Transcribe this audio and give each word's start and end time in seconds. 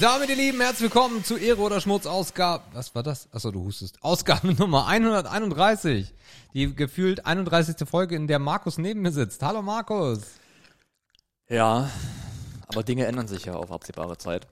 damit, 0.00 0.28
ihr 0.28 0.36
Lieben, 0.36 0.60
herzlich 0.60 0.82
willkommen 0.92 1.24
zu 1.24 1.36
Ehre 1.36 1.60
oder 1.60 1.80
Schmutz 1.80 2.06
Ausgabe. 2.06 2.64
Was 2.72 2.94
war 2.94 3.02
das? 3.02 3.32
Achso, 3.32 3.50
du 3.50 3.64
hustest. 3.64 4.02
Ausgabe 4.02 4.52
Nummer 4.58 4.86
131. 4.86 6.12
Die 6.52 6.74
gefühlt 6.74 7.24
31. 7.24 7.88
Folge, 7.88 8.16
in 8.16 8.26
der 8.26 8.38
Markus 8.38 8.78
neben 8.78 9.00
mir 9.00 9.12
sitzt. 9.12 9.42
Hallo 9.42 9.62
Markus. 9.62 10.20
Ja, 11.48 11.90
aber 12.66 12.82
Dinge 12.82 13.06
ändern 13.06 13.28
sich 13.28 13.46
ja 13.46 13.54
auf 13.54 13.72
absehbare 13.72 14.18
Zeit. 14.18 14.46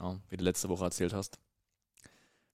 Ja, 0.00 0.16
wie 0.28 0.36
du 0.36 0.44
letzte 0.44 0.68
Woche 0.68 0.84
erzählt 0.84 1.12
hast. 1.12 1.38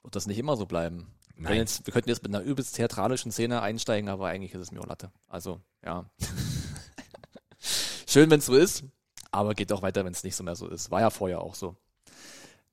Wird 0.03 0.17
das 0.17 0.27
nicht 0.27 0.39
immer 0.39 0.57
so 0.57 0.67
bleiben? 0.67 1.09
Wir, 1.35 1.51
Nein. 1.51 1.59
jetzt, 1.59 1.87
wir 1.87 1.93
könnten 1.93 2.09
jetzt 2.09 2.23
mit 2.23 2.35
einer 2.35 2.45
übelst 2.45 2.77
theatralischen 2.77 3.33
Szene 3.33 3.61
einsteigen, 3.61 4.09
aber 4.09 4.29
eigentlich 4.29 4.55
ist 4.55 4.61
es 4.61 4.73
mir 4.73 4.81
Latte. 4.81 5.13
Also, 5.27 5.61
ja. 5.85 6.09
Schön, 8.07 8.31
wenn 8.31 8.39
es 8.39 8.47
so 8.47 8.55
ist, 8.55 8.85
aber 9.31 9.55
geht 9.55 9.73
auch 9.73 9.83
weiter, 9.83 10.05
wenn 10.05 10.13
es 10.13 10.25
nicht 10.25 10.37
so 10.37 10.45
mehr 10.45 10.57
so 10.57 10.69
ist. 10.69 10.91
War 10.91 11.01
ja 11.01 11.11
vorher 11.11 11.41
auch 11.41 11.55
so. 11.55 11.77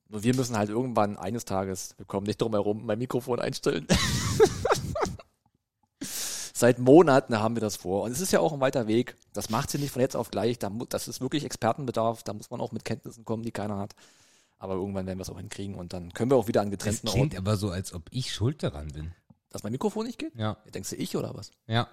Nur 0.08 0.22
wir 0.22 0.34
müssen 0.36 0.56
halt 0.56 0.70
irgendwann 0.70 1.16
eines 1.16 1.44
Tages, 1.44 1.94
wir 1.98 2.06
kommen 2.06 2.26
nicht 2.26 2.40
drum 2.40 2.52
herum, 2.52 2.86
mein 2.86 2.98
Mikrofon 2.98 3.40
einstellen. 3.40 3.86
Seit 6.00 6.78
Monaten 6.78 7.38
haben 7.38 7.54
wir 7.56 7.60
das 7.60 7.76
vor. 7.76 8.02
Und 8.04 8.12
es 8.12 8.20
ist 8.20 8.32
ja 8.32 8.40
auch 8.40 8.52
ein 8.52 8.60
weiter 8.60 8.86
Weg. 8.86 9.16
Das 9.34 9.50
macht 9.50 9.70
sie 9.70 9.78
nicht 9.78 9.90
von 9.90 10.00
jetzt 10.00 10.16
auf 10.16 10.30
gleich. 10.30 10.58
Das 10.88 11.06
ist 11.08 11.20
wirklich 11.20 11.44
Expertenbedarf. 11.44 12.22
Da 12.22 12.32
muss 12.32 12.50
man 12.50 12.60
auch 12.62 12.72
mit 12.72 12.84
Kenntnissen 12.84 13.24
kommen, 13.26 13.42
die 13.42 13.50
keiner 13.52 13.76
hat. 13.78 13.94
Aber 14.58 14.74
irgendwann 14.74 15.06
werden 15.06 15.18
wir 15.18 15.22
es 15.22 15.28
auch 15.30 15.36
hinkriegen 15.38 15.74
und 15.74 15.92
dann 15.92 16.12
können 16.14 16.30
wir 16.30 16.36
auch 16.38 16.48
wieder 16.48 16.62
an 16.62 16.70
Das 16.70 16.78
getrennten 16.78 17.08
klingt 17.08 17.34
Orten. 17.34 17.46
aber 17.46 17.58
so, 17.58 17.68
als 17.70 17.92
ob 17.92 18.04
ich 18.10 18.32
schuld 18.32 18.62
daran 18.62 18.88
bin. 18.88 19.12
Dass 19.50 19.64
mein 19.64 19.72
Mikrofon 19.72 20.06
nicht 20.06 20.18
geht? 20.18 20.34
Ja, 20.34 20.56
Denkst 20.72 20.90
du 20.90 20.96
ich 20.96 21.14
oder 21.16 21.34
was? 21.34 21.50
ja. 21.66 21.88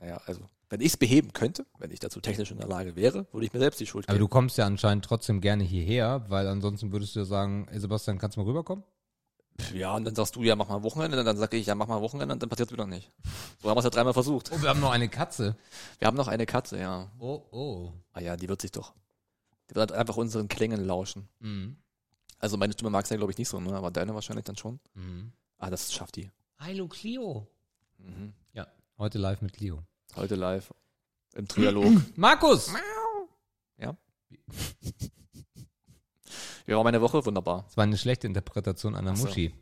Naja, 0.00 0.20
also, 0.26 0.42
wenn 0.68 0.80
ich 0.80 0.88
es 0.88 0.96
beheben 0.96 1.32
könnte, 1.32 1.66
wenn 1.78 1.90
ich 1.90 1.98
dazu 1.98 2.20
technisch 2.20 2.50
in 2.50 2.58
der 2.58 2.68
Lage 2.68 2.94
wäre, 2.94 3.26
würde 3.32 3.46
ich 3.46 3.52
mir 3.52 3.58
selbst 3.58 3.80
die 3.80 3.86
Schuld 3.86 4.06
Aber 4.08 4.14
geben. 4.14 4.24
du 4.24 4.28
kommst 4.28 4.58
ja 4.58 4.66
anscheinend 4.66 5.04
trotzdem 5.04 5.40
gerne 5.40 5.64
hierher, 5.64 6.24
weil 6.28 6.46
ansonsten 6.46 6.92
würdest 6.92 7.16
du 7.16 7.20
ja 7.20 7.24
sagen, 7.24 7.66
ey 7.70 7.80
Sebastian, 7.80 8.18
kannst 8.18 8.36
du 8.36 8.40
mal 8.42 8.46
rüberkommen? 8.46 8.84
ja, 9.74 9.92
und 9.96 10.04
dann 10.04 10.14
sagst 10.14 10.36
du, 10.36 10.42
ja, 10.44 10.54
mach 10.54 10.68
mal 10.68 10.84
Wochenende, 10.84 11.18
und 11.18 11.24
dann 11.24 11.36
sage 11.36 11.56
ich, 11.56 11.66
ja, 11.66 11.74
mach 11.74 11.88
mal 11.88 12.00
Wochenende, 12.00 12.32
und 12.32 12.40
dann 12.40 12.48
passiert 12.48 12.68
es 12.68 12.72
wieder 12.72 12.86
nicht. 12.86 13.10
So 13.60 13.68
haben 13.68 13.74
wir 13.76 13.80
es 13.80 13.84
ja 13.84 13.90
dreimal 13.90 14.12
versucht. 14.12 14.52
Oh, 14.52 14.62
wir 14.62 14.68
haben 14.68 14.78
noch 14.78 14.92
eine 14.92 15.08
Katze. 15.08 15.56
Wir 15.98 16.06
haben 16.06 16.16
noch 16.16 16.28
eine 16.28 16.46
Katze, 16.46 16.78
ja. 16.78 17.10
Oh, 17.18 17.42
oh. 17.50 17.92
Ah 18.12 18.20
ja, 18.20 18.36
die 18.36 18.48
wird 18.48 18.60
sich 18.62 18.70
doch. 18.70 18.94
Die 19.68 19.74
wird 19.74 19.90
einfach 19.90 20.16
unseren 20.16 20.46
Klängen 20.46 20.84
lauschen. 20.84 21.28
Mhm. 21.40 21.76
Also 22.38 22.56
meine 22.56 22.72
Stimme 22.72 22.90
mag 22.90 23.04
es 23.04 23.10
ja, 23.10 23.16
glaube 23.16 23.32
ich, 23.32 23.38
nicht 23.38 23.48
so, 23.48 23.58
ne? 23.58 23.72
aber 23.72 23.90
deine 23.90 24.14
wahrscheinlich 24.14 24.44
dann 24.44 24.56
schon. 24.56 24.78
Mhm. 24.94 25.32
Ah, 25.58 25.70
das 25.70 25.92
schafft 25.92 26.14
die. 26.14 26.30
Hallo 26.58 26.86
Clio. 26.86 27.48
Mhm. 27.98 28.32
Ja, 28.52 28.68
heute 28.98 29.18
live 29.18 29.42
mit 29.42 29.52
Clio. 29.52 29.84
Heute 30.16 30.34
live 30.34 30.72
im 31.34 31.46
Trialog. 31.48 31.92
Markus! 32.16 32.72
ja. 33.78 33.96
Wie 36.66 36.74
war 36.74 36.84
meine 36.84 37.00
Woche? 37.00 37.24
Wunderbar. 37.24 37.62
Das 37.64 37.76
war 37.76 37.84
eine 37.84 37.96
schlechte 37.96 38.26
Interpretation 38.26 38.94
einer 38.94 39.16
so. 39.16 39.26
Muschi. 39.26 39.54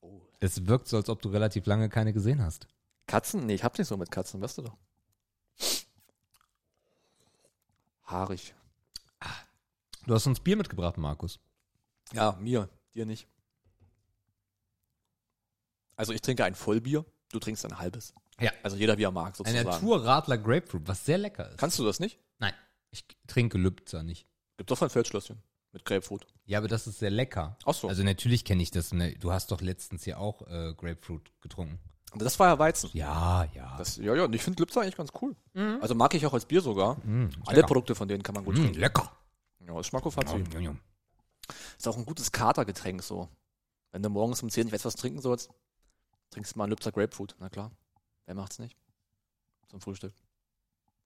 Oh. 0.00 0.20
Es 0.40 0.66
wirkt 0.66 0.88
so, 0.88 0.96
als 0.96 1.08
ob 1.08 1.22
du 1.22 1.30
relativ 1.30 1.66
lange 1.66 1.88
keine 1.88 2.12
gesehen 2.12 2.42
hast. 2.42 2.66
Katzen? 3.06 3.46
Nee, 3.46 3.54
ich 3.54 3.64
hab's 3.64 3.78
nicht 3.78 3.88
so 3.88 3.96
mit 3.96 4.10
Katzen, 4.10 4.40
weißt 4.40 4.58
du 4.58 4.62
doch. 4.62 4.76
Haarig. 8.04 8.54
Du 10.06 10.14
hast 10.14 10.26
uns 10.26 10.40
Bier 10.40 10.56
mitgebracht, 10.56 10.98
Markus. 10.98 11.38
Ja, 12.12 12.32
mir, 12.40 12.68
dir 12.94 13.06
nicht. 13.06 13.28
Also 15.94 16.12
ich 16.12 16.20
trinke 16.20 16.44
ein 16.44 16.54
Vollbier, 16.56 17.04
du 17.30 17.38
trinkst 17.38 17.64
ein 17.64 17.78
halbes. 17.78 18.12
Ja. 18.42 18.52
Also 18.62 18.76
jeder 18.76 18.98
wie 18.98 19.04
er 19.04 19.10
mag 19.10 19.28
Ein 19.28 19.34
sozusagen. 19.34 19.68
Naturradler 19.68 20.38
Grapefruit, 20.38 20.82
was 20.86 21.04
sehr 21.04 21.18
lecker 21.18 21.48
ist. 21.50 21.58
Kannst 21.58 21.78
du 21.78 21.84
das 21.84 22.00
nicht? 22.00 22.18
Nein, 22.38 22.52
ich 22.90 23.04
trinke 23.26 23.58
Lübzer 23.58 24.02
nicht. 24.02 24.26
Gibt 24.56 24.70
doch 24.70 24.82
ein 24.82 24.90
Feldschlösschen 24.90 25.42
mit 25.72 25.84
Grapefruit. 25.84 26.26
Ja, 26.44 26.58
aber 26.58 26.68
das 26.68 26.86
ist 26.86 26.98
sehr 26.98 27.10
lecker. 27.10 27.56
Ach 27.64 27.74
so. 27.74 27.88
Also 27.88 28.02
natürlich 28.02 28.44
kenne 28.44 28.62
ich 28.62 28.70
das. 28.70 28.92
Ne? 28.92 29.14
Du 29.18 29.32
hast 29.32 29.50
doch 29.50 29.60
letztens 29.60 30.04
hier 30.04 30.18
auch 30.18 30.42
äh, 30.48 30.74
Grapefruit 30.74 31.30
getrunken. 31.40 31.78
Aber 32.10 32.24
das 32.24 32.38
war 32.38 32.48
ja 32.48 32.58
Weizen. 32.58 32.90
Ja, 32.92 33.44
ja. 33.54 33.74
Das, 33.78 33.96
ja, 33.96 34.14
ja, 34.14 34.24
und 34.24 34.34
ich 34.34 34.42
finde 34.42 34.62
Lipzer 34.62 34.82
eigentlich 34.82 34.96
ganz 34.98 35.10
cool. 35.22 35.34
Also 35.80 35.94
mag 35.94 36.12
ich 36.12 36.26
auch 36.26 36.34
als 36.34 36.44
Bier 36.44 36.60
sogar. 36.60 36.96
Mm, 37.06 37.30
Alle 37.46 37.56
lecker. 37.56 37.66
Produkte 37.68 37.94
von 37.94 38.06
denen 38.06 38.22
kann 38.22 38.34
man 38.34 38.44
gut 38.44 38.56
Mm, 38.58 38.60
trinken. 38.64 38.78
lecker. 38.80 39.10
Ja, 39.66 39.74
das 39.74 39.86
Schmackofatzi. 39.86 40.34
Yum, 40.34 40.44
yum, 40.52 40.62
yum. 40.62 40.78
Ist 41.78 41.88
auch 41.88 41.96
ein 41.96 42.04
gutes 42.04 42.30
Katergetränk 42.30 43.02
so. 43.02 43.28
Wenn 43.92 44.02
du 44.02 44.10
morgens 44.10 44.42
um 44.42 44.50
10 44.50 44.64
nicht 44.64 44.74
weißt, 44.74 44.84
was 44.84 44.94
trinken 44.96 45.22
sollst, 45.22 45.48
trinkst 46.30 46.54
du 46.54 46.58
mal 46.58 46.64
einen 46.64 46.70
Lübzer 46.72 46.92
Grapefruit. 46.92 47.34
Na 47.38 47.48
klar. 47.48 47.70
Wer 48.26 48.34
macht's 48.34 48.58
nicht? 48.58 48.76
Zum 49.68 49.80
Frühstück. 49.80 50.12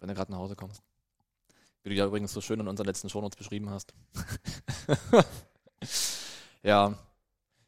Wenn 0.00 0.08
du 0.08 0.14
gerade 0.14 0.30
nach 0.30 0.38
Hause 0.38 0.56
kommst. 0.56 0.82
Wie 1.82 1.90
du 1.90 1.94
ja 1.94 2.06
übrigens 2.06 2.32
so 2.32 2.40
schön 2.40 2.58
in 2.60 2.68
unseren 2.68 2.86
letzten 2.86 3.08
Shownotes 3.08 3.36
beschrieben 3.36 3.70
hast. 3.70 3.94
ja. 6.62 6.94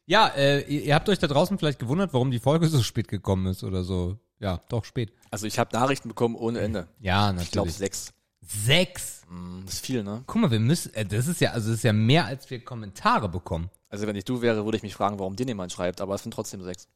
Ja, 0.05 0.27
äh, 0.29 0.61
ihr, 0.61 0.95
habt 0.95 1.07
euch 1.07 1.19
da 1.19 1.27
draußen 1.27 1.57
vielleicht 1.57 1.79
gewundert, 1.79 2.13
warum 2.13 2.31
die 2.31 2.39
Folge 2.39 2.67
so 2.67 2.81
spät 2.83 3.07
gekommen 3.07 3.47
ist 3.47 3.63
oder 3.63 3.83
so. 3.83 4.17
Ja, 4.39 4.59
doch 4.69 4.83
spät. 4.85 5.13
Also 5.31 5.47
ich 5.47 5.59
habe 5.59 5.75
Nachrichten 5.75 6.09
bekommen 6.09 6.35
ohne 6.35 6.59
Ende. 6.59 6.87
Ja, 6.99 7.27
natürlich. 7.27 7.43
Ich 7.45 7.51
glaube 7.51 7.69
sechs. 7.71 8.13
Sechs. 8.41 9.21
Mm, 9.29 9.65
Das 9.65 9.75
ist 9.75 9.85
viel, 9.85 10.03
ne? 10.03 10.23
Guck 10.25 10.41
mal, 10.41 10.51
wir 10.51 10.59
müssen, 10.59 10.93
äh, 10.95 11.05
das 11.05 11.27
ist 11.27 11.39
ja, 11.41 11.51
also 11.51 11.69
das 11.69 11.77
ist 11.77 11.83
ja 11.83 11.93
mehr, 11.93 12.25
als 12.25 12.49
wir 12.49 12.63
Kommentare 12.63 13.29
bekommen. 13.29 13.69
Also 13.89 14.07
wenn 14.07 14.15
ich 14.15 14.25
du 14.25 14.41
wäre, 14.41 14.65
würde 14.65 14.77
ich 14.77 14.83
mich 14.83 14.95
fragen, 14.95 15.19
warum 15.19 15.35
dir 15.35 15.45
niemand 15.45 15.71
schreibt, 15.71 16.01
aber 16.01 16.15
es 16.15 16.23
sind 16.23 16.33
trotzdem 16.33 16.63
sechs. 16.63 16.87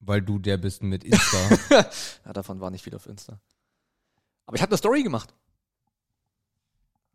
Weil 0.00 0.22
du 0.22 0.38
der 0.38 0.56
bist 0.56 0.82
mit 0.82 1.04
Insta. 1.04 1.38
Ja, 2.24 2.32
davon 2.32 2.60
war 2.60 2.70
nicht 2.70 2.82
viel 2.84 2.94
auf 2.94 3.06
Insta. 3.06 3.38
Aber 4.46 4.56
ich 4.56 4.62
habe 4.62 4.70
eine 4.70 4.78
Story 4.78 5.02
gemacht. 5.02 5.34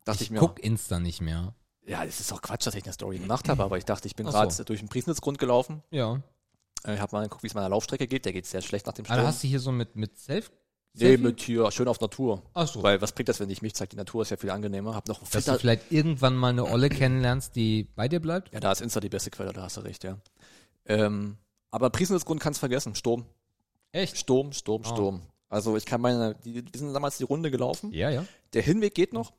Dachte 0.03 0.17
ich, 0.23 0.27
ich 0.27 0.31
mir. 0.31 0.39
guck 0.39 0.59
Insta 0.63 0.99
nicht 0.99 1.21
mehr. 1.21 1.53
Ja, 1.85 2.03
es 2.03 2.19
ist 2.19 2.31
auch 2.31 2.41
Quatsch, 2.41 2.65
dass 2.65 2.75
ich 2.75 2.83
eine 2.83 2.93
Story 2.93 3.17
gemacht 3.19 3.49
habe, 3.49 3.63
aber 3.63 3.77
ich 3.77 3.85
dachte, 3.85 4.07
ich 4.07 4.15
bin 4.15 4.25
gerade 4.25 4.51
so. 4.51 4.63
durch 4.63 4.79
den 4.79 4.89
Priesnitzgrund 4.89 5.37
gelaufen. 5.39 5.83
Ja. 5.91 6.21
Äh, 6.83 6.95
Ich 6.95 6.99
habe 6.99 7.15
mal 7.15 7.23
geguckt, 7.23 7.43
wie 7.43 7.47
es 7.47 7.53
meiner 7.53 7.69
Laufstrecke 7.69 8.07
geht. 8.07 8.25
Der 8.25 8.33
geht 8.33 8.45
sehr 8.45 8.61
schlecht 8.61 8.85
nach 8.85 8.93
dem 8.93 9.05
Sturm. 9.05 9.19
hast 9.21 9.43
du 9.43 9.47
hier 9.47 9.59
so 9.59 9.71
mit, 9.71 9.95
mit 9.95 10.17
Self? 10.17 10.51
nee, 10.93 11.17
mit 11.17 11.41
hier 11.41 11.69
schön 11.71 11.87
auf 11.87 11.99
Natur. 11.99 12.41
Ach 12.53 12.67
so. 12.67 12.81
Weil 12.81 13.01
was 13.01 13.11
bringt 13.11 13.27
das, 13.29 13.39
wenn 13.39 13.49
ich 13.49 13.61
mich 13.61 13.73
zeige? 13.75 13.89
Die 13.89 13.95
Natur 13.97 14.21
ist 14.21 14.29
ja 14.29 14.37
viel 14.37 14.49
angenehmer. 14.49 14.95
Hab 14.95 15.07
noch 15.07 15.21
einen 15.21 15.29
Dass 15.31 15.45
du 15.45 15.59
vielleicht 15.59 15.91
irgendwann 15.91 16.35
mal 16.37 16.49
eine 16.49 16.63
Olle 16.65 16.89
kennenlernst, 16.89 17.55
die 17.55 17.83
bei 17.95 18.07
dir 18.07 18.19
bleibt? 18.21 18.53
Ja, 18.53 18.59
da 18.61 18.71
ist 18.71 18.81
Insta 18.81 18.99
die 18.99 19.09
beste 19.09 19.29
Quelle, 19.29 19.51
da 19.53 19.63
hast 19.63 19.77
du 19.77 19.81
recht, 19.81 20.03
ja. 20.03 20.17
Ähm, 20.85 21.37
aber 21.75 21.89
Priesnitzgrund 21.89 22.39
kannst 22.41 22.59
vergessen. 22.59 22.95
Sturm. 22.95 23.25
Echt? 23.91 24.17
Sturm, 24.17 24.53
Sturm, 24.53 24.81
Oh. 24.85 24.89
Sturm. 24.89 25.21
Also 25.49 25.77
ich 25.77 25.85
kann 25.85 26.01
meine, 26.01 26.35
die, 26.43 26.63
die 26.63 26.77
sind 26.77 26.93
damals 26.93 27.17
die 27.17 27.23
Runde 27.23 27.51
gelaufen. 27.51 27.91
Ja, 27.93 28.09
ja. 28.09 28.25
Der 28.53 28.61
Hinweg 28.61 28.95
geht 28.95 29.13
noch, 29.13 29.33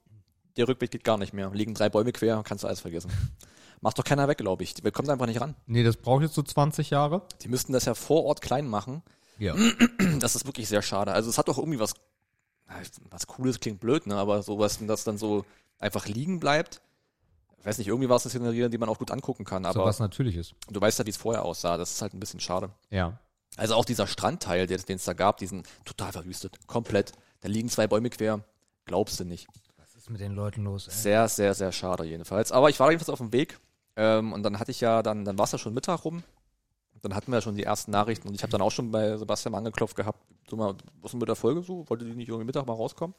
der 0.56 0.68
Rückweg 0.68 0.90
geht 0.90 1.04
gar 1.04 1.18
nicht 1.18 1.32
mehr. 1.32 1.50
Liegen 1.50 1.74
drei 1.74 1.88
Bäume 1.88 2.12
quer, 2.12 2.42
kannst 2.44 2.62
du 2.64 2.68
alles 2.68 2.80
vergessen. 2.80 3.10
Macht 3.80 3.98
doch 3.98 4.04
keiner 4.04 4.26
weg, 4.28 4.38
glaube 4.38 4.62
ich. 4.62 4.74
Die 4.74 4.82
kommt 4.90 5.08
einfach 5.10 5.26
nicht 5.26 5.40
ran. 5.40 5.54
Nee, 5.66 5.82
das 5.82 5.96
braucht 5.96 6.22
jetzt 6.22 6.34
so 6.34 6.42
20 6.42 6.90
Jahre. 6.90 7.22
Die 7.42 7.48
müssten 7.48 7.72
das 7.72 7.84
ja 7.84 7.94
vor 7.94 8.24
Ort 8.24 8.40
klein 8.40 8.66
machen. 8.66 9.02
Ja. 9.38 9.54
Das 10.20 10.34
ist 10.34 10.46
wirklich 10.46 10.68
sehr 10.68 10.80
schade. 10.82 11.12
Also 11.12 11.28
es 11.28 11.36
hat 11.36 11.48
doch 11.48 11.58
irgendwie 11.58 11.78
was, 11.80 11.92
was 13.10 13.26
Cooles 13.26 13.60
klingt 13.60 13.80
blöd, 13.80 14.06
ne? 14.06 14.14
Aber 14.16 14.42
sowas, 14.42 14.78
das 14.86 15.04
dann 15.04 15.18
so 15.18 15.44
einfach 15.78 16.06
liegen 16.06 16.40
bleibt. 16.40 16.80
Ich 17.58 17.66
weiß 17.66 17.78
nicht, 17.78 17.88
irgendwie 17.88 18.08
war 18.08 18.16
es 18.16 18.24
eine 18.24 18.30
Szenerie, 18.30 18.68
die 18.68 18.78
man 18.78 18.88
auch 18.88 18.98
gut 18.98 19.10
angucken 19.10 19.44
kann. 19.44 19.64
So 19.64 19.70
Aber 19.70 19.84
was 19.86 19.98
Natürliches. 19.98 20.52
du 20.68 20.80
weißt 20.80 20.98
ja, 21.00 21.06
wie 21.06 21.10
es 21.10 21.16
vorher 21.16 21.44
aussah. 21.44 21.76
Das 21.76 21.92
ist 21.92 22.02
halt 22.02 22.14
ein 22.14 22.20
bisschen 22.20 22.40
schade. 22.40 22.70
Ja. 22.90 23.18
Also 23.56 23.74
auch 23.74 23.84
dieser 23.84 24.06
Strandteil, 24.06 24.66
der- 24.66 24.78
den 24.78 24.96
es 24.96 25.04
da 25.04 25.14
gab, 25.14 25.38
diesen 25.38 25.64
total 25.84 26.12
verwüstet. 26.12 26.58
Komplett. 26.66 27.12
Da 27.40 27.48
liegen 27.48 27.68
zwei 27.68 27.86
Bäume 27.86 28.10
quer. 28.10 28.40
Glaubst 28.84 29.18
du 29.18 29.24
nicht. 29.24 29.48
Was 29.78 29.96
ist 29.96 30.10
mit 30.10 30.20
den 30.20 30.32
Leuten 30.34 30.62
los, 30.64 30.86
ey? 30.88 30.94
Sehr, 30.94 31.28
sehr, 31.28 31.54
sehr 31.54 31.72
schade 31.72 32.04
jedenfalls. 32.04 32.52
Aber 32.52 32.68
ich 32.70 32.78
war 32.78 32.90
jedenfalls 32.90 33.10
auf 33.10 33.18
dem 33.18 33.32
Weg. 33.32 33.58
Ähm, 33.96 34.32
und 34.32 34.42
dann 34.42 34.58
hatte 34.60 34.70
ich 34.70 34.80
ja, 34.80 35.02
dann, 35.02 35.24
dann 35.24 35.38
war 35.38 35.44
es 35.46 35.52
ja 35.52 35.58
schon 35.58 35.72
Mittag 35.74 36.04
rum. 36.04 36.22
Dann 37.02 37.14
hatten 37.14 37.30
wir 37.30 37.38
ja 37.38 37.42
schon 37.42 37.54
die 37.56 37.62
ersten 37.64 37.90
Nachrichten 37.90 38.28
und 38.28 38.34
ich 38.34 38.42
habe 38.42 38.50
dann 38.50 38.60
auch 38.62 38.70
schon 38.70 38.90
bei 38.90 39.16
Sebastian 39.16 39.52
mal 39.52 39.58
angeklopft 39.58 39.96
gehabt, 39.96 40.18
so 40.48 40.56
mal, 40.56 40.74
was 41.00 41.08
ist 41.08 41.12
denn 41.12 41.20
mit 41.20 41.28
der 41.28 41.36
Folge 41.36 41.62
so? 41.62 41.88
Wollte 41.88 42.04
die 42.04 42.12
nicht 42.14 42.28
irgendwie 42.28 42.46
Mittag 42.46 42.66
mal 42.66 42.72
rauskommen? 42.74 43.14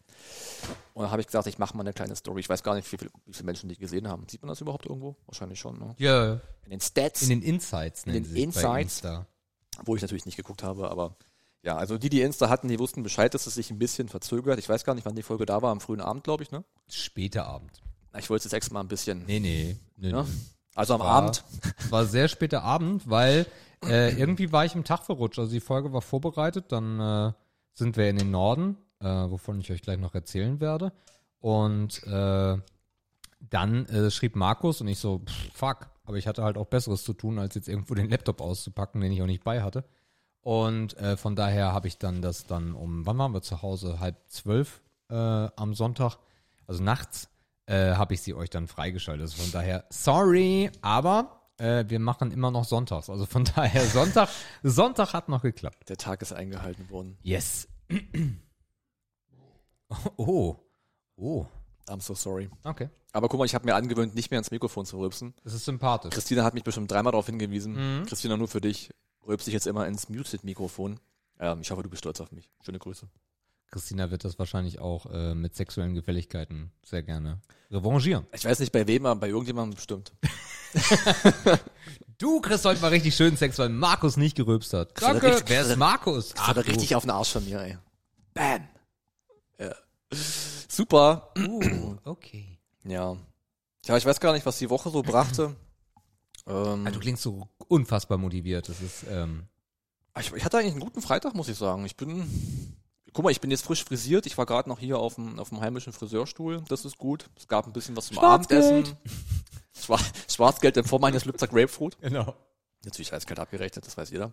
Und 0.94 1.04
dann 1.04 1.12
habe 1.12 1.22
ich 1.22 1.28
gesagt, 1.28 1.48
ich 1.48 1.58
mache 1.58 1.76
mal 1.76 1.82
eine 1.84 1.94
kleine 1.94 2.16
Story. 2.16 2.40
Ich 2.40 2.50
weiß 2.50 2.64
gar 2.64 2.76
nicht, 2.76 2.92
wie 2.92 2.98
viele, 2.98 3.12
wie 3.26 3.34
viele 3.34 3.46
Menschen 3.46 3.70
die 3.70 3.78
gesehen 3.78 4.08
haben. 4.08 4.26
Sieht 4.30 4.42
man 4.42 4.50
das 4.50 4.62
überhaupt 4.62 4.86
irgendwo? 4.86 5.16
Wahrscheinlich 5.26 5.60
schon, 5.60 5.78
ne? 5.78 5.94
Ja, 5.98 6.34
In 6.66 6.72
den 6.72 6.80
Stats, 6.82 7.22
in 7.24 7.30
den 7.30 7.42
Insights 7.42 8.04
In 8.06 8.14
den 8.14 8.36
Insights. 8.36 9.02
Wo 9.86 9.96
ich 9.96 10.02
natürlich 10.02 10.26
nicht 10.26 10.38
geguckt 10.38 10.64
habe, 10.64 10.90
aber 10.90 11.16
ja, 11.64 11.76
also 11.76 11.98
die, 11.98 12.10
die 12.10 12.22
Insta 12.22 12.50
hatten, 12.50 12.68
die 12.70 12.80
wussten 12.80 13.04
Bescheid, 13.04 13.34
dass 13.34 13.46
es 13.46 13.56
sich 13.56 13.70
ein 13.72 13.78
bisschen 13.80 14.08
verzögert. 14.08 14.58
Ich 14.58 14.70
weiß 14.70 14.84
gar 14.86 14.96
nicht, 14.96 15.06
wann 15.06 15.16
die 15.16 15.24
Folge 15.24 15.46
da 15.46 15.62
war, 15.62 15.72
am 15.72 15.82
frühen 15.82 16.02
Abend, 16.02 16.24
glaube 16.24 16.44
ich, 16.44 16.52
ne? 16.52 16.64
Später 16.88 17.46
Abend. 17.46 17.82
Ich 18.18 18.30
wollte 18.30 18.40
es 18.40 18.44
jetzt 18.46 18.54
extra 18.54 18.74
mal 18.74 18.80
ein 18.82 18.88
bisschen, 18.88 19.26
Nee, 19.28 19.40
nee. 19.40 19.76
nee, 19.98 20.10
Ja? 20.10 20.24
nee. 20.24 20.30
also 20.76 20.94
am 20.96 21.02
War- 21.02 21.08
Abend. 21.10 21.44
War 21.90 22.06
sehr 22.06 22.28
später 22.30 22.64
Abend, 22.64 23.08
weil 23.10 23.46
äh, 23.86 24.18
irgendwie 24.18 24.52
war 24.52 24.66
ich 24.66 24.76
im 24.76 24.84
Tag 24.84 25.04
verrutscht. 25.04 25.40
Also 25.40 25.52
die 25.52 25.60
Folge 25.60 25.94
war 25.94 26.02
vorbereitet, 26.02 26.72
dann 26.72 27.00
äh, 27.00 27.34
sind 27.74 27.98
wir 27.98 28.10
in 28.10 28.18
den 28.18 28.32
Norden, 28.32 28.78
äh, 29.00 29.06
wovon 29.06 29.60
ich 29.60 29.72
euch 29.72 29.82
gleich 29.82 30.00
noch 30.00 30.16
erzählen 30.16 30.60
werde. 30.60 30.94
Und 31.40 32.04
äh, 32.04 32.58
dann 33.40 33.86
äh, 33.86 34.10
schrieb 34.10 34.36
Markus 34.36 34.82
und 34.82 34.88
ich 34.88 35.00
so, 35.00 35.20
pff, 35.20 35.54
fuck, 35.54 35.90
aber 36.06 36.18
ich 36.18 36.28
hatte 36.28 36.44
halt 36.44 36.58
auch 36.58 36.66
Besseres 36.66 37.04
zu 37.04 37.14
tun, 37.14 37.38
als 37.38 37.56
jetzt 37.56 37.70
irgendwo 37.70 37.94
den 37.94 38.10
Laptop 38.10 38.42
auszupacken, 38.42 39.02
den 39.02 39.12
ich 39.12 39.22
auch 39.22 39.28
nicht 39.28 39.44
bei 39.44 39.62
hatte. 39.62 39.84
Und 40.42 40.98
äh, 40.98 41.18
von 41.18 41.36
daher 41.36 41.74
habe 41.74 41.88
ich 41.88 41.98
dann 41.98 42.22
das 42.22 42.46
dann 42.48 42.74
um, 42.74 43.06
wann 43.06 43.18
waren 43.18 43.34
wir 43.34 43.42
zu 43.42 43.62
Hause? 43.62 44.00
Halb 44.00 44.18
zwölf 44.28 44.82
am 45.10 45.74
Sonntag, 45.74 46.18
also 46.66 46.84
nachts, 46.84 47.30
habe 47.70 48.14
ich 48.14 48.22
sie 48.22 48.34
euch 48.34 48.50
dann 48.50 48.68
freigeschaltet. 48.68 49.22
Also 49.22 49.42
von 49.42 49.54
daher, 49.54 49.86
sorry, 49.90 50.70
aber 50.82 51.37
äh, 51.58 51.86
wir 51.88 52.00
machen 52.00 52.32
immer 52.32 52.52
noch 52.52 52.66
Sonntags. 52.66 53.10
Also 53.10 53.26
von 53.26 53.44
daher, 53.56 53.86
Sonntag, 53.86 54.30
Sonntag 54.64 55.14
hat 55.14 55.30
noch 55.30 55.42
geklappt. 55.42 55.90
Der 55.90 55.98
Tag 55.98 56.22
ist 56.22 56.34
eingehalten 56.34 56.90
worden. 56.90 57.18
Yes. 57.24 57.68
oh. 60.18 60.56
Oh. 61.16 61.46
I'm 61.88 62.02
so 62.02 62.14
sorry. 62.14 62.50
Okay. 62.64 62.90
Aber 63.14 63.30
guck 63.30 63.40
mal, 63.40 63.46
ich 63.46 63.56
habe 63.56 63.66
mir 63.66 63.76
angewöhnt, 63.76 64.14
nicht 64.14 64.30
mehr 64.30 64.38
ins 64.38 64.52
Mikrofon 64.52 64.86
zu 64.86 65.00
rülpsen. 65.00 65.34
Das 65.44 65.54
ist 65.54 65.66
sympathisch. 65.66 66.12
Christina 66.12 66.44
hat 66.44 66.54
mich 66.54 66.64
bestimmt 66.64 66.92
dreimal 66.92 67.12
darauf 67.12 67.26
hingewiesen. 67.26 68.06
Christina, 68.06 68.36
nur 68.38 68.50
für 68.50 68.62
dich, 68.62 68.92
rülpse 69.26 69.50
ich 69.50 69.54
jetzt 69.54 69.68
immer 69.68 69.88
ins 69.88 70.10
Muted-Mikrofon. 70.10 71.00
Ähm, 71.40 71.62
ich 71.62 71.72
hoffe, 71.72 71.84
du 71.84 71.90
bist 71.90 72.02
stolz 72.02 72.20
auf 72.20 72.32
mich. 72.32 72.50
Schöne 72.62 72.80
Grüße. 72.80 73.08
Christina 73.70 74.10
wird 74.12 74.24
das 74.24 74.40
wahrscheinlich 74.40 74.80
auch 74.80 75.06
äh, 75.12 75.36
mit 75.36 75.56
sexuellen 75.56 75.94
Gefälligkeiten 75.94 76.72
sehr 76.84 77.04
gerne 77.04 77.42
revanchieren. 77.70 78.26
Ich 78.34 78.46
weiß 78.46 78.60
nicht 78.60 78.72
bei 78.72 78.88
wem, 78.88 79.06
aber 79.06 79.20
bei 79.20 79.28
irgendjemandem 79.30 79.76
bestimmt. 79.76 80.14
Du 82.18 82.42
kriegst 82.42 82.66
heute 82.66 82.82
mal 82.82 82.88
richtig 82.88 83.16
schön 83.16 83.38
Sex, 83.38 83.60
weil 83.60 83.70
Markus 83.70 84.18
nicht 84.18 84.36
gerülpst 84.36 84.74
hat. 84.74 84.90
er 85.02 85.14
Danke. 85.14 85.28
richtig- 85.28 85.50
Wer 85.50 85.62
ist 85.62 85.76
Markus? 85.78 86.34
Er 86.48 86.54
du. 86.56 86.62
richtig 86.62 86.96
auf 86.96 87.04
den 87.04 87.12
Arsch 87.12 87.32
von 87.32 87.46
mir, 87.46 87.62
ey. 87.62 87.78
Bam. 88.34 88.68
Ja. 89.60 89.76
Super. 90.68 91.32
Uh, 91.38 91.96
okay. 92.06 92.58
Ja. 92.84 93.16
Ja, 93.86 93.98
ich 93.98 94.06
weiß 94.06 94.20
gar 94.20 94.34
nicht, 94.34 94.46
was 94.48 94.58
die 94.58 94.70
Woche 94.70 94.90
so 94.90 95.04
brachte. 95.04 95.56
ähm, 96.48 96.88
Ah, 96.88 96.92
du 96.92 97.00
klingst 97.00 97.22
so 97.22 97.48
unfassbar 97.68 98.18
motiviert. 98.18 98.68
Das 98.68 98.82
ist, 98.82 99.06
ähm, 99.10 99.44
ich, 100.20 100.34
ich 100.34 100.44
hatte 100.44 100.58
eigentlich 100.58 100.72
einen 100.74 100.82
guten 100.82 101.02
Freitag, 101.04 101.36
muss 101.36 101.50
ich 101.50 101.58
sagen. 101.58 101.86
Ich 101.86 101.96
bin, 101.96 102.76
guck 103.14 103.24
mal, 103.24 103.32
ich 103.32 103.42
bin 103.42 103.52
jetzt 103.52 103.66
frisch 103.66 103.84
frisiert. 103.84 104.26
Ich 104.26 104.38
war 104.38 104.46
gerade 104.46 104.70
noch 104.70 104.80
hier 104.80 105.00
auf 105.00 105.16
dem, 105.16 105.40
auf 105.40 105.50
dem 105.50 105.62
heimischen 105.62 105.94
Friseurstuhl. 105.94 106.64
Das 106.68 106.86
ist 106.86 106.98
gut. 106.98 107.30
Es 107.36 107.48
gab 107.48 107.66
ein 107.66 107.74
bisschen 107.74 107.96
was 107.96 108.08
zum 108.08 108.18
Schwarzgeld. 108.18 108.64
Abendessen. 108.64 108.98
Schwar 109.80 110.00
Schwarzgeld 110.28 110.78
in 110.78 110.86
Form 110.86 111.04
eines 111.04 111.26
Lübzer 111.26 111.48
Grapefruit. 111.48 111.98
genau. 112.02 112.36
Natürlich 112.86 113.12
eiskalt 113.12 113.40
abgerechnet, 113.40 113.86
das 113.86 113.98
weiß 113.98 114.12
jeder. 114.12 114.32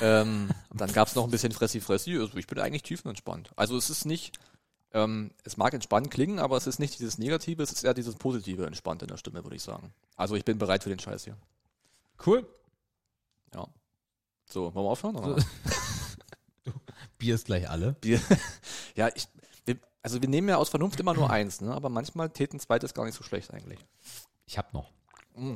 ähm, 0.00 0.50
dann 0.72 0.92
gab 0.92 1.06
es 1.06 1.14
noch 1.14 1.24
ein 1.24 1.30
bisschen 1.30 1.52
Fressi 1.52 1.80
Fressi. 1.80 2.18
Also 2.18 2.36
ich 2.38 2.46
bin 2.46 2.58
eigentlich 2.58 2.82
tiefenentspannt. 2.82 3.50
Also 3.56 3.76
es 3.76 3.88
ist 3.88 4.04
nicht, 4.04 4.38
ähm, 4.92 5.30
es 5.44 5.56
mag 5.56 5.74
entspannt 5.74 6.10
klingen, 6.10 6.38
aber 6.38 6.56
es 6.56 6.66
ist 6.66 6.80
nicht 6.80 6.98
dieses 6.98 7.18
Negative, 7.18 7.62
es 7.62 7.70
ist 7.72 7.84
eher 7.84 7.94
dieses 7.94 8.16
positive 8.16 8.66
entspannt 8.66 9.02
in 9.02 9.08
der 9.08 9.16
Stimme, 9.16 9.44
würde 9.44 9.56
ich 9.56 9.62
sagen. 9.62 9.92
Also 10.16 10.34
ich 10.34 10.44
bin 10.44 10.58
bereit 10.58 10.82
für 10.82 10.88
den 10.88 10.98
Scheiß 10.98 11.24
hier. 11.24 11.36
Cool. 12.24 12.46
Ja. 13.54 13.68
So, 14.46 14.74
wollen 14.74 14.86
wir 14.86 14.90
aufhören? 14.90 15.16
Oder? 15.16 15.36
Bier 17.24 17.36
ist 17.36 17.46
gleich 17.46 17.70
alle. 17.70 17.94
Bier. 17.94 18.20
ja, 18.96 19.08
ich, 19.14 19.28
wir, 19.64 19.76
also 20.02 20.20
wir 20.20 20.28
nehmen 20.28 20.46
ja 20.50 20.58
aus 20.58 20.68
Vernunft 20.68 21.00
immer 21.00 21.14
nur 21.14 21.30
eins, 21.30 21.62
ne? 21.62 21.72
aber 21.72 21.88
manchmal 21.88 22.28
täte 22.28 22.54
ein 22.54 22.60
zweites 22.60 22.92
gar 22.92 23.06
nicht 23.06 23.14
so 23.14 23.24
schlecht 23.24 23.54
eigentlich. 23.54 23.78
Ich 24.44 24.58
hab 24.58 24.74
noch. 24.74 24.90
Mm. 25.34 25.54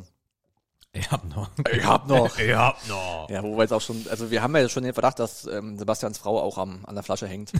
Ich 0.94 1.10
hab 1.10 1.24
noch. 1.26 1.50
Ich 1.70 1.84
hab 1.84 2.08
noch. 2.08 2.38
Ich 2.38 2.54
hab 2.54 2.88
noch. 2.88 3.28
Ja, 3.28 3.42
wo 3.42 3.54
wir 3.54 3.64
jetzt 3.64 3.72
auch 3.72 3.82
schon, 3.82 4.06
also 4.08 4.30
wir 4.30 4.42
haben 4.42 4.56
ja 4.56 4.66
schon 4.70 4.82
den 4.82 4.94
Verdacht, 4.94 5.18
dass 5.18 5.46
ähm, 5.46 5.76
Sebastians 5.76 6.16
Frau 6.16 6.40
auch 6.40 6.56
am, 6.56 6.86
an 6.86 6.94
der 6.94 7.04
Flasche 7.04 7.28
hängt. 7.28 7.52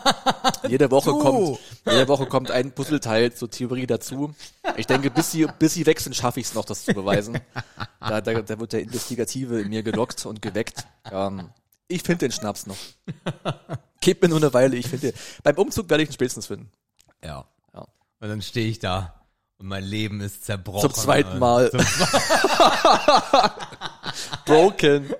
jede 0.66 0.90
Woche 0.90 1.10
Du! 1.10 1.18
kommt, 1.18 1.58
jede 1.84 2.08
Woche 2.08 2.24
kommt 2.24 2.50
ein 2.50 2.72
Puzzleteil 2.72 3.34
zur 3.34 3.50
Theorie 3.50 3.86
dazu. 3.86 4.34
Ich 4.78 4.86
denke, 4.86 5.10
bis 5.10 5.30
sie, 5.30 5.46
bis 5.58 5.74
sie 5.74 5.84
weg 5.84 6.00
sind, 6.00 6.16
schaffe 6.16 6.40
ich 6.40 6.46
es 6.46 6.54
noch, 6.54 6.64
das 6.64 6.86
zu 6.86 6.94
beweisen. 6.94 7.38
Da, 8.00 8.22
da, 8.22 8.40
da 8.40 8.58
wird 8.58 8.72
der 8.72 8.80
Investigative 8.80 9.60
in 9.60 9.68
mir 9.68 9.82
gelockt 9.82 10.24
und 10.24 10.40
geweckt. 10.40 10.86
Ähm, 11.12 11.50
ich 11.92 12.02
finde 12.02 12.26
den 12.26 12.32
Schnaps 12.32 12.66
noch. 12.66 12.76
Gib 14.00 14.22
mir 14.22 14.28
nur 14.28 14.38
eine 14.38 14.52
Weile, 14.52 14.76
ich 14.76 14.88
finde, 14.88 15.12
beim 15.42 15.56
Umzug 15.56 15.88
werde 15.90 16.02
ich 16.02 16.10
ihn 16.10 16.12
spätestens 16.12 16.46
finden. 16.46 16.70
Ja. 17.22 17.46
Ja. 17.74 17.80
Und 18.20 18.28
dann 18.28 18.42
stehe 18.42 18.68
ich 18.68 18.78
da 18.78 19.14
und 19.58 19.66
mein 19.68 19.84
Leben 19.84 20.20
ist 20.20 20.44
zerbrochen. 20.44 20.90
Zum 20.90 20.94
zweiten 20.94 21.38
Mal. 21.38 21.70
Broken. 24.46 25.12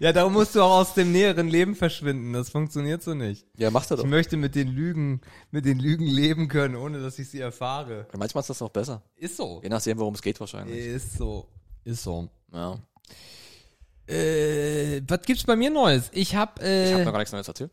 Ja, 0.00 0.12
darum 0.12 0.34
musst 0.34 0.54
du 0.54 0.62
auch 0.62 0.80
aus 0.80 0.94
dem 0.94 1.12
näheren 1.12 1.48
Leben 1.48 1.74
verschwinden. 1.74 2.32
Das 2.32 2.50
funktioniert 2.50 3.02
so 3.02 3.14
nicht. 3.14 3.46
Ja, 3.56 3.70
er 3.70 3.80
Ich 3.80 3.86
doch. 3.88 4.04
möchte 4.04 4.36
mit 4.36 4.54
den 4.54 4.68
Lügen, 4.68 5.20
mit 5.50 5.64
den 5.64 5.78
Lügen 5.78 6.06
leben 6.06 6.48
können, 6.48 6.76
ohne 6.76 7.02
dass 7.02 7.18
ich 7.18 7.28
sie 7.28 7.40
erfahre. 7.40 8.06
Manchmal 8.16 8.42
ist 8.42 8.50
das 8.50 8.62
auch 8.62 8.70
besser. 8.70 9.02
Ist 9.16 9.36
so. 9.36 9.60
Je 9.62 9.68
nachdem, 9.68 9.98
worum 9.98 10.14
es 10.14 10.22
geht 10.22 10.38
wahrscheinlich. 10.40 10.78
Ist 10.78 11.16
so. 11.16 11.48
Ist 11.84 12.02
so. 12.02 12.28
Ja. 12.52 12.78
Äh, 14.08 15.02
was 15.06 15.22
gibt's 15.22 15.44
bei 15.44 15.56
mir 15.56 15.70
Neues? 15.70 16.08
Ich 16.12 16.34
hab, 16.34 16.58
Ich 16.60 16.64
äh, 16.66 16.92
habe 16.94 17.04
noch 17.04 17.12
gar 17.12 17.18
nichts 17.18 17.32
Neues 17.32 17.46
erzählt. 17.48 17.70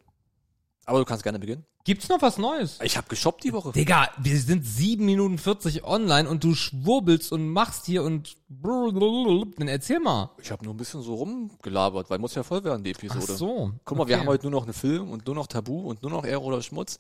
Aber 0.88 1.00
du 1.00 1.06
kannst 1.06 1.24
gerne 1.24 1.40
beginnen. 1.40 1.66
gibt's 1.84 2.10
noch 2.10 2.22
was 2.22 2.38
Neues? 2.38 2.78
Ich 2.84 2.96
habe 2.98 3.08
geshoppt 3.08 3.44
die 3.44 3.54
Woche. 3.54 3.72
Digga, 3.72 4.10
wir 4.18 4.40
sind 4.40 4.64
7 4.64 5.04
Minuten 5.04 5.38
40 5.40 5.84
online 5.84 6.30
und 6.30 6.44
du 6.44 6.54
schwurbelst 6.54 7.32
und 7.32 7.48
machst 7.50 7.86
hier 7.88 8.04
und 8.04 8.38
dann 8.50 9.68
erzähl 9.68 10.00
mal. 10.00 10.30
Ich 10.42 10.52
habe 10.52 10.64
nur 10.64 10.74
ein 10.76 10.78
bisschen 10.78 11.02
so 11.02 11.16
rumgelabert, 11.16 12.10
weil 12.12 12.20
muss 12.20 12.36
ja 12.36 12.44
voll 12.44 12.64
werden, 12.64 12.84
die 12.84 12.94
Ach 12.96 13.00
Episode. 13.04 13.36
so. 13.36 13.72
Guck 13.84 13.98
mal, 13.98 14.08
wir 14.08 14.20
haben 14.20 14.28
heute 14.28 14.44
nur 14.44 14.52
noch 14.52 14.64
einen 14.66 14.74
Film 14.74 15.10
und 15.10 15.26
nur 15.26 15.34
noch 15.36 15.48
Tabu 15.48 15.80
und 15.90 16.04
nur 16.04 16.12
noch 16.12 16.24
Ehre 16.26 16.42
oder 16.42 16.62
Schmutz. 16.62 17.00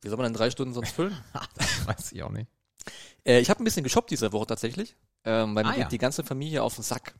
Wie 0.00 0.08
soll 0.08 0.16
man 0.16 0.24
denn 0.24 0.34
drei 0.34 0.50
Stunden 0.50 0.72
sonst 0.72 0.92
füllen? 0.92 1.14
Weiß 1.86 2.12
ich 2.12 2.22
auch 2.22 2.30
nicht. 2.30 2.48
äh, 3.26 3.40
ich 3.40 3.50
habe 3.50 3.62
ein 3.62 3.64
bisschen 3.64 3.84
geshoppt 3.84 4.10
diese 4.10 4.32
Woche 4.32 4.46
tatsächlich, 4.46 4.96
ähm, 5.24 5.54
weil 5.54 5.64
mir 5.64 5.70
Ah, 5.70 5.72
geht 5.72 5.82
ja. 5.82 5.88
die 5.88 5.98
ganze 5.98 6.24
Familie 6.24 6.62
auf 6.62 6.74
den 6.76 6.82
Sack. 6.84 7.14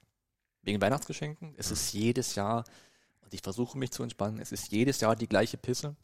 Wegen 0.65 0.81
Weihnachtsgeschenken. 0.81 1.55
Es 1.57 1.71
ist 1.71 1.93
jedes 1.93 2.35
Jahr, 2.35 2.65
und 3.21 3.35
ich 3.35 3.43
versuche 3.43 3.79
mich 3.79 3.91
zu 3.91 4.03
entspannen, 4.03 4.41
es 4.41 4.53
ist 4.53 4.73
jedes 4.73 5.01
Jahr 5.01 5.15
die 5.15 5.29
gleiche 5.29 5.57
Pisse. 5.57 5.97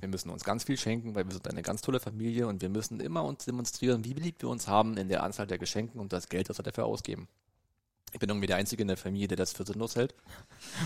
Wir 0.00 0.08
müssen 0.08 0.30
uns 0.30 0.44
ganz 0.44 0.64
viel 0.64 0.76
schenken, 0.76 1.14
weil 1.14 1.24
wir 1.24 1.32
sind 1.32 1.48
eine 1.48 1.62
ganz 1.62 1.80
tolle 1.80 2.00
Familie 2.00 2.48
und 2.48 2.60
wir 2.60 2.68
müssen 2.68 3.00
immer 3.00 3.24
uns 3.24 3.44
demonstrieren, 3.44 4.04
wie 4.04 4.14
beliebt 4.14 4.42
wir 4.42 4.48
uns 4.48 4.66
haben 4.66 4.96
in 4.96 5.08
der 5.08 5.22
Anzahl 5.22 5.46
der 5.46 5.58
Geschenken 5.58 6.00
und 6.00 6.12
das 6.12 6.28
Geld, 6.28 6.50
das 6.50 6.58
wir 6.58 6.64
dafür 6.64 6.86
ausgeben. 6.86 7.28
Ich 8.12 8.20
bin 8.20 8.28
irgendwie 8.28 8.46
der 8.46 8.56
Einzige 8.56 8.82
in 8.82 8.88
der 8.88 8.96
Familie, 8.96 9.28
der 9.28 9.36
das 9.36 9.52
für 9.52 9.64
sinnlos 9.64 9.96
hält. 9.96 10.14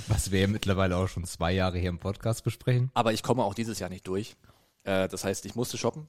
Was 0.09 0.31
wir 0.31 0.41
ja 0.41 0.47
mittlerweile 0.47 0.97
auch 0.97 1.09
schon 1.09 1.25
zwei 1.25 1.53
Jahre 1.53 1.79
hier 1.79 1.91
im 1.91 1.99
Podcast 1.99 2.43
besprechen. 2.43 2.91
Aber 2.95 3.13
ich 3.13 3.23
komme 3.23 3.45
auch 3.45 3.55
dieses 3.55 3.79
Jahr 3.79 3.91
nicht 3.91 4.07
durch. 4.07 4.35
Äh, 4.85 5.09
das 5.09 5.25
heißt, 5.25 5.45
ich 5.45 5.55
musste 5.55 5.77
shoppen. 5.77 6.09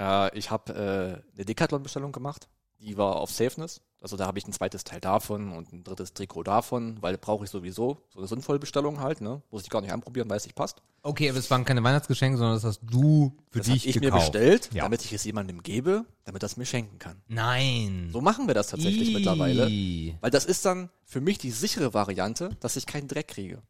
Äh, 0.00 0.36
ich 0.36 0.50
habe 0.50 0.72
äh, 0.72 1.36
eine 1.36 1.44
Decathlon-Bestellung 1.44 2.10
gemacht. 2.10 2.48
Die 2.80 2.96
war 2.96 3.16
auf 3.16 3.30
Safeness. 3.30 3.80
Also 4.02 4.16
da 4.16 4.26
habe 4.26 4.38
ich 4.38 4.46
ein 4.46 4.52
zweites 4.52 4.84
Teil 4.84 5.00
davon 5.00 5.52
und 5.52 5.72
ein 5.72 5.82
drittes 5.82 6.12
Trikot 6.12 6.42
davon, 6.44 7.00
weil 7.02 7.16
brauche 7.16 7.44
ich 7.44 7.50
sowieso. 7.50 8.02
So 8.10 8.18
eine 8.18 8.28
sinnvolle 8.28 8.58
Bestellung 8.58 9.00
halt, 9.00 9.20
ne? 9.22 9.42
Muss 9.50 9.62
ich 9.62 9.70
gar 9.70 9.80
nicht 9.80 9.92
anprobieren, 9.92 10.28
weiß 10.28 10.44
ich 10.46 10.54
passt. 10.54 10.82
Okay, 11.02 11.30
aber 11.30 11.38
es 11.38 11.50
waren 11.50 11.64
keine 11.64 11.82
Weihnachtsgeschenke, 11.82 12.36
sondern 12.36 12.56
das 12.56 12.64
hast 12.64 12.80
du 12.82 13.34
für 13.50 13.58
Das 13.60 13.68
dich 13.68 13.86
ich 13.88 13.94
mir 13.96 14.02
gekauft. 14.02 14.32
bestellt, 14.32 14.70
Ja. 14.74 14.82
damit 14.84 15.02
ich 15.04 15.12
es 15.14 15.24
jemandem 15.24 15.62
gebe, 15.62 16.04
damit 16.24 16.42
er 16.42 16.46
es 16.46 16.56
mir 16.58 16.66
schenken 16.66 16.98
kann. 16.98 17.22
Nein. 17.26 18.10
So 18.12 18.20
machen 18.20 18.46
wir 18.46 18.54
das 18.54 18.68
tatsächlich 18.68 19.12
mittlerweile. 19.14 19.68
Ih. 19.68 20.14
Weil 20.20 20.30
das 20.30 20.44
ist 20.44 20.64
dann 20.66 20.90
für 21.04 21.20
mich 21.22 21.38
die 21.38 21.50
sichere 21.50 21.94
Variante, 21.94 22.50
dass 22.60 22.76
ich 22.76 22.86
keinen 22.86 23.08
Dreck 23.08 23.28
kriege. 23.28 23.62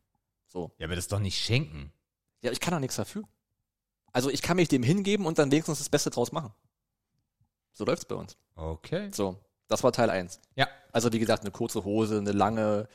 So. 0.49 0.73
Ja, 0.79 0.87
aber 0.87 0.97
das 0.97 1.07
doch 1.09 1.21
nicht 1.21 1.39
schenken. 1.39 1.93
Ja, 2.43 2.51
ich 2.51 2.61
kann 2.61 2.73
da 2.73 2.81
nichts 2.81 2.97
dafür. 2.97 3.23
Also 4.13 4.29
ich 4.29 4.43
kann 4.43 4.57
mich 4.57 4.69
dem 4.69 4.83
hingeben 4.83 5.25
und 5.25 5.39
dann 5.39 5.51
wenigstens 5.53 5.79
das 5.79 5.89
Beste 5.89 6.11
draus 6.11 6.33
machen. 6.33 6.53
So 7.73 7.85
läuft's 7.85 8.05
bei 8.07 8.15
uns. 8.17 8.37
Okay. 8.57 9.11
So, 9.13 9.37
das 9.69 9.85
war 9.85 9.93
Teil 9.93 10.11
1. 10.11 10.41
Ja. 10.57 10.67
Also 10.93 11.13
wie 11.13 11.19
gesagt, 11.19 11.43
eine 11.43 11.51
kurze 11.51 11.85
Hose, 11.85 12.19
eine 12.19 12.33
lange, 12.33 12.89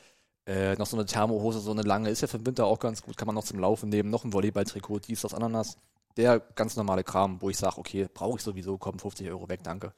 äh, 0.46 0.74
noch 0.74 0.86
so 0.86 0.96
eine 0.96 1.06
Thermohose, 1.06 1.60
so 1.60 1.70
eine 1.70 1.82
lange, 1.82 2.10
ist 2.10 2.20
ja 2.20 2.28
für 2.28 2.38
den 2.38 2.46
Winter 2.46 2.66
auch 2.66 2.80
ganz 2.80 3.02
gut, 3.02 3.16
kann 3.16 3.26
man 3.26 3.34
noch 3.34 3.44
zum 3.44 3.60
Laufen 3.60 3.88
nehmen, 3.88 4.10
noch 4.10 4.24
ein 4.24 4.32
Volleyballtrikot, 4.32 5.00
dies, 5.00 5.22
das, 5.22 5.34
Ananas. 5.34 5.76
Der 6.16 6.40
ganz 6.40 6.76
normale 6.76 7.04
Kram, 7.04 7.40
wo 7.40 7.48
ich 7.48 7.56
sage, 7.56 7.78
okay, 7.78 8.06
brauche 8.12 8.36
ich 8.36 8.42
sowieso, 8.42 8.76
komm, 8.76 8.98
50 8.98 9.30
Euro 9.30 9.48
weg, 9.48 9.60
danke. 9.62 9.94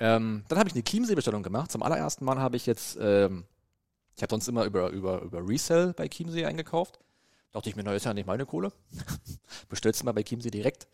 Ähm, 0.00 0.44
dann 0.48 0.58
habe 0.58 0.68
ich 0.68 0.74
eine 0.74 0.84
Chiemsee-Bestellung 0.84 1.42
gemacht. 1.42 1.70
Zum 1.70 1.82
allerersten 1.82 2.24
Mal 2.24 2.38
habe 2.38 2.56
ich 2.56 2.66
jetzt, 2.66 2.98
ähm, 3.00 3.44
ich 4.16 4.22
habe 4.22 4.32
sonst 4.32 4.48
immer 4.48 4.64
über, 4.64 4.90
über, 4.90 5.22
über 5.22 5.46
Resell 5.46 5.94
bei 5.94 6.08
Chiemsee 6.08 6.44
eingekauft. 6.44 6.98
Dachte 7.52 7.68
ich 7.68 7.76
mir, 7.76 7.84
na, 7.84 7.92
ist 7.94 8.04
ja 8.04 8.14
nicht 8.14 8.26
meine 8.26 8.46
Kohle. 8.46 8.72
Bestellst 9.68 10.00
du 10.00 10.04
mal 10.04 10.12
bei 10.12 10.22
Chiemsee 10.22 10.50
direkt. 10.50 10.88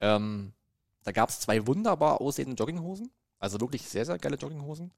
Ähm, 0.00 0.52
da 1.04 1.12
gab 1.12 1.28
es 1.28 1.40
zwei 1.40 1.66
wunderbar 1.66 2.20
aussehende 2.20 2.56
Jogginghosen. 2.56 3.10
Also 3.46 3.60
wirklich 3.60 3.88
sehr, 3.88 4.04
sehr 4.04 4.18
geile 4.18 4.34
Jogginghosen. 4.34 4.90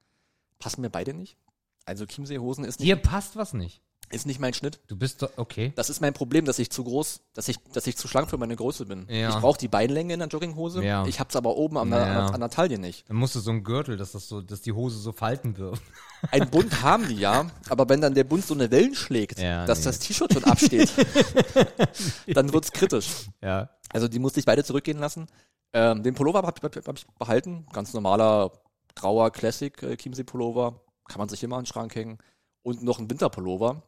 Passen 0.59 0.81
mir 0.81 0.89
beide 0.89 1.13
nicht. 1.13 1.37
Also 1.85 2.07
Chiemsee-Hosen 2.07 2.65
ist 2.65 2.81
nicht, 2.81 2.89
Dir 2.89 2.97
passt 2.97 3.37
was 3.37 3.53
nicht. 3.53 3.83
Ist 4.11 4.27
nicht 4.27 4.41
mein 4.41 4.55
Schnitt. 4.55 4.81
Du 4.89 4.97
bist 4.97 5.23
doch, 5.23 5.31
okay. 5.37 5.73
Das 5.77 5.91
ist 5.91 6.01
mein 6.01 6.15
Problem, 6.15 6.45
dass 6.45 6.59
ich 6.59 6.71
zu 6.71 6.85
groß, 6.85 7.21
dass 7.35 7.49
ich, 7.49 7.59
dass 7.73 7.87
ich 7.87 7.97
zu 7.97 8.09
schlank 8.09 8.31
für 8.31 8.39
meine 8.39 8.57
Größe 8.57 8.87
bin. 8.87 9.07
Ja. 9.09 9.31
Ich 9.31 9.37
brauche 9.37 9.59
die 9.59 9.69
Beinlänge 9.69 10.15
in 10.15 10.21
der 10.21 10.29
Jogginghose. 10.29 10.83
Ja. 10.85 11.07
Ich 11.07 11.21
hab's 11.21 11.37
aber 11.37 11.57
oben 11.57 11.77
an, 11.79 11.91
der, 11.91 11.99
Ja. 12.07 12.27
an 12.27 12.41
der 12.41 12.51
Taille 12.51 12.79
nicht. 12.79 13.09
Dann 13.09 13.17
musst 13.17 13.35
du 13.35 13.41
so 13.41 13.51
einen 13.51 13.65
Gürtel, 13.65 13.97
dass 13.97 14.13
das 14.13 14.29
so, 14.29 14.41
dass 14.41 14.63
die 14.63 14.73
Hose 14.73 14.99
so 14.99 15.13
falten 15.13 15.57
wird. 15.59 15.81
Ein 16.33 16.51
Bund 16.51 16.83
haben 16.83 17.07
die 17.07 17.15
ja, 17.15 17.47
aber 17.69 17.89
wenn 17.89 18.01
dann 18.01 18.13
der 18.15 18.25
Bund 18.25 18.45
so 18.45 18.53
eine 18.55 18.71
Wellen 18.73 18.95
schlägt, 18.97 19.39
Ja, 19.39 19.65
dass 19.67 19.81
nee. 19.81 19.85
das 19.85 19.99
T-Shirt 20.01 20.33
schon 20.33 20.45
absteht, 20.45 20.91
dann 22.27 22.53
wird's 22.53 22.73
kritisch. 22.73 23.27
Ja. 23.43 23.71
Also 23.91 24.09
die 24.09 24.19
musste 24.19 24.41
ich 24.41 24.47
beide 24.47 24.65
zurückgehen 24.65 24.99
lassen. 24.99 25.27
Ähm, 25.73 26.03
den 26.03 26.15
Pullover 26.15 26.43
habe 26.43 26.61
hab, 26.63 26.77
hab 26.87 26.97
ich 26.99 27.07
behalten. 27.19 27.67
Ganz 27.73 27.93
normaler 27.95 28.53
grauer 28.95 29.31
Classic 29.31 29.81
äh, 29.83 29.97
Chiemsee 29.97 30.25
Pullover. 30.25 30.81
Kann 31.09 31.19
man 31.19 31.29
sich 31.29 31.43
immer 31.43 31.57
an 31.57 31.63
den 31.63 31.67
Schrank 31.67 31.95
hängen. 31.95 32.19
Und 32.63 32.83
noch 32.83 32.99
ein 32.99 33.09
Winterpullover. 33.09 33.83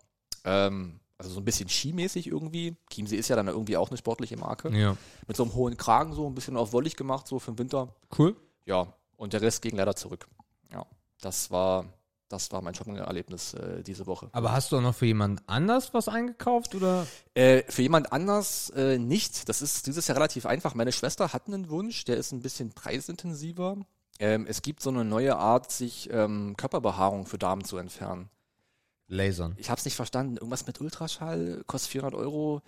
Ähm, 0.44 1.00
Also 1.18 1.32
so 1.32 1.40
ein 1.40 1.44
bisschen 1.44 1.68
skimäßig 1.68 2.28
irgendwie. 2.28 2.76
Chiemsee 2.90 3.16
ist 3.16 3.28
ja 3.28 3.36
dann 3.36 3.48
irgendwie 3.48 3.76
auch 3.76 3.90
eine 3.90 3.98
sportliche 3.98 4.38
Marke. 4.38 4.70
Ja. 4.74 4.96
Mit 5.26 5.36
so 5.36 5.42
einem 5.42 5.52
hohen 5.54 5.76
Kragen 5.76 6.14
so 6.14 6.26
ein 6.26 6.34
bisschen 6.34 6.56
auf 6.56 6.72
wollig 6.72 6.96
gemacht, 6.96 7.26
so 7.26 7.38
für 7.38 7.52
den 7.52 7.58
Winter. 7.58 7.94
Cool. 8.18 8.34
Ja, 8.64 8.94
und 9.16 9.34
der 9.34 9.42
Rest 9.42 9.60
ging 9.60 9.76
leider 9.76 9.94
zurück. 9.94 10.26
Ja, 10.72 10.86
das 11.20 11.50
war, 11.50 11.84
das 12.30 12.50
war 12.52 12.62
mein 12.62 12.74
Shopping-Erlebnis 12.74 13.52
äh, 13.52 13.82
diese 13.82 14.06
Woche. 14.06 14.30
Aber 14.32 14.52
hast 14.52 14.72
du 14.72 14.78
auch 14.78 14.80
noch 14.80 14.94
für 14.94 15.04
jemand 15.04 15.42
anders 15.46 15.92
was 15.92 16.08
eingekauft 16.08 16.74
oder? 16.74 17.06
Äh, 17.34 17.64
für 17.68 17.82
jemand 17.82 18.14
anders 18.14 18.70
äh, 18.70 18.96
nicht. 18.98 19.46
Das 19.50 19.60
ist 19.60 19.86
dieses 19.88 20.06
Jahr 20.06 20.16
relativ 20.16 20.46
einfach. 20.46 20.74
Meine 20.74 20.92
Schwester 20.92 21.34
hat 21.34 21.48
einen 21.48 21.68
Wunsch, 21.68 22.04
der 22.06 22.16
ist 22.16 22.32
ein 22.32 22.40
bisschen 22.40 22.72
preisintensiver. 22.72 23.76
Ähm, 24.20 24.46
es 24.48 24.62
gibt 24.62 24.82
so 24.82 24.88
eine 24.88 25.04
neue 25.04 25.36
Art, 25.36 25.70
sich 25.70 26.08
ähm, 26.12 26.54
Körperbehaarung 26.56 27.26
für 27.26 27.36
Damen 27.36 27.64
zu 27.64 27.76
entfernen. 27.76 28.30
Lasern. 29.10 29.54
Ich 29.58 29.68
habe 29.70 29.78
es 29.78 29.84
nicht 29.84 29.96
verstanden. 29.96 30.36
Irgendwas 30.36 30.66
mit 30.66 30.80
Ultraschall, 30.80 31.62
kostet 31.66 31.90
400 31.92 32.18
Euro. 32.18 32.62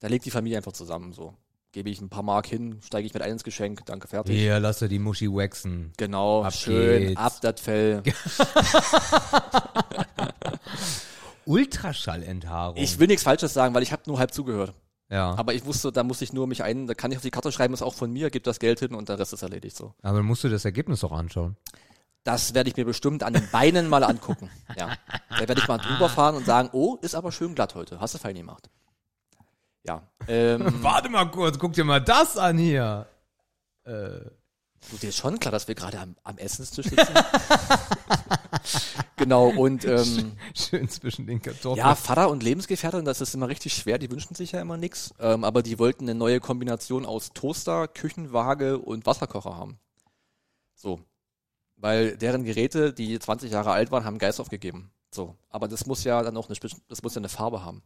Da 0.00 0.08
legt 0.08 0.24
die 0.24 0.30
Familie 0.30 0.56
einfach 0.56 0.72
zusammen 0.72 1.12
so. 1.12 1.34
Gebe 1.70 1.88
ich 1.88 2.00
ein 2.00 2.08
paar 2.10 2.22
Mark 2.22 2.46
hin, 2.46 2.80
steige 2.82 3.06
ich 3.06 3.14
mit 3.14 3.22
ein 3.22 3.30
ins 3.32 3.44
Geschenk, 3.44 3.86
danke, 3.86 4.06
fertig. 4.08 4.38
Ja, 4.42 4.58
lass 4.58 4.80
dir 4.80 4.88
die 4.88 4.98
Muschi 4.98 5.28
waxen. 5.28 5.92
Genau, 5.96 6.42
Ab 6.42 6.52
schön, 6.52 7.08
geht's. 7.08 7.20
ab 7.20 7.40
das 7.40 7.60
Fell. 7.62 8.02
Ultraschallenthaarung. 11.46 12.76
Ich 12.76 12.98
will 12.98 13.06
nichts 13.06 13.22
Falsches 13.22 13.52
sagen, 13.54 13.74
weil 13.74 13.82
ich 13.82 13.92
habe 13.92 14.02
nur 14.06 14.18
halb 14.18 14.32
zugehört. 14.32 14.74
ja. 15.10 15.34
Aber 15.34 15.54
ich 15.54 15.64
wusste, 15.64 15.90
da 15.92 16.02
muss 16.02 16.20
ich 16.22 16.32
nur 16.32 16.46
mich 16.46 16.62
ein, 16.62 16.86
da 16.86 16.94
kann 16.94 17.10
ich 17.10 17.16
auf 17.16 17.22
die 17.22 17.30
Karte 17.30 17.50
schreiben, 17.52 17.74
ist 17.74 17.82
auch 17.82 17.94
von 17.94 18.12
mir, 18.12 18.30
gib 18.30 18.44
das 18.44 18.58
Geld 18.58 18.80
hin 18.80 18.94
und 18.94 19.08
der 19.08 19.18
Rest 19.18 19.32
ist 19.32 19.42
erledigt 19.42 19.76
so. 19.76 19.94
Aber 20.02 20.18
dann 20.18 20.26
musst 20.26 20.44
du 20.44 20.48
das 20.48 20.64
Ergebnis 20.64 21.02
auch 21.04 21.12
anschauen. 21.12 21.56
Das 22.24 22.54
werde 22.54 22.70
ich 22.70 22.76
mir 22.76 22.84
bestimmt 22.84 23.24
an 23.24 23.32
den 23.32 23.48
Beinen 23.50 23.88
mal 23.88 24.04
angucken. 24.04 24.48
Ja. 24.76 24.96
Da 25.28 25.40
werde 25.40 25.60
ich 25.60 25.66
mal 25.66 25.78
drüber 25.78 26.08
fahren 26.08 26.36
und 26.36 26.46
sagen, 26.46 26.70
oh, 26.72 26.96
ist 27.02 27.14
aber 27.14 27.32
schön 27.32 27.54
glatt 27.54 27.74
heute. 27.74 28.00
Hast 28.00 28.14
du 28.14 28.18
fein 28.18 28.36
gemacht. 28.36 28.70
Ja. 29.82 30.02
Ähm, 30.28 30.72
Warte 30.82 31.08
mal 31.08 31.30
kurz, 31.30 31.58
guck 31.58 31.72
dir 31.72 31.84
mal 31.84 32.00
das 32.00 32.36
an 32.36 32.58
hier. 32.58 33.08
Äh, 33.84 33.90
du, 33.90 34.96
dir 35.00 35.08
ist 35.08 35.16
schon 35.16 35.40
klar, 35.40 35.50
dass 35.50 35.66
wir 35.66 35.74
gerade 35.74 35.98
am, 35.98 36.14
am 36.22 36.38
Essenstisch 36.38 36.86
sitzen. 36.86 37.12
genau, 39.16 39.48
und 39.48 39.84
ähm, 39.84 40.36
schön 40.54 40.88
zwischen 40.88 41.26
den 41.26 41.42
Kartoffeln. 41.42 41.76
ja, 41.76 41.96
Vater 41.96 42.30
und 42.30 42.44
Lebensgefährtin, 42.44 43.04
das 43.04 43.20
ist 43.20 43.34
immer 43.34 43.48
richtig 43.48 43.74
schwer, 43.74 43.98
die 43.98 44.10
wünschen 44.10 44.36
sich 44.36 44.52
ja 44.52 44.60
immer 44.60 44.76
nichts. 44.76 45.12
Ähm, 45.18 45.42
aber 45.42 45.64
die 45.64 45.80
wollten 45.80 46.04
eine 46.04 46.14
neue 46.14 46.38
Kombination 46.38 47.04
aus 47.04 47.32
Toaster, 47.32 47.88
Küchenwaage 47.88 48.78
und 48.78 49.06
Wasserkocher 49.06 49.56
haben. 49.56 49.80
So. 50.76 51.00
Weil 51.82 52.16
deren 52.16 52.44
Geräte, 52.44 52.92
die 52.92 53.18
20 53.18 53.50
Jahre 53.50 53.72
alt 53.72 53.90
waren, 53.90 54.04
haben 54.04 54.18
Geist 54.18 54.38
aufgegeben. 54.40 54.92
So. 55.10 55.36
Aber 55.50 55.66
das 55.66 55.84
muss 55.84 56.04
ja 56.04 56.22
dann 56.22 56.36
auch 56.36 56.48
eine, 56.48 56.56
das 56.88 57.02
muss 57.02 57.14
ja 57.14 57.18
eine 57.18 57.28
Farbe 57.28 57.64
haben. 57.64 57.82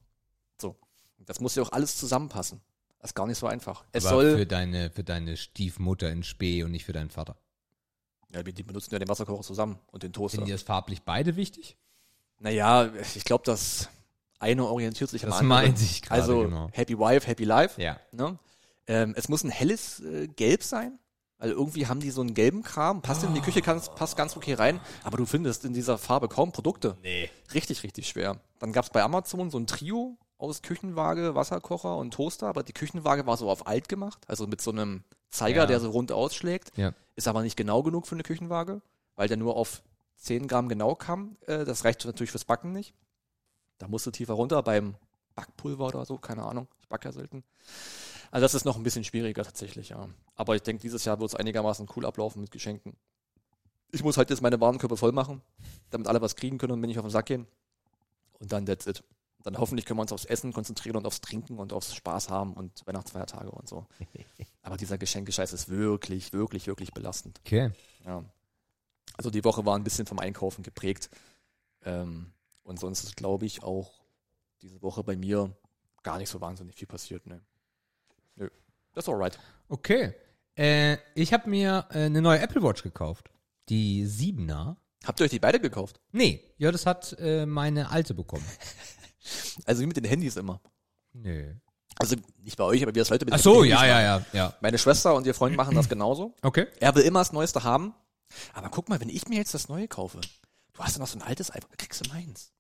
So. 0.60 0.76
Das 1.24 1.40
muss 1.40 1.54
ja 1.54 1.62
auch 1.62 1.72
alles 1.72 1.96
zusammenpassen. 1.96 2.60
Das 3.00 3.10
ist 3.10 3.14
gar 3.14 3.26
nicht 3.26 3.38
so 3.38 3.46
einfach. 3.46 3.84
Es 3.92 4.04
Aber 4.04 4.16
soll. 4.16 4.36
für 4.36 4.46
deine, 4.46 4.90
für 4.90 5.02
deine 5.02 5.38
Stiefmutter 5.38 6.10
in 6.10 6.22
Spee 6.24 6.62
und 6.62 6.72
nicht 6.72 6.84
für 6.84 6.92
deinen 6.92 7.08
Vater. 7.08 7.36
Ja, 8.34 8.42
die 8.42 8.62
benutzen 8.62 8.92
ja 8.92 8.98
den 8.98 9.08
Wasserkocher 9.08 9.42
zusammen 9.42 9.78
und 9.92 10.02
den 10.02 10.12
Toaster. 10.12 10.36
Sind 10.38 10.46
dir 10.48 10.54
das 10.54 10.62
farblich 10.62 11.02
beide 11.02 11.36
wichtig? 11.36 11.78
Naja, 12.38 12.92
ich 13.14 13.24
glaube, 13.24 13.44
das 13.46 13.88
eine 14.38 14.66
orientiert 14.66 15.08
sich 15.08 15.24
am 15.24 15.30
Das 15.30 15.38
anderen. 15.38 15.62
meinte 15.64 15.82
ich 15.82 16.02
gerade, 16.02 16.20
Also 16.20 16.42
genau. 16.42 16.68
Happy 16.72 16.98
Wife, 16.98 17.26
Happy 17.26 17.44
Life. 17.44 17.80
Ja. 17.80 17.98
Ne? 18.12 18.38
Ähm, 18.88 19.14
es 19.16 19.30
muss 19.30 19.42
ein 19.42 19.50
helles 19.50 20.00
äh, 20.00 20.28
Gelb 20.28 20.62
sein. 20.62 20.98
Also 21.38 21.55
irgendwie 21.55 21.87
haben 21.87 22.00
die 22.00 22.11
so 22.11 22.23
einen 22.23 22.33
gelben 22.35 22.62
Kram, 22.62 23.02
passt 23.02 23.23
in 23.25 23.35
die 23.35 23.40
Küche, 23.43 23.61
kann, 23.61 23.81
passt 23.95 24.16
ganz 24.16 24.37
okay 24.37 24.55
rein, 24.55 24.81
aber 25.05 25.19
du 25.19 25.26
findest 25.26 25.64
in 25.66 25.75
dieser 25.75 25.99
Farbe 25.99 26.28
kaum 26.28 26.50
Produkte. 26.52 26.97
Nee. 27.02 27.31
Richtig, 27.52 27.83
richtig 27.83 28.09
schwer. 28.09 28.40
Dann 28.59 28.73
gab's 28.73 28.88
bei 28.90 29.02
Amazon 29.02 29.50
so 29.50 29.59
ein 29.59 29.66
Trio 29.66 30.16
aus 30.38 30.62
Küchenwaage, 30.62 31.35
Wasserkocher 31.35 31.97
und 31.99 32.12
Toaster, 32.14 32.47
aber 32.47 32.62
die 32.62 32.73
Küchenwaage 32.73 33.26
war 33.26 33.37
so 33.37 33.50
auf 33.50 33.66
alt 33.66 33.88
gemacht, 33.88 34.23
also 34.28 34.47
mit 34.47 34.62
so 34.62 34.71
einem 34.71 35.05
Zeiger, 35.28 35.62
Ja. 35.62 35.66
der 35.66 35.81
so 35.81 35.90
rund 35.90 36.11
ausschlägt. 36.12 36.73
Ja. 36.76 36.93
Ist 37.16 37.28
aber 37.28 37.43
nicht 37.43 37.57
genau 37.57 37.83
genug 37.83 38.07
für 38.07 38.14
eine 38.14 38.23
Küchenwaage, 38.23 38.81
weil 39.14 39.28
der 39.28 39.37
nur 39.37 39.57
auf 39.57 39.83
10 40.16 40.49
Gramm 40.49 40.69
genau 40.71 40.95
kam. 40.95 41.37
Äh, 41.47 41.64
das 41.66 41.85
reicht 41.85 42.05
natürlich 42.07 42.31
fürs 42.31 42.45
Backen 42.47 42.73
nicht. 42.73 42.95
Da 43.78 43.88
musst 43.88 44.07
du 44.07 44.11
tiefer 44.11 44.35
runter 44.35 44.62
beim 44.62 44.95
Backpulver 45.35 45.87
oder 45.88 46.07
so, 46.07 46.16
keine 46.16 46.45
Ahnung. 46.45 46.66
Ich 46.81 46.88
backe 46.88 47.09
ja 47.09 47.12
selten. 47.12 47.45
Also 48.30 48.45
das 48.45 48.54
ist 48.54 48.64
noch 48.64 48.76
ein 48.76 48.83
bisschen 48.83 49.04
schwieriger 49.04 49.45
tatsächlich, 49.45 49.90
ja. 49.90 50.09
Aber 50.35 50.54
ich 50.56 50.62
denke, 50.62 50.83
dieses 50.83 51.04
Jahr 51.04 51.21
wird 51.21 51.30
es 51.30 51.37
einigermaßen 51.37 51.88
cool 51.97 52.06
ablaufen 52.06 52.40
mit 52.40 52.50
Geschenken. 52.50 52.97
Ich 53.92 54.02
muss 54.02 54.16
halt 54.16 54.30
jetzt 54.30 54.42
meine 54.42 54.61
Warenkörper 54.61 54.97
voll 54.97 55.12
machen, 55.12 55.42
damit 55.90 56.09
alle 56.09 56.21
was 56.21 56.37
kriegen 56.37 56.59
können 56.59 56.73
und 56.73 56.80
mir 56.80 56.87
nicht 56.87 56.99
auf 56.99 57.04
den 57.04 57.11
Sack 57.11 57.26
gehen. 57.26 57.47
Und 58.38 58.52
dann 58.52 58.66
that's 58.66 58.87
it. 58.87 59.02
Dann 59.42 59.59
hoffentlich 59.59 59.87
können 59.87 59.99
wir 59.99 60.02
uns 60.02 60.12
aufs 60.12 60.25
Essen 60.25 60.52
konzentrieren 60.52 60.97
und 60.97 61.06
aufs 61.06 61.21
Trinken 61.21 61.59
und 61.59 61.73
aufs 61.73 61.95
Spaß 61.95 62.30
haben 62.30 62.54
und 62.54 62.85
Weihnachtsfeiertage 62.85 63.50
und 63.50 63.68
so. 63.68 63.87
Aber 64.62 64.76
dieser 64.76 64.99
Geschenkescheiß 64.99 65.52
ist 65.52 65.68
wirklich, 65.68 66.33
wirklich, 66.33 66.66
wirklich 66.66 66.92
belastend. 66.92 67.40
Okay. 67.47 67.71
Ja. 68.04 68.25
Also 69.16 69.30
die 69.30 69.45
Woche 69.45 69.64
war 69.64 69.76
ein 69.76 69.85
bisschen 69.85 70.06
vom 70.06 70.18
Einkaufen 70.18 70.64
geprägt. 70.64 71.11
Ähm, 71.85 72.33
und 72.64 72.80
sonst 72.80 73.04
ist, 73.04 73.16
glaube 73.16 73.47
ich, 73.47 73.62
auch 73.62 73.92
diese 74.62 74.83
Woche 74.83 75.04
bei 75.04 75.16
mir 75.16 75.56
gar 76.02 76.18
nicht 76.18 76.28
so 76.28 76.40
wahnsinnig 76.40 76.75
viel 76.75 76.88
passiert. 76.88 77.26
Ne. 77.26 77.40
Nö. 78.37 78.49
Das 78.93 79.05
ist 79.05 79.09
alright. 79.09 79.38
Okay. 79.69 80.14
Äh, 80.57 80.99
ich 81.14 81.33
habe 81.33 81.50
mir 81.50 81.87
äh, 81.90 82.05
eine 82.05 82.23
neue 82.23 82.40
Apple 82.40 82.62
Watch 82.62 82.83
gekauft. 82.83 83.31
Die 83.69 84.07
7er. 84.07 84.76
Habt 85.05 85.21
ihr 85.21 85.25
euch 85.25 85.31
die 85.31 85.38
beide 85.38 85.61
gekauft? 85.61 86.00
Nee, 86.12 86.43
ja, 86.57 86.73
das 86.73 86.87
hat 86.87 87.14
äh, 87.19 87.47
meine 87.47 87.90
alte 87.90 88.14
bekommen. 88.14 88.47
Also 89.64 89.83
wie 89.83 89.87
mit 89.87 89.97
den 89.97 90.05
Handys 90.05 90.37
immer. 90.37 90.61
Nö. 91.12 91.52
Also 91.99 92.14
nicht 92.37 92.57
bei 92.57 92.62
euch, 92.62 92.81
aber 92.85 92.95
wir 92.95 93.02
das 93.02 93.11
Leute 93.11 93.25
mit 93.25 93.35
Ach 93.35 93.38
den 93.38 93.43
so, 93.43 93.55
Handys 93.64 93.71
ja, 93.71 93.76
machen. 93.78 93.88
ja, 93.88 94.00
ja, 94.00 94.25
ja. 94.33 94.55
Meine 94.61 94.78
Schwester 94.78 95.16
und 95.16 95.26
ihr 95.26 95.35
Freund 95.35 95.57
machen 95.57 95.75
das 95.75 95.88
genauso. 95.88 96.33
Okay. 96.43 96.69
Er 96.78 96.95
will 96.95 97.02
immer 97.02 97.19
das 97.19 97.33
Neueste 97.33 97.64
haben. 97.64 97.93
Aber 98.52 98.69
guck 98.69 98.88
mal, 98.88 99.00
wenn 99.00 99.09
ich 99.09 99.26
mir 99.28 99.37
jetzt 99.37 99.52
das 99.52 99.69
Neue 99.69 99.88
kaufe, 99.88 100.21
du 100.21 100.81
hast 100.81 100.95
ja 100.95 101.00
noch 101.00 101.09
so 101.09 101.19
ein 101.19 101.23
altes 101.23 101.50
iPhone, 101.52 101.76
kriegst 101.76 102.07
du 102.07 102.09
meins. 102.11 102.52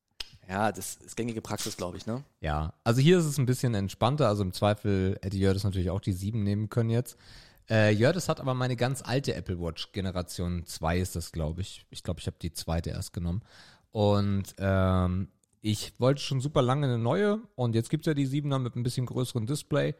Ja, 0.48 0.70
das 0.70 0.96
ist 0.96 1.16
gängige 1.16 1.40
Praxis, 1.40 1.76
glaube 1.76 1.96
ich, 1.96 2.06
ne? 2.06 2.22
Ja, 2.40 2.72
also 2.84 3.00
hier 3.00 3.18
ist 3.18 3.24
es 3.24 3.38
ein 3.38 3.46
bisschen 3.46 3.74
entspannter. 3.74 4.28
Also 4.28 4.42
im 4.42 4.52
Zweifel 4.52 5.18
hätte 5.22 5.36
Jördes 5.36 5.64
natürlich 5.64 5.90
auch 5.90 6.00
die 6.00 6.12
7 6.12 6.42
nehmen 6.42 6.68
können 6.68 6.90
jetzt. 6.90 7.16
Äh, 7.68 7.92
Jördes 7.92 8.28
hat 8.28 8.40
aber 8.40 8.54
meine 8.54 8.76
ganz 8.76 9.02
alte 9.02 9.34
Apple 9.34 9.60
Watch, 9.60 9.90
Generation 9.92 10.64
2 10.64 10.98
ist 10.98 11.16
das, 11.16 11.32
glaube 11.32 11.62
ich. 11.62 11.84
Ich 11.90 12.02
glaube, 12.04 12.20
ich 12.20 12.26
habe 12.26 12.36
die 12.40 12.52
zweite 12.52 12.90
erst 12.90 13.12
genommen. 13.12 13.42
Und 13.90 14.54
ähm, 14.58 15.28
ich 15.62 15.98
wollte 15.98 16.20
schon 16.20 16.40
super 16.40 16.62
lange 16.62 16.86
eine 16.86 16.98
neue 16.98 17.40
und 17.56 17.74
jetzt 17.74 17.90
gibt's 17.90 18.06
ja 18.06 18.14
die 18.14 18.28
7er 18.28 18.60
mit 18.60 18.76
ein 18.76 18.84
bisschen 18.84 19.06
größeren 19.06 19.46
Display. 19.46 19.94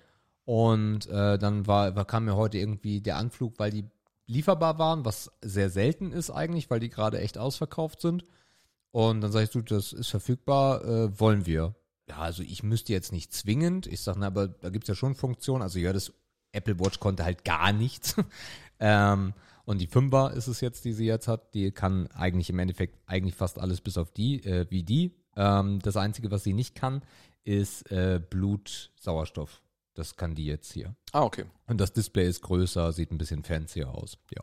Und 0.44 1.08
äh, 1.08 1.38
dann 1.38 1.66
war, 1.66 1.92
kam 2.04 2.26
mir 2.26 2.36
heute 2.36 2.58
irgendwie 2.58 3.00
der 3.00 3.16
Anflug, 3.16 3.58
weil 3.58 3.72
die 3.72 3.84
lieferbar 4.28 4.78
waren, 4.78 5.04
was 5.04 5.32
sehr 5.42 5.70
selten 5.70 6.12
ist 6.12 6.30
eigentlich, 6.30 6.70
weil 6.70 6.78
die 6.78 6.88
gerade 6.88 7.18
echt 7.18 7.36
ausverkauft 7.36 8.00
sind. 8.00 8.24
Und 8.96 9.20
dann 9.20 9.30
sag 9.30 9.42
ich, 9.42 9.50
du, 9.50 9.60
das 9.60 9.92
ist 9.92 10.08
verfügbar, 10.08 10.82
äh, 10.82 11.20
wollen 11.20 11.44
wir. 11.44 11.74
Ja, 12.08 12.16
also 12.16 12.42
ich 12.42 12.62
müsste 12.62 12.94
jetzt 12.94 13.12
nicht 13.12 13.30
zwingend. 13.30 13.86
Ich 13.86 14.00
sage, 14.00 14.18
na, 14.20 14.28
aber 14.28 14.48
da 14.48 14.70
gibt's 14.70 14.88
ja 14.88 14.94
schon 14.94 15.14
Funktionen. 15.14 15.60
Also 15.60 15.78
ja, 15.78 15.92
das 15.92 16.14
Apple 16.52 16.80
Watch 16.80 16.98
konnte 16.98 17.22
halt 17.22 17.44
gar 17.44 17.74
nichts. 17.74 18.16
ähm, 18.80 19.34
und 19.66 19.82
die 19.82 19.86
5er 19.86 20.32
ist 20.32 20.46
es 20.46 20.62
jetzt, 20.62 20.86
die 20.86 20.94
sie 20.94 21.04
jetzt 21.04 21.28
hat. 21.28 21.52
Die 21.52 21.72
kann 21.72 22.06
eigentlich 22.12 22.48
im 22.48 22.58
Endeffekt 22.58 22.98
eigentlich 23.04 23.34
fast 23.34 23.58
alles 23.58 23.82
bis 23.82 23.98
auf 23.98 24.12
die, 24.12 24.42
äh, 24.46 24.64
wie 24.70 24.82
die. 24.82 25.12
Ähm, 25.36 25.78
das 25.80 25.98
Einzige, 25.98 26.30
was 26.30 26.42
sie 26.42 26.54
nicht 26.54 26.74
kann, 26.74 27.02
ist 27.44 27.90
äh, 27.90 28.18
Blutsauerstoff. 28.18 29.60
Das 29.92 30.16
kann 30.16 30.34
die 30.34 30.46
jetzt 30.46 30.72
hier. 30.72 30.96
Ah, 31.12 31.24
okay. 31.24 31.44
Und 31.66 31.82
das 31.82 31.92
Display 31.92 32.26
ist 32.26 32.40
größer, 32.40 32.94
sieht 32.94 33.10
ein 33.10 33.18
bisschen 33.18 33.44
fancier 33.44 33.90
aus. 33.90 34.16
Ja. 34.34 34.42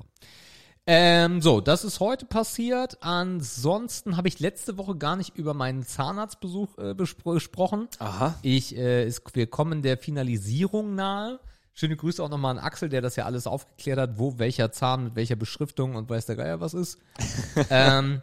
Ähm, 0.86 1.42
so, 1.42 1.62
das 1.62 1.86
ist 1.86 2.00
heute 2.02 2.26
passiert. 2.26 2.98
Ansonsten 3.02 4.18
habe 4.18 4.28
ich 4.28 4.40
letzte 4.40 4.78
Woche 4.78 4.98
gar 4.98 5.16
nicht 5.16 5.38
über 5.38 5.54
meinen 5.54 5.84
Zahnarztbesuch 5.84 6.78
äh, 6.78 6.94
bespro 6.94 7.32
gesprochen. 7.32 7.88
Aha. 8.00 8.36
Ich, 8.42 8.76
äh, 8.76 9.04
es, 9.04 9.22
wir 9.34 9.48
kommen 9.48 9.82
der 9.82 9.98
Finalisierung 9.98 10.96
nahe. 10.96 11.40
Schöne 11.74 11.96
Grüße 11.96 12.22
auch 12.22 12.30
nochmal 12.30 12.58
an 12.58 12.64
Axel, 12.64 12.90
der 12.90 13.02
das 13.02 13.16
ja 13.16 13.26
alles 13.26 13.48
aufgeklärt 13.48 13.98
hat, 13.98 14.20
wo 14.20 14.38
welcher 14.38 14.72
Zahn 14.72 15.06
mit 15.06 15.16
welcher 15.16 15.36
Beschriftung 15.36 15.96
und 15.96 16.10
weiß 16.10 16.26
der 16.26 16.36
Geier 16.36 16.60
was 16.60 16.74
ist. 16.74 17.00
ähm, 17.70 18.22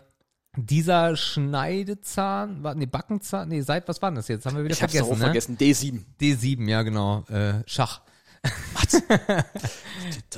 dieser 0.57 1.17
Schneidezahn, 1.17 2.62
war, 2.62 2.75
nee, 2.75 2.87
Backenzahn, 2.87 3.49
nee, 3.49 3.62
seit, 3.62 3.88
was 3.88 4.02
war 4.02 4.11
denn 4.11 4.17
das 4.17 4.29
jetzt? 4.29 4.45
Haben 4.47 4.57
wir 4.57 4.64
wieder 4.64 4.75
Ich 4.75 4.83
hab's 4.83 4.93
doch 4.93 5.07
vergessen, 5.07 5.14
auch 5.14 5.19
ne? 5.19 5.25
vergessen. 5.25 5.57
D7. 5.59 6.05
D7, 6.21 6.69
ja 6.69 6.83
genau, 6.83 7.25
äh, 7.29 7.62
Schach. 7.67 8.02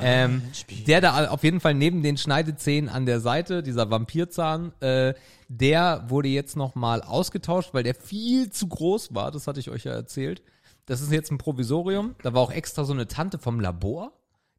Ähm, 0.00 0.42
der 0.87 1.00
da 1.00 1.28
auf 1.28 1.44
jeden 1.44 1.61
Fall 1.61 1.75
neben 1.75 2.02
den 2.02 2.16
Schneidezähnen 2.16 2.90
an 2.90 3.06
der 3.06 3.21
Seite, 3.21 3.62
dieser 3.62 3.90
Vampirzahn, 3.90 4.73
äh, 4.80 5.14
der 5.49 6.04
wurde 6.09 6.28
jetzt 6.28 6.56
nochmal 6.56 7.02
ausgetauscht, 7.02 7.75
weil 7.75 7.82
der 7.82 7.94
viel 7.94 8.50
zu 8.50 8.68
groß 8.68 9.14
war. 9.14 9.30
Das 9.30 9.47
hatte 9.47 9.61
ich 9.61 9.71
euch 9.71 9.85
ja 9.85 9.92
erzählt. 9.92 10.42
Das 10.87 11.00
ist 11.00 11.12
jetzt 11.12 11.30
ein 11.30 11.38
Provisorium. 11.38 12.16
Da 12.23 12.35
war 12.35 12.42
auch 12.42 12.50
extra 12.50 12.85
so 12.85 12.92
eine 12.92 13.06
Tante 13.06 13.38
vom 13.38 13.61
Labor, 13.61 14.12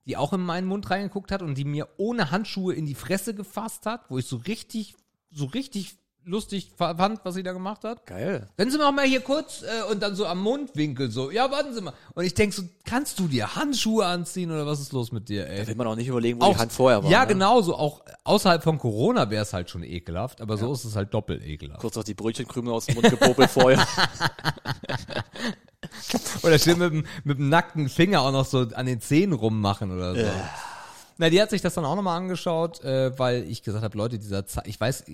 die 0.06 0.18
auch 0.18 0.34
in 0.34 0.42
meinen 0.42 0.68
Mund 0.68 0.90
reingeguckt 0.90 1.32
hat 1.32 1.42
und 1.42 1.58
die 1.58 1.66
mir 1.66 1.90
ohne 1.98 2.32
Handschuhe 2.32 2.74
in 2.74 2.86
die 2.86 2.96
Fresse 2.96 3.34
gefasst 3.34 3.86
hat, 3.86 4.10
wo 4.10 4.18
ich 4.18 4.26
so 4.26 4.38
richtig, 4.38 4.96
so 5.32 5.46
richtig 5.46 5.98
lustig 6.26 6.72
fand, 6.78 7.20
was 7.24 7.36
sie 7.36 7.44
da 7.44 7.54
gemacht 7.54 7.84
hat. 7.84 8.06
Geil. 8.06 8.48
Wenn 8.58 8.72
Sie 8.72 8.78
mal 8.78 9.06
hier 9.06 9.22
kurz 9.22 9.64
äh, 9.64 9.92
und 9.92 10.02
dann 10.02 10.16
so 10.16 10.26
am 10.26 10.42
Mundwinkel 10.42 11.12
so, 11.12 11.32
ja, 11.32 11.50
warten 11.52 11.74
Sie 11.74 11.82
mal. 11.82 11.94
Und 12.14 12.24
ich 12.24 12.34
denk 12.34 12.54
so, 12.54 12.64
kannst 12.86 13.20
du 13.20 13.28
dir 13.28 13.56
Handschuhe 13.56 14.06
anziehen 14.06 14.52
oder 14.52 14.66
was 14.66 14.80
ist 14.80 14.94
los 14.94 15.12
mit 15.12 15.30
dir, 15.30 15.48
ey? 15.48 15.62
Da 15.62 15.68
will 15.68 15.76
man 15.76 15.88
auch 15.88 15.96
nicht 15.96 16.08
überlegen, 16.08 16.42
wo 16.42 16.52
die 16.52 16.58
Hand 16.58 16.72
vorher 16.72 17.04
war. 17.04 17.12
Ja, 17.12 17.22
ne? 17.22 17.28
genau, 17.28 17.62
so 17.62 17.76
auch 17.76 18.02
außerhalb 18.24 18.64
von 18.64 18.78
Corona 18.78 19.30
wäre 19.30 19.44
es 19.44 19.54
halt 19.54 19.70
schon 19.70 19.84
ekelhaft, 19.84 20.42
aber 20.42 20.58
so 20.58 20.72
ist 20.74 20.86
es 20.86 20.96
halt 20.96 21.14
doppelt 21.14 21.44
ekelhaft. 21.44 21.82
Kurz 21.82 21.96
noch 21.96 22.04
die 22.04 22.14
Brötchenkrümel 22.14 22.74
aus 22.74 22.86
dem 22.86 22.96
Mund 22.96 23.10
gepopelt 23.10 23.50
vorher. 23.50 23.86
Oder 26.44 26.60
schön 26.60 26.80
mit 26.80 26.92
dem, 26.92 27.06
mit 27.24 27.38
dem 27.38 27.50
nackten 27.50 27.90
Finger 27.90 28.22
auch 28.22 28.32
noch 28.32 28.46
so 28.46 28.68
an 28.74 28.86
den 28.86 29.02
Zähnen 29.02 29.34
rummachen 29.34 29.92
oder 29.92 30.16
so. 30.16 30.32
Na, 31.18 31.30
die 31.30 31.42
hat 31.42 31.50
sich 31.50 31.62
das 31.62 31.74
dann 31.76 31.86
auch 31.86 31.96
nochmal 31.96 32.18
angeschaut, 32.18 32.82
äh, 32.84 33.18
weil 33.18 33.44
ich 33.44 33.64
gesagt 33.64 33.84
habe, 33.84 33.98
Leute, 33.98 34.18
dieser 34.18 34.46
Zahn, 34.46 34.64
ich 34.66 34.80
weiß, 34.80 35.06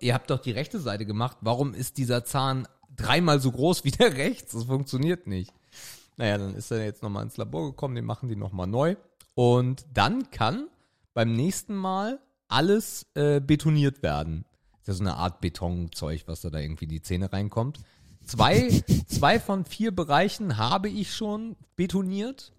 ihr- 0.00 0.14
habt 0.14 0.30
doch 0.30 0.40
die 0.40 0.50
rechte 0.52 0.80
Seite 0.80 1.06
gemacht, 1.06 1.38
warum 1.40 1.74
ist 1.74 1.98
dieser 1.98 2.24
Zahn 2.24 2.66
dreimal 2.96 3.40
so 3.40 3.52
groß 3.52 3.84
wie 3.84 3.90
der 3.90 4.14
rechts? 4.16 4.52
Das 4.52 4.64
funktioniert 4.64 5.26
nicht. 5.26 5.52
Naja, 6.16 6.38
dann 6.38 6.54
ist 6.54 6.70
er 6.70 6.84
jetzt 6.84 7.02
nochmal 7.02 7.24
ins 7.24 7.36
Labor 7.36 7.66
gekommen, 7.70 7.94
den 7.94 8.04
machen 8.06 8.28
die 8.28 8.36
nochmal 8.36 8.66
neu. 8.66 8.96
Und 9.34 9.84
dann 9.92 10.30
kann 10.30 10.66
beim 11.12 11.32
nächsten 11.32 11.74
Mal 11.74 12.18
alles 12.48 13.06
äh, 13.14 13.40
betoniert 13.40 14.02
werden. 14.02 14.44
Ist 14.80 14.88
ja 14.88 14.94
so 14.94 15.02
eine 15.02 15.16
Art 15.16 15.40
Betonzeug, 15.40 16.22
was 16.26 16.40
da, 16.40 16.48
da 16.50 16.58
irgendwie 16.58 16.84
in 16.84 16.90
die 16.90 17.02
Zähne 17.02 17.32
reinkommt. 17.32 17.80
Zwei, 18.24 18.82
zwei 19.08 19.38
von 19.40 19.64
vier 19.66 19.94
Bereichen 19.94 20.56
habe 20.56 20.88
ich 20.88 21.14
schon 21.14 21.56
betoniert. 21.76 22.52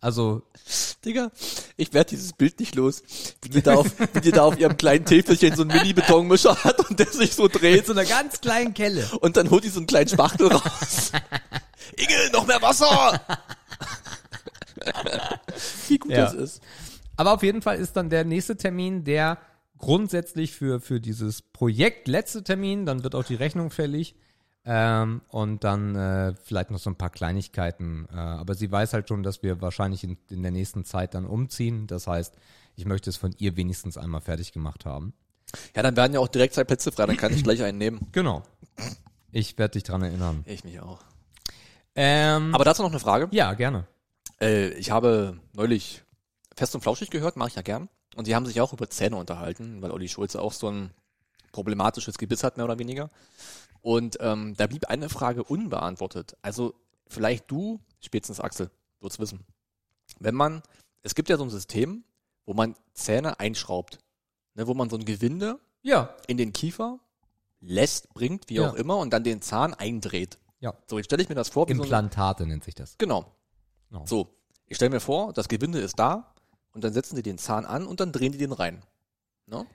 Also, 0.00 0.42
Digga, 1.04 1.30
ich 1.76 1.92
werde 1.92 2.10
dieses 2.10 2.32
Bild 2.32 2.58
nicht 2.58 2.74
los. 2.74 3.02
Wie 3.42 3.50
die 3.50 3.60
da 3.62 3.74
auf, 3.74 3.86
wie 4.14 4.20
die 4.20 4.32
da 4.32 4.44
auf 4.44 4.58
ihrem 4.58 4.76
kleinen 4.76 5.04
Täfelchen 5.04 5.54
so 5.54 5.62
einen 5.62 5.72
Mini-Betonmischer 5.72 6.64
hat 6.64 6.88
und 6.88 6.98
der 6.98 7.06
sich 7.08 7.34
so 7.34 7.48
dreht. 7.48 7.86
so 7.86 7.92
einer 7.92 8.06
ganz 8.06 8.40
kleinen 8.40 8.72
Kelle. 8.72 9.06
Und 9.20 9.36
dann 9.36 9.50
holt 9.50 9.64
die 9.64 9.68
so 9.68 9.78
einen 9.78 9.86
kleinen 9.86 10.08
Spachtel 10.08 10.48
raus. 10.48 11.12
Inge, 11.96 12.30
noch 12.32 12.46
mehr 12.46 12.62
Wasser! 12.62 13.20
Wie 15.88 15.98
gut 15.98 16.12
Ja. 16.12 16.24
das 16.24 16.34
ist. 16.34 16.62
Aber 17.16 17.32
auf 17.34 17.42
jeden 17.42 17.60
Fall 17.60 17.78
ist 17.78 17.94
dann 17.96 18.08
der 18.08 18.24
nächste 18.24 18.56
Termin, 18.56 19.04
der 19.04 19.38
grundsätzlich 19.76 20.52
für, 20.52 20.80
für 20.80 21.00
dieses 21.00 21.42
Projekt 21.42 22.08
letzte 22.08 22.42
Termin, 22.42 22.86
dann 22.86 23.02
wird 23.02 23.14
auch 23.14 23.24
die 23.24 23.34
Rechnung 23.34 23.70
fällig. 23.70 24.14
Ähm, 24.72 25.22
und 25.26 25.64
dann 25.64 25.96
äh, 25.96 26.32
vielleicht 26.44 26.70
noch 26.70 26.78
so 26.78 26.90
ein 26.90 26.94
paar 26.94 27.10
Kleinigkeiten. 27.10 28.06
Äh, 28.12 28.16
aber 28.16 28.54
sie 28.54 28.70
weiß 28.70 28.92
halt 28.92 29.08
schon, 29.08 29.24
dass 29.24 29.42
wir 29.42 29.60
wahrscheinlich 29.60 30.04
in, 30.04 30.16
in 30.28 30.42
der 30.42 30.52
nächsten 30.52 30.84
Zeit 30.84 31.14
dann 31.14 31.26
umziehen. 31.26 31.88
Das 31.88 32.06
heißt, 32.06 32.36
ich 32.76 32.84
möchte 32.84 33.10
es 33.10 33.16
von 33.16 33.34
ihr 33.38 33.56
wenigstens 33.56 33.98
einmal 33.98 34.20
fertig 34.20 34.52
gemacht 34.52 34.84
haben. 34.84 35.12
Ja, 35.74 35.82
dann 35.82 35.96
werden 35.96 36.12
ja 36.12 36.20
auch 36.20 36.28
direkt 36.28 36.54
zwei 36.54 36.62
Plätze 36.62 36.92
frei, 36.92 37.06
dann 37.06 37.16
kann 37.16 37.34
ich 37.34 37.42
gleich 37.42 37.60
einen 37.64 37.78
nehmen. 37.78 38.06
Genau. 38.12 38.44
Ich 39.32 39.58
werde 39.58 39.72
dich 39.72 39.82
dran 39.82 40.02
erinnern. 40.02 40.44
Ich 40.46 40.62
mich 40.62 40.78
auch. 40.78 41.00
Ähm, 41.96 42.54
Aber 42.54 42.64
dazu 42.64 42.82
noch 42.82 42.90
eine 42.90 43.00
Frage. 43.00 43.26
ja, 43.32 43.52
gerne. 43.54 43.88
Äh, 44.40 44.68
ich 44.74 44.92
habe 44.92 45.40
neulich 45.52 46.04
Fest 46.54 46.76
und 46.76 46.82
Flauschig 46.82 47.10
gehört, 47.10 47.36
mache 47.36 47.48
ich 47.48 47.56
ja 47.56 47.62
gern. 47.62 47.88
Und 48.14 48.28
die 48.28 48.36
haben 48.36 48.46
sich 48.46 48.60
auch 48.60 48.72
über 48.72 48.88
Zähne 48.88 49.16
unterhalten, 49.16 49.82
weil 49.82 49.90
Olli 49.90 50.08
Schulze 50.08 50.40
auch 50.40 50.52
so 50.52 50.70
ein 50.70 50.90
problematisches 51.50 52.18
Gebiss 52.18 52.44
hat, 52.44 52.56
mehr 52.56 52.66
oder 52.66 52.78
weniger. 52.78 53.10
Und 53.82 54.18
ähm, 54.20 54.54
da 54.56 54.66
blieb 54.66 54.86
eine 54.86 55.08
Frage 55.08 55.42
unbeantwortet. 55.44 56.36
Also 56.42 56.74
vielleicht 57.06 57.50
du, 57.50 57.80
spätestens 58.00 58.40
Axel, 58.40 58.70
wird's 59.00 59.18
wissen. 59.18 59.44
Wenn 60.18 60.34
man, 60.34 60.62
es 61.02 61.14
gibt 61.14 61.28
ja 61.28 61.36
so 61.36 61.44
ein 61.44 61.50
System, 61.50 62.04
wo 62.44 62.54
man 62.54 62.74
Zähne 62.94 63.38
einschraubt, 63.40 63.98
ne, 64.54 64.66
wo 64.66 64.74
man 64.74 64.90
so 64.90 64.96
ein 64.96 65.04
Gewinde 65.04 65.58
Ja. 65.82 66.14
in 66.26 66.36
den 66.36 66.52
Kiefer 66.52 66.98
lässt, 67.60 68.12
bringt, 68.12 68.48
wie 68.48 68.54
Ja. 68.56 68.70
auch 68.70 68.74
immer, 68.74 68.98
und 68.98 69.10
dann 69.12 69.24
den 69.24 69.40
Zahn 69.42 69.72
eindreht. 69.74 70.38
Ja. 70.60 70.74
So, 70.88 70.98
jetzt 70.98 71.06
stelle 71.06 71.22
ich 71.22 71.28
mir 71.28 71.34
das 71.34 71.48
vor. 71.48 71.68
wie 71.68 71.74
so 71.74 71.82
Implantate 71.82 72.46
nennt 72.46 72.64
sich 72.64 72.74
das. 72.74 72.96
Genau. 72.98 73.24
Genau. 73.88 74.04
So, 74.06 74.28
ich 74.66 74.76
stelle 74.76 74.90
mir 74.90 75.00
vor, 75.00 75.32
das 75.32 75.48
Gewinde 75.48 75.78
ist 75.80 75.98
da 75.98 76.34
und 76.72 76.84
dann 76.84 76.92
setzen 76.92 77.16
die 77.16 77.22
den 77.22 77.38
Zahn 77.38 77.64
an 77.64 77.86
und 77.86 78.00
dann 78.00 78.12
drehen 78.12 78.32
die 78.32 78.38
den 78.38 78.52
rein. 78.52 78.82
Ne? 79.46 79.66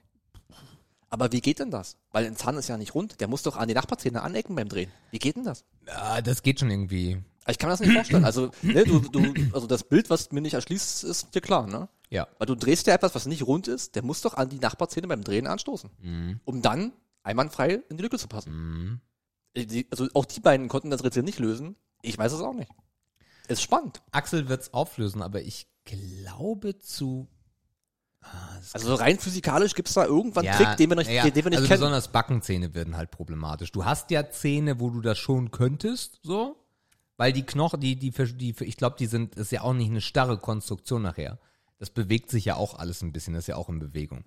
Aber 1.10 1.32
wie 1.32 1.42
geht 1.42 1.60
denn 1.60 1.72
das? 1.72 1.98
Weil 2.12 2.26
ein 2.26 2.36
Zahn 2.36 2.58
ist 2.58 2.68
ja 2.68 2.78
nicht 2.78 2.96
rund, 2.96 3.22
der 3.22 3.28
muss 3.28 3.44
doch 3.44 3.56
an 3.56 3.68
die 3.68 3.74
Nachbarzähne 3.74 4.22
anecken 4.24 4.56
beim 4.56 4.68
Drehen. 4.70 4.92
Wie 5.12 5.20
geht 5.20 5.36
denn 5.36 5.44
das? 5.44 5.64
Ah, 5.88 6.22
das 6.22 6.42
geht 6.44 6.60
schon 6.60 6.70
irgendwie. 6.72 7.22
Ich 7.48 7.58
kann 7.60 7.70
mir 7.70 7.74
das 7.74 7.80
nicht 7.80 7.94
vorstellen. 7.94 8.26
Also, 8.26 8.50
ne, 8.64 8.84
du, 8.86 9.00
du, 9.00 9.34
also 9.54 9.68
das 9.68 9.84
Bild, 9.84 10.10
was 10.10 10.32
mir 10.32 10.42
nicht 10.42 10.56
erschließt, 10.56 11.04
ist 11.04 11.36
dir 11.36 11.42
klar, 11.42 11.68
ne? 11.68 11.88
Ja. 12.10 12.28
Weil 12.40 12.48
du 12.48 12.56
drehst 12.56 12.88
ja 12.88 12.94
etwas, 12.96 13.14
was 13.14 13.28
nicht 13.28 13.46
rund 13.46 13.68
ist, 13.68 13.96
der 13.96 14.04
muss 14.04 14.22
doch 14.22 14.34
an 14.34 14.50
die 14.50 14.58
Nachbarzähne 14.60 15.08
beim 15.08 15.24
Drehen 15.24 15.46
anstoßen, 15.48 15.90
Mhm. 16.02 16.40
um 16.44 16.62
dann 16.64 16.92
einwandfrei 17.24 17.82
in 17.90 17.98
die 17.98 18.04
Lücke 18.04 18.18
zu 18.18 18.28
passen. 18.28 18.52
Mhm. 18.52 19.02
Äh, 19.54 19.84
Also 19.92 20.08
auch 20.16 20.26
die 20.26 20.40
beiden 20.40 20.68
konnten 20.70 20.90
das 20.90 21.04
Rätsel 21.04 21.22
nicht 21.24 21.38
lösen. 21.40 21.76
Ich 22.02 22.18
weiß 22.18 22.32
es 22.34 22.42
auch 22.42 22.54
nicht. 22.54 22.72
Ist 23.48 23.62
spannend. 23.62 24.02
Axel 24.12 24.50
wird's 24.50 24.74
auflösen, 24.74 25.22
aber 25.22 25.42
ich 25.44 25.68
glaube 25.86 26.80
zu. 26.80 27.28
Ah, 28.32 28.60
Also 28.74 28.96
rein 28.96 29.20
physikalisch 29.20 29.74
gibt's 29.76 29.94
da 29.94 30.06
irgendwann 30.06 30.46
einen 30.48 30.60
Ja, 30.60 30.66
Trick, 30.68 30.78
den 30.78 30.90
wir, 30.90 30.96
nicht, 30.98 31.10
ja, 31.12 31.24
den 31.30 31.36
wir 31.36 31.50
nicht 31.50 31.58
also 31.60 31.68
kennen. 31.68 31.80
besonders 31.80 32.08
Backenzähne 32.10 32.74
werden 32.74 32.98
halt 32.98 33.12
problematisch. 33.12 33.72
Du 33.72 33.86
hast 33.86 34.12
ja 34.12 34.30
Zähne, 34.30 34.80
wo 34.80 34.90
du 34.90 35.02
das 35.02 35.18
schon 35.18 35.52
könntest, 35.52 36.20
so, 36.24 36.56
weil 37.18 37.32
die 37.32 37.44
Knochen, 37.46 37.80
die, 37.80 37.96
die, 37.96 38.12
die, 38.12 38.56
ich 38.62 38.78
glaube, 38.78 38.96
die 39.00 39.06
sind, 39.06 39.36
ist 39.36 39.52
ja 39.52 39.62
auch 39.62 39.74
nicht 39.74 39.90
eine 39.90 40.02
starre 40.02 40.38
Konstruktion 40.38 41.02
nachher. 41.04 41.40
Das 41.78 41.90
bewegt 41.90 42.30
sich 42.32 42.46
ja 42.46 42.56
auch 42.56 42.74
alles 42.80 43.02
ein 43.02 43.12
bisschen, 43.12 43.34
das 43.34 43.44
ist 43.44 43.48
ja 43.48 43.58
auch 43.58 43.68
in 43.70 43.80
Bewegung. 43.80 44.24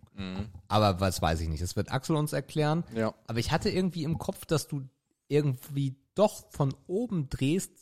Aber 0.69 1.01
was 1.01 1.21
weiß 1.23 1.41
ich 1.41 1.49
nicht, 1.49 1.63
das 1.63 1.77
wird 1.77 1.91
Axel 1.91 2.15
uns 2.17 2.33
erklären. 2.35 2.85
Ja. 2.95 3.15
Aber 3.27 3.39
ich 3.39 3.51
hatte 3.53 3.71
irgendwie 3.71 4.05
im 4.05 4.19
Kopf, 4.19 4.45
dass 4.47 4.69
du 4.69 4.83
irgendwie 5.29 5.97
doch 6.15 6.45
von 6.51 6.75
oben 6.87 7.29
drehst. 7.31 7.73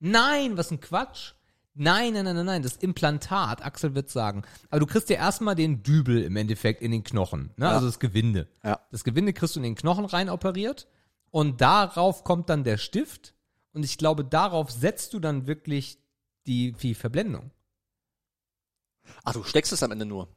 Nein, 0.00 0.56
was 0.56 0.70
ein 0.72 0.80
Quatsch. 0.80 1.32
Nein, 1.78 2.14
nein, 2.14 2.24
nein, 2.24 2.36
nein, 2.36 2.46
nein, 2.46 2.62
das 2.62 2.76
Implantat, 2.76 3.62
Axel 3.62 3.94
wird 3.94 4.08
sagen. 4.08 4.42
Aber 4.70 4.80
du 4.80 4.86
kriegst 4.86 5.10
ja 5.10 5.16
erstmal 5.16 5.54
den 5.54 5.82
Dübel 5.82 6.22
im 6.22 6.36
Endeffekt 6.36 6.80
in 6.80 6.90
den 6.90 7.04
Knochen, 7.04 7.50
ne? 7.56 7.68
also 7.68 7.86
das 7.86 7.98
Gewinde. 7.98 8.48
Ja. 8.64 8.80
Das 8.90 9.04
Gewinde 9.04 9.34
kriegst 9.34 9.56
du 9.56 9.60
in 9.60 9.64
den 9.64 9.74
Knochen 9.74 10.06
rein 10.06 10.30
operiert 10.30 10.88
und 11.30 11.60
darauf 11.60 12.24
kommt 12.24 12.48
dann 12.48 12.64
der 12.64 12.78
Stift 12.78 13.34
und 13.74 13.84
ich 13.84 13.98
glaube, 13.98 14.24
darauf 14.24 14.70
setzt 14.70 15.12
du 15.12 15.20
dann 15.20 15.46
wirklich 15.46 15.98
die, 16.46 16.72
die 16.72 16.94
Verblendung. 16.94 17.50
Ach, 19.22 19.34
du 19.34 19.44
steckst 19.44 19.72
es 19.72 19.82
am 19.82 19.92
Ende 19.92 20.06
nur. 20.06 20.28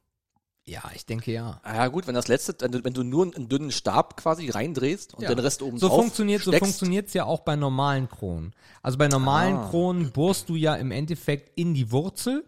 Ja, 0.69 0.83
ich 0.93 1.05
denke 1.05 1.31
ja. 1.31 1.59
Ah 1.63 1.75
ja 1.75 1.87
gut, 1.87 2.05
wenn 2.05 2.13
das 2.13 2.27
letzte, 2.27 2.55
wenn 2.59 2.71
du, 2.71 2.83
wenn 2.83 2.93
du 2.93 3.03
nur 3.03 3.23
einen 3.33 3.49
dünnen 3.49 3.71
Stab 3.71 4.17
quasi 4.17 4.49
reindrehst 4.49 5.15
und 5.15 5.23
Ja. 5.23 5.29
den 5.29 5.39
Rest 5.39 5.61
oben 5.63 5.77
So 5.79 5.87
drauf 5.87 5.97
funktioniert, 5.97 6.43
so 6.43 6.51
steckst, 6.51 6.63
funktioniert's 6.65 7.13
ja 7.13 7.25
auch 7.25 7.39
bei 7.39 7.55
normalen 7.55 8.07
Kronen. 8.07 8.53
Also 8.83 8.97
bei 8.99 9.07
normalen 9.07 9.55
Ah. 9.57 9.69
Kronen 9.69 10.11
bohrst 10.11 10.47
du 10.47 10.55
ja 10.55 10.75
im 10.75 10.91
Endeffekt 10.91 11.57
in 11.57 11.73
die 11.73 11.91
Wurzel, 11.91 12.45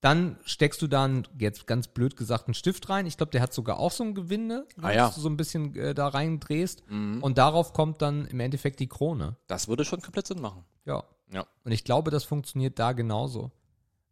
dann 0.00 0.38
steckst 0.44 0.80
du 0.82 0.86
dann, 0.86 1.26
jetzt 1.38 1.66
ganz 1.66 1.88
blöd 1.88 2.16
gesagt, 2.16 2.46
einen 2.46 2.54
Stift 2.54 2.88
rein. 2.88 3.06
Ich 3.06 3.16
glaube, 3.16 3.32
der 3.32 3.40
hat 3.42 3.52
sogar 3.54 3.78
auch 3.78 3.90
so 3.90 4.04
ein 4.04 4.14
Gewinde, 4.14 4.66
Ah 4.80 4.90
ja. 4.90 5.04
Mhm. 5.04 5.06
dass 5.08 5.14
du 5.16 5.20
so 5.20 5.28
ein 5.28 5.36
bisschen 5.36 5.74
äh, 5.76 5.94
da 5.94 6.08
rein 6.08 6.40
drehst. 6.40 6.82
Und 6.88 7.36
darauf 7.38 7.72
kommt 7.74 8.00
dann 8.02 8.26
im 8.26 8.40
Endeffekt 8.40 8.80
die 8.80 8.86
Krone. 8.88 9.36
Das 9.48 9.68
würde 9.68 9.84
schon 9.84 10.00
komplett 10.02 10.26
Sinn 10.26 10.40
machen. 10.40 10.64
Ja. 10.86 11.04
Ja. 11.32 11.44
Und 11.64 11.72
ich 11.72 11.84
glaube, 11.84 12.10
das 12.10 12.24
funktioniert 12.24 12.78
da 12.78 12.92
genauso. 12.92 13.50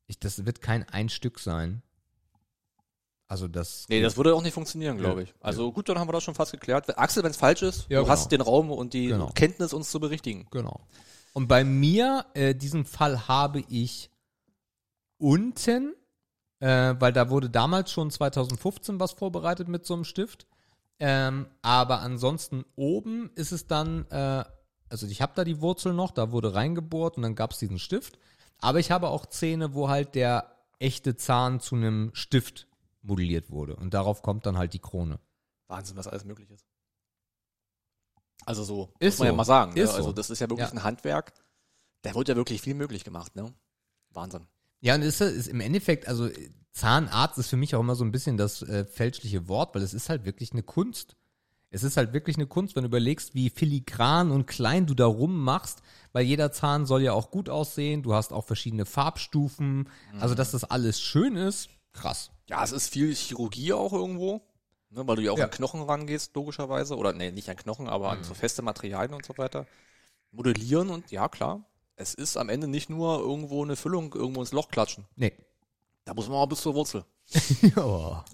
Ich, 0.07 0.19
das 0.19 0.45
wird 0.45 0.61
kein 0.63 0.87
ein 0.89 1.09
Stück 1.09 1.39
sein. 1.39 1.83
Also 3.33 3.49
das. 3.49 3.87
Nee, 3.89 4.03
das 4.03 4.19
würde 4.19 4.35
auch 4.35 4.43
nicht 4.43 4.53
funktionieren, 4.53 4.99
glaube 4.99 5.23
Ja. 5.23 5.27
ich. 5.29 5.35
Also 5.41 5.73
gut, 5.73 5.89
dann 5.89 5.99
haben 5.99 6.07
wir 6.07 6.13
das 6.13 6.23
schon 6.23 6.35
fast 6.35 6.53
geklärt. 6.53 6.99
Axel, 6.99 7.23
wenn 7.25 7.31
es 7.31 7.39
falsch 7.39 7.63
ist, 7.63 7.87
Ja, 7.89 8.01
du 8.01 8.05
genau. 8.05 8.09
hast 8.09 8.31
den 8.31 8.43
Raum 8.43 8.71
und 8.71 8.93
die 8.93 9.07
Genau. 9.07 9.31
Kenntnis, 9.35 9.73
uns 9.73 9.91
zu 9.91 10.01
berichtigen. 10.01 10.47
Genau. 10.51 10.83
Und 11.33 11.49
bei 11.49 11.65
mir, 11.65 12.27
äh, 12.35 12.55
diesen 12.55 12.85
Fall 12.85 13.27
habe 13.29 13.65
ich 13.71 14.11
unten, 15.19 15.95
äh, 16.61 16.95
weil 16.99 17.15
da 17.15 17.31
wurde 17.31 17.49
damals 17.49 17.91
schon 17.91 18.11
2015 18.11 19.01
was 19.01 19.13
vorbereitet 19.13 19.67
mit 19.67 19.87
so 19.87 19.95
einem 19.95 20.05
Stift. 20.05 20.47
Ähm, 20.99 21.47
aber 21.63 22.01
ansonsten 22.01 22.67
oben 22.77 23.31
ist 23.35 23.51
es 23.53 23.67
dann, 23.67 24.05
äh, 24.11 24.45
also 24.91 25.07
ich 25.07 25.23
habe 25.23 25.33
da 25.35 25.45
die 25.45 25.63
Wurzel 25.63 25.95
noch, 25.95 26.11
da 26.11 26.33
wurde 26.33 26.55
reingebohrt 26.55 27.17
und 27.17 27.23
dann 27.23 27.35
gab 27.35 27.53
es 27.53 27.59
diesen 27.59 27.79
Stift. 27.79 28.19
Aber 28.59 28.79
ich 28.79 28.91
habe 28.91 29.09
auch 29.09 29.25
Zähne, 29.25 29.73
wo 29.75 29.89
halt 29.89 30.15
der 30.15 30.53
echte 30.79 31.17
Zahn 31.17 31.61
zu 31.61 31.77
einem 31.77 32.11
Stift 32.13 32.67
modelliert 33.03 33.51
wurde. 33.51 33.77
Und 33.77 33.95
darauf 33.95 34.23
kommt 34.23 34.47
dann 34.47 34.57
halt 34.59 34.73
die 34.73 34.79
Krone. 34.79 35.19
Wahnsinn, 35.69 35.97
was 35.97 36.07
alles 36.09 36.25
möglich 36.25 36.51
ist. 36.51 36.67
Also 38.45 38.65
so, 38.65 38.93
Ist 38.99 39.15
muss 39.15 39.19
man 39.21 39.27
ja 39.27 39.33
so. 39.33 39.37
mal 39.37 39.45
sagen. 39.45 39.77
Ist 39.77 39.91
ne? 39.91 39.95
Also 39.97 40.09
so. 40.09 40.13
das 40.13 40.31
ist 40.31 40.41
ja 40.41 40.49
wirklich 40.51 40.69
Ja. 40.69 40.73
ein 40.75 40.83
Handwerk. 40.83 41.33
Da 42.03 42.15
wird 42.15 42.29
ja 42.29 42.37
wirklich 42.37 42.61
viel 42.61 42.75
möglich 42.75 43.05
gemacht, 43.05 43.37
ne? 43.37 43.53
Wahnsinn. 44.11 44.47
Ja, 44.81 44.97
und 44.97 45.03
ist, 45.03 45.21
ist 45.21 45.47
im 45.47 45.61
Endeffekt, 45.61 46.09
also 46.09 46.29
Zahnarzt 46.73 47.39
ist 47.39 47.49
für 47.49 47.57
mich 47.57 47.75
auch 47.77 47.81
immer 47.81 47.95
so 47.95 48.05
ein 48.05 48.11
bisschen 48.11 48.37
das 48.37 48.63
äh, 48.63 48.85
fälschliche 48.85 49.47
Wort, 49.47 49.75
weil 49.75 49.83
es 49.83 49.95
ist 49.95 50.09
halt 50.09 50.25
wirklich 50.25 50.53
eine 50.53 50.63
Kunst. 50.65 51.17
Es 51.71 51.85
ist 51.85 51.97
halt 51.97 52.13
wirklich 52.13 52.37
eine 52.37 52.47
Kunst, 52.47 52.75
wenn 52.75 52.83
du 52.83 52.89
überlegst, 52.89 53.35
wie 53.35 53.49
filigran 53.49 54.31
und 54.31 54.47
klein 54.47 54.87
du 54.87 54.95
da 54.95 55.07
rummachst, 55.07 55.83
weil 56.13 56.25
jeder 56.27 56.51
Zahn 56.53 56.85
soll 56.85 57.03
ja 57.03 57.13
auch 57.13 57.31
gut 57.31 57.49
aussehen, 57.49 58.03
du 58.03 58.13
hast 58.13 58.33
auch 58.33 58.45
verschiedene 58.45 58.85
Farbstufen, 58.85 59.89
also 60.21 60.35
dass 60.35 60.51
das 60.51 60.65
alles 60.65 61.01
schön 61.01 61.37
ist, 61.37 61.71
krass. 61.93 62.31
Ja, 62.49 62.63
es 62.65 62.73
ist 62.73 62.89
viel 62.93 63.15
Chirurgie 63.15 63.73
auch 63.73 63.93
irgendwo. 63.93 64.41
Ne, 64.91 65.07
weil 65.07 65.17
du 65.17 65.23
ja 65.23 65.33
auch 65.33 65.39
Ja. 65.39 65.45
an 65.47 65.51
Knochen 65.51 65.81
rangehst, 65.83 66.35
logischerweise. 66.35 66.97
Oder 66.97 67.13
nee, 67.15 67.31
nicht 67.31 67.49
an 67.49 67.57
Knochen, 67.57 67.89
aber 67.89 68.11
an 68.11 68.25
so 68.25 68.35
feste 68.35 68.61
Materialien 68.63 69.15
und 69.15 69.25
so 69.25 69.37
weiter. 69.39 69.67
Modellieren 70.33 70.91
und 70.91 71.11
ja, 71.11 71.29
klar. 71.29 71.65
Es 71.97 72.13
ist 72.15 72.37
am 72.37 72.49
Ende 72.49 72.69
nicht 72.69 72.91
nur 72.91 73.21
irgendwo 73.21 73.63
eine 73.65 73.77
Füllung 73.77 74.13
irgendwo 74.15 74.41
ins 74.41 74.53
Loch 74.53 74.69
klatschen. 74.69 75.07
Nee. 75.17 75.33
Da 76.05 76.15
muss 76.15 76.29
man 76.29 76.37
auch 76.39 76.47
bis 76.47 76.61
zur 76.61 76.75
Wurzel. 76.75 77.05
Ja. 77.77 78.25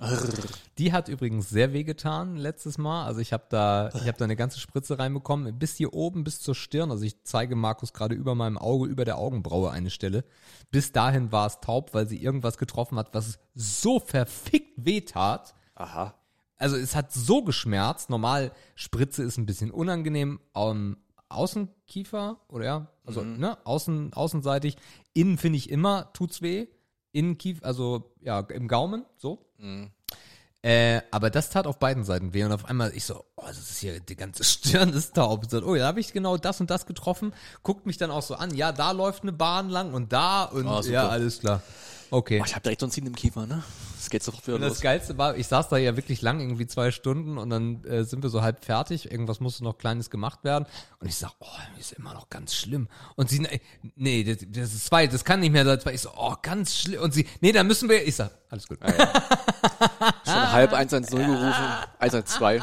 Die 0.79 0.93
hat 0.93 1.09
übrigens 1.09 1.49
sehr 1.49 1.73
wehgetan 1.73 2.37
letztes 2.37 2.79
Mal. 2.79 3.05
Also 3.05 3.21
ich 3.21 3.33
habe 3.33 3.45
da, 3.49 3.89
ich 3.95 4.07
habe 4.07 4.19
da 4.19 4.25
eine 4.25 4.37
ganze 4.37 4.61
Spritze 4.61 4.99
reinbekommen, 4.99 5.59
bis 5.59 5.77
hier 5.77 5.93
oben, 5.93 6.25
bis 6.25 6.41
zur 6.41 6.55
Stirn. 6.55 6.91
Also 6.91 7.05
ich 7.05 7.25
zeige 7.25 7.57
Markus 7.57 7.93
gerade 7.93 8.15
über 8.15 8.35
meinem 8.35 8.59
Auge, 8.59 8.89
über 8.89 9.05
der 9.05 9.19
Augenbraue 9.19 9.71
eine 9.71 9.91
Stelle. 9.91 10.25
Bis 10.71 10.93
dahin 10.93 11.33
war 11.33 11.47
es 11.47 11.61
taub, 11.61 11.95
weil 11.95 12.09
sie 12.09 12.23
irgendwas 12.23 12.59
getroffen 12.59 12.99
hat, 12.99 13.15
was 13.15 13.39
so 13.55 13.99
verfickt 14.01 14.85
wehtat. 14.85 15.55
Aha. 15.75 16.15
Also 16.57 16.77
es 16.77 16.95
hat 16.95 17.13
so 17.13 17.43
geschmerzt. 17.43 18.11
Normal 18.11 18.53
Spritze 18.75 19.23
ist 19.23 19.39
ein 19.39 19.47
bisschen 19.47 19.71
unangenehm 19.71 20.41
am 20.53 20.97
Außenkiefer 21.29 22.41
oder 22.49 22.65
ja, 22.65 22.87
also 23.05 23.23
ne, 23.23 23.59
außen 23.65 24.13
außenseitig. 24.13 24.77
Innen 25.13 25.39
finde 25.39 25.59
ich 25.59 25.71
immer 25.71 26.13
tut's 26.13 26.43
weh. 26.43 26.69
Innenkiefer, 27.13 27.65
also 27.65 28.13
ja 28.21 28.41
im 28.41 28.69
Gaumen 28.69 29.05
so. 29.17 29.47
Mhm. 29.59 29.91
Äh, 30.61 31.03
aber 31.13 31.31
das 31.31 31.51
tat 31.51 31.69
auf 31.69 31.79
beiden 31.79 32.03
Seiten 32.03 32.35
weh 32.35 32.43
und 32.43 32.51
auf 32.51 32.65
einmal 32.65 32.93
ich 32.93 33.05
so, 33.05 33.25
oh, 33.37 33.45
das 33.47 33.59
ist 33.59 33.79
hier 33.79 34.01
die 34.01 34.17
ganze 34.17 34.43
Stirn 34.45 34.93
ist 34.93 35.15
taub. 35.15 35.45
Ich 35.45 35.51
so, 35.51 35.63
oh, 35.63 35.75
ja, 35.77 35.83
da 35.83 35.89
habe 35.89 36.01
ich 36.01 36.13
genau 36.13 36.37
das 36.37 36.61
und 36.61 36.69
das 36.69 36.87
getroffen. 36.87 37.33
Guckt 37.63 37.87
mich 37.87 37.97
dann 37.97 38.11
auch 38.11 38.23
so 38.23 38.35
an. 38.35 38.55
Ja, 38.55 38.73
da 38.73 38.91
läuft 38.91 39.23
eine 39.23 39.33
Bahn 39.33 39.69
lang 39.69 39.95
und 39.95 40.13
da 40.13 40.45
und 40.45 40.67
super. 40.67 40.91
ja, 40.91 41.09
alles 41.09 41.41
klar. 41.41 41.63
Okay. 42.11 42.41
Oh, 42.41 42.45
ich 42.47 42.55
habe 42.55 42.63
direkt 42.63 42.81
so 42.81 42.87
ein 42.87 42.91
Ziehen 42.91 43.07
im 43.07 43.15
Kiefer, 43.15 43.47
ne? 43.47 43.63
Das 43.97 44.09
geht 44.11 44.23
sofort 44.23 44.47
wieder 44.47 44.57
Und 44.57 44.63
das 44.63 44.75
los. 44.75 44.81
Geilste 44.81 45.19
war, 45.19 45.37
ich 45.37 45.47
saß 45.47 45.69
da 45.69 45.77
ja 45.77 45.97
wirklich 45.97 46.23
lang, 46.23 46.41
irgendwie 46.41 46.67
zwei 46.67 46.91
Stunden 46.91 47.37
und 47.37 47.51
dann 47.51 47.85
äh, 47.85 48.05
sind 48.05 48.23
wir 48.23 48.31
so 48.31 48.43
halb 48.43 48.65
fertig. 48.65 49.11
Irgendwas 49.11 49.41
musste 49.41 49.65
noch 49.65 49.77
Kleines 49.77 50.09
gemacht 50.09 50.45
werden. 50.45 50.67
Und 51.01 51.09
ich 51.09 51.17
sag, 51.17 51.33
oh, 51.41 51.47
ist 51.79 51.93
immer 51.93 52.15
noch 52.15 52.31
ganz 52.31 52.55
schlimm. 52.55 52.89
Und 53.17 53.29
sie, 53.29 53.41
nee, 53.41 53.61
nee 53.97 54.25
das, 54.25 54.39
das 54.49 54.75
ist 54.75 54.87
zwei, 54.87 55.07
das 55.07 55.25
kann 55.25 55.41
nicht 55.41 55.53
mehr 55.53 55.65
sein. 55.65 55.81
Ich 55.93 56.01
so, 56.01 56.11
oh, 56.17 56.35
ganz 56.41 56.77
schlimm. 56.77 57.03
Und 57.03 57.13
sie, 57.13 57.27
nee, 57.41 57.53
da 57.53 57.65
müssen 57.65 57.89
wir, 57.89 58.07
ich 58.07 58.17
sag, 58.17 58.31
alles 58.49 58.67
gut. 58.67 58.79
Schon 60.25 60.53
halb 60.53 60.73
110 60.73 61.19
gerufen, 61.19 61.65
112. 61.99 62.63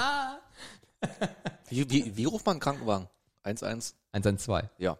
Wie, 1.69 1.89
wie, 1.89 2.17
wie 2.17 2.25
ruft 2.25 2.45
man 2.45 2.53
einen 2.53 2.61
Krankenwagen? 2.61 3.07
11? 3.43 3.93
112. 4.11 4.69
Ja. 4.79 4.97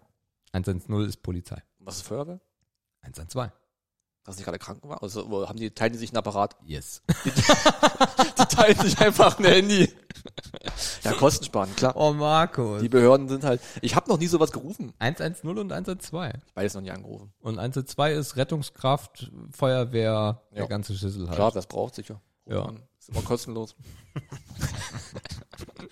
110 0.51 1.01
ist 1.01 1.23
Polizei. 1.23 1.61
Was 1.79 1.97
ist 1.97 2.07
Feuerwehr? 2.07 2.39
112. 3.01 3.51
Das 4.25 4.33
ist 4.33 4.39
nicht 4.39 4.45
gerade 4.45 4.57
Krankenwagen? 4.59 5.01
Also, 5.03 5.29
wo 5.29 5.47
haben 5.47 5.57
die, 5.59 5.69
teilen 5.71 5.93
die 5.93 5.99
sich 5.99 6.11
ein 6.11 6.17
Apparat? 6.17 6.55
Yes. 6.65 7.01
Die 7.25 8.45
teilen 8.55 8.79
sich 8.79 8.99
einfach 8.99 9.37
ein 9.39 9.45
Handy. 9.45 9.93
Ja, 11.03 11.13
Kosten 11.13 11.45
sparen, 11.45 11.73
klar. 11.75 11.95
Oh, 11.95 12.11
Markus. 12.13 12.81
Die 12.81 12.89
Behörden 12.89 13.29
sind 13.29 13.43
halt. 13.43 13.61
Ich 13.81 13.95
habe 13.95 14.09
noch 14.09 14.17
nie 14.17 14.27
sowas 14.27 14.51
gerufen. 14.51 14.93
110 14.99 15.47
und 15.57 15.71
112. 15.71 16.33
Beides 16.53 16.73
noch 16.73 16.81
nie 16.81 16.91
angerufen. 16.91 17.31
Und 17.39 17.59
112 17.59 18.17
ist 18.17 18.35
Rettungskraft, 18.35 19.31
Feuerwehr, 19.51 20.41
der 20.51 20.61
Ja. 20.63 20.67
ganze 20.67 20.97
Schüssel 20.97 21.27
halt. 21.27 21.35
Klar, 21.35 21.51
das 21.51 21.67
braucht 21.67 21.95
sicher. 21.95 22.19
Ja. 22.47 22.63
Man. 22.65 22.83
Ist 22.99 23.09
immer 23.09 23.21
kostenlos. 23.21 23.75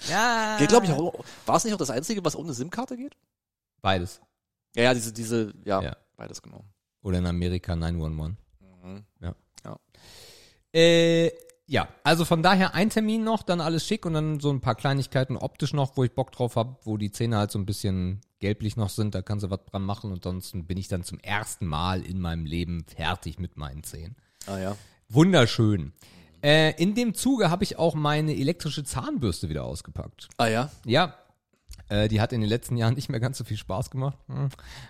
Ja. 0.09 0.57
Geht, 0.59 0.69
glaube 0.69 0.85
ich, 0.85 0.91
auch. 0.91 1.13
War 1.45 1.55
es 1.55 1.63
nicht 1.63 1.73
auch 1.73 1.77
das 1.77 1.89
Einzige, 1.89 2.23
was 2.25 2.35
ohne 2.35 2.53
SIM-Karte 2.53 2.97
geht? 2.97 3.15
Beides. 3.81 4.19
Ja, 4.75 4.83
ja, 4.83 4.93
diese, 4.93 5.13
diese, 5.13 5.53
ja, 5.63 5.81
Ja. 5.81 5.95
beides 6.17 6.41
genau. 6.41 6.63
Oder 7.03 7.19
in 7.19 7.27
Amerika 7.27 7.75
911. 7.75 8.35
Mhm. 8.83 9.03
Äh, 10.73 11.31
ja, 11.65 11.87
also 12.03 12.25
von 12.25 12.43
daher 12.43 12.73
ein 12.73 12.89
Termin 12.89 13.23
noch, 13.23 13.43
dann 13.43 13.61
alles 13.61 13.85
schick 13.85 14.05
und 14.05 14.13
dann 14.13 14.39
so 14.39 14.51
ein 14.51 14.59
paar 14.59 14.75
Kleinigkeiten 14.75 15.37
optisch 15.37 15.73
noch, 15.73 15.95
wo 15.95 16.03
ich 16.03 16.11
Bock 16.11 16.31
drauf 16.31 16.55
habe, 16.55 16.77
wo 16.83 16.97
die 16.97 17.11
Zähne 17.11 17.37
halt 17.37 17.51
so 17.51 17.59
ein 17.59 17.65
bisschen 17.65 18.21
gelblich 18.39 18.75
noch 18.75 18.89
sind, 18.89 19.15
da 19.15 19.21
kannst 19.21 19.45
du 19.45 19.49
was 19.49 19.63
dran 19.71 19.83
machen 19.83 20.11
und 20.11 20.25
ansonsten 20.25 20.65
bin 20.65 20.77
ich 20.77 20.89
dann 20.89 21.03
zum 21.03 21.19
ersten 21.19 21.65
Mal 21.65 22.01
in 22.01 22.19
meinem 22.19 22.45
Leben 22.45 22.83
fertig 22.83 23.39
mit 23.39 23.55
meinen 23.55 23.83
Zähnen. 23.83 24.17
Ah 24.47 24.57
ja. 24.57 24.75
Wunderschön. 25.07 25.93
Äh, 26.43 26.71
in 26.81 26.95
dem 26.95 27.13
Zuge 27.13 27.49
habe 27.49 27.63
ich 27.63 27.79
auch 27.79 27.95
meine 27.95 28.35
elektrische 28.35 28.83
Zahnbürste 28.83 29.47
wieder 29.47 29.63
ausgepackt. 29.63 30.27
Ah 30.37 30.47
ja. 30.47 30.71
Ja, 30.85 31.15
äh, 31.89 32.07
die 32.07 32.21
hat 32.21 32.33
in 32.33 32.41
den 32.41 32.49
letzten 32.49 32.77
Jahren 32.77 32.93
nicht 32.95 33.09
mehr 33.09 33.19
ganz 33.19 33.37
so 33.37 33.43
viel 33.43 33.57
Spaß 33.57 33.89
gemacht. 33.91 34.17
Hm. 34.27 34.49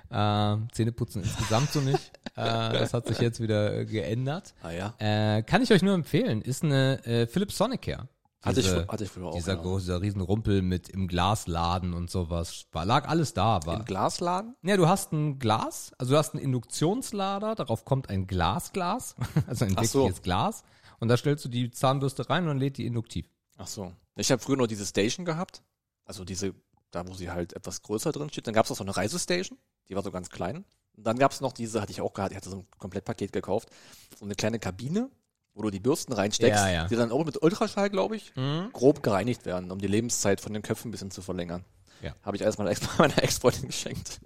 Äh, 0.09 0.57
Zähneputzen 0.73 1.23
insgesamt 1.23 1.71
so 1.71 1.81
nicht. 1.81 2.11
äh, 2.35 2.73
das 2.73 2.93
hat 2.93 3.07
sich 3.07 3.19
jetzt 3.19 3.39
wieder 3.39 3.79
äh, 3.79 3.85
geändert. 3.85 4.53
Ah 4.63 4.71
ja. 4.71 4.93
Äh, 4.99 5.43
kann 5.43 5.61
ich 5.61 5.71
euch 5.71 5.81
nur 5.81 5.93
empfehlen. 5.93 6.41
Ist 6.41 6.63
eine 6.63 7.03
äh, 7.05 7.27
Philips 7.27 7.57
Sonicare. 7.57 8.07
Hatte 8.41 8.59
ich, 8.59 8.65
Diese- 8.65 8.87
hatte 8.89 9.05
ich 9.05 9.09
früher 9.09 9.27
auch. 9.27 9.35
dieser 9.35 9.55
große, 9.55 9.85
dieser 9.85 10.01
riesen 10.01 10.19
Rumpel 10.19 10.61
mit 10.61 10.89
im 10.89 11.07
Glasladen 11.07 11.93
und 11.93 12.09
sowas. 12.09 12.65
War, 12.73 12.83
lag 12.85 13.07
alles 13.07 13.33
da. 13.33 13.65
War. 13.65 13.77
Im 13.79 13.85
Glasladen? 13.85 14.55
Ja, 14.63 14.75
du 14.75 14.85
hast 14.87 15.13
ein 15.13 15.39
Glas, 15.39 15.93
also 15.97 16.11
du 16.11 16.17
hast 16.17 16.33
einen 16.33 16.43
Induktionslader, 16.43 17.55
darauf 17.55 17.85
kommt 17.85 18.09
ein 18.09 18.27
Glasglas, 18.27 19.15
also 19.47 19.63
ein 19.63 19.75
Ach 19.77 19.85
so. 19.85 19.99
wirkliches 19.99 20.21
Glas. 20.23 20.63
Und 20.99 21.07
da 21.07 21.15
stellst 21.15 21.45
du 21.45 21.49
die 21.49 21.71
Zahnbürste 21.71 22.29
rein 22.29 22.43
und 22.43 22.49
dann 22.49 22.57
lädt 22.57 22.77
die 22.77 22.85
induktiv. 22.85 23.29
Ach 23.57 23.67
so. 23.67 23.93
Ich 24.17 24.29
habe 24.29 24.41
früher 24.41 24.57
nur 24.57 24.67
diese 24.67 24.85
Station 24.85 25.25
gehabt. 25.25 25.63
Also 26.05 26.25
diese, 26.25 26.53
da 26.95 27.07
wo 27.07 27.13
sie 27.13 27.29
halt 27.31 27.53
etwas 27.53 27.81
größer 27.81 28.11
drin 28.11 28.29
steht. 28.29 28.47
Dann 28.47 28.53
gab 28.53 28.65
es 28.65 28.71
auch 28.71 28.75
so 28.77 28.83
eine 28.83 28.95
Reisestation. 28.95 29.57
Die 29.89 29.95
war 29.95 30.03
so 30.03 30.11
ganz 30.11 30.29
klein. 30.29 30.63
Und 30.95 31.07
dann 31.07 31.17
gab 31.17 31.31
es 31.31 31.41
noch 31.41 31.53
diese, 31.53 31.81
hatte 31.81 31.91
ich 31.91 32.01
auch 32.01 32.13
gehabt, 32.13 32.31
ich 32.31 32.37
hatte 32.37 32.49
so 32.49 32.57
ein 32.57 32.67
Komplettpaket 32.77 33.31
gekauft. 33.31 33.69
So 34.17 34.25
eine 34.25 34.35
kleine 34.35 34.59
Kabine, 34.59 35.09
wo 35.55 35.61
du 35.63 35.69
die 35.71 35.79
Bürsten 35.79 36.13
reinsteckst, 36.13 36.59
Ja, 36.63 36.69
ja. 36.69 36.87
die 36.87 36.95
dann 36.95 37.11
auch 37.11 37.23
mit 37.25 37.41
Ultraschall, 37.41 37.89
glaube 37.89 38.15
ich, 38.15 38.33
grob 38.73 39.01
gereinigt 39.03 39.45
werden, 39.45 39.71
um 39.71 39.79
die 39.79 39.87
Lebenszeit 39.87 40.39
von 40.41 40.53
den 40.53 40.61
Köpfen 40.61 40.89
ein 40.89 40.91
bisschen 40.91 41.11
zu 41.11 41.21
verlängern. 41.21 41.63
Ja. 42.01 42.13
Habe 42.21 42.37
ich 42.37 42.43
alles 42.43 42.57
meiner 42.57 42.69
Ex- 42.71 42.97
meiner 42.97 43.21
Ex-Freundin 43.23 43.67
geschenkt. 43.67 44.19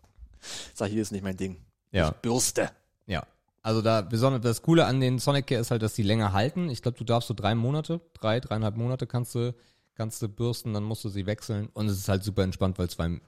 Sag, 0.73 0.89
hier 0.89 1.01
ist 1.01 1.11
nicht 1.11 1.23
mein 1.23 1.37
Ding. 1.37 1.57
Ja. 1.91 2.11
Bürste. 2.11 2.69
Ja. 3.05 3.23
Also 3.63 3.81
da 3.81 4.01
besonders 4.01 4.41
das 4.41 4.61
Coole 4.61 4.85
an 4.85 4.99
den 5.01 5.19
Sonicare 5.19 5.59
ist 5.61 5.71
halt, 5.71 5.81
dass 5.81 5.93
die 5.93 6.03
länger 6.03 6.31
halten. 6.33 6.69
Ich 6.69 6.81
glaube, 6.81 6.97
du 6.97 7.03
darfst 7.03 7.27
so 7.27 7.33
drei 7.33 7.53
Monate, 7.55 7.99
drei, 8.13 8.39
dreieinhalb 8.39 8.77
Monate 8.77 9.07
kannst 9.07 9.35
du, 9.35 9.53
kannst 9.97 10.21
du 10.21 10.29
bürsten, 10.29 10.73
dann 10.73 10.83
musst 10.83 11.03
du 11.03 11.09
sie 11.09 11.25
wechseln. 11.25 11.67
Und 11.73 11.87
es 11.87 11.97
ist 11.97 12.07
halt 12.07 12.23
super 12.23 12.43
entspannt, 12.43 12.77
weil 12.79 12.89
zwei. 12.89 13.19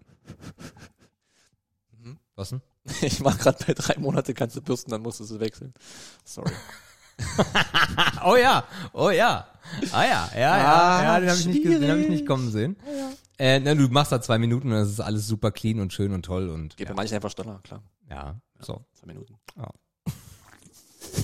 Was 2.36 2.50
denn? 2.50 2.62
Ich 3.02 3.20
mach 3.20 3.38
gerade 3.38 3.64
bei 3.66 3.74
drei 3.74 4.00
Monate 4.00 4.34
kannst 4.34 4.56
du 4.56 4.62
bürsten, 4.62 4.90
dann 4.92 5.02
musst 5.02 5.20
du 5.20 5.26
sie 5.26 5.40
wechseln. 5.40 5.74
Sorry. 6.24 6.52
Oh 8.24 8.38
ja, 8.38 8.64
oh 8.94 9.10
ja. 9.10 9.46
Ah 9.92 10.04
ja, 10.06 10.30
ja, 10.34 10.40
ja, 10.40 10.98
Ah, 10.98 11.04
ja 11.04 11.20
den 11.20 11.30
habe 11.30 11.40
ich, 11.40 11.46
nicht 11.48 11.64
ge- 11.64 11.80
den 11.80 11.92
hab 11.92 11.98
ich 11.98 12.08
nicht 12.08 12.26
kommen 12.26 12.50
sehen. 12.52 12.78
Äh, 13.38 13.60
na, 13.60 13.76
du 13.76 13.88
machst 13.90 14.12
da 14.14 14.22
zwei 14.22 14.38
Minuten 14.38 14.72
und 14.72 14.78
es 14.78 14.90
ist 14.90 15.00
alles 15.02 15.28
super 15.28 15.52
clean 15.52 15.80
und 15.82 15.92
schön 15.94 16.14
und 16.14 16.24
toll 16.24 16.50
und 16.50 16.78
Geht 16.78 16.88
ja, 16.88 16.94
bei 16.94 17.02
manchen 17.02 17.16
einfach 17.16 17.32
schneller, 17.32 17.60
klar. 17.64 17.84
ja, 18.10 18.40
so. 18.62 18.86
Zwei 18.94 19.08
Minuten. 19.08 19.36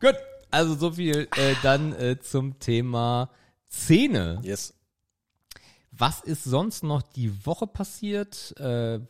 Gut, 0.00 0.14
also 0.50 0.74
so 0.74 0.92
viel 0.92 1.28
äh, 1.36 1.54
dann 1.62 1.92
äh, 1.94 2.18
zum 2.20 2.58
Thema 2.58 3.30
Zähne. 3.68 4.40
Yes. 4.42 4.74
Was 5.90 6.20
ist 6.20 6.44
sonst 6.44 6.84
noch 6.84 7.02
die 7.02 7.44
Woche 7.44 7.66
passiert? 7.66 8.54
Äh, 8.58 9.00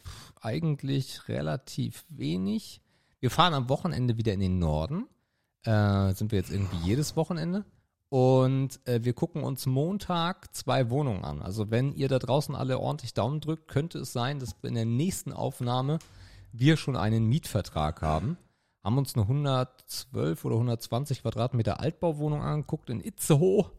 eigentlich 0.40 1.28
relativ 1.28 2.04
wenig. 2.08 2.80
Wir 3.20 3.30
fahren 3.30 3.54
am 3.54 3.68
Wochenende 3.68 4.16
wieder 4.16 4.32
in 4.32 4.40
den 4.40 4.58
Norden. 4.58 5.06
Äh, 5.64 6.14
sind 6.14 6.32
wir 6.32 6.38
jetzt 6.38 6.50
irgendwie 6.50 6.78
jedes 6.86 7.16
Wochenende. 7.16 7.64
Und 8.10 8.80
äh, 8.86 9.04
wir 9.04 9.12
gucken 9.12 9.42
uns 9.44 9.66
Montag 9.66 10.54
zwei 10.54 10.88
Wohnungen 10.88 11.24
an. 11.24 11.42
Also 11.42 11.70
wenn 11.70 11.92
ihr 11.92 12.08
da 12.08 12.18
draußen 12.18 12.54
alle 12.54 12.78
ordentlich 12.78 13.12
Daumen 13.12 13.40
drückt, 13.40 13.68
könnte 13.68 13.98
es 13.98 14.12
sein, 14.12 14.38
dass 14.38 14.56
in 14.62 14.74
der 14.74 14.86
nächsten 14.86 15.32
Aufnahme 15.32 15.98
wir 16.52 16.78
schon 16.78 16.96
einen 16.96 17.26
Mietvertrag 17.26 18.00
haben. 18.00 18.38
Haben 18.84 18.98
uns 18.98 19.14
eine 19.14 19.22
112 19.24 20.44
oder 20.44 20.54
120 20.56 21.22
Quadratmeter 21.22 21.80
Altbauwohnung 21.80 22.42
angeguckt 22.42 22.90
in 22.90 23.00
Itzehoe. 23.00 23.70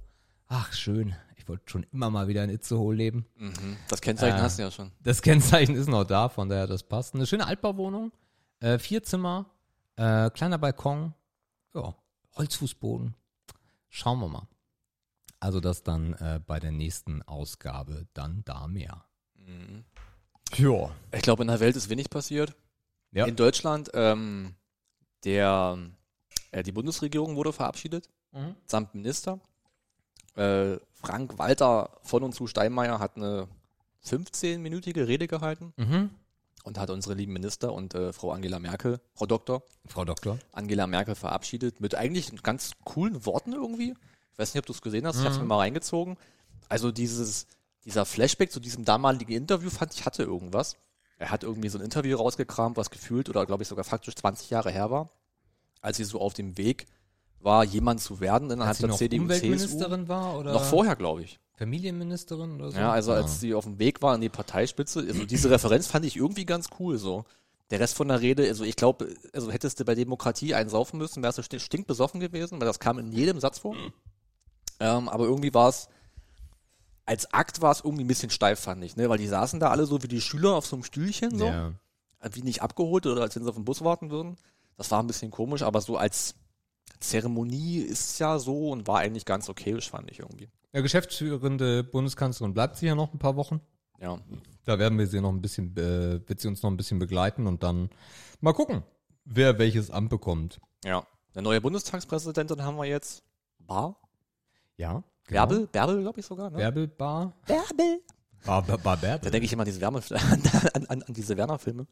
Ach, 0.48 0.74
schön. 0.74 1.16
Ich 1.38 1.48
wollte 1.48 1.64
schon 1.68 1.84
immer 1.92 2.10
mal 2.10 2.28
wieder 2.28 2.44
in 2.44 2.50
Itzehoe 2.50 2.94
leben. 2.94 3.26
Mhm. 3.38 3.78
Das 3.88 4.02
Kennzeichen 4.02 4.38
Äh, 4.38 4.42
hast 4.42 4.60
du 4.60 4.64
ja 4.64 4.72
schon. 4.72 4.92
Das 5.02 5.22
Kennzeichen 5.22 5.76
ist 5.76 5.88
noch 5.88 6.04
da, 6.04 6.30
von 6.30 6.50
daher 6.50 6.68
das 6.68 6.84
passt. 6.84 7.16
Eine 7.16 7.26
schöne 7.26 7.48
Altbauwohnung, 7.48 8.12
äh, 8.60 8.78
vier 8.78 9.02
Zimmer, 9.04 9.46
äh, 9.96 10.30
kleiner 10.32 10.58
Balkon, 10.58 11.14
ja, 11.74 11.96
Holzfußboden. 12.36 13.16
Schauen 13.90 14.20
wir 14.20 14.28
mal. 14.28 14.48
Also 15.40 15.60
das 15.62 15.84
dann 15.84 16.14
äh, 16.16 16.40
bei 16.46 16.60
der 16.60 16.72
nächsten 16.72 17.22
Ausgabe 17.24 18.06
dann 18.14 18.44
da 18.46 18.68
mehr. 18.68 19.06
Mhm. 19.36 19.86
Ja. 20.58 20.92
Ich 21.14 21.22
glaube, 21.22 21.44
in 21.44 21.48
der 21.48 21.60
Welt 21.60 21.76
ist 21.76 21.90
wenig 21.90 22.10
passiert. 22.10 22.56
Ja. 23.12 23.26
In 23.26 23.36
Deutschland, 23.36 23.90
ähm, 23.94 24.56
der, 25.24 25.78
äh, 26.52 26.64
die 26.64 26.72
Bundesregierung 26.72 27.36
wurde 27.36 27.54
verabschiedet, 27.54 28.10
Mhm. 28.32 28.56
samt 28.66 28.94
Minister. 28.96 29.40
Äh, 30.36 30.78
Frank 30.94 31.38
Walter 31.40 31.90
von 32.04 32.24
und 32.24 32.34
zu 32.36 32.46
Steinmeier 32.48 33.00
hat 33.00 33.16
eine 33.18 33.48
15-minütige 34.06 35.08
Rede 35.08 35.28
gehalten. 35.28 35.74
Mhm. 35.78 36.10
und 36.66 36.78
hat 36.78 36.90
unsere 36.90 37.14
lieben 37.16 37.32
Minister 37.34 37.72
und 37.74 37.96
äh, 37.96 38.12
Frau 38.12 38.32
Angela 38.34 38.60
Merkel, 38.60 39.00
Frau 39.16 39.26
Doktor, 39.26 39.64
Frau 39.88 40.04
Doktor. 40.04 40.38
Angela 40.52 40.88
Merkel 40.88 41.16
verabschiedet 41.16 41.80
mit 41.80 41.96
eigentlich 41.96 42.32
ganz 42.44 42.74
coolen 42.84 43.26
Worten 43.26 43.54
irgendwie. 43.54 43.96
Ich 44.34 44.38
weiß 44.38 44.54
nicht, 44.54 44.60
ob 44.62 44.66
du 44.66 44.74
es 44.74 44.82
gesehen 44.82 45.08
hast, 45.08 45.16
ich 45.16 45.24
habe 45.24 45.34
es 45.34 45.40
mir 45.40 45.46
mal 45.48 45.58
reingezogen. 45.58 46.18
Also 46.68 46.92
dieses, 46.92 47.48
dieser 47.86 48.06
Flashback 48.06 48.52
zu 48.52 48.60
diesem 48.60 48.84
damaligen 48.84 49.32
Interview 49.32 49.70
fand 49.70 49.94
ich 49.94 50.06
hatte 50.06 50.24
irgendwas. 50.24 50.76
Er 51.20 51.30
hat 51.32 51.44
irgendwie 51.44 51.70
so 51.70 51.78
ein 51.78 51.84
Interview 51.84 52.18
rausgekramt, 52.18 52.76
was 52.78 52.90
gefühlt 52.90 53.30
oder 53.30 53.46
glaube 53.46 53.62
ich 53.64 53.70
sogar 53.70 53.84
faktisch 53.86 54.16
20 54.16 54.50
Jahre 54.50 54.72
her 54.72 54.90
war, 54.90 55.10
als 55.82 55.98
sie 55.98 56.04
so 56.06 56.20
auf 56.20 56.34
dem 56.34 56.58
Weg 56.58 56.88
war, 57.42 57.64
jemand 57.64 58.02
zu 58.02 58.20
werden 58.20 58.50
innerhalb 58.50 58.70
Als 58.70 58.78
sie 58.78 58.84
der 58.84 58.90
noch 58.90 58.98
CDU, 58.98 59.18
CSU. 59.18 59.24
Umweltministerin 59.24 60.08
war 60.08 60.38
oder 60.40 60.54
Noch 60.54 60.64
vorher, 60.64 60.96
glaube 60.96 61.24
ich. 61.24 61.40
Familienministerin 61.56 62.56
oder 62.56 62.72
so? 62.72 62.78
Ja, 62.80 62.92
also 62.92 63.12
als 63.12 63.40
sie 63.42 63.54
auf 63.54 63.66
dem 63.66 63.80
Weg 63.80 64.02
war 64.02 64.16
in 64.16 64.22
die 64.22 64.30
Parteispitze, 64.30 65.00
also 65.02 65.26
diese 65.26 65.50
Referenz 65.52 65.88
fand 65.88 66.06
ich 66.06 66.16
irgendwie 66.16 66.46
ganz 66.46 66.68
cool 66.80 66.98
so. 66.98 67.26
Der 67.70 67.80
Rest 67.80 67.96
von 67.96 68.08
der 68.08 68.22
Rede, 68.22 68.48
also 68.48 68.64
ich 68.64 68.76
glaube, 68.76 69.14
also 69.34 69.52
hättest 69.52 69.80
du 69.80 69.86
bei 69.86 69.94
Demokratie 69.96 70.56
einen 70.56 70.70
saufen 70.70 70.98
müssen, 70.98 71.22
wärst 71.22 71.38
du 71.38 71.42
sti- 71.44 71.60
stinkbesoffen 71.60 72.20
gewesen, 72.20 72.60
weil 72.60 72.66
das 72.68 72.80
kam 72.80 72.98
in 72.98 73.12
jedem 73.12 73.40
Satz 73.40 73.60
vor. 73.60 73.76
Ähm, 74.80 75.08
aber 75.10 75.26
irgendwie 75.26 75.54
war 75.54 75.70
es, 75.70 75.88
als 77.10 77.34
Akt 77.34 77.62
war 77.62 77.72
es 77.72 77.82
irgendwie 77.84 78.04
ein 78.04 78.08
bisschen 78.08 78.30
steif, 78.30 78.60
fand 78.60 78.84
ich, 78.84 78.96
ne? 78.96 79.10
Weil 79.10 79.18
die 79.18 79.28
saßen 79.28 79.60
da 79.60 79.70
alle 79.72 79.86
so 79.88 80.04
wie 80.04 80.08
die 80.08 80.22
Schüler 80.22 80.56
auf 80.56 80.66
so 80.68 80.76
einem 80.76 80.84
Stühlchen 80.84 81.38
so, 81.40 81.46
Ja. 81.46 81.74
wie 82.32 82.44
nicht 82.44 82.62
abgeholt 82.62 83.08
oder 83.08 83.22
als 83.24 83.36
wenn 83.36 83.44
sie 83.44 83.50
auf 83.50 83.56
den 83.56 83.66
Bus 83.66 83.84
warten 83.84 84.12
würden. 84.12 84.38
Das 84.78 84.92
war 84.92 85.02
ein 85.02 85.08
bisschen 85.08 85.32
komisch, 85.32 85.64
aber 85.64 85.82
so 85.82 85.98
als 85.98 86.36
Zeremonie 87.00 87.80
ist 87.80 88.12
es 88.12 88.20
ja 88.20 88.40
so 88.40 88.70
und 88.70 88.88
war 88.88 89.00
eigentlich 89.00 89.26
ganz 89.26 89.50
okay, 89.50 89.80
fand 89.82 90.10
ich 90.12 90.20
irgendwie. 90.20 90.50
ja, 90.74 90.82
geschäftsführende 90.82 91.84
Bundeskanzlerin 91.84 92.54
bleibt 92.54 92.78
sie 92.78 92.86
ja 92.88 92.96
noch 92.96 93.12
ein 93.14 93.20
paar 93.20 93.36
Wochen. 93.36 93.60
Ja. 94.00 94.20
Da 94.66 94.78
werden 94.80 94.98
wir 95.00 95.08
sie 95.08 95.20
noch 95.20 95.32
ein 95.32 95.42
bisschen, 95.42 95.76
äh, 95.78 96.22
wird 96.28 96.40
sie 96.40 96.48
uns 96.48 96.62
noch 96.62 96.70
ein 96.70 96.78
bisschen 96.78 97.00
begleiten 97.00 97.48
und 97.48 97.64
dann 97.64 97.90
mal 98.40 98.54
gucken, 98.54 98.84
wer 99.26 99.58
welches 99.58 99.90
Amt 99.90 100.10
bekommt. 100.10 100.60
Ja. 100.86 101.06
Eine 101.34 101.44
neue 101.44 101.62
Bundestagspräsidentin 101.62 102.64
haben 102.64 102.78
wir 102.78 102.86
jetzt. 102.86 103.24
Bar? 103.60 103.98
Ja. 104.78 105.04
Bärbel? 105.30 105.68
Bärbel, 105.68 106.02
glaube 106.02 106.20
ich 106.20 106.26
sogar, 106.26 106.50
ne? 106.50 106.58
Bärbel 106.58 106.88
Bar. 106.88 107.34
Bärbel. 107.46 108.02
Bar, 108.46 108.62
Bar, 108.64 108.78
Bar 108.78 108.96
Da 108.98 109.02
Bärbel. 109.02 109.32
denke 109.32 109.46
ich 109.46 109.54
immer 109.54 109.62
an 109.64 109.66
diese, 109.66 109.82
Wärme, 109.82 110.02
an, 110.74 110.86
an, 110.88 111.04
an 111.04 111.14
diese 111.14 111.38
Werner-Filme 111.38 111.86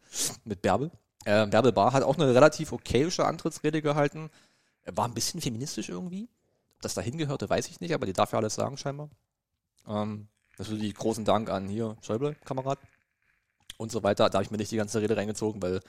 mit 0.45 0.61
Bärbel. 0.61 0.91
Äh, 1.25 1.47
Bärbel 1.47 1.71
Bar 1.71 1.93
hat 1.93 2.03
auch 2.03 2.15
eine 2.15 2.33
relativ 2.33 2.71
okayische 2.71 3.25
Antrittsrede 3.25 3.81
gehalten. 3.81 4.29
War 4.85 5.05
ein 5.05 5.13
bisschen 5.13 5.41
feministisch 5.41 5.89
irgendwie. 5.89 6.29
Ob 6.75 6.81
das 6.81 6.93
dahin 6.93 7.17
gehörte, 7.17 7.49
weiß 7.49 7.67
ich 7.67 7.79
nicht, 7.79 7.93
aber 7.93 8.05
die 8.05 8.13
darf 8.13 8.31
ja 8.31 8.37
alles 8.39 8.55
sagen 8.55 8.77
scheinbar. 8.77 9.09
Ähm, 9.87 10.27
natürlich 10.57 10.93
großen 10.95 11.25
Dank 11.25 11.49
an 11.49 11.67
hier 11.67 11.97
Schäuble, 12.01 12.35
Kamerad. 12.45 12.79
Und 13.77 13.91
so 13.91 14.01
weiter. 14.03 14.29
Da 14.29 14.37
habe 14.37 14.43
ich 14.43 14.51
mir 14.51 14.57
nicht 14.57 14.71
die 14.71 14.77
ganze 14.77 15.01
Rede 15.01 15.15
reingezogen, 15.17 15.61
weil 15.61 15.81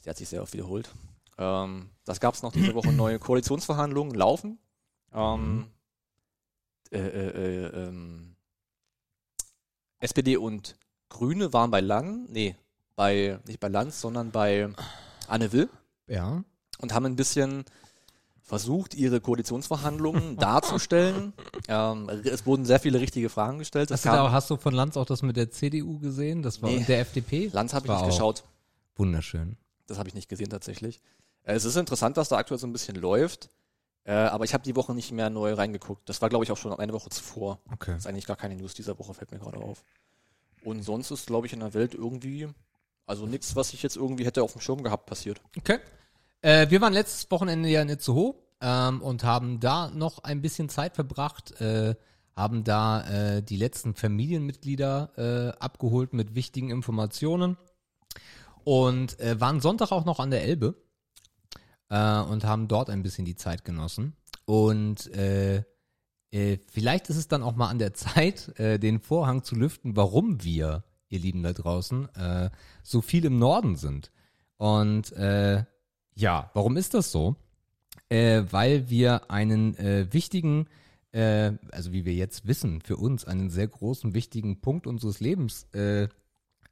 sie 0.00 0.10
hat 0.10 0.16
sich 0.16 0.28
sehr 0.28 0.42
oft 0.42 0.52
wiederholt. 0.52 0.90
Ähm, 1.38 1.90
das 2.04 2.20
gab 2.20 2.34
es 2.34 2.42
noch 2.42 2.52
diese 2.52 2.74
Woche 2.74 2.92
neue 2.92 3.18
Koalitionsverhandlungen 3.18 4.14
laufen. 4.14 4.58
Ähm, 5.12 5.66
äh, 6.90 6.98
äh, 6.98 7.64
äh, 7.66 7.86
ähm, 7.88 8.36
SPD 10.00 10.36
und 10.36 10.76
Grüne 11.08 11.52
waren 11.52 11.70
bei 11.70 11.80
Lanz, 11.80 12.28
nee, 12.30 12.56
bei, 12.96 13.38
nicht 13.46 13.60
bei 13.60 13.68
Lanz, 13.68 14.00
sondern 14.00 14.30
bei 14.30 14.68
Anne 15.28 15.52
Will 15.52 15.68
Ja. 16.06 16.44
und 16.78 16.92
haben 16.94 17.06
ein 17.06 17.16
bisschen 17.16 17.64
versucht, 18.42 18.94
ihre 18.94 19.20
Koalitionsverhandlungen 19.20 20.36
darzustellen. 20.38 21.32
Ähm, 21.68 22.10
es 22.24 22.44
wurden 22.44 22.66
sehr 22.66 22.78
viele 22.80 23.00
richtige 23.00 23.30
Fragen 23.30 23.58
gestellt. 23.58 23.90
Es 23.90 24.00
Hast 24.00 24.04
du, 24.04 24.10
da, 24.10 24.32
hast 24.32 24.50
du 24.50 24.56
von 24.56 24.74
Lanz 24.74 24.96
auch 24.96 25.06
das 25.06 25.22
mit 25.22 25.36
der 25.36 25.50
CDU 25.50 25.98
gesehen? 25.98 26.42
Das 26.42 26.60
war 26.60 26.68
Nee. 26.70 26.78
und 26.78 26.88
der 26.88 27.00
FDP? 27.00 27.48
Lanz 27.52 27.72
habe 27.72 27.86
ich 27.86 27.92
nicht 27.92 28.04
geschaut. 28.06 28.44
Wunderschön. 28.96 29.56
Das 29.86 29.98
habe 29.98 30.08
ich 30.08 30.14
nicht 30.14 30.28
gesehen 30.28 30.50
tatsächlich. 30.50 31.00
Äh, 31.42 31.54
Es 31.54 31.64
ist 31.64 31.76
interessant, 31.76 32.16
was 32.16 32.28
da 32.28 32.36
aktuell 32.36 32.58
so 32.60 32.66
ein 32.66 32.72
bisschen 32.72 32.96
läuft. 32.96 33.48
Äh, 34.04 34.12
aber 34.12 34.44
ich 34.44 34.52
habe 34.52 34.62
die 34.64 34.76
Woche 34.76 34.94
nicht 34.94 35.12
mehr 35.12 35.30
neu 35.30 35.54
reingeguckt. 35.54 36.08
Das 36.08 36.20
war, 36.20 36.28
glaube 36.28 36.44
ich, 36.44 36.52
auch 36.52 36.56
schon 36.56 36.72
eine 36.72 36.92
Woche 36.92 37.08
zuvor. 37.08 37.60
Okay. 37.72 37.92
Das 37.92 38.00
ist 38.00 38.06
eigentlich 38.06 38.26
gar 38.26 38.36
keine 38.36 38.54
News 38.54 38.74
dieser 38.74 38.98
Woche, 38.98 39.14
fällt 39.14 39.32
mir 39.32 39.38
gerade 39.38 39.58
auf. 39.58 39.82
Und 40.62 40.82
sonst 40.82 41.10
ist, 41.10 41.26
glaube 41.26 41.46
ich, 41.46 41.52
in 41.52 41.60
der 41.60 41.74
Welt 41.74 41.94
irgendwie, 41.94 42.48
also 43.06 43.26
nichts, 43.26 43.56
was 43.56 43.72
ich 43.72 43.82
jetzt 43.82 43.96
irgendwie 43.96 44.26
hätte 44.26 44.42
auf 44.42 44.52
dem 44.52 44.60
Schirm 44.60 44.82
gehabt, 44.82 45.06
passiert. 45.06 45.40
Okay. 45.56 45.78
Äh, 46.42 46.68
wir 46.70 46.80
waren 46.80 46.92
letztes 46.92 47.30
Wochenende 47.30 47.68
ja 47.70 47.80
in 47.80 47.88
Itzehoe 47.88 48.34
ähm, 48.60 49.00
und 49.00 49.24
haben 49.24 49.60
da 49.60 49.90
noch 49.90 50.18
ein 50.24 50.42
bisschen 50.42 50.68
Zeit 50.68 50.94
verbracht, 50.94 51.58
äh, 51.60 51.94
haben 52.36 52.64
da 52.64 53.36
äh, 53.36 53.42
die 53.42 53.56
letzten 53.56 53.94
Familienmitglieder 53.94 55.54
äh, 55.56 55.58
abgeholt 55.62 56.12
mit 56.12 56.34
wichtigen 56.34 56.70
Informationen 56.70 57.56
und 58.64 59.18
äh, 59.20 59.40
waren 59.40 59.60
Sonntag 59.60 59.92
auch 59.92 60.04
noch 60.04 60.20
an 60.20 60.30
der 60.30 60.42
Elbe 60.42 60.74
äh, 61.94 62.20
und 62.20 62.44
haben 62.44 62.66
dort 62.66 62.90
ein 62.90 63.02
bisschen 63.02 63.24
die 63.24 63.36
Zeit 63.36 63.64
genossen. 63.64 64.14
Und 64.46 65.12
äh, 65.14 65.62
äh, 66.32 66.58
vielleicht 66.70 67.08
ist 67.08 67.16
es 67.16 67.28
dann 67.28 67.44
auch 67.44 67.54
mal 67.54 67.68
an 67.68 67.78
der 67.78 67.94
Zeit, 67.94 68.48
äh, 68.58 68.78
den 68.78 69.00
Vorhang 69.00 69.44
zu 69.44 69.54
lüften, 69.54 69.96
warum 69.96 70.42
wir, 70.42 70.82
ihr 71.08 71.20
Lieben 71.20 71.44
da 71.44 71.52
draußen, 71.52 72.12
äh, 72.16 72.50
so 72.82 73.00
viel 73.00 73.24
im 73.24 73.38
Norden 73.38 73.76
sind. 73.76 74.10
Und 74.56 75.12
äh, 75.12 75.64
ja, 76.14 76.50
warum 76.54 76.76
ist 76.76 76.94
das 76.94 77.12
so? 77.12 77.36
Äh, 78.08 78.42
weil 78.50 78.90
wir 78.90 79.30
einen 79.30 79.76
äh, 79.76 80.12
wichtigen, 80.12 80.66
äh, 81.12 81.52
also 81.70 81.92
wie 81.92 82.04
wir 82.04 82.14
jetzt 82.14 82.46
wissen, 82.46 82.80
für 82.80 82.96
uns 82.96 83.24
einen 83.24 83.50
sehr 83.50 83.68
großen, 83.68 84.14
wichtigen 84.14 84.60
Punkt 84.60 84.88
unseres 84.88 85.20
Lebens 85.20 85.68
äh, 85.74 86.04
äh, 86.04 86.08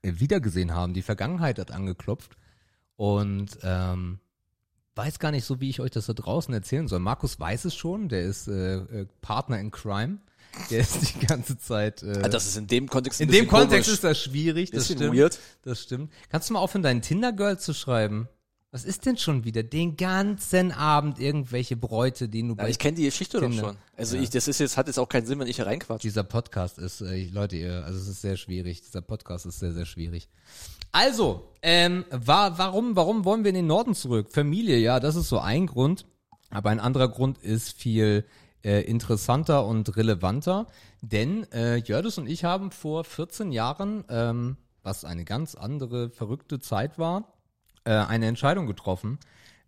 wiedergesehen 0.02 0.74
haben. 0.74 0.94
Die 0.94 1.02
Vergangenheit 1.02 1.60
hat 1.60 1.70
angeklopft 1.70 2.36
und 2.96 3.58
ähm, 3.62 4.18
weiß 4.94 5.18
gar 5.18 5.30
nicht 5.30 5.44
so, 5.44 5.60
wie 5.60 5.70
ich 5.70 5.80
euch 5.80 5.90
das 5.90 6.06
da 6.06 6.12
draußen 6.12 6.52
erzählen 6.52 6.88
soll. 6.88 6.98
Markus 7.00 7.38
weiß 7.40 7.64
es 7.66 7.74
schon, 7.74 8.08
der 8.08 8.22
ist 8.22 8.48
äh, 8.48 8.76
äh, 8.76 9.06
Partner 9.20 9.58
in 9.58 9.70
Crime. 9.70 10.18
Der 10.70 10.80
ist 10.80 11.00
die 11.14 11.26
ganze 11.26 11.56
Zeit. 11.58 12.02
Äh, 12.02 12.08
Also 12.16 12.28
das 12.28 12.46
ist 12.46 12.56
in 12.58 12.66
dem 12.66 12.86
Kontext 12.88 13.20
in 13.22 13.30
dem 13.30 13.48
Kontext 13.48 13.86
komisch. 13.86 13.88
ist 13.94 14.04
das 14.04 14.20
schwierig. 14.20 14.70
Das 14.70 14.84
stimmt. 14.86 15.16
weird. 15.16 15.38
Das 15.62 15.82
stimmt. 15.82 16.12
Kannst 16.28 16.50
du 16.50 16.54
mal 16.54 16.60
aufhören, 16.60 16.82
deinen 16.82 17.00
Tinder-Girl 17.00 17.58
zu 17.58 17.72
schreiben? 17.72 18.28
Was 18.70 18.84
ist 18.84 19.04
denn 19.06 19.16
schon 19.18 19.44
wieder? 19.44 19.62
Den 19.62 19.96
ganzen 19.98 20.72
Abend 20.72 21.18
irgendwelche 21.20 21.76
Bräute, 21.76 22.28
die 22.28 22.40
du 22.42 22.48
Ja, 22.48 22.54
bei 22.54 22.70
ich 22.70 22.78
kenne 22.78 22.96
die 22.96 23.04
Geschichte 23.04 23.38
doch 23.40 23.46
Kinder. 23.48 23.62
schon. 23.64 23.76
Also 23.96 24.16
Ja. 24.16 24.22
ich, 24.22 24.30
das 24.30 24.48
ist 24.48 24.60
jetzt, 24.60 24.76
hat 24.78 24.86
jetzt 24.86 24.98
auch 24.98 25.08
keinen 25.08 25.26
Sinn, 25.26 25.38
wenn 25.38 25.46
ich 25.46 25.56
hier 25.56 25.66
reinquatsche. 25.66 26.06
dieser 26.06 26.24
Podcast 26.24 26.78
ist, 26.78 27.00
äh, 27.02 27.24
Leute, 27.28 27.56
ihr, 27.56 27.84
also 27.84 27.98
es 27.98 28.08
ist 28.08 28.20
sehr 28.22 28.36
schwierig. 28.36 28.82
Dieser 28.82 29.00
Podcast 29.02 29.44
ist 29.46 29.58
sehr, 29.58 29.72
sehr 29.72 29.84
schwierig. 29.86 30.28
Also, 30.92 31.48
ähm, 31.62 32.04
war, 32.10 32.58
warum, 32.58 32.96
warum 32.96 33.24
wollen 33.24 33.44
wir 33.44 33.48
in 33.48 33.56
den 33.56 33.66
Norden 33.66 33.94
zurück? 33.94 34.30
Familie, 34.30 34.76
ja, 34.78 35.00
das 35.00 35.16
ist 35.16 35.28
so 35.28 35.38
ein 35.38 35.66
Grund. 35.66 36.04
Aber 36.50 36.68
ein 36.68 36.80
anderer 36.80 37.08
Grund 37.08 37.38
ist 37.38 37.72
viel 37.72 38.26
äh, 38.62 38.82
interessanter 38.82 39.64
und 39.66 39.96
relevanter. 39.96 40.66
Denn 41.00 41.50
äh, 41.52 41.76
Jördis 41.76 42.18
und 42.18 42.28
ich 42.28 42.44
haben 42.44 42.70
vor 42.70 43.04
14 43.04 43.52
Jahren, 43.52 44.04
ähm, 44.10 44.56
was 44.82 45.04
eine 45.04 45.24
ganz 45.24 45.54
andere, 45.54 46.10
verrückte 46.10 46.60
Zeit 46.60 46.98
war, 46.98 47.32
äh, 47.84 47.92
eine 47.92 48.26
Entscheidung 48.26 48.66
getroffen, 48.66 49.18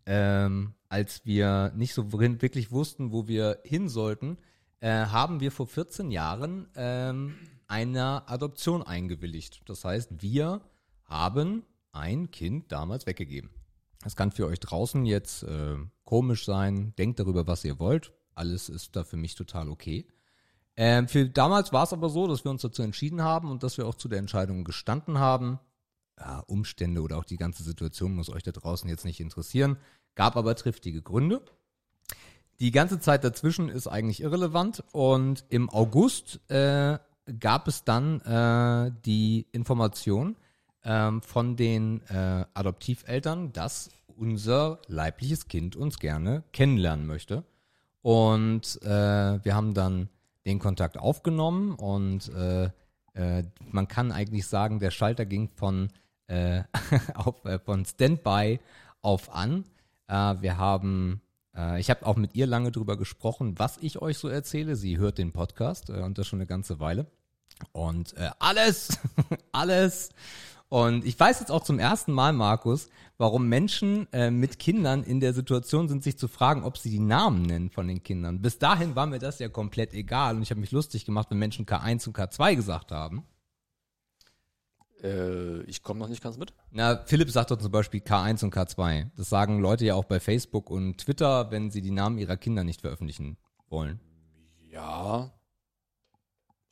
ähm, 0.05 0.75
als 0.91 1.25
wir 1.25 1.73
nicht 1.75 1.95
so 1.95 2.13
wirklich 2.13 2.71
wussten, 2.71 3.13
wo 3.13 3.27
wir 3.27 3.61
hin 3.65 3.89
sollten, 3.89 4.37
äh, 4.81 5.07
haben 5.07 5.41
wir 5.41 5.51
vor 5.51 5.67
14 5.67 6.11
Jahren 6.11 6.69
ähm, 6.77 7.35
einer 7.67 8.25
Adoption 8.27 8.83
eingewilligt. 8.83 9.63
Das 9.65 9.85
heißt, 9.85 10.23
wir 10.23 10.61
haben 11.15 11.63
ein 11.93 12.33
Kind 12.33 12.73
damals 12.73 13.07
weggegeben. 13.07 13.51
Das 14.03 14.17
kann 14.17 14.33
für 14.33 14.47
euch 14.47 14.59
draußen 14.59 15.07
jetzt 15.07 15.45
äh, 15.45 15.77
komisch 16.05 16.45
sein. 16.45 16.93
Denkt 16.99 17.21
darüber, 17.21 17.47
was 17.47 17.65
ihr 17.65 17.79
wollt. 17.79 18.13
Alles 18.35 18.69
ist 18.69 18.97
da 18.97 19.05
für 19.05 19.17
mich 19.17 19.37
total 19.37 19.69
okay. 19.69 20.09
Ähm, 20.77 21.07
für 21.07 21.29
damals 21.29 21.73
war 21.73 21.85
es 21.85 21.93
aber 21.93 22.11
so, 22.11 22.27
dass 22.27 22.45
wir 22.45 22.51
uns 22.51 22.63
dazu 22.63 22.83
entschieden 22.83 23.23
haben 23.23 23.51
und 23.51 23.63
dass 23.63 23.79
wir 23.79 23.87
auch 23.87 23.95
zu 23.95 24.09
der 24.09 24.19
Entscheidung 24.19 24.65
gestanden 24.65 25.19
haben. 25.19 25.61
Ja, 26.19 26.41
Umstände 26.41 27.01
oder 27.01 27.17
auch 27.17 27.25
die 27.25 27.37
ganze 27.37 27.63
Situation 27.63 28.15
muss 28.15 28.29
euch 28.29 28.43
da 28.43 28.51
draußen 28.51 28.89
jetzt 28.89 29.05
nicht 29.05 29.21
interessieren. 29.21 29.77
Gab 30.17 30.37
aber 30.37 30.57
triftige 30.57 31.01
Gründe. 31.01 31.43
Die 32.59 32.73
ganze 32.73 32.99
Zeit 32.99 33.23
dazwischen 33.23 33.69
ist 33.69 33.87
eigentlich 33.87 34.21
irrelevant 34.21 34.83
und 34.93 35.45
im 35.49 35.71
August 35.71 36.41
äh, 36.51 36.99
gab 37.39 37.69
es 37.69 37.85
dann 37.85 38.21
äh, 38.21 38.93
die 39.05 39.47
Information 39.53 40.37
ähm, 40.85 41.23
von 41.23 41.57
den 41.57 42.03
äh, 42.09 42.45
Adoptiveltern, 42.55 43.53
dass 43.53 43.91
unser 44.17 44.79
leibliches 44.87 45.49
Kind 45.49 45.77
uns 45.77 45.99
gerne 45.99 46.45
kennenlernen 46.53 47.07
möchte. 47.07 47.45
Und 48.03 48.81
äh, 48.83 49.45
wir 49.45 49.55
haben 49.55 49.75
dann 49.75 50.09
den 50.45 50.59
Kontakt 50.59 50.99
aufgenommen 50.99 51.73
und 51.73 52.29
äh, 52.35 52.71
äh, 53.15 53.45
man 53.71 53.89
kann 53.89 54.13
eigentlich 54.13 54.47
sagen, 54.47 54.79
der 54.79 54.91
Schalter 54.91 55.25
ging 55.25 55.49
von, 55.49 55.89
äh, 56.27 56.63
auf, 57.15 57.45
äh, 57.45 57.59
von 57.59 57.85
Standby 57.85 58.61
auf 59.01 59.35
an. 59.35 59.65
Wir 60.07 60.59
haben, 60.59 61.23
ich 61.79 61.89
habe 61.89 62.05
auch 62.05 62.17
mit 62.17 62.35
ihr 62.35 62.47
lange 62.47 62.71
drüber 62.71 62.99
gesprochen, 62.99 63.59
was 63.59 63.79
ich 63.79 64.03
euch 64.03 64.19
so 64.19 64.29
erzähle. 64.29 64.77
Sie 64.77 64.99
hört 64.99 65.17
den 65.17 65.33
Podcast 65.33 65.89
äh, 65.89 65.95
und 65.95 66.19
das 66.19 66.27
schon 66.27 66.41
eine 66.41 66.47
ganze 66.47 66.79
Weile. 66.79 67.07
Und 67.73 68.15
äh, 68.19 68.31
alles, 68.39 68.99
alles. 69.53 70.11
Und 70.69 71.05
ich 71.05 71.19
weiß 71.19 71.41
jetzt 71.41 71.51
auch 71.51 71.63
zum 71.63 71.79
ersten 71.79 72.13
Mal, 72.13 72.33
Markus, 72.33 72.89
warum 73.17 73.49
Menschen 73.49 74.13
äh, 74.13 74.31
mit 74.31 74.59
Kindern 74.59 75.05
in 75.05 75.21
der 75.21 75.33
Situation 75.33 75.89
sind, 75.89 76.03
sich 76.03 76.19
zu 76.19 76.27
fragen, 76.27 76.65
ob 76.65 76.79
sie 76.79 76.91
die 76.91 76.99
Namen 76.99 77.43
nennen 77.43 77.71
von 77.71 77.87
den 77.87 78.03
Kindern. 78.03 78.41
Bis 78.41 78.59
dahin 78.59 78.97
war 78.97 79.07
mir 79.07 79.19
das 79.19 79.39
ja 79.39 79.49
komplett 79.49 79.93
egal 79.93 80.37
und 80.37 80.43
ich 80.43 80.51
habe 80.51 80.61
mich 80.61 80.73
lustig 80.73 81.05
gemacht, 81.05 81.31
wenn 81.31 81.39
Menschen 81.39 81.67
K1 81.67 82.09
und 82.09 82.17
K2 82.17 82.57
gesagt 82.57 82.91
haben. 82.91 83.25
Äh, 85.03 85.63
ich 85.65 85.83
komme 85.83 86.01
noch 86.01 86.09
nicht 86.09 86.23
ganz 86.23 86.39
mit. 86.39 86.55
Na, 86.71 87.05
Philipp 87.05 87.31
sagt 87.31 87.51
doch 87.51 87.59
zum 87.59 87.71
Beispiel 87.71 88.01
K1 88.01 88.43
und 88.43 88.55
K2. 88.55 89.11
Das 89.17 89.29
sagen 89.29 89.61
Leute 89.61 89.85
ja 89.85 89.95
auch 89.95 90.05
bei 90.05 90.19
Facebook 90.19 90.71
und 90.71 90.99
Twitter, 90.99 91.51
wenn 91.51 91.71
sie 91.71 91.83
die 91.83 91.91
Namen 91.91 92.19
ihrer 92.19 92.37
Kinder 92.37 92.65
nicht 92.65 92.81
veröffentlichen 92.81 93.37
wollen. 93.69 94.01
Ja. 94.71 95.31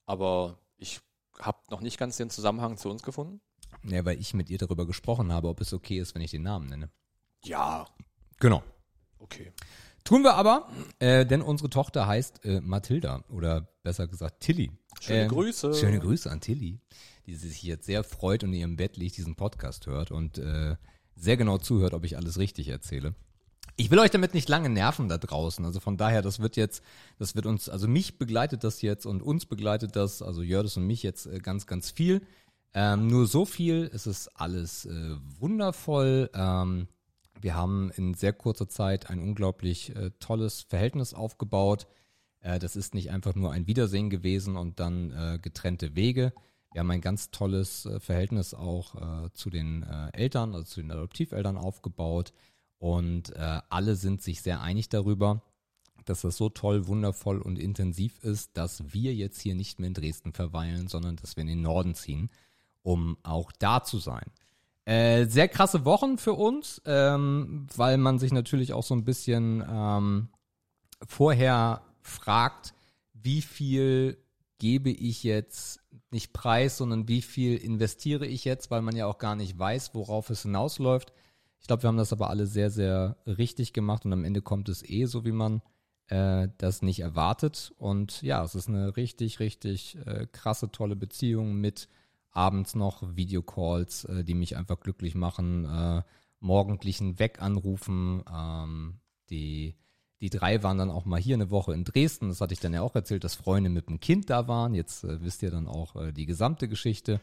Aber 0.06 0.58
ich 0.76 1.00
habe 1.38 1.58
noch 1.70 1.80
nicht 1.80 1.98
ganz 1.98 2.16
den 2.16 2.30
Zusammenhang 2.30 2.76
zu 2.76 2.88
uns 2.88 3.02
gefunden. 3.02 3.40
Ja, 3.84 4.04
weil 4.04 4.20
ich 4.20 4.34
mit 4.34 4.50
ihr 4.50 4.58
darüber 4.58 4.86
gesprochen 4.86 5.32
habe, 5.32 5.48
ob 5.48 5.60
es 5.60 5.72
okay 5.72 5.98
ist, 5.98 6.14
wenn 6.14 6.22
ich 6.22 6.30
den 6.30 6.42
Namen 6.42 6.68
nenne. 6.68 6.90
Ja. 7.44 7.86
Genau. 8.38 8.62
Okay. 9.18 9.52
Tun 10.04 10.22
wir 10.22 10.34
aber, 10.34 10.68
äh, 10.98 11.24
denn 11.24 11.42
unsere 11.42 11.70
Tochter 11.70 12.06
heißt 12.06 12.44
äh, 12.44 12.60
Mathilda 12.60 13.24
oder 13.28 13.68
besser 13.82 14.08
gesagt 14.08 14.40
Tilly. 14.40 14.72
Schöne 15.00 15.22
Ähm, 15.22 15.28
Grüße. 15.28 15.74
Schöne 15.74 16.00
Grüße 16.00 16.30
an 16.30 16.40
Tilly, 16.40 16.80
die 17.26 17.34
sich 17.36 17.62
jetzt 17.62 17.86
sehr 17.86 18.02
freut 18.02 18.42
und 18.42 18.52
in 18.52 18.60
ihrem 18.60 18.76
Bett 18.76 18.96
liegt, 18.96 19.16
diesen 19.16 19.36
Podcast 19.36 19.86
hört 19.86 20.10
und 20.10 20.38
äh, 20.38 20.76
sehr 21.14 21.36
genau 21.36 21.58
zuhört, 21.58 21.94
ob 21.94 22.04
ich 22.04 22.16
alles 22.16 22.38
richtig 22.38 22.68
erzähle. 22.68 23.14
Ich 23.76 23.90
will 23.90 23.98
euch 24.00 24.10
damit 24.10 24.34
nicht 24.34 24.48
lange 24.48 24.68
nerven 24.68 25.08
da 25.08 25.18
draußen. 25.18 25.64
Also 25.64 25.80
von 25.80 25.96
daher, 25.96 26.20
das 26.20 26.40
wird 26.40 26.56
jetzt, 26.56 26.82
das 27.18 27.34
wird 27.34 27.46
uns, 27.46 27.68
also 27.68 27.88
mich 27.88 28.18
begleitet 28.18 28.64
das 28.64 28.82
jetzt 28.82 29.06
und 29.06 29.22
uns 29.22 29.46
begleitet 29.46 29.96
das, 29.96 30.20
also 30.20 30.42
Jördis 30.42 30.76
und 30.76 30.86
mich 30.86 31.02
jetzt 31.02 31.26
äh, 31.26 31.38
ganz, 31.38 31.66
ganz 31.66 31.90
viel. 31.90 32.22
Ähm, 32.74 33.06
nur 33.06 33.26
so 33.26 33.44
viel, 33.44 33.90
es 33.92 34.06
ist 34.06 34.28
alles 34.28 34.86
äh, 34.86 35.16
wundervoll. 35.38 36.30
Ähm, 36.34 36.88
wir 37.40 37.54
haben 37.54 37.90
in 37.96 38.14
sehr 38.14 38.32
kurzer 38.32 38.68
Zeit 38.68 39.10
ein 39.10 39.18
unglaublich 39.18 39.94
äh, 39.94 40.10
tolles 40.20 40.62
Verhältnis 40.62 41.12
aufgebaut. 41.12 41.86
Äh, 42.40 42.58
das 42.58 42.76
ist 42.76 42.94
nicht 42.94 43.10
einfach 43.10 43.34
nur 43.34 43.52
ein 43.52 43.66
Wiedersehen 43.66 44.08
gewesen 44.08 44.56
und 44.56 44.80
dann 44.80 45.10
äh, 45.10 45.38
getrennte 45.38 45.94
Wege. 45.96 46.32
Wir 46.72 46.80
haben 46.80 46.90
ein 46.90 47.02
ganz 47.02 47.30
tolles 47.30 47.84
äh, 47.84 48.00
Verhältnis 48.00 48.54
auch 48.54 48.94
äh, 49.26 49.32
zu 49.34 49.50
den 49.50 49.82
Eltern, 50.12 50.54
also 50.54 50.64
zu 50.64 50.80
den 50.80 50.90
Adoptiveltern 50.90 51.58
aufgebaut. 51.58 52.32
Und 52.78 53.32
alle 53.36 53.94
sind 53.94 54.22
sich 54.22 54.42
sehr 54.42 54.60
einig 54.60 54.88
darüber, 54.88 55.40
dass 56.04 56.22
das 56.22 56.36
so 56.36 56.48
toll, 56.48 56.88
wundervoll 56.88 57.40
und 57.40 57.56
intensiv 57.56 58.18
ist, 58.24 58.56
dass 58.56 58.92
wir 58.92 59.14
jetzt 59.14 59.40
hier 59.40 59.54
nicht 59.54 59.78
mehr 59.78 59.86
in 59.86 59.94
Dresden 59.94 60.32
verweilen, 60.32 60.88
sondern 60.88 61.14
dass 61.14 61.36
wir 61.36 61.42
in 61.42 61.46
den 61.46 61.62
Norden 61.62 61.94
ziehen, 61.94 62.28
um 62.82 63.16
auch 63.22 63.52
da 63.58 63.82
zu 63.82 63.98
sein. 63.98 64.24
Äh, 64.84 65.26
sehr 65.26 65.48
krasse 65.48 65.84
Wochen 65.84 66.18
für 66.18 66.32
uns, 66.32 66.82
ähm, 66.86 67.66
weil 67.76 67.98
man 67.98 68.18
sich 68.18 68.32
natürlich 68.32 68.72
auch 68.72 68.82
so 68.82 68.94
ein 68.94 69.04
bisschen 69.04 69.64
ähm, 69.68 70.28
vorher 71.06 71.82
fragt, 72.00 72.74
wie 73.14 73.42
viel 73.42 74.18
gebe 74.58 74.90
ich 74.90 75.22
jetzt 75.22 75.80
nicht 76.10 76.32
preis, 76.32 76.76
sondern 76.76 77.08
wie 77.08 77.22
viel 77.22 77.56
investiere 77.56 78.26
ich 78.26 78.44
jetzt, 78.44 78.70
weil 78.70 78.82
man 78.82 78.96
ja 78.96 79.06
auch 79.06 79.18
gar 79.18 79.36
nicht 79.36 79.58
weiß, 79.58 79.94
worauf 79.94 80.30
es 80.30 80.42
hinausläuft. 80.42 81.12
Ich 81.60 81.66
glaube, 81.68 81.84
wir 81.84 81.88
haben 81.88 81.96
das 81.96 82.12
aber 82.12 82.28
alle 82.28 82.46
sehr, 82.46 82.70
sehr 82.70 83.16
richtig 83.26 83.72
gemacht 83.72 84.04
und 84.04 84.12
am 84.12 84.24
Ende 84.24 84.42
kommt 84.42 84.68
es 84.68 84.82
eh 84.88 85.04
so, 85.04 85.24
wie 85.24 85.32
man 85.32 85.62
äh, 86.08 86.48
das 86.58 86.82
nicht 86.82 87.00
erwartet. 87.00 87.72
Und 87.78 88.20
ja, 88.22 88.42
es 88.42 88.54
ist 88.54 88.68
eine 88.68 88.96
richtig, 88.96 89.40
richtig 89.40 89.96
äh, 90.06 90.26
krasse, 90.30 90.70
tolle 90.70 90.96
Beziehung 90.96 91.54
mit 91.54 91.88
abends 92.32 92.74
noch 92.74 93.02
Videocalls, 93.16 94.04
äh, 94.04 94.24
die 94.24 94.34
mich 94.34 94.56
einfach 94.56 94.80
glücklich 94.80 95.14
machen, 95.14 95.64
äh, 95.64 96.02
morgendlichen 96.40 97.18
Weganrufen. 97.18 98.24
Ähm, 98.30 99.00
die, 99.30 99.76
die 100.20 100.30
drei 100.30 100.62
waren 100.62 100.78
dann 100.78 100.90
auch 100.90 101.04
mal 101.04 101.20
hier 101.20 101.34
eine 101.34 101.50
Woche 101.50 101.74
in 101.74 101.84
Dresden. 101.84 102.28
Das 102.28 102.40
hatte 102.40 102.54
ich 102.54 102.60
dann 102.60 102.74
ja 102.74 102.82
auch 102.82 102.94
erzählt, 102.94 103.24
dass 103.24 103.34
Freunde 103.34 103.70
mit 103.70 103.88
dem 103.88 104.00
Kind 104.00 104.30
da 104.30 104.48
waren. 104.48 104.74
Jetzt 104.74 105.04
äh, 105.04 105.20
wisst 105.20 105.42
ihr 105.42 105.50
dann 105.50 105.68
auch 105.68 105.96
äh, 105.96 106.12
die 106.12 106.26
gesamte 106.26 106.68
Geschichte. 106.68 107.20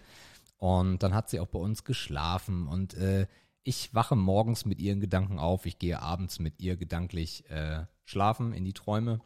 Und 0.58 1.04
dann 1.04 1.14
hat 1.14 1.30
sie 1.30 1.40
auch 1.40 1.48
bei 1.48 1.60
uns 1.60 1.84
geschlafen 1.86 2.68
und 2.68 2.94
äh, 2.96 3.28
ich 3.64 3.94
wache 3.94 4.16
morgens 4.16 4.66
mit 4.66 4.80
ihren 4.80 5.00
Gedanken 5.00 5.38
auf. 5.38 5.66
Ich 5.66 5.80
gehe 5.80 6.02
abends 6.02 6.40
mit 6.40 6.60
ihr 6.60 6.76
gedanklich 6.76 7.50
äh, 7.50 7.86
schlafen 8.04 8.54
in 8.54 8.66
die 8.66 8.74
Träume. 8.74 9.22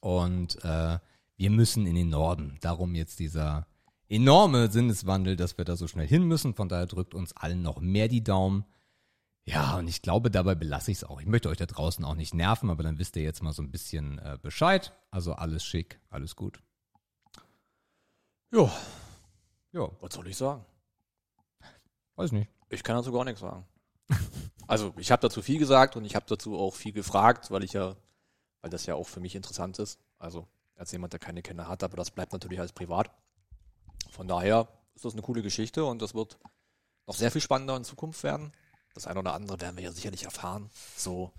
Und 0.00 0.62
äh, 0.64 0.98
wir 1.36 1.50
müssen 1.50 1.86
in 1.86 1.96
den 1.96 2.10
Norden. 2.10 2.58
Darum 2.60 2.94
jetzt 2.94 3.18
dieser 3.18 3.66
enorme 4.12 4.70
Sinneswandel, 4.70 5.36
dass 5.36 5.56
wir 5.58 5.64
da 5.64 5.76
so 5.76 5.88
schnell 5.88 6.06
hin 6.06 6.24
müssen. 6.24 6.54
Von 6.54 6.68
daher 6.68 6.86
drückt 6.86 7.14
uns 7.14 7.36
allen 7.36 7.62
noch 7.62 7.80
mehr 7.80 8.08
die 8.08 8.22
Daumen. 8.22 8.64
Ja, 9.44 9.78
und 9.78 9.88
ich 9.88 10.02
glaube, 10.02 10.30
dabei 10.30 10.54
belasse 10.54 10.92
ich 10.92 10.98
es 10.98 11.04
auch. 11.04 11.20
Ich 11.20 11.26
möchte 11.26 11.48
euch 11.48 11.56
da 11.56 11.66
draußen 11.66 12.04
auch 12.04 12.14
nicht 12.14 12.32
nerven, 12.34 12.70
aber 12.70 12.82
dann 12.82 12.98
wisst 12.98 13.16
ihr 13.16 13.22
jetzt 13.22 13.42
mal 13.42 13.52
so 13.52 13.62
ein 13.62 13.70
bisschen 13.72 14.18
äh, 14.18 14.38
Bescheid. 14.40 14.92
Also 15.10 15.32
alles 15.32 15.64
schick, 15.64 15.98
alles 16.10 16.36
gut. 16.36 16.62
Ja, 18.52 18.70
Ja, 19.72 19.88
was 20.00 20.14
soll 20.14 20.28
ich 20.28 20.36
sagen? 20.36 20.64
weiß 22.16 22.32
nicht. 22.32 22.50
Ich 22.68 22.82
kann 22.84 22.96
dazu 22.96 23.12
gar 23.12 23.24
nichts 23.24 23.40
sagen. 23.40 23.66
Also 24.68 24.94
ich 24.96 25.10
habe 25.10 25.20
dazu 25.20 25.42
viel 25.42 25.58
gesagt 25.58 25.96
und 25.96 26.04
ich 26.04 26.14
habe 26.14 26.24
dazu 26.28 26.56
auch 26.56 26.74
viel 26.76 26.92
gefragt, 26.92 27.50
weil 27.50 27.64
ich 27.64 27.72
ja, 27.72 27.96
weil 28.62 28.70
das 28.70 28.86
ja 28.86 28.94
auch 28.94 29.08
für 29.08 29.20
mich 29.20 29.34
interessant 29.34 29.78
ist. 29.80 29.98
Also 30.18 30.46
als 30.76 30.92
jemand, 30.92 31.12
der 31.12 31.20
keine 31.20 31.42
Kinder 31.42 31.68
hat, 31.68 31.82
aber 31.82 31.96
das 31.96 32.10
bleibt 32.12 32.32
natürlich 32.32 32.60
als 32.60 32.72
privat. 32.72 33.10
Von 34.10 34.28
daher 34.28 34.68
ist 34.94 35.04
das 35.04 35.12
eine 35.12 35.22
coole 35.22 35.42
Geschichte 35.42 35.84
und 35.84 36.02
das 36.02 36.14
wird 36.14 36.38
noch 37.06 37.14
sehr 37.14 37.30
viel 37.30 37.40
spannender 37.40 37.76
in 37.76 37.84
Zukunft 37.84 38.22
werden. 38.22 38.52
Das 38.94 39.06
eine 39.06 39.20
oder 39.20 39.34
andere 39.34 39.60
werden 39.60 39.76
wir 39.76 39.84
ja 39.84 39.92
sicherlich 39.92 40.24
erfahren. 40.24 40.70
So 40.96 41.32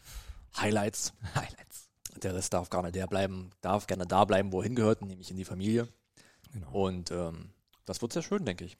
Highlights. 0.57 1.13
Highlights. 1.35 1.89
Der 2.21 2.35
Rest 2.35 2.53
darf 2.53 2.69
gerne 2.69 2.91
der 2.91 3.07
bleiben, 3.07 3.51
darf 3.61 3.87
gerne 3.87 4.05
da 4.05 4.25
bleiben, 4.25 4.51
wo 4.51 4.61
er 4.61 4.65
hingehört, 4.65 5.01
nämlich 5.01 5.31
in 5.31 5.37
die 5.37 5.45
Familie. 5.45 5.87
Genau. 6.51 6.71
Und 6.71 7.11
ähm, 7.11 7.49
das 7.85 8.01
wird 8.01 8.13
sehr 8.13 8.21
schön, 8.21 8.45
denke 8.45 8.65
ich. 8.65 8.77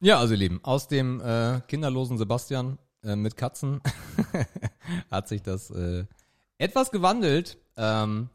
Ja, 0.00 0.18
also 0.18 0.34
ihr 0.34 0.38
Lieben, 0.38 0.60
aus 0.62 0.88
dem 0.88 1.20
äh, 1.20 1.60
kinderlosen 1.68 2.18
Sebastian 2.18 2.78
äh, 3.02 3.16
mit 3.16 3.36
Katzen 3.36 3.80
hat 5.10 5.28
sich 5.28 5.42
das 5.42 5.70
äh, 5.70 6.04
etwas 6.58 6.90
gewandelt. 6.90 7.58
Ähm, 7.76 8.28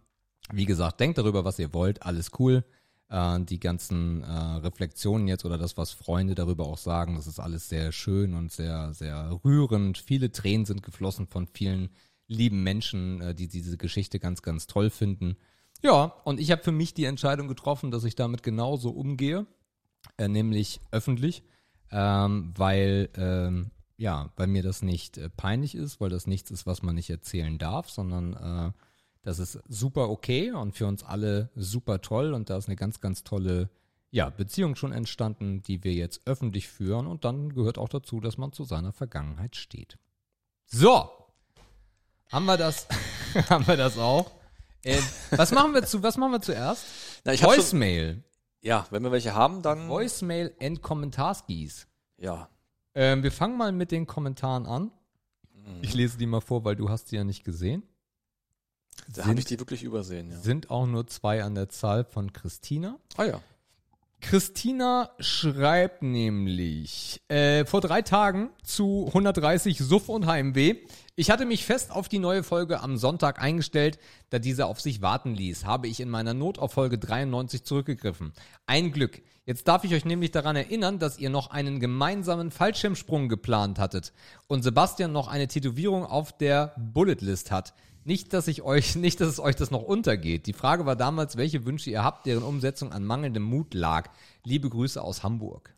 wie 0.51 0.65
gesagt, 0.65 0.99
denkt 0.99 1.17
darüber, 1.17 1.43
was 1.43 1.59
ihr 1.59 1.73
wollt, 1.73 2.03
alles 2.03 2.31
cool. 2.39 2.63
Äh, 3.09 3.39
die 3.41 3.59
ganzen 3.59 4.23
äh, 4.23 4.31
Reflexionen 4.31 5.27
jetzt 5.27 5.45
oder 5.45 5.57
das, 5.57 5.77
was 5.77 5.91
Freunde 5.91 6.35
darüber 6.35 6.65
auch 6.65 6.77
sagen, 6.77 7.15
das 7.15 7.27
ist 7.27 7.39
alles 7.39 7.69
sehr 7.69 7.91
schön 7.91 8.33
und 8.33 8.51
sehr, 8.51 8.93
sehr 8.93 9.39
rührend. 9.43 9.97
Viele 9.97 10.31
Tränen 10.31 10.65
sind 10.65 10.81
geflossen 10.81 11.27
von 11.27 11.47
vielen 11.47 11.89
lieben 12.27 12.63
Menschen, 12.63 13.21
äh, 13.21 13.35
die 13.35 13.47
diese 13.47 13.77
Geschichte 13.77 14.19
ganz, 14.19 14.41
ganz 14.41 14.67
toll 14.67 14.89
finden. 14.89 15.37
Ja, 15.83 16.15
und 16.23 16.39
ich 16.39 16.51
habe 16.51 16.63
für 16.63 16.71
mich 16.71 16.93
die 16.93 17.05
Entscheidung 17.05 17.47
getroffen, 17.47 17.91
dass 17.91 18.03
ich 18.05 18.15
damit 18.15 18.41
genauso 18.41 18.89
umgehe, 18.89 19.45
äh, 20.17 20.27
nämlich 20.27 20.81
öffentlich, 20.91 21.43
ähm, 21.91 22.53
weil 22.55 23.09
ähm, 23.15 23.71
ja, 23.97 24.31
weil 24.35 24.47
mir 24.47 24.63
das 24.63 24.81
nicht 24.81 25.17
äh, 25.17 25.29
peinlich 25.29 25.75
ist, 25.75 26.01
weil 26.01 26.09
das 26.09 26.27
nichts 26.27 26.51
ist, 26.51 26.65
was 26.65 26.81
man 26.81 26.95
nicht 26.95 27.09
erzählen 27.09 27.57
darf, 27.57 27.89
sondern 27.89 28.33
äh, 28.33 28.71
das 29.25 29.39
ist 29.39 29.59
super 29.67 30.09
okay 30.09 30.51
und 30.51 30.75
für 30.75 30.85
uns 30.85 31.03
alle 31.03 31.49
super 31.55 31.99
toll 32.01 32.33
und 32.33 32.51
da 32.51 32.57
ist 32.57 32.67
eine 32.67 32.75
ganz, 32.75 33.01
ganz 33.01 33.23
tolle 33.23 33.71
ja, 34.11 34.29
Beziehung 34.29 34.75
schon 34.75 34.91
entstanden, 34.91 35.63
die 35.63 35.83
wir 35.83 35.93
jetzt 35.93 36.27
öffentlich 36.27 36.67
führen 36.67 37.07
und 37.07 37.25
dann 37.25 37.53
gehört 37.53 37.79
auch 37.79 37.89
dazu, 37.89 38.19
dass 38.19 38.37
man 38.37 38.53
zu 38.53 38.63
seiner 38.63 38.93
Vergangenheit 38.93 39.55
steht. 39.55 39.97
So, 40.65 41.09
haben 42.31 42.45
wir 42.45 42.57
das, 42.57 42.87
haben 43.49 43.65
wir 43.67 43.77
das 43.77 43.97
auch. 43.97 44.31
Äh, 44.83 45.01
was 45.31 45.51
machen 45.51 45.73
wir 45.73 45.83
zu, 45.83 46.03
was 46.03 46.17
machen 46.17 46.33
wir 46.33 46.41
zuerst? 46.41 46.85
Na, 47.23 47.33
ich 47.33 47.41
Voicemail. 47.41 48.23
ja, 48.61 48.85
wenn 48.91 49.01
wir 49.01 49.11
welche 49.11 49.33
haben, 49.33 49.63
dann 49.63 49.89
Voicemail 49.89 50.55
and 50.61 50.81
Kommentarskis. 50.81 51.87
ja. 52.17 52.49
Ähm, 52.97 53.23
wir 53.23 53.31
fangen 53.33 53.57
mal 53.57 53.73
mit 53.73 53.91
den 53.91 54.07
Kommentaren 54.07 54.65
an. 54.65 54.89
Ich 55.81 55.93
lese 55.93 56.17
die 56.17 56.27
mal 56.27 56.39
vor, 56.39 56.63
weil 56.63 56.77
du 56.77 56.89
hast 56.89 57.09
sie 57.09 57.17
ja 57.17 57.25
nicht 57.25 57.43
gesehen. 57.43 57.83
Da 59.07 59.15
Sind- 59.15 59.25
habe 59.27 59.39
ich 59.39 59.45
die 59.45 59.59
wirklich 59.59 59.83
übersehen, 59.83 60.31
ja. 60.31 60.37
Sind 60.37 60.69
auch 60.69 60.85
nur 60.87 61.07
zwei 61.07 61.43
an 61.43 61.55
der 61.55 61.69
Zahl 61.69 62.03
von 62.05 62.33
Christina. 62.33 62.97
Ah 63.17 63.25
ja. 63.25 63.41
Christina 64.21 65.11
schreibt 65.19 66.01
nämlich 66.01 67.21
äh, 67.27 67.63
vor 67.65 67.81
drei 67.81 68.01
Tagen 68.01 68.49
zu 68.63 69.05
130 69.07 69.77
Suff 69.77 70.09
und 70.09 70.25
Heimweh. 70.25 70.77
Ich 71.15 71.29
hatte 71.29 71.45
mich 71.45 71.63
fest 71.63 71.91
auf 71.91 72.09
die 72.09 72.17
neue 72.17 72.41
Folge 72.41 72.79
am 72.79 72.97
Sonntag 72.97 73.39
eingestellt, 73.39 73.99
da 74.31 74.39
diese 74.39 74.65
auf 74.65 74.81
sich 74.81 75.01
warten 75.03 75.35
ließ, 75.35 75.65
habe 75.65 75.87
ich 75.87 75.99
in 75.99 76.09
meiner 76.09 76.33
Not 76.33 76.57
auf 76.57 76.73
Folge 76.73 76.97
93 76.97 77.63
zurückgegriffen. 77.63 78.33
Ein 78.65 78.91
Glück. 78.91 79.21
Jetzt 79.45 79.67
darf 79.67 79.83
ich 79.83 79.93
euch 79.93 80.05
nämlich 80.05 80.31
daran 80.31 80.55
erinnern, 80.55 80.97
dass 80.97 81.19
ihr 81.19 81.29
noch 81.29 81.51
einen 81.51 81.79
gemeinsamen 81.79 82.49
Fallschirmsprung 82.49 83.29
geplant 83.29 83.77
hattet 83.77 84.11
und 84.47 84.63
Sebastian 84.63 85.11
noch 85.11 85.27
eine 85.27 85.47
Tätowierung 85.47 86.03
auf 86.03 86.35
der 86.35 86.73
Bulletlist 86.79 87.51
hat. 87.51 87.75
Nicht, 88.05 88.33
dass 88.33 88.47
ich 88.47 88.61
euch, 88.61 88.95
nicht, 88.95 89.19
dass 89.19 89.27
es 89.27 89.39
euch 89.39 89.55
das 89.55 89.71
noch 89.71 89.81
untergeht. 89.81 90.45
Die 90.45 90.53
Frage 90.53 90.85
war 90.85 90.95
damals, 90.95 91.35
welche 91.35 91.65
Wünsche 91.65 91.89
ihr 91.89 92.03
habt, 92.03 92.25
deren 92.27 92.43
Umsetzung 92.43 92.93
an 92.93 93.03
mangelndem 93.03 93.43
Mut 93.43 93.73
lag. 93.73 94.11
Liebe 94.43 94.69
Grüße 94.69 95.01
aus 95.01 95.23
Hamburg. 95.23 95.73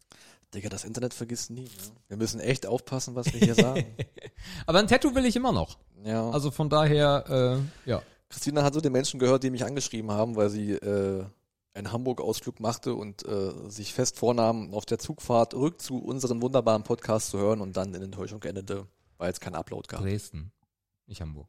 Digga, 0.54 0.70
das 0.70 0.84
Internet 0.84 1.14
vergisst 1.14 1.50
nie. 1.50 1.64
Ne? 1.64 1.70
Wir 2.10 2.18
müssen 2.18 2.40
echt 2.40 2.66
aufpassen, 2.66 3.16
was 3.16 3.34
wir 3.34 3.40
hier 3.40 3.56
sagen. 3.56 3.86
Aber 4.66 4.80
ein 4.80 4.88
Tattoo 4.88 5.16
will 5.16 5.26
ich 5.26 5.36
immer 5.36 5.52
noch. 5.52 5.78
ja. 6.04 6.30
Also 6.30 6.52
von 6.52 6.70
daher, 6.70 7.62
äh, 7.86 7.90
ja. 7.90 8.02
Christina 8.30 8.64
hat 8.64 8.74
so 8.74 8.82
den 8.82 8.92
Menschen 8.92 9.20
gehört, 9.20 9.44
die 9.44 9.50
mich 9.50 9.64
angeschrieben 9.64 10.12
haben, 10.12 10.36
weil 10.36 10.50
sie 10.50 10.74
äh, 10.74 11.26
einen 11.74 11.92
Hamburg-Ausflug 11.92 12.60
machte 12.60 12.94
und 12.94 13.26
äh, 13.26 13.52
sich 13.70 13.94
fest 13.94 14.18
vornahm, 14.18 14.74
auf 14.74 14.86
der 14.86 15.00
Zugfahrt 15.00 15.54
rück 15.54 15.82
zu 15.82 15.98
unseren 16.00 16.42
wunderbaren 16.42 16.84
Podcast 16.84 17.30
zu 17.30 17.38
hören 17.38 17.62
und 17.62 17.78
dann 17.78 17.94
in 17.94 18.02
Enttäuschung 18.02 18.44
endete, 18.44 18.86
weil 19.18 19.32
es 19.32 19.40
keinen 19.40 19.56
Upload 19.56 19.88
gab. 19.88 20.02
Dresden, 20.02 20.52
nicht 21.06 21.22
Hamburg. 21.22 21.48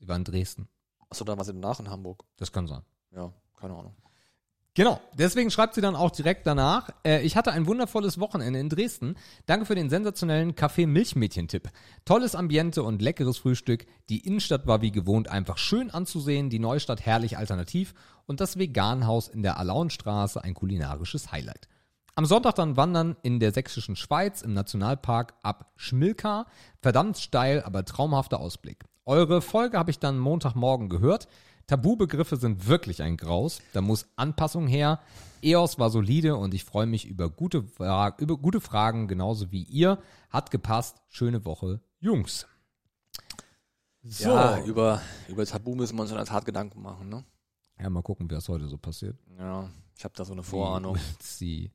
Die 0.00 0.08
war 0.08 0.16
in 0.16 0.24
Dresden. 0.24 0.68
Achso, 1.08 1.24
dann 1.24 1.38
war 1.38 1.44
sie 1.44 1.52
danach 1.52 1.80
in 1.80 1.90
Hamburg. 1.90 2.24
Das 2.36 2.52
kann 2.52 2.66
sein. 2.66 2.82
Ja, 3.10 3.32
keine 3.56 3.74
Ahnung. 3.74 3.94
Genau, 4.74 5.00
deswegen 5.14 5.50
schreibt 5.50 5.74
sie 5.74 5.80
dann 5.80 5.96
auch 5.96 6.12
direkt 6.12 6.46
danach. 6.46 6.90
Äh, 7.04 7.22
ich 7.22 7.36
hatte 7.36 7.50
ein 7.50 7.66
wundervolles 7.66 8.20
Wochenende 8.20 8.60
in 8.60 8.68
Dresden. 8.68 9.16
Danke 9.46 9.66
für 9.66 9.74
den 9.74 9.90
sensationellen 9.90 10.54
Kaffee-Milchmädchen-Tipp. 10.54 11.68
Tolles 12.04 12.36
Ambiente 12.36 12.84
und 12.84 13.02
leckeres 13.02 13.38
Frühstück. 13.38 13.86
Die 14.08 14.20
Innenstadt 14.20 14.68
war 14.68 14.80
wie 14.80 14.92
gewohnt 14.92 15.28
einfach 15.28 15.58
schön 15.58 15.90
anzusehen, 15.90 16.50
die 16.50 16.60
Neustadt 16.60 17.04
herrlich 17.04 17.36
alternativ 17.36 17.94
und 18.26 18.40
das 18.40 18.58
Veganhaus 18.58 19.26
in 19.26 19.42
der 19.42 19.58
Alaunstraße 19.58 20.42
ein 20.44 20.54
kulinarisches 20.54 21.32
Highlight. 21.32 21.68
Am 22.14 22.24
Sonntag 22.24 22.54
dann 22.54 22.76
wandern 22.76 23.16
in 23.22 23.40
der 23.40 23.52
sächsischen 23.52 23.96
Schweiz 23.96 24.40
im 24.40 24.52
Nationalpark 24.52 25.34
ab 25.42 25.72
Schmilka. 25.76 26.46
Verdammt 26.80 27.18
steil, 27.18 27.62
aber 27.64 27.84
traumhafter 27.84 28.38
Ausblick. 28.38 28.84
Eure 29.04 29.42
Folge 29.42 29.78
habe 29.78 29.90
ich 29.90 29.98
dann 29.98 30.18
Montagmorgen 30.18 30.88
gehört. 30.88 31.28
Tabubegriffe 31.66 32.36
sind 32.36 32.66
wirklich 32.66 33.02
ein 33.02 33.16
Graus. 33.16 33.60
Da 33.72 33.80
muss 33.80 34.06
Anpassung 34.16 34.66
her. 34.66 35.00
EOS 35.42 35.78
war 35.78 35.90
solide 35.90 36.36
und 36.36 36.52
ich 36.52 36.64
freue 36.64 36.86
mich 36.86 37.06
über 37.06 37.30
gute, 37.30 37.64
über 38.18 38.36
gute 38.36 38.60
Fragen, 38.60 39.08
genauso 39.08 39.52
wie 39.52 39.62
ihr. 39.62 39.98
Hat 40.28 40.50
gepasst. 40.50 41.00
Schöne 41.08 41.44
Woche, 41.44 41.80
Jungs. 41.98 42.46
So. 44.02 44.30
Ja, 44.30 44.62
über, 44.64 45.00
über 45.28 45.44
Tabu 45.44 45.74
müssen 45.74 45.96
wir 45.96 46.02
uns 46.02 46.10
in 46.10 46.16
der 46.16 46.26
Tat 46.26 46.44
Gedanken 46.44 46.80
machen, 46.82 47.08
ne? 47.08 47.24
Ja, 47.78 47.88
mal 47.90 48.02
gucken, 48.02 48.28
es 48.30 48.48
heute 48.48 48.66
so 48.66 48.78
passiert. 48.78 49.16
Ja, 49.38 49.68
ich 49.96 50.04
habe 50.04 50.14
da 50.16 50.24
so 50.24 50.32
eine 50.32 50.42
Vorahnung. 50.42 50.98
Sie. 51.20 51.70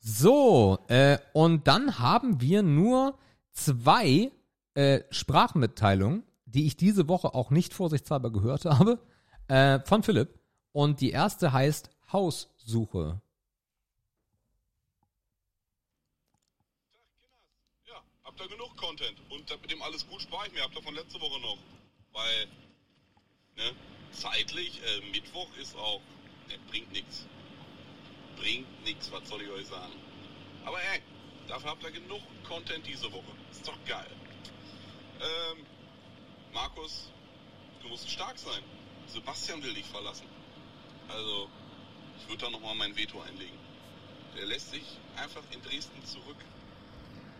So, 0.00 0.78
äh, 0.88 1.18
und 1.32 1.66
dann 1.66 1.98
haben 1.98 2.40
wir 2.40 2.62
nur 2.62 3.18
zwei 3.52 4.30
äh, 4.74 5.00
Sprachmitteilungen, 5.10 6.22
die 6.54 6.66
ich 6.66 6.76
diese 6.76 7.08
Woche 7.08 7.34
auch 7.34 7.50
nicht 7.50 7.74
vorsichtshalber 7.74 8.30
gehört 8.30 8.64
habe, 8.64 8.98
äh, 9.48 9.80
von 9.80 10.02
Philipp. 10.02 10.38
Und 10.72 11.00
die 11.00 11.10
erste 11.10 11.52
heißt 11.52 11.90
Haussuche. 12.12 13.20
Ja, 17.86 18.02
habt 18.24 18.40
ihr 18.40 18.48
genug 18.48 18.76
Content. 18.76 19.18
Und 19.30 19.62
mit 19.62 19.70
dem 19.70 19.82
alles 19.82 20.06
gut 20.08 20.22
spare 20.22 20.46
ich 20.46 20.52
mir. 20.52 20.62
Habt 20.62 20.76
ihr 20.76 20.82
von 20.82 20.94
letzter 20.94 21.20
Woche 21.20 21.40
noch. 21.40 21.58
Weil, 22.12 22.46
ne, 23.56 23.74
zeitlich, 24.12 24.80
äh, 24.82 25.10
Mittwoch 25.10 25.48
ist 25.60 25.76
auch, 25.76 26.00
ne, 26.48 26.54
bringt 26.70 26.92
nichts. 26.92 27.26
Bringt 28.36 28.84
nichts, 28.84 29.10
was 29.12 29.28
soll 29.28 29.42
ich 29.42 29.50
euch 29.50 29.66
sagen. 29.66 29.92
Aber 30.64 30.78
ey, 30.92 31.02
dafür 31.48 31.70
habt 31.70 31.82
ihr 31.82 31.90
genug 31.90 32.20
Content 32.46 32.86
diese 32.86 33.12
Woche. 33.12 33.32
Ist 33.50 33.66
doch 33.66 33.76
geil. 33.86 34.06
Ähm, 35.20 35.66
Markus, 36.52 37.10
du 37.82 37.88
musst 37.88 38.10
stark 38.10 38.38
sein. 38.38 38.62
Sebastian 39.06 39.62
will 39.62 39.74
dich 39.74 39.86
verlassen. 39.86 40.26
Also, 41.08 41.48
ich 42.18 42.28
würde 42.28 42.44
da 42.44 42.50
nochmal 42.50 42.74
mein 42.74 42.96
Veto 42.96 43.20
einlegen. 43.22 43.58
Der 44.36 44.46
lässt 44.46 44.70
sich 44.70 44.84
einfach 45.16 45.42
in 45.50 45.62
Dresden 45.62 46.04
zurück, 46.04 46.36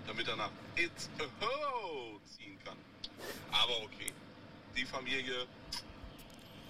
damit 0.06 0.26
er 0.26 0.36
nach 0.36 0.50
It's 0.76 1.11
a 1.18 1.44
Ho 1.44 2.20
ziehen 2.24 2.59
kann. 2.64 2.78
Aber 3.50 3.82
okay, 3.82 4.12
die 4.76 4.84
Familie 4.84 5.46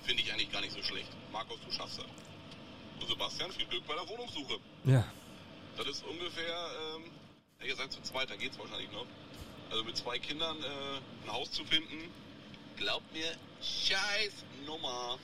finde 0.03 0.23
ich 0.23 0.33
eigentlich 0.33 0.51
gar 0.51 0.61
nicht 0.61 0.73
so 0.73 0.83
schlecht. 0.83 1.11
Markus, 1.33 1.59
du 1.65 1.71
schaffst 1.71 1.99
das. 1.99 2.07
Und 3.01 3.09
Sebastian, 3.09 3.53
viel 3.53 3.67
Glück 3.67 3.87
bei 3.87 3.95
der 3.95 4.09
Wohnungssuche. 4.09 4.59
Ja. 4.85 5.05
Das 5.77 5.87
ist 5.87 6.05
ungefähr, 6.05 6.71
ähm, 6.97 7.11
ihr 7.65 7.77
seid 7.77 7.93
zu 7.93 8.03
zweit, 8.03 8.31
da 8.31 8.37
geht's 8.37 8.59
wahrscheinlich 8.59 8.91
noch. 8.91 9.07
Also 9.71 9.85
mit 9.85 9.97
zwei 9.97 10.19
Kindern 10.19 10.57
äh, 10.63 11.27
ein 11.27 11.33
Haus 11.33 11.53
zu 11.53 11.65
finden, 11.65 12.11
glaubt 12.79 13.13
mir, 13.13 13.27
scheiß 13.61 14.45
Nummer. 14.67 15.19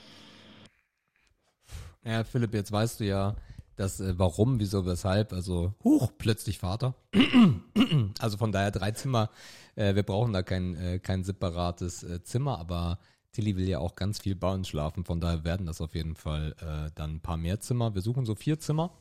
Ja, 2.04 2.24
Philipp, 2.24 2.52
jetzt 2.52 2.72
weißt 2.72 3.00
du 3.00 3.04
ja, 3.04 3.36
dass 3.76 4.00
äh, 4.00 4.18
warum, 4.18 4.60
wieso, 4.60 4.84
weshalb, 4.84 5.32
also 5.32 5.74
huch, 5.82 6.12
plötzlich 6.18 6.58
Vater. 6.58 6.94
also 8.18 8.36
von 8.36 8.52
daher 8.52 8.70
drei 8.70 8.90
Zimmer. 8.90 9.30
Äh, 9.76 9.94
wir 9.94 10.02
brauchen 10.02 10.32
da 10.32 10.42
kein, 10.42 10.76
äh, 10.76 10.98
kein 10.98 11.24
separates 11.24 12.02
äh, 12.02 12.22
Zimmer, 12.22 12.58
aber 12.58 12.98
Tilly 13.32 13.56
will 13.56 13.68
ja 13.68 13.78
auch 13.78 13.96
ganz 13.96 14.20
viel 14.20 14.34
bei 14.34 14.52
uns 14.52 14.68
schlafen. 14.68 15.04
Von 15.04 15.20
daher 15.20 15.44
werden 15.44 15.66
das 15.66 15.80
auf 15.80 15.94
jeden 15.94 16.14
Fall 16.14 16.54
äh, 16.60 16.90
dann 16.94 17.16
ein 17.16 17.20
paar 17.20 17.36
mehr 17.36 17.60
Zimmer. 17.60 17.94
Wir 17.94 18.02
suchen 18.02 18.26
so 18.26 18.34
vier 18.34 18.58
Zimmer. 18.58 18.92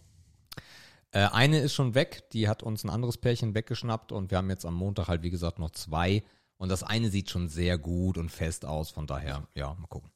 Äh, 1.11 1.27
eine 1.31 1.59
ist 1.59 1.73
schon 1.73 1.93
weg, 1.93 2.29
die 2.31 2.47
hat 2.47 2.63
uns 2.63 2.83
ein 2.83 2.89
anderes 2.89 3.17
Pärchen 3.17 3.53
weggeschnappt 3.53 4.11
und 4.11 4.31
wir 4.31 4.37
haben 4.37 4.49
jetzt 4.49 4.65
am 4.65 4.75
Montag 4.75 5.07
halt, 5.07 5.21
wie 5.23 5.29
gesagt, 5.29 5.59
noch 5.59 5.71
zwei. 5.71 6.23
Und 6.57 6.69
das 6.69 6.83
eine 6.83 7.09
sieht 7.09 7.29
schon 7.29 7.49
sehr 7.49 7.77
gut 7.77 8.17
und 8.17 8.29
fest 8.29 8.65
aus. 8.65 8.89
Von 8.89 9.07
daher, 9.07 9.47
ja, 9.55 9.73
mal 9.73 9.87
gucken. 9.87 10.11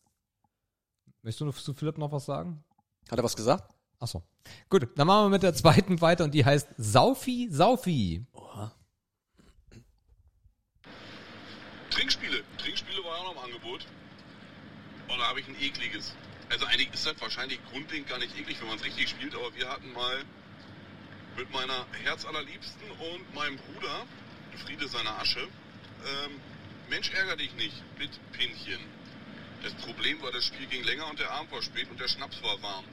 Möchtest 1.21 1.41
du 1.41 1.51
zu 1.51 1.73
Philipp 1.73 1.97
noch 1.97 2.11
was 2.11 2.25
sagen? 2.25 2.63
Hat 3.09 3.19
er 3.19 3.23
was 3.23 3.35
gesagt? 3.35 3.73
Achso. 3.99 4.23
Gut, 4.69 4.87
dann 4.95 5.07
machen 5.07 5.25
wir 5.25 5.29
mit 5.29 5.43
der 5.43 5.53
zweiten 5.53 5.99
weiter 6.01 6.23
und 6.23 6.33
die 6.33 6.45
heißt 6.45 6.69
Saufi 6.77 7.49
Saufi. 7.51 8.25
Oha. 8.31 8.71
Trinkspiele. 11.89 12.43
Trinkspiele 12.57 13.03
war 13.03 13.17
auch 13.17 13.23
noch 13.25 13.43
im 13.43 13.51
Angebot. 13.53 13.85
Und 15.09 15.17
da 15.17 15.27
habe 15.27 15.39
ich 15.39 15.47
ein 15.47 15.55
ekliges. 15.59 16.13
Also 16.49 16.65
eigentlich 16.65 16.93
ist 16.93 17.05
das 17.05 17.19
wahrscheinlich 17.19 17.59
grundlegend 17.71 18.07
gar 18.07 18.19
nicht 18.19 18.37
eklig, 18.37 18.61
wenn 18.61 18.67
man 18.67 18.77
es 18.77 18.85
richtig 18.85 19.09
spielt, 19.09 19.35
aber 19.35 19.53
wir 19.55 19.67
hatten 19.67 19.91
mal 19.93 20.23
mit 21.35 21.51
meiner 21.51 21.85
Herzallerliebsten 22.03 22.89
und 22.91 23.35
meinem 23.35 23.57
Bruder, 23.57 24.05
Friede 24.65 24.87
seiner 24.87 25.19
Asche, 25.19 25.47
ähm, 26.05 26.39
Mensch 26.89 27.11
ärger 27.11 27.35
dich 27.35 27.53
nicht 27.55 27.75
mit 27.97 28.11
Pinchen. 28.31 28.79
Das 29.63 29.73
Problem 29.73 30.21
war, 30.21 30.31
das 30.31 30.45
Spiel 30.45 30.67
ging 30.67 30.83
länger 30.83 31.07
und 31.07 31.19
der 31.19 31.31
Abend 31.31 31.51
war 31.51 31.61
spät 31.61 31.89
und 31.89 31.99
der 31.99 32.07
Schnaps 32.07 32.41
war 32.43 32.61
warm. 32.61 32.85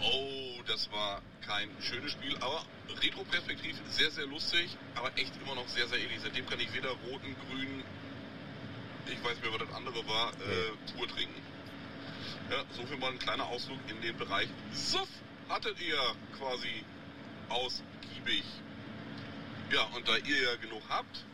Oh, 0.00 0.62
das 0.66 0.90
war 0.90 1.22
kein 1.46 1.68
schönes 1.80 2.12
Spiel, 2.12 2.36
aber 2.38 2.64
retroperspektiv 3.00 3.76
sehr, 3.88 4.10
sehr 4.10 4.26
lustig, 4.26 4.76
aber 4.94 5.16
echt 5.16 5.32
immer 5.42 5.54
noch 5.54 5.68
sehr, 5.68 5.86
sehr 5.86 5.98
ähnlich. 5.98 6.20
Seitdem 6.22 6.46
kann 6.46 6.58
ich 6.60 6.72
weder 6.72 6.90
roten, 6.90 7.36
grünen, 7.46 7.84
ich 9.06 9.22
weiß 9.22 9.34
nicht 9.34 9.42
mehr, 9.42 9.52
was 9.52 9.66
das 9.68 9.76
andere 9.76 10.06
war, 10.08 10.32
äh, 10.32 10.92
pur 10.96 11.06
trinken. 11.08 11.42
Ja, 12.50 12.64
so 12.72 12.86
viel 12.86 12.96
mal 12.96 13.10
ein 13.10 13.18
kleiner 13.18 13.46
Ausflug 13.46 13.78
in 13.88 14.00
den 14.00 14.16
Bereich 14.16 14.48
Suff 14.72 15.08
hattet 15.48 15.80
ihr 15.80 15.98
quasi 16.38 16.84
ausgiebig. 17.48 18.44
Ja, 19.70 19.82
und 19.94 20.06
da 20.08 20.16
ihr 20.16 20.42
ja 20.42 20.56
genug 20.56 20.82
habt, 20.88 21.24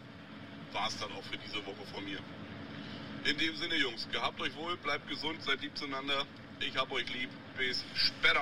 war 0.73 0.89
es 0.89 0.97
dann 0.99 1.11
auch 1.13 1.23
für 1.23 1.39
diese 1.39 1.65
Woche 1.67 1.87
von 1.93 2.05
mir. 2.05 2.19
In 3.25 3.37
dem 3.37 3.57
Sinne, 3.57 3.77
Jungs, 3.77 4.09
gehabt 4.11 4.41
euch 4.41 4.57
wohl, 4.57 4.77
bleibt 4.79 5.09
gesund, 5.09 5.43
seid 5.43 5.61
lieb 5.61 5.77
zueinander. 5.77 6.25
Ich 6.61 6.77
hab 6.77 6.91
euch 6.93 7.13
lieb. 7.13 7.31
Bis 7.57 7.85
später. 7.95 8.41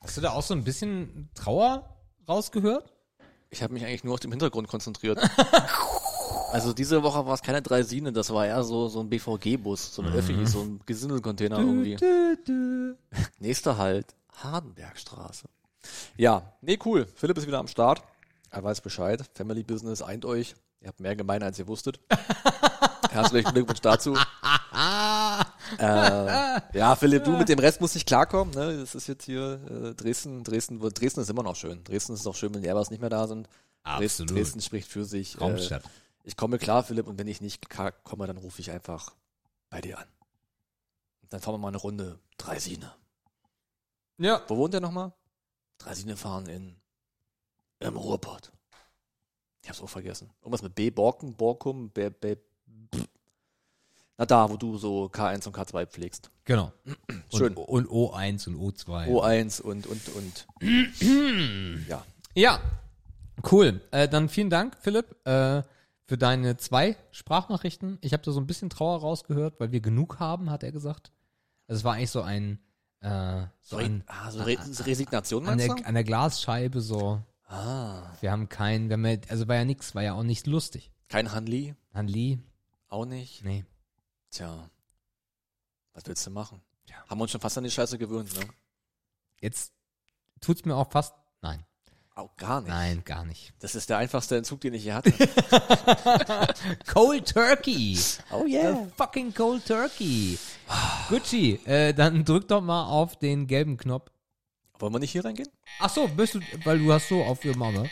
Hast 0.00 0.16
du 0.16 0.20
da 0.20 0.30
auch 0.30 0.42
so 0.42 0.54
ein 0.54 0.64
bisschen 0.64 1.30
Trauer 1.34 1.96
rausgehört? 2.28 2.92
Ich 3.50 3.62
habe 3.62 3.72
mich 3.72 3.84
eigentlich 3.84 4.04
nur 4.04 4.14
auf 4.14 4.20
den 4.20 4.30
Hintergrund 4.30 4.68
konzentriert. 4.68 5.18
also 6.52 6.72
diese 6.72 7.02
Woche 7.02 7.26
war 7.26 7.34
es 7.34 7.42
keine 7.42 7.62
Dreisine, 7.62 8.12
das 8.12 8.32
war 8.32 8.46
eher 8.46 8.64
so, 8.64 8.88
so 8.88 9.00
ein 9.00 9.08
BVG-Bus, 9.08 9.94
so 9.94 10.02
ein 10.02 10.12
Öffi, 10.12 10.46
so 10.46 10.60
ein 10.62 10.80
Gesindelcontainer 10.86 11.58
irgendwie. 11.58 11.96
Dü, 11.96 12.36
dü. 12.46 12.94
Nächster 13.38 13.76
Halt, 13.76 14.14
Hardenbergstraße. 14.32 15.48
Ja, 16.16 16.54
nee, 16.60 16.78
cool. 16.84 17.06
Philipp 17.14 17.38
ist 17.38 17.46
wieder 17.46 17.58
am 17.58 17.68
Start. 17.68 18.02
Er 18.54 18.62
weiß 18.62 18.82
Bescheid. 18.82 19.20
Family 19.34 19.64
Business 19.64 20.00
eint 20.00 20.24
euch. 20.24 20.54
Ihr 20.80 20.86
habt 20.86 21.00
mehr 21.00 21.16
gemein, 21.16 21.42
als 21.42 21.58
ihr 21.58 21.66
wusstet. 21.66 21.98
Herzlichen 23.10 23.52
Glückwunsch 23.52 23.80
dazu. 23.80 24.14
äh, 25.78 26.60
ja, 26.78 26.94
Philipp, 26.94 27.24
du 27.24 27.36
mit 27.36 27.48
dem 27.48 27.58
Rest 27.58 27.80
musst 27.80 27.96
nicht 27.96 28.06
klarkommen. 28.06 28.54
Ne? 28.54 28.78
Das 28.78 28.94
ist 28.94 29.08
jetzt 29.08 29.24
hier 29.24 29.60
äh, 29.68 29.94
Dresden. 29.94 30.44
Dresden. 30.44 30.78
Dresden 30.78 31.20
ist 31.20 31.30
immer 31.30 31.42
noch 31.42 31.56
schön. 31.56 31.82
Dresden 31.82 32.12
ist 32.12 32.28
auch 32.28 32.36
schön, 32.36 32.54
wenn 32.54 32.62
die 32.62 32.68
Airbus 32.68 32.90
nicht 32.90 33.00
mehr 33.00 33.10
da 33.10 33.26
sind. 33.26 33.48
Dresden, 33.82 34.22
Absolut. 34.22 34.30
Dresden 34.30 34.60
spricht 34.60 34.88
für 34.88 35.04
sich. 35.04 35.34
Äh, 35.34 35.38
Raumstadt. 35.38 35.82
ich 36.22 36.36
komme 36.36 36.58
klar, 36.58 36.84
Philipp, 36.84 37.08
und 37.08 37.18
wenn 37.18 37.26
ich 37.26 37.40
nicht 37.40 37.68
klar 37.68 37.90
komme, 37.90 38.28
dann 38.28 38.36
rufe 38.36 38.60
ich 38.60 38.70
einfach 38.70 39.14
bei 39.68 39.80
dir 39.80 39.98
an. 39.98 40.06
Und 41.22 41.32
dann 41.32 41.40
fahren 41.40 41.54
wir 41.54 41.58
mal 41.58 41.68
eine 41.68 41.78
Runde 41.78 42.20
Dreisine. 42.38 42.94
Ja. 44.18 44.42
Wo 44.46 44.56
wohnt 44.56 44.74
der 44.74 44.80
nochmal? 44.80 45.12
Draisine 45.78 46.16
fahren 46.16 46.46
in 46.46 46.76
im 47.84 47.96
Ruhrpott. 47.96 48.52
Ich 49.62 49.68
hab's 49.68 49.80
auch 49.80 49.88
vergessen. 49.88 50.30
Irgendwas 50.40 50.62
mit 50.62 50.74
B, 50.74 50.90
Borken, 50.90 51.34
Borkum, 51.34 51.90
B, 51.90 52.10
B, 52.10 52.36
pff. 52.94 53.08
Na 54.16 54.26
da, 54.26 54.48
wo 54.48 54.56
du 54.56 54.76
so 54.78 55.06
K1 55.06 55.46
und 55.46 55.56
K2 55.56 55.86
pflegst. 55.86 56.30
Genau. 56.44 56.72
Schön. 57.34 57.54
Und, 57.54 57.86
und 57.86 57.88
O1 57.88 58.46
und 58.48 58.56
O2. 58.56 59.08
O1 59.08 59.62
und, 59.62 59.86
und, 59.86 60.08
und. 60.10 60.46
ja. 61.88 62.04
Ja, 62.34 62.60
cool. 63.50 63.80
Äh, 63.90 64.08
dann 64.08 64.28
vielen 64.28 64.50
Dank, 64.50 64.76
Philipp, 64.80 65.16
äh, 65.26 65.62
für 66.06 66.18
deine 66.18 66.56
zwei 66.58 66.96
Sprachnachrichten. 67.10 67.98
Ich 68.02 68.12
habe 68.12 68.22
da 68.22 68.30
so 68.30 68.40
ein 68.40 68.46
bisschen 68.46 68.70
Trauer 68.70 69.00
rausgehört, 69.00 69.58
weil 69.58 69.72
wir 69.72 69.80
genug 69.80 70.20
haben, 70.20 70.50
hat 70.50 70.62
er 70.62 70.72
gesagt. 70.72 71.10
Also 71.66 71.78
es 71.80 71.84
war 71.84 71.94
eigentlich 71.94 72.10
so 72.10 72.22
ein, 72.22 72.58
äh, 73.00 73.46
so 73.62 73.78
ein 73.78 74.04
Ah, 74.06 74.30
so 74.30 74.42
Re 74.42 74.58
Resignation 74.84 75.46
an 75.48 75.56
meinst 75.56 75.78
der, 75.78 75.86
an 75.86 75.94
der 75.94 76.04
Glasscheibe 76.04 76.80
so. 76.80 77.22
Ah. 77.46 78.10
Wir 78.20 78.30
haben 78.32 78.48
keinen, 78.48 78.88
wir 78.88 78.94
haben 78.94 79.04
ja, 79.06 79.16
also 79.28 79.46
war 79.48 79.56
ja 79.56 79.64
nix, 79.64 79.94
war 79.94 80.02
ja 80.02 80.14
auch 80.14 80.22
nicht 80.22 80.46
lustig. 80.46 80.90
Kein 81.08 81.32
Hanli? 81.32 81.74
Han 81.92 82.08
Lee, 82.08 82.38
Auch 82.88 83.04
nicht? 83.04 83.44
nee. 83.44 83.64
Tja. 84.30 84.68
Was 85.92 86.04
willst 86.06 86.26
du 86.26 86.30
machen? 86.30 86.60
Haben 87.08 87.18
wir 87.18 87.22
uns 87.22 87.30
schon 87.32 87.40
fast 87.40 87.56
an 87.58 87.64
die 87.64 87.70
Scheiße 87.70 87.98
gewöhnt, 87.98 88.34
ne? 88.34 88.46
Jetzt 89.40 89.72
tut's 90.40 90.64
mir 90.64 90.74
auch 90.74 90.90
fast, 90.90 91.14
nein, 91.42 91.64
Auch 92.14 92.34
gar 92.36 92.60
nicht. 92.62 92.70
nein, 92.70 93.04
gar 93.04 93.24
nicht. 93.24 93.52
Das 93.60 93.74
ist 93.74 93.90
der 93.90 93.98
einfachste 93.98 94.36
Entzug, 94.36 94.60
den 94.62 94.74
ich 94.74 94.82
hier 94.84 94.94
hatte. 94.94 95.12
Cold 96.86 97.32
Turkey. 97.32 97.98
oh 98.32 98.44
A 98.46 98.86
fucking 98.96 99.32
Cold 99.34 99.66
Turkey. 99.66 100.38
Gucci, 101.08 101.60
äh, 101.64 101.92
dann 101.92 102.24
drück 102.24 102.48
doch 102.48 102.60
mal 102.62 102.86
auf 102.86 103.18
den 103.18 103.46
gelben 103.46 103.76
Knopf. 103.76 104.10
Wollen 104.78 104.92
wir 104.92 104.98
nicht 104.98 105.12
hier 105.12 105.24
reingehen? 105.24 105.48
Ach 105.78 105.88
so, 105.90 106.08
bist 106.08 106.34
du, 106.34 106.40
weil 106.64 106.78
du 106.78 106.92
hast 106.92 107.08
so 107.08 107.22
aufgemacht, 107.22 107.72
ne? 107.74 107.88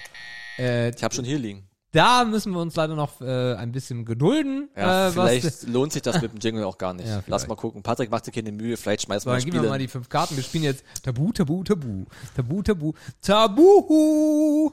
Äh, 0.59 0.91
Ich 0.95 1.03
habe 1.03 1.15
schon 1.15 1.25
hier 1.25 1.39
liegen. 1.39 1.69
da 1.93 2.25
müssen 2.25 2.53
wir 2.53 2.61
uns 2.61 2.75
leider 2.75 2.95
noch 2.97 3.21
äh, 3.21 3.55
ein 3.55 3.71
bisschen 3.73 4.05
gedulden. 4.05 4.69
Ja, 4.77 5.09
äh, 5.09 5.13
vielleicht 5.13 5.63
lohnt 5.69 5.93
sich 5.93 6.03
das 6.03 6.21
mit 6.21 6.33
dem 6.33 6.39
Jingle 6.41 6.65
auch 6.65 6.77
gar 6.79 6.93
nicht. 6.95 7.07
Ja, 7.09 7.23
Lass 7.27 7.47
mal 7.47 7.55
gucken. 7.55 7.83
Patrick 7.83 8.11
macht 8.11 8.25
sich 8.25 8.35
keine 8.35 8.51
Mühe, 8.53 8.77
vielleicht 8.77 9.03
schmeißen 9.03 9.23
so, 9.23 9.27
wir 9.27 9.33
dann 9.33 9.39
das 9.39 9.45
geben 9.45 9.63
wir 9.63 9.71
mal 9.71 9.79
die 9.79 9.89
fünf 9.89 10.09
Karten. 10.09 10.37
Wir 10.37 10.43
spielen 10.43 10.65
jetzt 10.65 10.85
Tabu, 11.03 11.33
Tabu, 11.33 11.63
Tabu. 11.63 12.05
Tabu, 12.35 12.63
Tabu, 12.63 12.93
Tabu. 13.21 14.71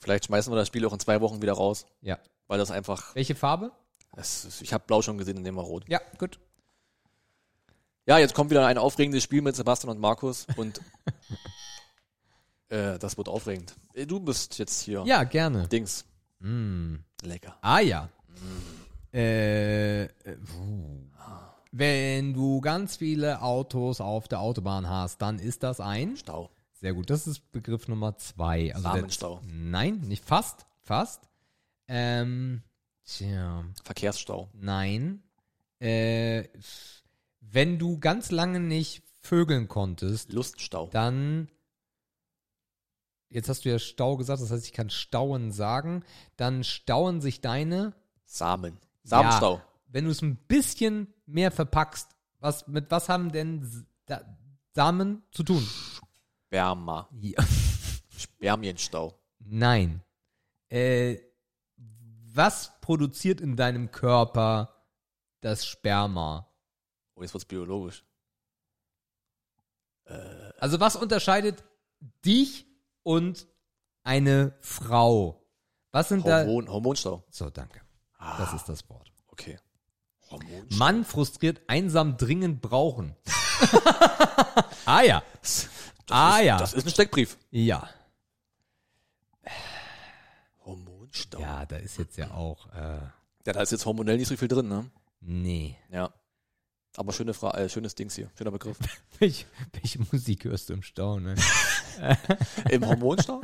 Vielleicht 0.00 0.24
schmeißen 0.26 0.52
wir 0.52 0.56
das 0.56 0.68
Spiel 0.68 0.84
auch 0.86 0.92
in 0.92 0.98
zwei 1.00 1.20
Wochen 1.20 1.40
wieder 1.42 1.52
raus, 1.52 1.86
Ja. 2.00 2.18
weil 2.48 2.58
das 2.58 2.70
einfach. 2.70 3.14
Welche 3.14 3.34
Farbe? 3.34 3.70
Ist, 4.16 4.60
ich 4.62 4.72
habe 4.72 4.84
Blau 4.86 5.00
schon 5.00 5.16
gesehen, 5.18 5.34
dann 5.36 5.42
nehmen 5.42 5.56
wir 5.56 5.62
Rot. 5.62 5.84
Ja, 5.88 6.00
gut. 6.18 6.38
Ja, 8.06 8.18
jetzt 8.18 8.34
kommt 8.34 8.50
wieder 8.50 8.66
ein 8.66 8.78
aufregendes 8.78 9.22
Spiel 9.22 9.42
mit 9.42 9.54
Sebastian 9.54 9.90
und 9.94 10.00
Markus 10.00 10.46
und 10.56 10.80
äh, 12.68 12.98
das 12.98 13.16
wird 13.16 13.28
aufregend. 13.28 13.74
Äh, 13.94 14.06
Du 14.06 14.18
bist 14.20 14.58
jetzt 14.58 14.80
hier. 14.82 15.04
Ja, 15.06 15.22
gerne. 15.24 15.68
Dings. 15.68 16.04
Mm. 16.40 16.96
Lecker. 17.22 17.56
Ah 17.60 17.78
ja. 17.80 18.08
Äh, 19.14 20.04
äh, 20.04 20.08
puh. 20.36 21.06
wenn 21.70 22.34
du 22.34 22.60
ganz 22.60 22.96
viele 22.96 23.40
Autos 23.42 24.00
auf 24.00 24.26
der 24.26 24.40
Autobahn 24.40 24.88
hast, 24.88 25.22
dann 25.22 25.38
ist 25.38 25.62
das 25.62 25.80
ein. 25.80 26.16
Stau. 26.16 26.50
Sehr 26.72 26.94
gut, 26.94 27.10
das 27.10 27.28
ist 27.28 27.52
Begriff 27.52 27.86
Nummer 27.86 28.16
zwei. 28.18 28.74
Also 28.74 28.88
der- 28.88 28.96
Samenstau. 28.96 29.40
Nein, 29.46 30.00
nicht 30.00 30.24
fast, 30.24 30.66
fast. 30.80 31.28
Ähm, 31.86 32.62
tja, 33.04 33.64
Verkehrsstau. 33.84 34.48
nein. 34.54 35.22
Äh, 35.78 36.44
wenn 37.42 37.78
du 37.78 37.98
ganz 37.98 38.30
lange 38.30 38.60
nicht 38.60 39.02
vögeln 39.20 39.68
konntest, 39.68 40.32
Luststau. 40.32 40.88
dann 40.88 41.48
jetzt 43.28 43.48
hast 43.48 43.64
du 43.64 43.70
ja 43.70 43.78
Stau 43.78 44.16
gesagt, 44.16 44.42
das 44.42 44.50
heißt, 44.50 44.66
ich 44.66 44.72
kann 44.72 44.90
Stauen 44.90 45.52
sagen, 45.52 46.04
dann 46.36 46.64
stauen 46.64 47.20
sich 47.20 47.40
deine 47.40 47.94
Samen. 48.24 48.78
Samenstau. 49.04 49.56
Ja, 49.56 49.64
wenn 49.88 50.04
du 50.04 50.10
es 50.10 50.22
ein 50.22 50.36
bisschen 50.36 51.12
mehr 51.26 51.50
verpackst, 51.50 52.08
was 52.38 52.66
mit 52.68 52.90
was 52.90 53.08
haben 53.08 53.32
denn 53.32 53.86
Samen 54.72 55.22
zu 55.30 55.42
tun? 55.42 55.66
Sperma. 56.46 57.08
Ja. 57.20 57.42
Spermienstau. 58.16 59.18
Nein. 59.38 60.02
Äh, 60.68 61.18
was 61.76 62.72
produziert 62.80 63.40
in 63.40 63.56
deinem 63.56 63.90
Körper 63.90 64.74
das 65.40 65.66
Sperma? 65.66 66.48
Oh, 67.14 67.22
jetzt 67.22 67.34
wird's 67.34 67.44
biologisch. 67.44 68.04
Also 70.58 70.80
was 70.80 70.96
unterscheidet 70.96 71.64
dich 72.24 72.66
und 73.02 73.46
eine 74.04 74.54
Frau? 74.60 75.44
Was 75.90 76.08
sind 76.08 76.26
da? 76.26 76.44
Hormon, 76.44 76.70
Hormonstau. 76.70 77.24
So, 77.30 77.50
danke. 77.50 77.80
Das 78.18 78.52
ist 78.52 78.68
das 78.68 78.88
Wort. 78.88 79.12
Okay. 79.28 79.58
Hormonstau. 80.30 80.76
Mann 80.76 81.04
frustriert, 81.04 81.60
einsam, 81.66 82.16
dringend 82.16 82.60
brauchen. 82.60 83.16
ah 84.86 85.02
ja. 85.02 85.22
Das 85.40 85.68
ah 86.10 86.38
ist, 86.38 86.46
ja. 86.46 86.58
Das 86.58 86.72
ist 86.74 86.86
ein 86.86 86.90
Steckbrief. 86.90 87.38
Ja. 87.50 87.88
Hormonstau. 90.64 91.40
Ja, 91.40 91.66
da 91.66 91.76
ist 91.76 91.98
jetzt 91.98 92.16
ja 92.16 92.30
auch, 92.32 92.66
äh, 92.72 93.00
Ja, 93.46 93.52
da 93.52 93.60
ist 93.60 93.72
jetzt 93.72 93.84
hormonell 93.84 94.16
nicht 94.16 94.28
so 94.28 94.36
viel 94.36 94.48
drin, 94.48 94.68
ne? 94.68 94.90
nee. 95.20 95.76
Ja. 95.90 96.12
Aber 96.96 97.12
schöne 97.12 97.32
Fra 97.34 97.52
äh, 97.56 97.68
schönes 97.68 97.94
Dings 97.94 98.14
hier. 98.14 98.30
Schöner 98.36 98.50
Begriff. 98.50 98.76
Welche, 99.18 99.46
welche 99.72 99.98
Musik 100.12 100.44
hörst 100.44 100.68
du 100.68 100.74
im 100.74 100.82
Stau, 100.82 101.18
ne? 101.20 101.34
Im 102.70 102.86
Hormonstau? 102.86 103.40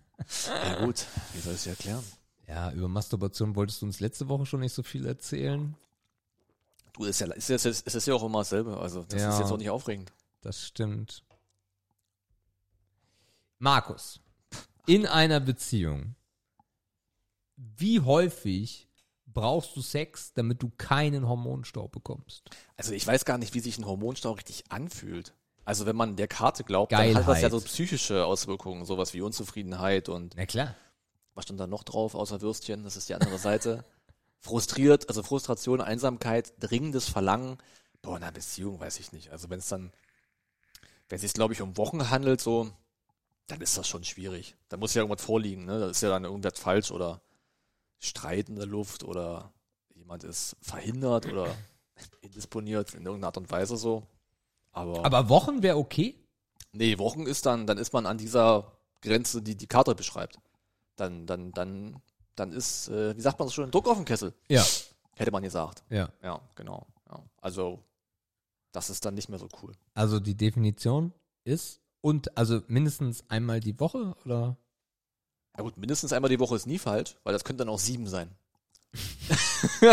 ja 0.46 0.84
gut, 0.84 1.04
wie 1.34 1.40
soll 1.40 1.54
ich 1.54 1.60
es 1.60 1.66
erklären? 1.66 2.02
Ja, 2.46 2.70
über 2.72 2.88
Masturbation 2.88 3.56
wolltest 3.56 3.82
du 3.82 3.86
uns 3.86 4.00
letzte 4.00 4.28
Woche 4.28 4.46
schon 4.46 4.60
nicht 4.60 4.72
so 4.72 4.82
viel 4.82 5.04
erzählen. 5.06 5.74
Du, 6.92 7.04
ist 7.04 7.20
ja, 7.20 7.26
ist, 7.32 7.48
ja, 7.48 7.56
ist, 7.56 7.66
ist 7.66 8.06
ja 8.06 8.14
auch 8.14 8.22
immer 8.22 8.38
dasselbe. 8.38 8.78
Also, 8.78 9.02
das 9.02 9.20
Ja. 9.20 9.32
ist 9.32 9.40
jetzt 9.40 9.50
auch 9.52 9.58
nicht 9.58 9.70
aufregend. 9.70 10.12
Das 10.42 10.64
stimmt. 10.64 11.22
Markus, 13.58 14.20
in 14.86 15.06
einer 15.06 15.40
Beziehung, 15.40 16.14
wie 17.56 18.00
häufig 18.00 18.88
brauchst 19.36 19.76
du 19.76 19.82
Sex, 19.82 20.32
damit 20.32 20.62
du 20.62 20.70
keinen 20.78 21.28
Hormonstau 21.28 21.88
bekommst? 21.88 22.48
Also, 22.76 22.92
ich 22.92 23.06
weiß 23.06 23.26
gar 23.26 23.36
nicht, 23.36 23.52
wie 23.52 23.60
sich 23.60 23.76
ein 23.76 23.84
Hormonstau 23.84 24.32
richtig 24.32 24.64
anfühlt. 24.70 25.34
Also, 25.66 25.84
wenn 25.84 25.94
man 25.94 26.16
der 26.16 26.26
Karte 26.26 26.64
glaubt, 26.64 26.90
dann 26.92 27.00
hat 27.00 27.28
das 27.28 27.42
ja 27.42 27.48
Geilheit. 27.48 27.50
so 27.50 27.60
psychische 27.60 28.24
Auswirkungen. 28.24 28.86
Sowas 28.86 29.12
wie 29.12 29.20
Unzufriedenheit 29.20 30.08
und 30.08 30.34
Na 30.36 30.46
klar. 30.46 30.74
was 31.34 31.44
stand 31.44 31.60
da 31.60 31.66
noch 31.66 31.84
drauf, 31.84 32.14
außer 32.14 32.40
Würstchen? 32.40 32.82
Das 32.82 32.96
ist 32.96 33.10
die 33.10 33.14
andere 33.14 33.36
Seite. 33.36 33.84
Frustriert, 34.40 35.08
also 35.10 35.22
Frustration, 35.22 35.82
Einsamkeit, 35.82 36.54
dringendes 36.58 37.08
Verlangen. 37.08 37.58
Boah, 38.00 38.16
in 38.16 38.22
einer 38.22 38.32
Beziehung 38.32 38.80
weiß 38.80 39.00
ich 39.00 39.12
nicht. 39.12 39.30
Also 39.32 39.50
wenn 39.50 39.58
es 39.58 39.68
dann, 39.68 39.92
wenn 41.10 41.16
es 41.16 41.22
sich, 41.22 41.34
glaube 41.34 41.52
ich, 41.52 41.60
um 41.60 41.76
Wochen 41.76 42.08
handelt, 42.10 42.40
so, 42.40 42.70
dann 43.48 43.60
ist 43.60 43.76
das 43.76 43.86
schon 43.86 44.02
schwierig. 44.04 44.56
Da 44.70 44.78
muss 44.78 44.94
ja 44.94 45.02
irgendwas 45.02 45.24
vorliegen, 45.24 45.66
ne? 45.66 45.78
Da 45.78 45.88
ist 45.90 46.00
ja 46.00 46.08
dann 46.08 46.24
irgendwas 46.24 46.58
falsch 46.58 46.90
oder 46.90 47.20
Streit 47.98 48.48
in 48.48 48.56
der 48.56 48.66
Luft 48.66 49.04
oder 49.04 49.52
jemand 49.94 50.24
ist 50.24 50.56
verhindert 50.60 51.26
oder 51.26 51.54
indisponiert 52.20 52.94
in 52.94 53.00
irgendeiner 53.04 53.28
Art 53.28 53.38
und 53.38 53.50
Weise 53.50 53.76
so. 53.76 54.06
Aber, 54.72 55.04
Aber 55.04 55.28
Wochen 55.28 55.62
wäre 55.62 55.76
okay? 55.78 56.14
nee, 56.72 56.98
Wochen 56.98 57.22
ist 57.26 57.46
dann, 57.46 57.66
dann 57.66 57.78
ist 57.78 57.94
man 57.94 58.04
an 58.04 58.18
dieser 58.18 58.72
Grenze, 59.00 59.40
die 59.40 59.56
die 59.56 59.66
Karte 59.66 59.94
beschreibt. 59.94 60.38
Dann, 60.96 61.26
dann, 61.26 61.52
dann, 61.52 62.02
dann 62.34 62.52
ist, 62.52 62.88
äh, 62.88 63.16
wie 63.16 63.20
sagt 63.22 63.38
man 63.38 63.48
das 63.48 63.54
schon, 63.54 63.70
Druck 63.70 63.88
auf 63.88 63.96
dem 63.96 64.04
Kessel, 64.04 64.34
Ja. 64.48 64.62
hätte 65.14 65.30
man 65.30 65.42
gesagt. 65.42 65.82
Ja. 65.88 66.10
Ja, 66.22 66.40
genau. 66.54 66.86
Ja. 67.08 67.22
Also, 67.40 67.82
das 68.72 68.90
ist 68.90 69.06
dann 69.06 69.14
nicht 69.14 69.30
mehr 69.30 69.38
so 69.38 69.48
cool. 69.62 69.72
Also 69.94 70.20
die 70.20 70.34
Definition 70.36 71.14
ist 71.44 71.80
und 72.02 72.36
also 72.36 72.60
mindestens 72.66 73.24
einmal 73.30 73.60
die 73.60 73.78
Woche 73.80 74.14
oder? 74.26 74.58
Ja 75.56 75.62
gut, 75.62 75.76
mindestens 75.76 76.12
einmal 76.12 76.28
die 76.30 76.38
Woche 76.40 76.56
ist 76.56 76.66
nie 76.66 76.78
falsch, 76.78 77.16
weil 77.24 77.32
das 77.32 77.44
könnte 77.44 77.64
dann 77.64 77.72
auch 77.72 77.78
sieben 77.78 78.06
sein. 78.06 78.30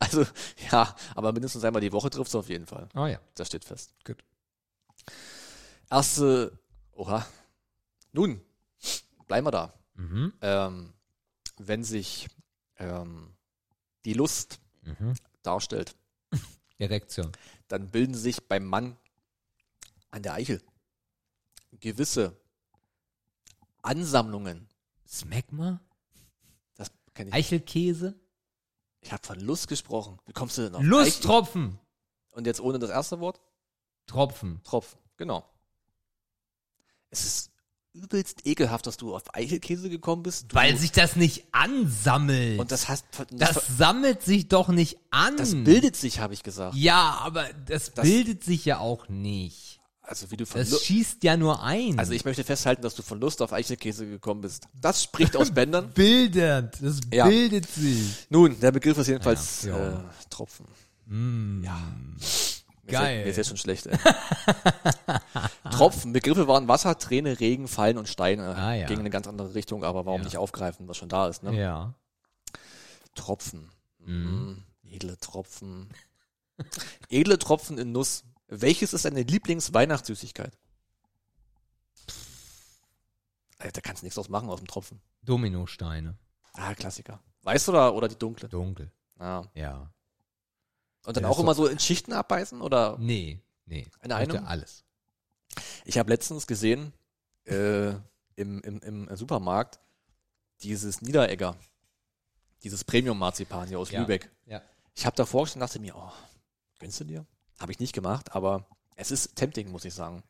also, 0.00 0.24
ja, 0.70 0.94
aber 1.14 1.32
mindestens 1.32 1.64
einmal 1.64 1.80
die 1.82 1.92
Woche 1.92 2.10
trifft 2.10 2.28
es 2.28 2.34
auf 2.34 2.48
jeden 2.48 2.66
Fall. 2.66 2.88
Oh 2.94 3.06
ja. 3.06 3.18
Das 3.34 3.48
steht 3.48 3.64
fest. 3.64 3.94
Gut. 4.04 4.22
Erste, 5.90 6.58
oha. 6.92 7.26
Nun, 8.12 8.40
bleiben 9.26 9.46
wir 9.46 9.50
da. 9.50 9.72
Mhm. 9.94 10.32
Ähm, 10.40 10.92
wenn 11.58 11.84
sich 11.84 12.28
ähm, 12.78 13.34
die 14.04 14.12
Lust 14.14 14.60
Mhm. 14.82 15.14
darstellt, 15.42 15.96
Erektion. 16.78 17.32
dann 17.66 17.90
bilden 17.90 18.14
sich 18.14 18.46
beim 18.46 18.64
Mann 18.64 18.96
an 20.12 20.22
der 20.22 20.34
Eichel 20.34 20.62
gewisse 21.80 22.36
Ansammlungen. 23.82 24.68
Smegma? 25.08 25.80
Das 26.74 26.90
kenne 27.14 27.30
ich. 27.30 27.34
Eichelkäse? 27.34 28.14
Ich 29.00 29.12
habe 29.12 29.24
von 29.24 29.38
Lust 29.40 29.68
gesprochen. 29.68 30.18
Wie 30.26 30.32
kommst 30.32 30.58
du 30.58 30.62
denn 30.62 30.74
auf 30.74 30.80
Eichel? 30.80 30.90
Lusttropfen. 30.90 31.78
Und 32.32 32.46
jetzt 32.46 32.60
ohne 32.60 32.78
das 32.78 32.90
erste 32.90 33.20
Wort? 33.20 33.40
Tropfen. 34.06 34.60
Tropfen. 34.64 34.98
Genau. 35.16 35.48
Es 37.10 37.24
ist 37.24 37.50
übelst 37.92 38.46
ekelhaft, 38.46 38.86
dass 38.86 38.96
du 38.96 39.14
auf 39.14 39.34
Eichelkäse 39.34 39.88
gekommen 39.88 40.22
bist. 40.22 40.52
Du, 40.52 40.54
Weil 40.56 40.76
sich 40.76 40.92
das 40.92 41.16
nicht 41.16 41.46
ansammelt. 41.52 42.60
und 42.60 42.70
das 42.70 42.88
hast 42.88 43.06
das 43.30 43.78
sammelt 43.78 44.22
sich 44.22 44.48
doch 44.48 44.68
nicht 44.68 44.98
an. 45.10 45.36
das 45.36 45.52
bildet 45.52 45.96
sich, 45.96 46.20
habe 46.20 46.34
ich 46.34 46.42
gesagt. 46.42 46.74
Ja, 46.76 47.18
aber 47.22 47.48
das, 47.66 47.90
bildet 47.90 48.44
sich 48.44 48.64
ja 48.64 48.78
auch 48.78 49.08
nicht. 49.08 49.75
Also 50.08 50.30
wie 50.30 50.36
du 50.36 50.46
von 50.46 50.60
Das 50.60 50.70
Lu- 50.70 50.78
schießt 50.78 51.24
ja 51.24 51.36
nur 51.36 51.62
ein. 51.64 51.98
Also 51.98 52.12
ich 52.12 52.24
möchte 52.24 52.44
festhalten, 52.44 52.80
dass 52.82 52.94
du 52.94 53.02
von 53.02 53.18
Lust 53.20 53.42
auf 53.42 53.52
Eichelkäse 53.52 54.06
gekommen 54.06 54.40
bist. 54.40 54.68
Das 54.80 55.02
spricht 55.02 55.36
aus 55.36 55.50
Bändern. 55.54 55.90
bildet, 55.92 56.78
das 56.80 57.00
Ja. 57.12 57.26
bildet 57.26 57.66
sich. 57.68 58.26
Nun, 58.30 58.58
der 58.60 58.70
Begriff 58.70 58.96
ist 58.98 59.08
jedenfalls 59.08 59.62
Ja, 59.64 59.76
ja. 59.76 59.98
Äh, 59.98 60.02
Tropfen. 60.30 60.66
Ja. 61.08 61.76
Mir 62.84 62.92
Geil. 62.92 63.18
Ist, 63.18 63.24
mir 63.24 63.30
ist 63.30 63.36
jetzt 63.36 63.48
schon 63.48 63.56
schlecht. 63.56 63.86
Ey. 63.86 63.98
Tropfen. 65.72 66.12
Begriffe 66.12 66.46
waren 66.46 66.68
Wasser, 66.68 66.96
Träne, 66.98 67.40
Regen, 67.40 67.66
Fallen 67.66 67.98
und 67.98 68.08
Steine. 68.08 68.54
Ah, 68.54 68.74
ja. 68.74 68.86
Ging 68.86 68.94
in 68.96 69.00
eine 69.00 69.10
ganz 69.10 69.26
andere 69.26 69.54
Richtung, 69.54 69.82
aber 69.84 70.06
warum 70.06 70.20
Ja. 70.20 70.24
nicht 70.24 70.36
aufgreifen, 70.36 70.86
was 70.88 70.96
schon 70.96 71.08
da 71.08 71.26
ist. 71.28 71.42
Ne? 71.42 71.58
Ja. 71.58 71.94
Tropfen. 73.16 73.70
Mhm. 74.04 74.62
Edle 74.88 75.18
Tropfen. 75.18 75.88
Edle 77.08 77.38
Tropfen 77.38 77.76
in 77.78 77.90
Nuss. 77.92 78.22
Welches 78.48 78.92
ist 78.92 79.04
deine 79.04 79.22
Lieblingsweihnachtssüßigkeit? 79.22 80.56
Da 83.58 83.80
kannst 83.80 84.02
du 84.02 84.06
nichts 84.06 84.14
draus 84.16 84.28
machen 84.28 84.48
aus 84.50 84.60
dem 84.60 84.68
Tropfen. 84.68 85.00
Dominosteine. 85.22 86.16
Ah, 86.52 86.74
Klassiker. 86.74 87.22
Weißt 87.42 87.66
du 87.68 87.72
oder, 87.72 87.94
oder 87.94 88.08
die 88.08 88.18
dunkle? 88.18 88.48
Dunkel. 88.48 88.92
Ja. 89.18 89.50
Ja. 89.54 89.92
Und 91.04 91.16
dann 91.16 91.24
Ja, 91.24 91.30
auch 91.30 91.38
immer 91.38 91.54
so 91.54 91.66
in 91.66 91.78
Schichten 91.78 92.12
abbeißen? 92.12 92.60
Oder? 92.60 92.96
Nee, 92.98 93.40
nee. 93.64 93.86
In 94.02 94.12
einem? 94.12 94.44
Alles. 94.46 94.84
Ich 95.84 95.98
habe 95.98 96.10
letztens 96.10 96.46
gesehen, 96.46 96.92
äh, 97.44 97.90
im, 98.34 98.60
im, 98.62 98.80
im 98.82 99.16
Supermarkt, 99.16 99.80
dieses 100.62 101.00
Niederegger. 101.02 101.56
Dieses 102.62 102.84
Premium-Marzipan 102.84 103.68
hier 103.68 103.78
aus 103.78 103.90
Ja. 103.90 104.00
Lübeck. 104.00 104.30
Ja. 104.44 104.62
Ich 104.94 105.06
habe 105.06 105.16
davor 105.16 105.44
gestanden 105.44 105.62
und 105.62 105.68
dachte 105.68 105.80
mir, 105.80 105.94
oh, 105.96 106.12
gönnst 106.78 107.00
du 107.00 107.04
dir? 107.04 107.26
Habe 107.58 107.72
ich 107.72 107.78
nicht 107.78 107.92
gemacht, 107.94 108.34
aber 108.34 108.66
es 108.96 109.10
ist 109.10 109.34
tempting, 109.36 109.70
muss 109.70 109.84
ich 109.84 109.94
sagen. 109.94 110.22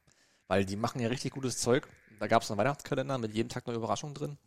Weil 0.48 0.64
die 0.64 0.76
machen 0.76 1.00
ja 1.00 1.08
richtig 1.08 1.32
gutes 1.32 1.58
Zeug. 1.58 1.88
Da 2.20 2.26
gab 2.28 2.42
es 2.42 2.50
einen 2.50 2.58
Weihnachtskalender 2.58 3.18
mit 3.18 3.34
jedem 3.34 3.48
Tag 3.48 3.66
eine 3.66 3.76
Überraschung 3.76 4.14
drin. 4.14 4.38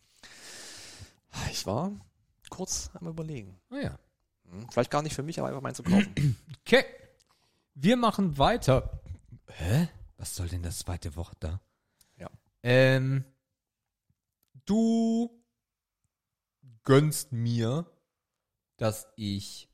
Ich 1.52 1.66
war 1.66 1.92
kurz 2.50 2.90
am 2.94 3.08
überlegen. 3.08 3.60
Ah 3.70 3.78
ja. 3.78 4.00
Hm, 4.50 4.68
Vielleicht 4.72 4.92
gar 4.92 5.02
nicht 5.04 5.14
für 5.14 5.24
mich, 5.24 5.40
aber 5.40 5.50
einfach 5.50 5.62
meinen 5.62 5.76
zu 5.76 5.84
kaufen. 5.84 6.38
Okay. 6.66 6.86
Wir 7.74 7.98
machen 7.98 8.38
weiter. 8.38 9.02
Hä? 9.48 9.88
Was 10.18 10.36
soll 10.36 10.50
denn 10.50 10.62
das 10.62 10.80
zweite 10.80 11.16
Wort 11.16 11.38
da? 11.40 11.60
Ja. 12.18 12.30
Ähm, 12.62 13.24
du 14.66 15.42
gönnst 16.84 17.32
mir, 17.32 17.86
dass 18.78 19.08
ich, 19.16 19.68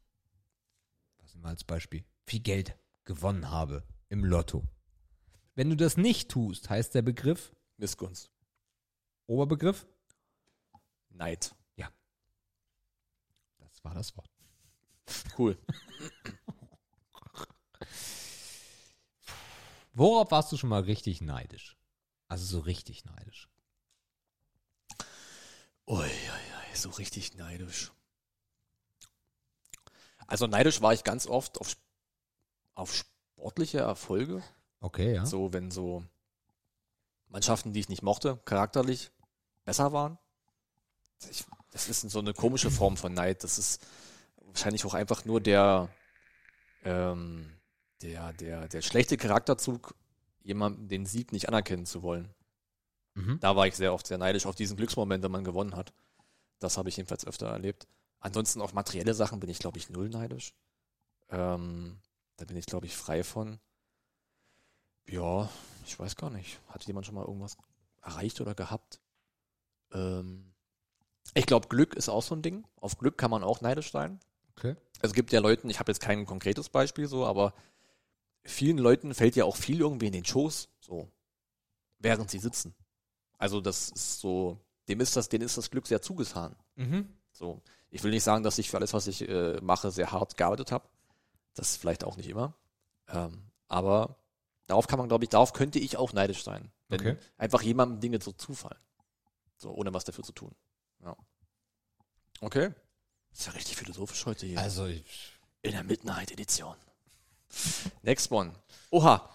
was 1.17 1.33
nehmen 1.33 1.43
wir 1.45 1.49
als 1.49 1.63
Beispiel, 1.63 2.05
viel 2.25 2.39
Geld 2.41 2.77
gewonnen 3.05 3.49
habe 3.49 3.83
im 4.09 4.23
Lotto. 4.25 4.63
Wenn 5.55 5.69
du 5.69 5.75
das 5.77 5.97
nicht 5.97 6.29
tust, 6.29 6.69
heißt 6.69 6.93
der 6.95 7.01
Begriff, 7.01 7.55
Missgunst. 7.77 8.31
Oberbegriff, 9.27 9.87
Neid. 11.09 11.55
das 13.59 13.83
war 13.83 13.93
das 13.93 14.15
Wort. 14.17 14.29
Cool. 15.37 15.57
Worauf 19.93 20.31
warst 20.31 20.51
du 20.51 20.57
schon 20.57 20.69
mal 20.69 20.81
richtig 20.81 21.21
neidisch? 21.21 21.77
Also 22.27 22.45
so 22.45 22.59
richtig 22.59 23.05
neidisch. 23.05 23.49
Ui, 25.87 25.97
ui, 25.97 26.03
ui, 26.07 26.75
so 26.75 26.89
richtig 26.89 27.35
neidisch. 27.35 27.91
Also 30.27 30.47
neidisch 30.47 30.81
war 30.81 30.93
ich 30.93 31.03
ganz 31.03 31.27
oft 31.27 31.59
auf, 31.61 31.69
sp- 31.71 31.84
auf 32.75 32.93
sportliche 32.93 33.79
Erfolge. 33.79 34.43
Okay, 34.81 35.15
ja. 35.15 35.25
So, 35.25 35.51
wenn 35.53 35.71
so 35.71 36.03
Mannschaften, 37.29 37.73
die 37.73 37.79
ich 37.79 37.89
nicht 37.89 38.03
mochte, 38.03 38.39
charakterlich 38.45 39.11
besser 39.63 39.91
waren. 39.91 40.17
Ich, 41.29 41.45
das 41.71 41.89
ist 41.89 42.01
so 42.01 42.19
eine 42.19 42.33
komische 42.33 42.69
Form 42.69 42.97
von 42.97 43.13
Neid. 43.13 43.43
Das 43.43 43.57
ist 43.57 43.85
wahrscheinlich 44.37 44.85
auch 44.85 44.93
einfach 44.93 45.25
nur 45.25 45.41
der, 45.41 45.89
ähm, 46.83 47.51
der, 48.01 48.33
der, 48.33 48.67
der 48.67 48.81
schlechte 48.81 49.17
Charakterzug, 49.17 49.95
jemandem 50.43 50.87
den 50.87 51.05
Sieg 51.05 51.31
nicht 51.31 51.47
anerkennen 51.49 51.85
zu 51.85 52.03
wollen. 52.03 52.33
Mhm. 53.15 53.39
Da 53.39 53.55
war 53.55 53.67
ich 53.67 53.75
sehr 53.75 53.93
oft 53.93 54.05
sehr 54.05 54.17
neidisch 54.17 54.45
auf 54.45 54.55
diesen 54.55 54.77
Glücksmoment, 54.77 55.23
wenn 55.23 55.31
man 55.31 55.43
gewonnen 55.43 55.75
hat. 55.75 55.93
Das 56.59 56.77
habe 56.77 56.89
ich 56.89 56.97
jedenfalls 56.97 57.25
öfter 57.25 57.47
erlebt. 57.47 57.87
Ansonsten 58.19 58.61
auf 58.61 58.73
materielle 58.73 59.13
Sachen 59.13 59.39
bin 59.39 59.49
ich, 59.49 59.59
glaube 59.59 59.77
ich, 59.77 59.89
null 59.89 60.09
neidisch. 60.09 60.53
Ähm, 61.29 61.97
da 62.37 62.45
bin 62.45 62.57
ich, 62.57 62.65
glaube 62.65 62.85
ich, 62.85 62.95
frei 62.95 63.23
von. 63.23 63.59
Ja, 65.07 65.49
ich 65.85 65.97
weiß 65.97 66.15
gar 66.15 66.29
nicht. 66.29 66.59
Hat 66.67 66.85
jemand 66.85 67.05
schon 67.05 67.15
mal 67.15 67.25
irgendwas 67.25 67.57
erreicht 68.01 68.41
oder 68.41 68.55
gehabt? 68.55 68.99
Ähm, 69.91 70.53
ich 71.33 71.45
glaube, 71.45 71.67
Glück 71.67 71.95
ist 71.95 72.09
auch 72.09 72.23
so 72.23 72.35
ein 72.35 72.41
Ding. 72.41 72.65
Auf 72.77 72.97
Glück 72.97 73.17
kann 73.17 73.31
man 73.31 73.43
auch 73.43 73.61
neidisch 73.61 73.91
sein. 73.91 74.19
Okay. 74.57 74.75
Also 75.01 75.11
es 75.11 75.13
gibt 75.13 75.31
ja 75.31 75.39
Leuten, 75.39 75.69
ich 75.69 75.79
habe 75.79 75.91
jetzt 75.91 76.01
kein 76.01 76.25
konkretes 76.25 76.69
Beispiel 76.69 77.07
so, 77.07 77.25
aber 77.25 77.53
vielen 78.43 78.77
Leuten 78.77 79.13
fällt 79.13 79.35
ja 79.35 79.45
auch 79.45 79.55
viel 79.55 79.79
irgendwie 79.79 80.07
in 80.07 80.13
den 80.13 80.25
Schoß, 80.25 80.69
so, 80.79 81.11
während 81.99 82.29
sie 82.29 82.39
sitzen. 82.39 82.73
Also 83.37 83.59
das 83.59 83.89
ist 83.89 84.19
so, 84.19 84.59
dem 84.87 85.01
ist 85.01 85.15
das, 85.15 85.29
denen 85.29 85.43
ist 85.43 85.57
das 85.57 85.69
Glück 85.69 85.87
sehr 85.87 86.01
zugetan. 86.01 86.55
Mhm. 86.75 87.09
So, 87.31 87.61
ich 87.89 88.03
will 88.03 88.11
nicht 88.11 88.23
sagen, 88.23 88.43
dass 88.43 88.57
ich 88.57 88.69
für 88.69 88.77
alles, 88.77 88.93
was 88.93 89.07
ich 89.07 89.27
äh, 89.27 89.59
mache, 89.61 89.91
sehr 89.91 90.11
hart 90.11 90.37
gearbeitet 90.37 90.71
habe. 90.71 90.87
Das 91.55 91.75
vielleicht 91.77 92.03
auch 92.03 92.17
nicht 92.17 92.29
immer. 92.29 92.53
Ähm, 93.07 93.49
aber 93.67 94.17
darauf 94.67 94.87
kann 94.87 94.99
man, 94.99 95.07
glaube 95.07 95.23
ich, 95.25 95.29
darauf 95.29 95.53
könnte 95.53 95.79
ich 95.79 95.97
auch 95.97 96.13
neidisch 96.13 96.43
sein. 96.43 96.71
Wenn 96.87 96.99
Okay. 97.01 97.17
einfach 97.37 97.61
jemandem 97.63 97.99
Dinge 97.99 98.21
so 98.21 98.31
zufallen. 98.31 98.79
So, 99.57 99.71
ohne 99.71 99.93
was 99.93 100.03
dafür 100.03 100.23
zu 100.23 100.33
tun. 100.33 100.53
Ja. 101.03 101.15
Okay. 102.41 102.73
Ist 103.31 103.47
ja 103.47 103.53
richtig 103.53 103.75
philosophisch 103.77 104.25
heute 104.25 104.45
hier. 104.45 104.59
Also, 104.59 104.85
ich, 104.85 105.39
In 105.61 105.71
der 105.71 105.83
Midnight 105.83 106.31
Edition. 106.31 106.75
Next 108.01 108.31
one. 108.31 108.53
Oha. 108.91 109.29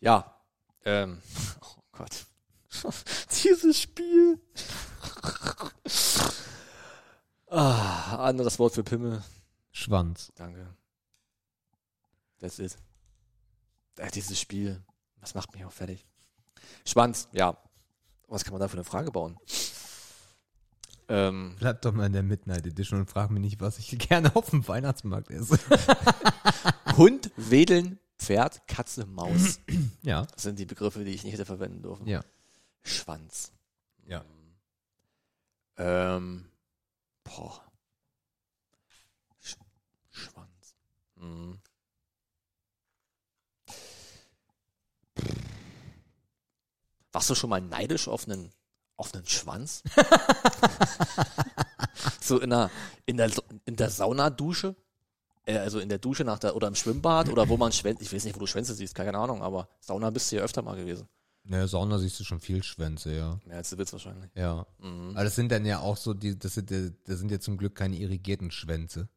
Ja. 0.00 0.34
Ähm. 0.84 1.22
Oh 1.60 1.82
Gott. 2.04 2.26
Dieses 3.42 3.80
Spiel. 3.80 4.40
ah, 7.48 8.16
anderes 8.24 8.58
Wort 8.60 8.74
für 8.74 8.84
Pimmel. 8.84 9.24
Schwanz. 9.72 10.32
Danke. 10.36 10.74
That's 12.40 12.58
it. 12.58 12.76
Äh, 13.98 14.10
dieses 14.10 14.40
Spiel. 14.40 14.84
Das 15.20 15.34
macht 15.34 15.52
mich 15.54 15.64
auch 15.64 15.72
fertig. 15.72 16.06
Schwanz, 16.84 17.28
ja. 17.32 17.56
Was 18.28 18.44
kann 18.44 18.52
man 18.52 18.60
da 18.60 18.68
für 18.68 18.74
eine 18.74 18.84
Frage 18.84 19.10
bauen? 19.10 19.38
Ähm, 21.08 21.56
Bleib 21.58 21.80
doch 21.82 21.92
mal 21.92 22.06
in 22.06 22.12
der 22.12 22.22
Midnight 22.22 22.66
Edition 22.66 23.00
und 23.00 23.10
frag 23.10 23.30
mich 23.30 23.40
nicht, 23.40 23.60
was 23.60 23.78
ich 23.78 23.98
gerne 24.08 24.34
auf 24.36 24.50
dem 24.50 24.66
Weihnachtsmarkt 24.68 25.30
esse. 25.30 25.58
Hund, 26.96 27.30
Wedeln, 27.36 27.98
Pferd, 28.18 28.66
Katze, 28.68 29.06
Maus. 29.06 29.60
ja. 30.02 30.26
Das 30.26 30.42
sind 30.42 30.58
die 30.58 30.66
Begriffe, 30.66 31.04
die 31.04 31.12
ich 31.12 31.24
nicht 31.24 31.32
hätte 31.32 31.46
verwenden 31.46 31.82
dürfen. 31.82 32.06
Ja. 32.06 32.22
Schwanz. 32.82 33.52
Ja. 34.06 34.24
Ähm. 35.76 36.50
Boah. 37.24 37.64
Sch 39.40 39.56
Schwanz. 40.10 40.74
Mhm. 41.16 41.60
Warst 47.12 47.30
du 47.30 47.34
schon 47.34 47.50
mal 47.50 47.60
neidisch 47.60 48.08
auf 48.08 48.28
einen, 48.28 48.50
auf 48.96 49.14
einen 49.14 49.26
Schwanz? 49.26 49.82
so 52.20 52.38
in 52.40 52.50
der, 52.50 52.70
in 53.06 53.16
der, 53.16 53.30
in 53.64 53.76
der 53.76 53.90
Saunadusche? 53.90 54.74
Äh, 55.46 55.58
Also 55.58 55.78
in 55.80 55.88
der 55.88 55.98
Dusche 55.98 56.24
nach 56.24 56.38
der, 56.38 56.54
oder 56.54 56.68
im 56.68 56.74
Schwimmbad 56.74 57.28
oder 57.28 57.48
wo 57.48 57.56
man 57.56 57.72
Schwänze, 57.72 58.02
ich 58.02 58.12
weiß 58.12 58.24
nicht, 58.24 58.36
wo 58.36 58.40
du 58.40 58.46
Schwänze 58.46 58.74
siehst, 58.74 58.94
keine 58.94 59.16
Ahnung, 59.16 59.42
aber 59.42 59.68
Sauna 59.80 60.10
bist 60.10 60.30
du 60.32 60.36
ja 60.36 60.42
öfter 60.42 60.62
mal 60.62 60.76
gewesen. 60.76 61.08
Naja, 61.44 61.66
Sauna 61.66 61.98
siehst 61.98 62.20
du 62.20 62.24
schon 62.24 62.40
viel 62.40 62.62
Schwänze, 62.62 63.14
ja. 63.16 63.38
Mehr 63.46 63.56
als 63.56 63.70
du 63.70 63.78
willst 63.78 63.92
wahrscheinlich. 63.94 64.30
Ja. 64.34 64.66
Mhm. 64.80 65.12
Aber 65.14 65.24
das 65.24 65.34
sind 65.34 65.50
dann 65.50 65.64
ja 65.64 65.78
auch 65.80 65.96
so, 65.96 66.12
die, 66.12 66.38
das 66.38 66.54
sind, 66.54 66.70
ja- 66.70 66.90
das 67.06 67.18
sind 67.20 67.30
ja 67.30 67.40
zum 67.40 67.56
Glück 67.56 67.74
keine 67.74 67.96
irrigierten 67.96 68.50
Schwänze, 68.50 69.08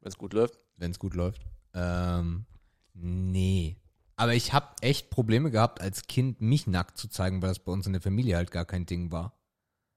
Wenn 0.00 0.08
es 0.10 0.18
gut 0.18 0.34
läuft. 0.34 0.58
wenn 0.76 0.90
es 0.90 0.98
gut 0.98 1.14
läuft. 1.14 1.46
Ähm, 1.72 2.44
nee. 2.92 3.78
Aber 4.16 4.34
ich 4.34 4.52
habe 4.52 4.68
echt 4.80 5.10
Probleme 5.10 5.50
gehabt, 5.50 5.80
als 5.80 6.06
Kind 6.06 6.40
mich 6.40 6.66
nackt 6.66 6.98
zu 6.98 7.08
zeigen, 7.08 7.42
weil 7.42 7.48
das 7.48 7.58
bei 7.58 7.72
uns 7.72 7.86
in 7.86 7.92
der 7.92 8.02
Familie 8.02 8.36
halt 8.36 8.50
gar 8.50 8.64
kein 8.64 8.86
Ding 8.86 9.10
war. 9.10 9.32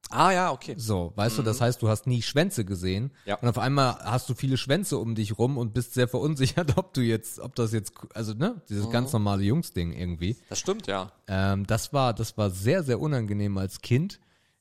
Ah 0.09 0.31
ja, 0.31 0.51
okay. 0.51 0.75
So, 0.77 1.11
weißt 1.15 1.37
du, 1.37 1.41
das 1.43 1.59
heißt, 1.59 1.81
du 1.81 1.89
hast 1.89 2.07
nie 2.07 2.21
Schwänze 2.21 2.63
gesehen. 2.63 3.11
Ja. 3.25 3.35
Und 3.35 3.49
auf 3.49 3.57
einmal 3.57 3.97
hast 3.99 4.29
du 4.29 4.35
viele 4.35 4.57
Schwänze 4.57 4.97
um 4.97 5.15
dich 5.15 5.37
rum 5.37 5.57
und 5.57 5.73
bist 5.73 5.93
sehr 5.93 6.07
verunsichert, 6.07 6.77
ob 6.77 6.93
du 6.93 7.01
jetzt, 7.01 7.39
ob 7.39 7.55
das 7.55 7.73
jetzt, 7.73 7.93
also 8.13 8.33
ne, 8.33 8.61
dieses 8.69 8.89
ganz 8.89 9.11
normale 9.11 9.43
Jungsding 9.43 9.91
irgendwie. 9.91 10.37
Das 10.49 10.59
stimmt, 10.59 10.87
ja. 10.87 11.11
Ähm, 11.27 11.67
das 11.67 11.91
war, 11.91 12.13
das 12.13 12.37
war 12.37 12.49
sehr, 12.49 12.83
sehr 12.83 12.99
unangenehm 12.99 13.57
als 13.57 13.81
Kind. 13.81 14.19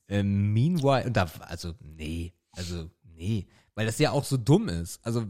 Ähm, 0.09 0.53
meanwhile, 0.53 1.05
und 1.05 1.15
da, 1.15 1.27
also, 1.39 1.73
nee, 1.81 2.33
also, 2.51 2.89
nee, 3.03 3.47
weil 3.77 3.85
das 3.85 3.99
ja 3.99 4.09
auch 4.09 4.23
so 4.23 4.37
dumm 4.37 4.69
ist. 4.69 4.99
Also, 5.05 5.23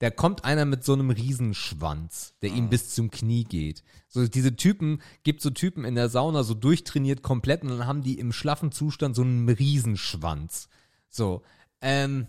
da 0.00 0.10
kommt 0.10 0.44
einer 0.44 0.66
mit 0.66 0.84
so 0.84 0.92
einem 0.92 1.08
Riesenschwanz, 1.08 2.34
der 2.42 2.50
ihm 2.50 2.68
bis 2.68 2.94
zum 2.94 3.10
Knie 3.10 3.44
geht. 3.44 3.82
So, 4.06 4.28
diese 4.28 4.54
Typen, 4.54 5.00
gibt 5.22 5.40
so 5.40 5.48
Typen 5.48 5.86
in 5.86 5.94
der 5.94 6.10
Sauna 6.10 6.42
so 6.42 6.52
durchtrainiert 6.52 7.22
komplett 7.22 7.62
und 7.62 7.70
dann 7.70 7.86
haben 7.86 8.02
die 8.02 8.18
im 8.18 8.34
schlaffen 8.34 8.70
Zustand 8.70 9.16
so 9.16 9.22
einen 9.22 9.48
Riesenschwanz. 9.48 10.68
So, 11.08 11.40
ähm, 11.80 12.26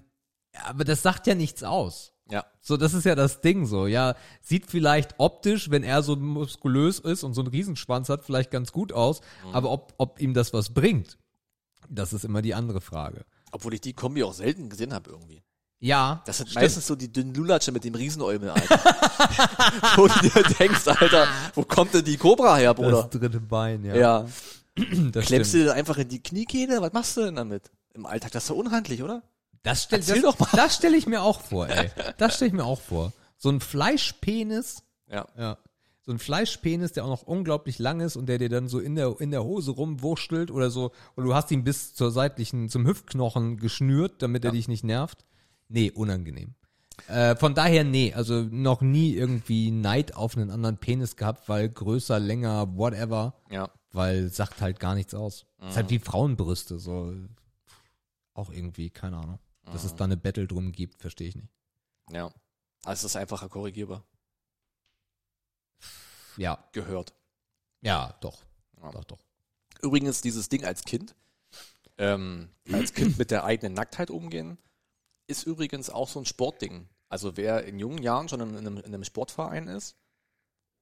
aber 0.64 0.86
das 0.86 1.02
sagt 1.02 1.28
ja 1.28 1.36
nichts 1.36 1.64
aus. 1.64 2.14
Ja. 2.32 2.46
So, 2.62 2.78
das 2.78 2.94
ist 2.94 3.04
ja 3.04 3.16
das 3.16 3.42
Ding 3.42 3.66
so. 3.66 3.88
Ja, 3.88 4.16
sieht 4.40 4.68
vielleicht 4.68 5.16
optisch, 5.18 5.70
wenn 5.70 5.84
er 5.84 6.02
so 6.02 6.16
muskulös 6.16 7.00
ist 7.00 7.26
und 7.26 7.34
so 7.34 7.42
einen 7.42 7.50
Riesenschwanz 7.50 8.08
hat, 8.08 8.24
vielleicht 8.24 8.52
ganz 8.52 8.72
gut 8.72 8.94
aus. 8.94 9.20
Aber 9.52 9.70
ob, 9.72 9.94
ob 9.98 10.22
ihm 10.22 10.34
das 10.34 10.54
was 10.54 10.74
bringt, 10.74 11.18
das 11.90 12.14
ist 12.14 12.24
immer 12.24 12.42
die 12.42 12.54
andere 12.56 12.80
Frage. 12.80 13.26
Obwohl 13.52 13.74
ich 13.74 13.82
die 13.82 13.94
Kombi 13.94 14.24
auch 14.24 14.34
selten 14.34 14.70
gesehen 14.70 14.94
habe 14.94 15.10
irgendwie. 15.10 15.44
Ja, 15.80 16.24
Das 16.26 16.38
sind 16.38 16.50
stimmt. 16.50 16.64
meistens 16.64 16.88
so 16.88 16.96
die 16.96 17.12
dünnen 17.12 17.34
Lulatsche 17.36 17.72
mit 17.72 17.84
dem 17.84 17.94
Riesenäumel, 17.94 18.50
Alter. 18.50 18.80
wo 19.96 20.08
du 20.08 20.20
dir 20.22 20.44
denkst, 20.58 20.88
Alter, 20.88 21.28
wo 21.54 21.64
kommt 21.64 21.94
denn 21.94 22.04
die 22.04 22.18
Cobra 22.18 22.56
her, 22.58 22.74
Bruder? 22.74 23.04
das 23.04 23.10
dritte 23.12 23.40
Bein, 23.40 23.84
ja. 23.86 23.96
Ja. 23.96 24.26
das 25.12 25.26
Klemmst 25.26 25.54
du 25.54 25.58
stimmt. 25.60 25.66
dir 25.70 25.74
einfach 25.76 25.98
in 25.98 26.10
die 26.10 26.22
Kniekehle? 26.22 26.82
Was 26.82 26.94
machst 26.94 27.16
du 27.18 27.22
denn 27.26 27.36
damit? 27.36 27.70
Im 27.94 28.06
Alltag, 28.08 28.32
das 28.32 28.44
ist 28.44 28.50
doch 28.50 28.56
unhandlich, 28.56 29.04
oder? 29.04 29.22
Das 29.64 29.84
stell, 29.84 30.00
Erzähl 30.00 30.22
das, 30.22 30.36
doch 30.36 30.40
mal. 30.40 30.50
Das 30.56 30.76
stelle 30.76 30.98
ich 30.98 31.06
mir 31.08 31.22
auch 31.22 31.42
vor, 31.42 31.68
ey. 31.70 31.92
Das 32.18 32.36
stelle 32.36 32.48
ich 32.50 32.54
mir 32.56 32.66
auch 32.66 32.82
vor. 32.82 33.14
So 33.38 33.50
ein 33.50 33.60
Fleischpenis, 33.60 34.84
Ja. 35.12 35.28
ja. 35.38 35.58
So 36.06 36.14
ein 36.14 36.20
Fleischpenis, 36.20 36.94
der 36.94 37.04
auch 37.04 37.10
noch 37.10 37.24
unglaublich 37.24 37.80
lang 37.80 38.00
ist 38.00 38.16
und 38.16 38.28
der 38.28 38.38
dir 38.38 38.48
dann 38.48 38.70
so 38.70 38.80
in 38.80 38.96
der, 38.96 39.14
in 39.20 39.30
der 39.30 39.44
Hose 39.44 39.72
rumwurschtelt 39.72 40.52
oder 40.52 40.70
so. 40.70 40.92
Und 41.16 41.26
du 41.26 41.36
hast 41.36 41.52
ihn 41.52 41.66
bis 41.66 41.94
zur 41.96 42.12
seitlichen, 42.12 42.70
zum 42.70 42.88
Hüftknochen 42.88 43.58
geschnürt, 43.58 44.22
damit 44.22 44.46
er 44.46 44.52
dich 44.54 44.70
nicht 44.70 44.86
nervt. 44.86 45.26
Nee, 45.70 45.92
unangenehm. 45.92 46.56
Äh, 47.08 47.36
von 47.36 47.54
daher, 47.54 47.84
nee, 47.84 48.14
also 48.14 48.42
noch 48.44 48.82
nie 48.82 49.14
irgendwie 49.14 49.70
Neid 49.72 50.16
auf 50.16 50.36
einen 50.36 50.50
anderen 50.50 50.78
Penis 50.78 51.16
gehabt, 51.16 51.48
weil 51.48 51.70
größer, 51.70 52.20
länger, 52.20 52.76
whatever, 52.78 53.36
Ja. 53.50 53.70
weil 53.92 54.30
sagt 54.30 54.62
halt 54.62 54.80
gar 54.80 54.96
nichts 54.96 55.14
aus. 55.14 55.46
Ist 55.68 55.76
halt 55.78 55.90
wie 55.90 56.00
Frauenbrüste, 56.00 56.80
so. 56.80 57.14
Auch 58.34 58.50
irgendwie, 58.52 58.90
keine 58.90 59.18
Ahnung. 59.18 59.40
Dass 59.66 59.84
es 59.84 59.96
da 59.96 60.06
eine 60.06 60.18
Battle 60.18 60.48
drum 60.48 60.72
gibt, 60.72 61.02
verstehe 61.02 61.28
ich 61.28 61.36
nicht. 61.36 61.50
Ja. 62.12 62.28
Also 62.84 63.06
es 63.08 63.12
ist 63.12 63.16
einfacher 63.18 63.50
korrigierbar. 63.50 64.04
Ja, 66.38 66.64
Gehört. 66.72 67.14
ja, 67.82 68.16
doch. 68.22 68.42
Ja. 68.82 68.92
Doch, 68.92 69.04
doch. 69.06 69.20
Übrigens, 69.82 70.22
dieses 70.22 70.50
Ding 70.50 70.64
als 70.64 70.84
Kind, 70.84 71.16
ähm, 71.98 72.50
als 72.72 72.94
Kind 72.94 73.18
mit 73.18 73.32
der 73.32 73.44
eigenen 73.44 73.74
Nacktheit 73.74 74.10
umgehen, 74.12 74.58
ist 75.28 75.44
übrigens 75.44 75.90
auch 75.90 76.10
so 76.10 76.20
ein 76.20 76.26
Sportding. 76.26 76.88
Also 77.10 77.38
wer 77.38 77.66
in 77.66 77.80
jungen 77.80 78.02
Jahren 78.02 78.28
schon 78.28 78.42
in 78.42 78.58
einem, 78.58 78.78
in 78.78 78.86
einem 78.86 79.04
Sportverein 79.04 79.68
ist, 79.68 79.96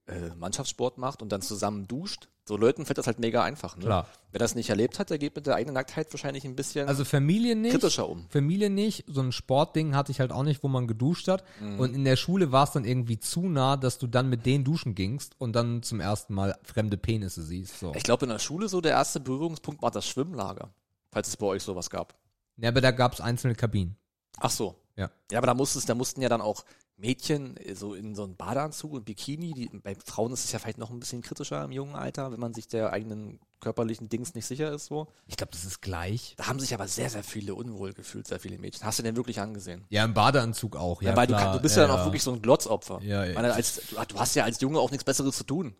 äh, 0.08 0.30
Mannschaftssport 0.36 0.98
macht 0.98 1.22
und 1.22 1.32
dann 1.32 1.42
zusammen 1.42 1.88
duscht, 1.88 2.30
so 2.48 2.58
Leuten 2.58 2.86
fällt 2.86 3.00
das 3.00 3.08
halt 3.08 3.18
mega 3.20 3.44
einfach. 3.44 3.76
Ne? 3.76 3.86
Klar. 3.86 4.08
Wer 4.32 4.38
das 4.40 4.54
nicht 4.54 4.70
erlebt 4.70 5.00
hat, 5.00 5.10
der 5.10 5.18
geht 5.18 5.36
mit 5.36 5.48
der 5.48 5.56
eigenen 5.56 5.74
Nacktheit 5.74 6.14
wahrscheinlich 6.14 6.46
ein 6.46 6.56
bisschen 6.56 6.88
Also 6.88 7.04
Familie 7.04 7.56
nicht. 7.56 7.72
kritischer 7.72 8.08
um. 8.08 8.28
Familie 8.30 8.70
nicht. 8.70 9.06
So 9.08 9.22
ein 9.22 9.32
Sportding 9.32 9.96
hatte 9.96 10.12
ich 10.12 10.20
halt 10.20 10.32
auch 10.32 10.44
nicht, 10.44 10.62
wo 10.62 10.68
man 10.68 10.86
geduscht 10.86 11.28
hat. 11.28 11.44
Mhm. 11.60 11.80
Und 11.80 11.96
in 11.96 12.06
der 12.06 12.18
Schule 12.18 12.52
war 12.52 12.66
es 12.66 12.72
dann 12.72 12.86
irgendwie 12.86 13.18
zu 13.18 13.48
nah, 13.50 13.78
dass 13.78 13.98
du 13.98 14.06
dann 14.06 14.30
mit 14.30 14.46
denen 14.46 14.64
duschen 14.64 14.94
gingst 14.94 15.34
und 15.40 15.54
dann 15.54 15.82
zum 15.82 16.00
ersten 16.00 16.36
Mal 16.36 16.56
fremde 16.62 16.98
Penisse 16.98 17.42
siehst. 17.42 17.80
So. 17.80 17.94
Ich 17.96 18.04
glaube, 18.04 18.26
in 18.26 18.30
der 18.30 18.40
Schule 18.40 18.70
so 18.70 18.82
der 18.82 18.92
erste 18.92 19.20
Berührungspunkt 19.20 19.82
war 19.82 19.90
das 19.90 20.08
Schwimmlager, 20.08 20.70
falls 21.12 21.30
es 21.30 21.38
bei 21.38 21.48
euch 21.48 21.64
sowas 21.64 21.90
gab. 21.90 22.14
Ja, 22.58 22.70
aber 22.70 22.82
da 22.82 22.92
gab 22.92 23.14
es 23.14 23.22
einzelne 23.22 23.56
Kabinen. 23.56 23.98
Ach 24.40 24.52
so. 24.52 24.76
Ja. 24.96 25.10
Ja, 25.32 25.40
aber 25.40 25.48
da 25.48 25.54
musstest, 25.54 25.90
da 25.90 25.96
mussten 25.96 26.22
ja 26.22 26.30
dann 26.30 26.42
auch 26.42 26.64
Mädchen 26.98 27.58
äh, 27.58 27.76
so 27.76 27.94
in 27.94 28.16
so 28.16 28.24
einen 28.24 28.36
Badeanzug 28.38 28.94
und 28.94 29.04
Bikini. 29.06 29.54
Die, 29.54 29.68
bei 29.80 29.96
Frauen 29.96 30.32
ist 30.32 30.46
es 30.46 30.52
ja 30.54 30.60
vielleicht 30.60 30.78
noch 30.78 30.90
ein 30.90 31.00
bisschen 31.00 31.22
kritischer 31.22 31.64
im 31.66 31.72
jungen 31.72 31.96
Alter, 31.96 32.32
wenn 32.32 32.40
man 32.40 32.54
sich 32.54 32.68
der 32.70 32.94
eigenen 32.94 33.40
körperlichen 33.60 34.08
Dings 34.08 34.34
nicht 34.36 34.46
sicher 34.46 34.72
ist. 34.72 34.86
So. 34.86 35.08
Ich 35.28 35.36
glaube, 35.36 35.52
das 35.52 35.66
ist 35.66 35.82
gleich. 35.82 36.36
Da 36.38 36.48
haben 36.48 36.60
sich 36.60 36.74
aber 36.74 36.88
sehr, 36.88 37.10
sehr 37.10 37.24
viele 37.24 37.56
unwohl 37.56 37.92
gefühlt, 37.94 38.28
sehr 38.28 38.40
viele 38.40 38.58
Mädchen. 38.58 38.86
Hast 38.86 39.00
du 39.00 39.04
denn 39.04 39.16
wirklich 39.18 39.42
angesehen? 39.42 39.84
Ja, 39.90 40.06
im 40.06 40.14
Badeanzug 40.14 40.78
auch. 40.78 41.02
Ja, 41.02 41.10
Ja, 41.12 41.18
weil 41.18 41.28
klar. 41.28 41.52
du, 41.54 41.58
du 41.58 41.64
bist 41.64 41.76
ja, 41.76 41.88
dann 41.88 41.98
auch 42.00 42.06
wirklich 42.06 42.24
so 42.24 42.32
ein 42.32 42.42
Glotzopfer. 42.42 43.02
Ja, 43.02 43.26
ja. 43.26 43.34
Meine, 43.34 43.54
als, 43.54 43.82
du, 43.90 43.96
du 44.08 44.20
hast 44.20 44.36
ja 44.36 44.44
als 44.46 44.62
Junge 44.62 44.80
auch 44.80 44.92
nichts 44.92 45.04
Besseres 45.04 45.36
zu 45.36 45.44
tun, 45.44 45.76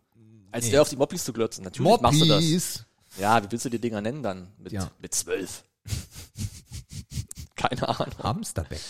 als 0.52 0.66
Nee. 0.66 0.72
der 0.72 0.82
auf 0.82 0.88
die 0.90 0.96
Moppis 0.96 1.24
zu 1.24 1.32
glotzen. 1.32 1.64
Natürlich 1.64 2.00
machst 2.02 2.20
du 2.20 2.26
das. 2.26 2.42
Moppis. 2.42 2.84
Ja, 3.18 3.42
wie 3.42 3.50
willst 3.50 3.64
du 3.64 3.70
die 3.70 3.78
Dinger 3.80 4.02
nennen 4.02 4.22
dann? 4.22 4.52
Mit, 4.58 4.72
Ja. 4.72 4.90
mit 4.98 5.14
zwölf. 5.14 5.64
Keine 7.56 7.88
Ahnung. 7.88 8.18
Hamsterbeck. 8.22 8.80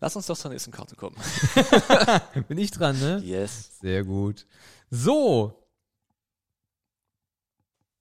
Lass 0.00 0.14
uns 0.14 0.26
doch 0.26 0.36
zur 0.36 0.50
nächsten 0.50 0.70
Karte 0.70 0.96
kommen. 0.96 1.16
Bin 2.48 2.58
ich 2.58 2.70
dran, 2.70 2.98
ne? 2.98 3.18
Yes. 3.24 3.78
Sehr 3.80 4.04
gut. 4.04 4.46
So. 4.90 5.66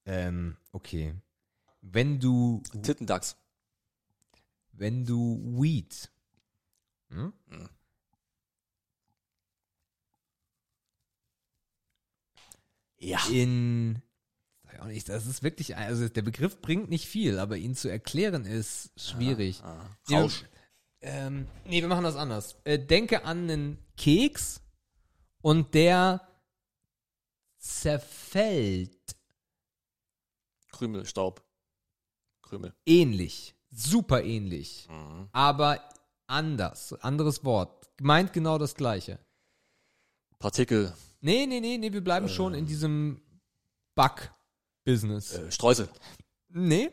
Ähm, 0.06 0.58
okay. 0.72 1.16
Wenn 1.82 2.20
du, 2.20 2.62
Tittendachs. 2.84 3.38
wenn 4.74 5.06
du 5.06 5.40
Weed 5.44 6.12
hm? 7.10 7.34
Ja. 13.00 13.20
in, 13.30 14.02
auch 14.82 14.88
nicht, 14.88 15.10
das 15.10 15.26
ist 15.26 15.44
wirklich, 15.44 15.76
also 15.78 16.08
der 16.10 16.22
Begriff 16.22 16.62
bringt 16.62 16.90
nicht 16.90 17.08
viel, 17.08 17.40
aber 17.40 17.58
ihn 17.58 17.76
zu 17.76 17.88
erklären 17.90 18.46
ist 18.46 18.92
schwierig. 19.00 19.62
Ah, 19.64 19.86
Nee, 20.08 20.16
Rausch. 20.18 20.46
Ähm, 21.02 21.48
nee, 21.66 21.82
wir 21.82 21.88
machen 21.88 22.04
das 22.04 22.16
anders. 22.16 22.58
Äh, 22.66 22.78
denke 22.80 23.24
an 23.24 23.50
einen 23.50 23.80
Keks 23.98 24.62
und 25.42 25.74
der 25.74 26.28
zerfällt 27.58 29.16
Krümel, 30.72 31.06
Staub. 31.06 31.44
Krümel. 32.42 32.74
ähnlich, 32.86 33.56
super 33.70 34.24
ähnlich, 34.24 34.88
Mhm. 34.90 35.30
aber 35.32 35.88
anders, 36.28 36.94
anderes 36.94 37.44
Wort, 37.44 37.88
meint 38.02 38.34
genau 38.34 38.58
das 38.58 38.76
gleiche. 38.76 39.20
Partikel, 40.40 40.94
Nee, 41.22 41.46
nee, 41.48 41.60
nee, 41.60 41.78
nee, 41.78 41.92
wir 41.92 42.02
bleiben 42.04 42.30
schon 42.30 42.54
in 42.54 42.66
diesem 42.66 43.22
Bug-Business. 44.90 45.34
äh, 45.34 45.52
Streusel. 45.52 45.90
Nee. 46.50 46.90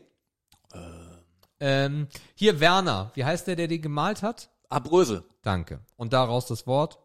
Ähm, 1.59 2.09
hier 2.35 2.61
Werner, 2.61 3.11
wie 3.15 3.25
heißt 3.25 3.47
der, 3.47 3.57
der 3.57 3.67
die 3.67 3.81
gemalt 3.81 4.23
hat? 4.23 4.51
Ah, 4.69 4.79
Brösel. 4.79 5.25
Danke. 5.43 5.81
Und 5.97 6.13
daraus 6.13 6.47
das 6.47 6.67
Wort? 6.67 6.99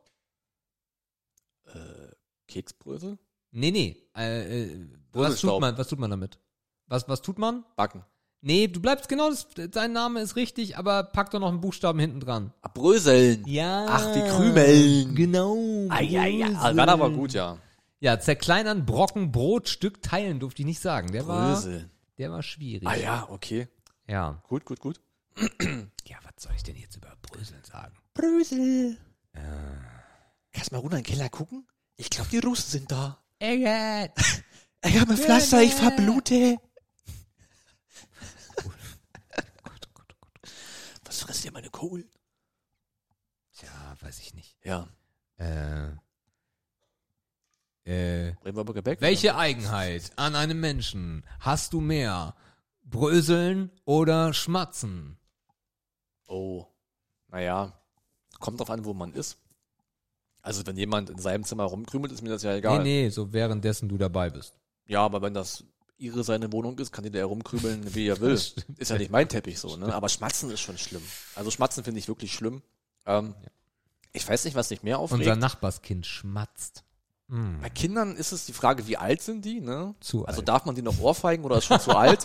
Keksbrösel? 2.48 3.18
Nee, 3.52 3.72
nee. 3.72 3.98
Äh, 4.16 4.64
äh, 4.64 4.88
was 5.14 5.40
tut 5.40 5.62
man? 5.62 5.78
Was 5.78 5.88
tut 5.88 6.00
man 6.00 6.10
damit? 6.10 6.38
Was, 6.88 7.08
was 7.08 7.22
tut 7.22 7.40
man? 7.40 7.64
Backen. 7.78 8.04
Nee, 8.42 8.68
du 8.68 8.82
bleibst 8.82 9.08
genau, 9.08 9.30
das, 9.30 9.48
dein 9.70 9.94
Name 9.94 10.20
ist 10.20 10.36
richtig, 10.36 10.78
aber 10.78 11.04
pack 11.04 11.30
doch 11.30 11.40
noch 11.40 11.50
einen 11.50 11.62
Buchstaben 11.62 12.00
hinten 12.00 12.20
dran. 12.20 12.54
Ah, 12.62 12.70
Bröseln. 12.74 13.44
Ja. 13.48 13.86
Ach, 13.88 14.14
die 14.14 14.22
Krümeln. 14.22 15.16
Genau. 15.16 15.56
Ah, 15.90 16.02
ja, 16.02 16.26
ja. 16.26 16.48
Ah, 16.56 16.76
war 16.76 16.90
aber 16.90 17.12
gut, 17.12 17.34
ja. 17.34 17.58
Ja, 18.02 18.20
zerkleinern, 18.20 18.86
Brocken, 18.88 19.32
Brot, 19.32 19.70
Stück 19.70 20.02
teilen 20.02 20.40
durfte 20.40 20.64
ich 20.64 20.66
nicht 20.66 20.82
sagen. 20.82 21.12
Der 21.12 21.28
war, 21.28 21.54
Brösel. 21.54 21.90
der 22.18 22.32
war 22.32 22.42
schwierig. 22.42 22.88
Ah 22.88 22.96
ja, 22.96 23.30
okay. 23.30 23.68
Ja. 24.08 24.42
Gut, 24.48 24.66
gut, 24.66 24.80
gut. 24.80 25.00
Ja, 26.06 26.18
was 26.24 26.44
soll 26.44 26.52
ich 26.56 26.64
denn 26.64 26.76
jetzt 26.76 26.98
über 26.98 27.16
Bröseln 27.22 27.64
sagen? 27.64 27.96
Brösel. 28.16 28.98
Kannst 30.52 30.72
mal 30.72 30.80
runter 30.80 30.98
in 30.98 31.04
den 31.04 31.10
Keller 31.14 31.30
gucken? 31.30 31.66
Ich 31.96 32.10
glaube, 32.10 32.30
die 32.32 32.40
Russen 32.40 32.70
sind 32.72 32.92
da. 32.92 33.24
Eggert. 33.40 34.12
Ich 34.84 35.00
habe 35.00 35.12
ein 35.12 35.18
Pflaster, 35.18 35.62
ich 35.62 35.76
verblute. 35.76 36.58
Was 41.06 41.22
frisst 41.22 41.46
ihr 41.46 41.52
meine 41.52 41.70
Kohlen? 41.70 42.10
Tja, 43.56 43.70
weiß 44.02 44.20
ich 44.22 44.34
nicht. 44.34 44.58
Ja. 44.64 44.88
Äh. 45.38 45.92
Äh. 47.86 48.34
Welche 49.00 49.36
Eigenheit 49.36 50.12
an 50.16 50.36
einem 50.36 50.60
Menschen 50.60 51.24
hast 51.40 51.74
du 51.74 51.82
mehr? 51.82 52.36
Bröseln 52.84 53.72
oder 53.86 54.34
schmatzen? 54.34 55.18
Oh. 56.28 56.66
Naja. 57.30 57.74
Kommt 58.40 58.60
drauf 58.60 58.70
an, 58.70 58.86
wo 58.86 58.94
man 58.94 59.14
ist. 59.14 59.38
Also, 60.42 60.66
wenn 60.66 60.76
jemand 60.76 61.10
in 61.10 61.20
seinem 61.20 61.44
Zimmer 61.44 61.66
rumkrümelt, 61.66 62.12
ist 62.12 62.22
mir 62.22 62.30
das 62.30 62.44
ja 62.44 62.56
egal. 62.56 62.80
Nee, 62.80 63.04
nee, 63.04 63.10
so 63.10 63.32
währenddessen 63.32 63.88
du 63.90 63.98
dabei 63.98 64.30
bist. 64.30 64.56
Ja, 64.88 65.04
aber 65.06 65.22
wenn 65.22 65.34
das 65.34 65.64
ihre 65.98 66.24
seine 66.24 66.52
Wohnung 66.52 66.80
ist, 66.80 66.92
kann 66.92 67.04
die 67.04 67.12
da 67.12 67.20
herumkrübeln, 67.20 67.84
wie 67.96 68.08
er 68.08 68.20
will. 68.20 68.32
Ist 68.34 68.66
ja 68.90 68.98
nicht 68.98 69.12
mein 69.12 69.30
Teppich 69.30 69.60
so, 69.60 69.78
ne? 69.78 69.94
Aber 69.94 70.10
Schmatzen 70.10 70.50
ist 70.50 70.62
schon 70.62 70.78
schlimm. 70.80 71.04
Also 71.36 71.52
Schmatzen 71.52 71.84
finde 71.84 72.00
ich 72.00 72.08
wirklich 72.08 72.34
schlimm. 72.34 72.64
Ähm, 73.06 73.36
Ich 74.14 74.28
weiß 74.28 74.46
nicht, 74.46 74.56
was 74.56 74.70
dich 74.70 74.82
mehr 74.84 74.98
aufregt. 75.00 75.22
Unser 75.22 75.36
Nachbarskind 75.36 76.06
schmatzt. 76.08 76.84
Mm. 77.32 77.62
Bei 77.62 77.70
Kindern 77.70 78.16
ist 78.18 78.34
es 78.34 78.46
die 78.46 78.52
Frage, 78.52 78.88
wie 78.88 78.98
alt 78.98 79.22
sind 79.22 79.46
die, 79.46 79.62
ne? 79.62 79.96
Zu 80.02 80.26
also 80.26 80.42
alt. 80.42 80.50
darf 80.50 80.66
man 80.66 80.76
die 80.76 80.82
noch 80.82 81.00
ohrfeigen 81.00 81.46
oder 81.46 81.58
ist 81.58 81.66
schon 81.66 81.80
zu 81.80 81.96
alt? 81.96 82.24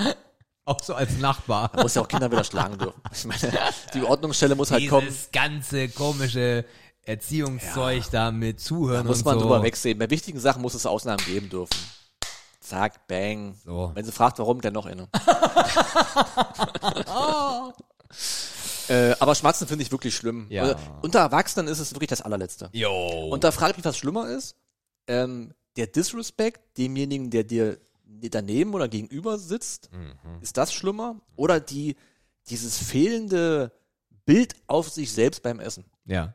Auch 0.64 0.82
so 0.82 0.94
als 0.94 1.16
Nachbar. 1.18 1.70
Man 1.74 1.82
muss 1.84 1.94
ja 1.94 2.02
auch 2.02 2.08
Kinder 2.08 2.30
wieder 2.30 2.44
schlagen 2.44 2.78
dürfen. 2.78 3.00
Ich 3.12 3.24
meine, 3.24 3.52
die 3.94 4.02
Ordnungsstelle 4.04 4.54
muss 4.54 4.70
halt 4.70 4.88
kommen. 4.88 5.08
Dieses 5.08 5.32
ganze 5.32 5.88
komische 5.88 6.64
Erziehungszeug 7.02 8.04
da 8.12 8.30
mit 8.30 8.60
Zuhören 8.60 9.02
Da 9.02 9.08
muss 9.08 9.18
und 9.18 9.24
man 9.24 9.34
so. 9.34 9.40
drüber 9.40 9.62
wegsehen. 9.64 9.98
Bei 9.98 10.08
wichtigen 10.08 10.38
Sachen 10.38 10.62
muss 10.62 10.74
es 10.74 10.86
Ausnahmen 10.86 11.24
geben 11.24 11.50
dürfen. 11.50 11.76
Zack, 12.60 13.08
bang. 13.08 13.56
So. 13.64 13.90
Wenn 13.94 14.04
sie 14.04 14.12
fragt, 14.12 14.38
warum, 14.38 14.60
dann 14.60 14.72
noch 14.72 14.86
eine. 14.86 15.08
aber 19.22 19.34
Schmatzen 19.36 19.68
finde 19.68 19.84
ich 19.84 19.92
wirklich 19.92 20.16
schlimm. 20.16 20.46
Ja. 20.50 20.62
Also, 20.62 20.76
unter 21.02 21.20
Erwachsenen 21.20 21.68
ist 21.68 21.78
es 21.78 21.94
wirklich 21.94 22.08
das 22.08 22.22
allerletzte. 22.22 22.70
Jo. 22.72 23.28
Und 23.30 23.44
da 23.44 23.52
frage 23.52 23.70
ich 23.70 23.76
mich, 23.76 23.84
was 23.84 23.96
schlimmer 23.96 24.28
ist. 24.28 24.56
Ähm, 25.06 25.54
der 25.76 25.86
Disrespect 25.86 26.76
demjenigen, 26.76 27.30
der 27.30 27.44
dir 27.44 27.78
daneben 28.04 28.74
oder 28.74 28.88
gegenüber 28.88 29.38
sitzt, 29.38 29.90
ist 30.40 30.56
das 30.56 30.72
schlimmer? 30.72 31.20
Oder 31.36 31.60
die, 31.60 31.96
dieses 32.48 32.76
fehlende 32.78 33.72
Bild 34.26 34.54
auf 34.66 34.90
sich 34.90 35.12
selbst 35.12 35.42
beim 35.42 35.60
Essen? 35.60 35.84
ja. 36.04 36.34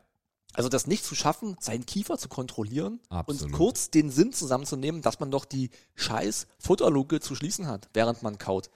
Also 0.53 0.69
das 0.69 0.87
nicht 0.87 1.05
zu 1.05 1.13
schaffen, 1.13 1.55
seinen 1.59 1.85
Kiefer 1.85 2.17
zu 2.17 2.29
kontrollieren 2.29 2.99
Absolut. 3.09 3.43
und 3.43 3.51
kurz 3.51 3.91
den 3.91 4.09
Sinn 4.09 4.33
zusammenzunehmen, 4.33 5.03
dass 5.03 5.19
man 5.19 5.29
doch 5.29 5.45
die 5.45 5.69
scheiß 5.93 6.47
Futterluke 6.57 7.19
zu 7.19 7.35
schließen 7.35 7.67
hat, 7.67 7.89
während 7.93 8.23
man 8.23 8.39
kaut. 8.39 8.71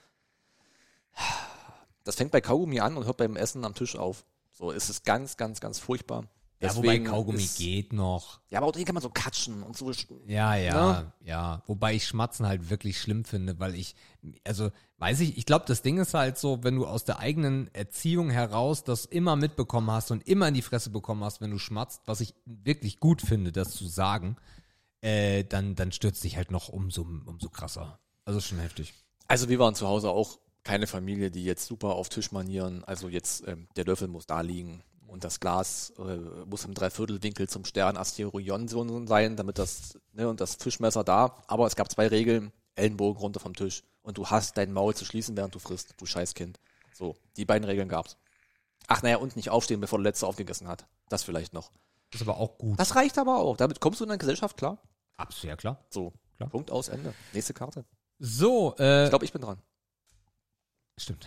Das 2.04 2.16
fängt 2.16 2.32
bei 2.32 2.40
Kaugummi 2.40 2.80
an 2.80 2.96
und 2.96 3.04
hört 3.06 3.16
beim 3.16 3.36
Essen 3.36 3.64
am 3.64 3.74
Tisch 3.74 3.96
auf. 3.96 4.24
So 4.50 4.70
ist 4.70 4.88
es 4.88 5.02
ganz, 5.02 5.36
ganz, 5.36 5.60
ganz 5.60 5.78
furchtbar. 5.78 6.24
Ja, 6.62 6.76
wobei 6.76 6.88
Deswegen 6.88 7.04
Kaugummi 7.06 7.42
ist, 7.42 7.58
geht 7.58 7.92
noch. 7.92 8.40
Ja, 8.48 8.58
aber 8.58 8.68
auch 8.68 8.72
den 8.72 8.84
kann 8.84 8.94
man 8.94 9.02
so 9.02 9.10
katschen 9.10 9.64
und 9.64 9.76
so. 9.76 9.90
Ja, 10.26 10.54
ja, 10.54 10.56
Ja. 10.56 11.12
ja. 11.24 11.62
Wobei 11.66 11.94
ich 11.94 12.06
Schmatzen 12.06 12.46
halt 12.46 12.70
wirklich 12.70 13.00
schlimm 13.00 13.24
finde, 13.24 13.58
weil 13.58 13.74
ich, 13.74 13.96
also, 14.44 14.70
weiß 14.98 15.20
ich, 15.20 15.36
ich 15.36 15.44
glaube, 15.44 15.64
das 15.66 15.82
Ding 15.82 15.98
ist 15.98 16.14
halt 16.14 16.38
so, 16.38 16.62
wenn 16.62 16.76
du 16.76 16.86
aus 16.86 17.04
der 17.04 17.18
eigenen 17.18 17.68
Erziehung 17.74 18.30
heraus 18.30 18.84
das 18.84 19.06
immer 19.06 19.34
mitbekommen 19.34 19.90
hast 19.90 20.12
und 20.12 20.28
immer 20.28 20.46
in 20.46 20.54
die 20.54 20.62
Fresse 20.62 20.90
bekommen 20.90 21.24
hast, 21.24 21.40
wenn 21.40 21.50
du 21.50 21.58
schmatzt, 21.58 22.02
was 22.06 22.20
ich 22.20 22.32
wirklich 22.44 23.00
gut 23.00 23.22
finde, 23.22 23.50
das 23.50 23.72
zu 23.72 23.88
sagen, 23.88 24.36
äh, 25.00 25.42
dann, 25.42 25.74
dann 25.74 25.90
stürzt 25.90 26.22
dich 26.22 26.36
halt 26.36 26.52
noch 26.52 26.68
umso, 26.68 27.02
umso 27.02 27.48
krasser. 27.48 27.98
Also 28.24 28.40
schon 28.40 28.60
heftig. 28.60 28.94
Also 29.26 29.48
wir 29.48 29.58
waren 29.58 29.74
zu 29.74 29.88
Hause 29.88 30.10
auch 30.10 30.38
keine 30.64 30.86
Familie, 30.86 31.30
die 31.30 31.44
jetzt 31.44 31.66
super 31.66 31.94
auf 31.94 32.08
Tischmanieren, 32.08 32.84
also 32.84 33.08
jetzt 33.08 33.46
ähm, 33.46 33.68
der 33.76 33.84
Löffel 33.84 34.08
muss 34.08 34.26
da 34.26 34.40
liegen 34.40 34.82
und 35.06 35.24
das 35.24 35.40
Glas 35.40 35.92
äh, 35.98 36.16
muss 36.46 36.64
im 36.64 36.74
Dreiviertelwinkel 36.74 37.48
zum 37.48 37.64
Stern 37.64 37.96
Asterion 37.96 38.68
sein, 39.06 39.36
damit 39.36 39.58
das, 39.58 39.98
ne, 40.12 40.28
und 40.28 40.40
das 40.40 40.54
Fischmesser 40.56 41.04
da. 41.04 41.36
Aber 41.48 41.66
es 41.66 41.76
gab 41.76 41.90
zwei 41.90 42.06
Regeln, 42.08 42.52
Ellenbogen 42.74 43.20
runter 43.20 43.40
vom 43.40 43.54
Tisch 43.54 43.82
und 44.02 44.18
du 44.18 44.28
hast 44.28 44.56
dein 44.56 44.72
Maul 44.72 44.94
zu 44.94 45.04
schließen, 45.04 45.36
während 45.36 45.54
du 45.54 45.58
frisst, 45.58 45.94
du 45.98 46.06
Scheißkind. 46.06 46.58
So, 46.94 47.16
die 47.36 47.44
beiden 47.44 47.64
Regeln 47.64 47.88
gab's. 47.88 48.16
Ach 48.86 49.02
naja, 49.02 49.16
und 49.16 49.36
nicht 49.36 49.50
aufstehen, 49.50 49.80
bevor 49.80 49.98
der 49.98 50.04
Letzte 50.04 50.26
aufgegessen 50.26 50.68
hat. 50.68 50.86
Das 51.08 51.22
vielleicht 51.22 51.52
noch. 51.52 51.70
Ist 52.12 52.22
aber 52.22 52.36
auch 52.36 52.58
gut. 52.58 52.78
Das 52.78 52.94
reicht 52.94 53.18
aber 53.18 53.38
auch. 53.38 53.56
Damit 53.56 53.80
kommst 53.80 54.00
du 54.00 54.04
in 54.04 54.08
der 54.08 54.18
Gesellschaft 54.18 54.56
klar. 54.56 54.78
Absolut, 55.16 55.50
ja 55.50 55.56
klar. 55.56 55.84
So, 55.90 56.12
Klar. 56.36 56.48
Punkt 56.50 56.70
aus, 56.70 56.88
Ende. 56.88 57.14
Nächste 57.32 57.54
Karte. 57.54 57.84
So, 58.18 58.74
äh, 58.78 59.04
Ich 59.04 59.10
glaube, 59.10 59.24
ich 59.24 59.32
bin 59.32 59.42
dran. 59.42 59.58
Stimmt. 60.98 61.26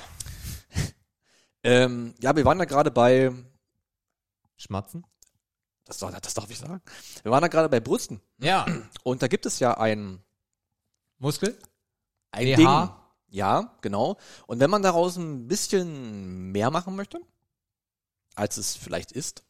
Ähm, 1.63 2.13
ja, 2.19 2.35
wir 2.35 2.45
waren 2.45 2.59
da 2.59 2.65
gerade 2.65 2.91
bei 2.91 3.31
Schmatzen? 4.57 5.05
Das, 5.85 5.97
darf- 5.97 6.19
das 6.21 6.33
darf 6.33 6.49
ich 6.49 6.57
sagen. 6.59 6.81
Wir 7.23 7.31
waren 7.31 7.41
da 7.41 7.47
gerade 7.47 7.69
bei 7.69 7.79
Brüsten. 7.79 8.21
Ja. 8.37 8.65
Und 9.03 9.21
da 9.21 9.27
gibt 9.27 9.45
es 9.45 9.59
ja 9.59 9.75
ein, 9.77 10.23
Muskel? 11.17 11.57
ein 12.31 12.45
BH? 12.45 12.55
Ding. 12.55 12.95
Ja, 13.35 13.75
genau. 13.81 14.17
Und 14.47 14.59
wenn 14.59 14.69
man 14.69 14.81
daraus 14.83 15.17
ein 15.17 15.47
bisschen 15.47 16.51
mehr 16.51 16.69
machen 16.71 16.95
möchte, 16.95 17.19
als 18.35 18.57
es 18.57 18.75
vielleicht 18.75 19.11
ist, 19.11 19.43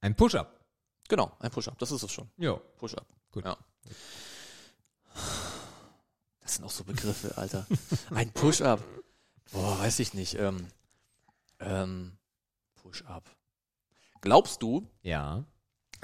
Ein 0.00 0.14
Push-Up. 0.14 0.64
genau, 1.08 1.32
ein 1.40 1.50
Push-Up. 1.50 1.78
Das 1.78 1.90
ist 1.90 2.02
es 2.02 2.12
schon. 2.12 2.30
Jo. 2.36 2.60
Push-Up. 2.76 3.06
Gut. 3.30 3.44
Ja. 3.44 3.56
Das 6.40 6.54
sind 6.56 6.64
auch 6.64 6.70
so 6.70 6.84
Begriffe, 6.84 7.36
Alter. 7.38 7.66
Ein 8.10 8.30
Push-Up. 8.32 8.82
Boah, 9.50 9.78
weiß 9.80 9.98
ich 9.98 10.14
nicht. 10.14 10.34
Ähm, 10.38 10.68
ähm, 11.60 12.16
Push-Up. 12.82 13.24
Glaubst 14.20 14.62
du, 14.62 14.86
Ja. 15.02 15.44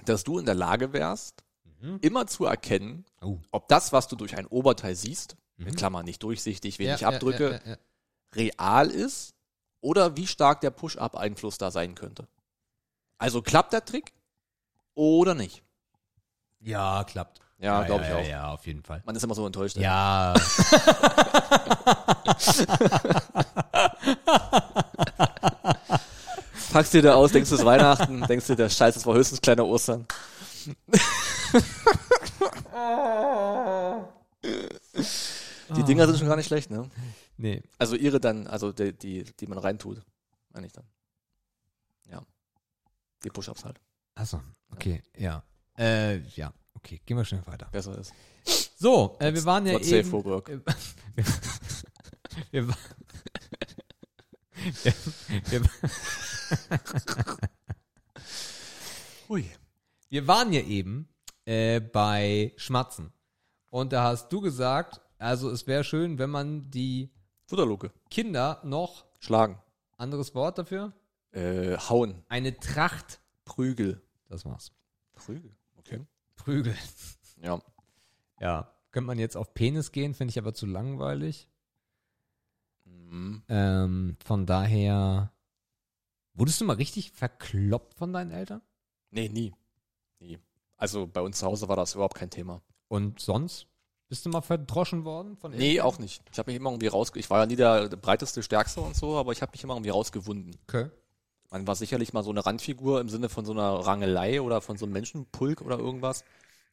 dass 0.05 0.25
du 0.25 0.39
in 0.39 0.47
der 0.47 0.55
Lage 0.55 0.93
wärst, 0.93 1.45
Mhm. 1.81 1.99
immer 2.03 2.27
zu 2.27 2.45
erkennen, 2.45 3.05
Oh. 3.21 3.39
ob 3.53 3.69
das, 3.69 3.93
was 3.93 4.09
du 4.09 4.17
durch 4.17 4.37
ein 4.37 4.47
Oberteil 4.47 4.97
siehst, 4.97 5.37
mit 5.57 5.75
Mhm. 5.75 5.77
Klammern 5.77 6.05
nicht 6.05 6.23
durchsichtig, 6.23 6.79
wenig 6.79 7.01
Ja, 7.01 7.11
ja, 7.11 7.15
Abdrücke, 7.17 7.61
ja, 7.65 7.71
ja, 7.71 7.71
ja. 7.73 7.77
real 8.35 8.91
ist 8.91 9.35
oder 9.81 10.17
wie 10.17 10.27
stark 10.27 10.61
der 10.61 10.71
Push-Up-Einfluss 10.71 11.59
da 11.59 11.71
sein 11.71 11.95
könnte. 11.95 12.27
Also 13.19 13.43
klappt 13.43 13.73
der 13.73 13.85
Trick 13.85 14.13
oder 14.95 15.35
nicht? 15.35 15.63
Ja, 16.61 17.05
klappt. 17.05 17.41
Ja, 17.61 17.83
glaube 17.85 18.03
ich 18.05 18.09
ja, 18.09 18.17
auch. 18.17 18.25
Ja, 18.27 18.51
auf 18.53 18.67
jeden 18.67 18.83
Fall. 18.85 19.03
Man 19.05 19.17
ist 19.17 19.23
immer 19.25 19.35
so 19.35 19.45
enttäuscht. 19.47 19.77
ey. 19.77 19.83
Ja. 19.83 20.35
Packst 26.73 26.95
dir 26.95 27.03
da 27.03 27.15
aus, 27.15 27.33
denkst 27.33 27.49
du 27.49 27.55
es 27.55 27.61
ist 27.61 27.67
Weihnachten, 27.67 28.21
denkst 28.23 28.47
du, 28.47 28.55
der 28.55 28.69
Scheiß, 28.69 28.95
das 28.95 29.07
war 29.07 29.15
höchstens 29.15 29.41
kleiner 29.41 29.67
Ostern. 29.67 30.07
Die 35.77 35.83
Dinger 35.83 36.07
sind 36.07 36.19
schon 36.19 36.29
gar 36.29 36.37
nicht 36.37 36.47
schlecht, 36.47 36.71
ne? 36.71 36.89
nee. 37.37 37.63
Also 37.79 37.97
ihre 37.97 38.21
dann, 38.21 38.47
also 38.47 38.73
die, 38.73 38.93
die, 38.93 39.25
die 39.25 39.47
man 39.47 39.59
reintut, 39.59 40.03
meine 40.51 40.67
ich 40.67 40.73
dann. 40.73 40.85
Ja. 42.11 42.23
Die 43.25 43.31
Push-Ups 43.31 43.65
halt. 43.65 43.81
Achso, 44.15 44.41
okay, 44.73 45.03
ja. 45.17 45.43
Äh, 45.77 46.19
ja, 46.37 46.53
okay, 46.75 47.01
gehen 47.05 47.17
wir 47.17 47.25
schnell 47.25 47.47
weiter. 47.47 47.69
Besser 47.71 47.99
ist. 47.99 48.13
So, 48.77 49.17
äh, 49.21 49.33
wir 49.33 49.45
waren 49.45 49.67
ja 49.67 49.75
Not 49.75 49.85
safe 49.85 49.99
eben... 49.99 50.11
for 50.11 50.25
work. 50.25 50.51
wir, 52.51 52.69
wir, 54.83 54.95
wir, 55.51 55.63
Hui. 59.29 59.45
wir 60.09 60.27
waren 60.27 60.53
ja 60.53 60.63
eben 60.63 61.09
äh, 61.45 61.81
bei 61.81 62.53
Schmatzen. 62.57 63.13
Und 63.71 63.93
da 63.93 64.05
hast 64.05 64.33
du 64.33 64.41
gesagt, 64.41 65.01
also 65.19 65.51
es 65.51 65.67
wäre 65.67 65.85
schön, 65.85 66.19
wenn 66.19 66.31
man 66.31 66.71
die 66.71 67.11
Futterluke. 67.47 67.93
Kinder 68.11 68.61
noch, 68.65 69.05
Schlagen. 69.21 69.61
anderes 69.97 70.35
Wort 70.35 70.59
dafür, 70.59 70.93
Äh, 71.33 71.77
hauen. 71.77 72.25
eine 72.29 72.57
Tracht, 72.59 73.21
Prügel. 73.45 74.03
das 74.29 74.45
war's, 74.45 74.73
Prügel. 75.15 75.55
Okay. 75.77 76.07
Prügel. 76.37 76.75
Ja. 77.43 77.61
Ja, 78.41 78.73
könnte 78.93 79.07
man 79.09 79.19
jetzt 79.19 79.37
auf 79.37 79.53
Penis 79.55 79.93
gehen, 79.93 80.15
finde 80.15 80.31
ich 80.31 80.39
aber 80.39 80.55
zu 80.55 80.65
langweilig. 80.67 81.49
Mhm. 83.11 83.43
Ähm, 83.49 84.17
von 84.25 84.47
daher, 84.47 85.33
wurdest 86.35 86.61
du 86.61 86.65
mal 86.65 86.77
richtig 86.77 87.13
verkloppt 87.13 87.95
von 87.95 88.13
deinen 88.13 88.31
Eltern? 88.31 88.63
Nee, 89.11 89.29
nie. 89.29 89.55
Nie. 90.21 90.39
Also 90.77 91.07
bei 91.07 91.21
uns 91.21 91.39
zu 91.39 91.47
Hause 91.47 91.69
war 91.69 91.77
das 91.77 91.95
überhaupt 91.95 92.17
kein 92.17 92.31
Thema. 92.31 92.61
Und 92.89 93.21
sonst? 93.21 93.67
Bist 94.09 94.25
du 94.25 94.31
mal 94.31 94.41
verdroschen 94.41 95.05
worden 95.05 95.37
von 95.37 95.53
Nee, 95.53 95.73
Eltern? 95.73 95.87
auch 95.87 95.99
nicht. 95.99 96.23
Ich 96.33 96.39
habe 96.39 96.51
mich 96.51 96.57
immer 96.61 96.71
irgendwie 96.71 96.87
rausge... 96.87 97.19
Ich 97.19 97.29
war 97.29 97.41
ja 97.41 97.47
nie 97.47 97.57
der 97.57 97.89
breiteste, 97.89 98.43
stärkste 98.43 98.81
und 98.81 98.97
so, 98.97 99.17
aber 99.17 99.33
ich 99.33 99.43
habe 99.43 99.53
mich 99.53 99.63
immer 99.63 99.75
irgendwie 99.75 99.91
rausgewunden. 99.91 100.57
Okay. 100.67 100.89
Man 101.51 101.67
war 101.67 101.75
sicherlich 101.75 102.13
mal 102.13 102.23
so 102.23 102.31
eine 102.31 102.45
Randfigur 102.45 103.01
im 103.01 103.09
Sinne 103.09 103.29
von 103.29 103.45
so 103.45 103.53
einer 103.53 103.71
Rangelei 103.87 104.41
oder 104.41 104.61
von 104.61 104.77
so 104.77 104.85
einem 104.87 104.93
Menschenpulk 104.93 105.61
oder 105.63 105.79
irgendwas. 105.79 106.25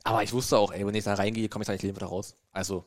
Aber 0.04 0.22
ich 0.22 0.34
wusste 0.34 0.58
auch, 0.58 0.72
ey, 0.72 0.86
wenn 0.86 0.96
ich 0.96 1.04
da 1.04 1.16
reingehe, 1.16 1.50
komme 1.50 1.64
ich 1.64 1.68
da 1.68 1.74
nicht 1.74 1.82
lebend 1.82 1.98
wieder 1.98 2.08
raus. 2.10 2.36
Also, 2.52 2.86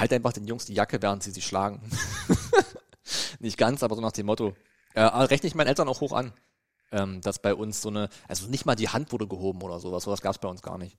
halt 0.00 0.12
einfach 0.12 0.32
den 0.32 0.46
Jungs 0.46 0.64
die 0.64 0.74
Jacke, 0.74 1.00
während 1.02 1.22
sie 1.22 1.30
sie 1.30 1.42
schlagen. 1.42 1.80
nicht 3.40 3.58
ganz, 3.58 3.82
aber 3.82 3.94
so 3.94 4.00
nach 4.00 4.12
dem 4.12 4.26
Motto. 4.26 4.54
Äh, 4.94 5.02
rechne 5.02 5.46
ich 5.46 5.54
meinen 5.54 5.68
Eltern 5.68 5.88
auch 5.88 6.00
hoch 6.00 6.12
an. 6.12 6.32
Ähm, 6.92 7.20
dass 7.20 7.40
bei 7.40 7.54
uns 7.54 7.82
so 7.82 7.88
eine, 7.88 8.08
also 8.26 8.48
nicht 8.48 8.66
mal 8.66 8.74
die 8.74 8.88
Hand 8.88 9.12
wurde 9.12 9.28
gehoben 9.28 9.62
oder 9.62 9.78
sowas, 9.78 10.02
sowas 10.02 10.22
gab 10.22 10.32
es 10.32 10.40
bei 10.40 10.48
uns 10.48 10.60
gar 10.60 10.76
nicht. 10.76 10.98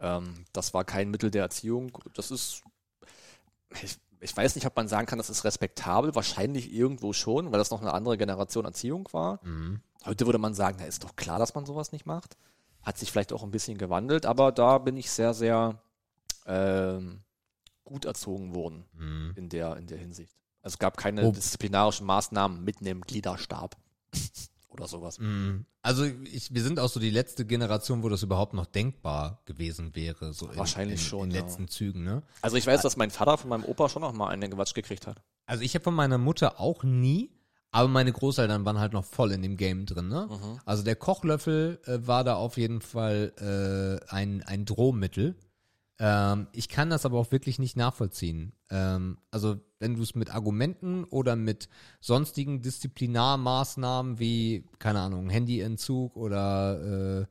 Ähm, 0.00 0.44
das 0.52 0.74
war 0.74 0.84
kein 0.84 1.08
Mittel 1.08 1.30
der 1.30 1.42
Erziehung. 1.42 1.96
Das 2.14 2.32
ist, 2.32 2.62
ich, 3.80 3.96
ich 4.18 4.36
weiß 4.36 4.56
nicht, 4.56 4.66
ob 4.66 4.74
man 4.74 4.88
sagen 4.88 5.06
kann, 5.06 5.18
das 5.18 5.30
ist 5.30 5.44
respektabel. 5.44 6.16
Wahrscheinlich 6.16 6.72
irgendwo 6.72 7.12
schon, 7.12 7.52
weil 7.52 7.58
das 7.58 7.70
noch 7.70 7.80
eine 7.80 7.94
andere 7.94 8.18
Generation 8.18 8.64
Erziehung 8.64 9.08
war. 9.12 9.38
Mhm. 9.44 9.80
Heute 10.04 10.26
würde 10.26 10.38
man 10.38 10.54
sagen, 10.54 10.78
na, 10.80 10.86
ist 10.86 11.04
doch 11.04 11.14
klar, 11.14 11.38
dass 11.38 11.54
man 11.54 11.64
sowas 11.64 11.92
nicht 11.92 12.06
macht. 12.06 12.36
Hat 12.82 12.98
sich 12.98 13.12
vielleicht 13.12 13.32
auch 13.32 13.42
ein 13.42 13.50
bisschen 13.50 13.78
gewandelt, 13.78 14.26
aber 14.26 14.50
da 14.50 14.78
bin 14.78 14.96
ich 14.96 15.10
sehr, 15.10 15.34
sehr 15.34 15.80
ähm, 16.46 17.22
gut 17.84 18.04
erzogen 18.04 18.54
wurden 18.54 18.84
Mhm. 18.96 19.32
in 19.36 19.48
der, 19.48 19.76
in 19.76 19.86
der 19.86 19.98
Hinsicht. 19.98 20.34
Also 20.62 20.74
es 20.74 20.78
gab 20.78 20.96
keine 20.96 21.24
Oh. 21.26 21.32
disziplinarischen 21.32 22.06
Maßnahmen 22.06 22.62
mit 22.62 22.80
einem 22.80 23.00
Gliederstab 23.00 23.76
oder 24.68 24.86
sowas. 24.86 25.18
Mhm. 25.18 25.64
Also 25.82 26.04
ich, 26.04 26.52
wir 26.52 26.62
sind 26.62 26.78
auch 26.78 26.88
so 26.90 27.00
die 27.00 27.08
letzte 27.10 27.46
Generation, 27.46 28.02
wo 28.02 28.08
das 28.10 28.22
überhaupt 28.22 28.52
noch 28.52 28.66
denkbar 28.66 29.40
gewesen 29.46 29.96
wäre. 29.96 30.32
So 30.34 30.48
in- 30.48 30.56
Wahrscheinlich 30.58 31.00
in, 31.00 31.06
schon, 31.06 31.30
In 31.30 31.36
ja. 31.36 31.40
letzten 31.42 31.68
Zügen, 31.68 32.04
ne? 32.04 32.22
Also 32.42 32.56
ich 32.56 32.66
weiß, 32.66 32.82
dass 32.82 32.96
mein 32.98 33.10
Vater 33.10 33.38
von 33.38 33.48
meinem 33.48 33.64
Opa 33.64 33.88
schon 33.88 34.02
noch 34.02 34.12
mal 34.12 34.28
einen 34.28 34.50
Gewatsch 34.50 34.74
gekriegt 34.74 35.06
hat. 35.06 35.22
Also 35.46 35.62
ich 35.64 35.74
habe 35.74 35.82
von 35.82 35.94
meiner 35.94 36.18
Mutter 36.18 36.60
auch 36.60 36.84
nie, 36.84 37.30
aber 37.72 37.88
meine 37.88 38.12
Großeltern 38.12 38.64
waren 38.66 38.78
halt 38.78 38.92
noch 38.92 39.04
voll 39.06 39.32
in 39.32 39.40
dem 39.42 39.56
Game 39.56 39.86
drin, 39.86 40.08
ne? 40.08 40.28
Mhm. 40.30 40.60
Also 40.66 40.82
der 40.82 40.96
Kochlöffel 40.96 41.80
äh, 41.86 42.06
war 42.06 42.22
da 42.24 42.34
auf 42.34 42.58
jeden 42.58 42.82
Fall 42.82 43.32
äh, 44.08 44.12
ein, 44.14 44.42
ein 44.42 44.66
Drohmittel. 44.66 45.34
Ähm, 46.00 46.48
ich 46.52 46.68
kann 46.70 46.88
das 46.88 47.04
aber 47.04 47.18
auch 47.18 47.30
wirklich 47.30 47.58
nicht 47.58 47.76
nachvollziehen. 47.76 48.54
Ähm, 48.70 49.18
also 49.30 49.60
wenn 49.78 49.94
du 49.94 50.02
es 50.02 50.14
mit 50.14 50.34
Argumenten 50.34 51.04
oder 51.04 51.36
mit 51.36 51.68
sonstigen 52.00 52.62
Disziplinarmaßnahmen 52.62 54.18
wie, 54.18 54.64
keine 54.78 55.00
Ahnung, 55.00 55.30
Handyentzug 55.30 56.16
oder 56.16 57.26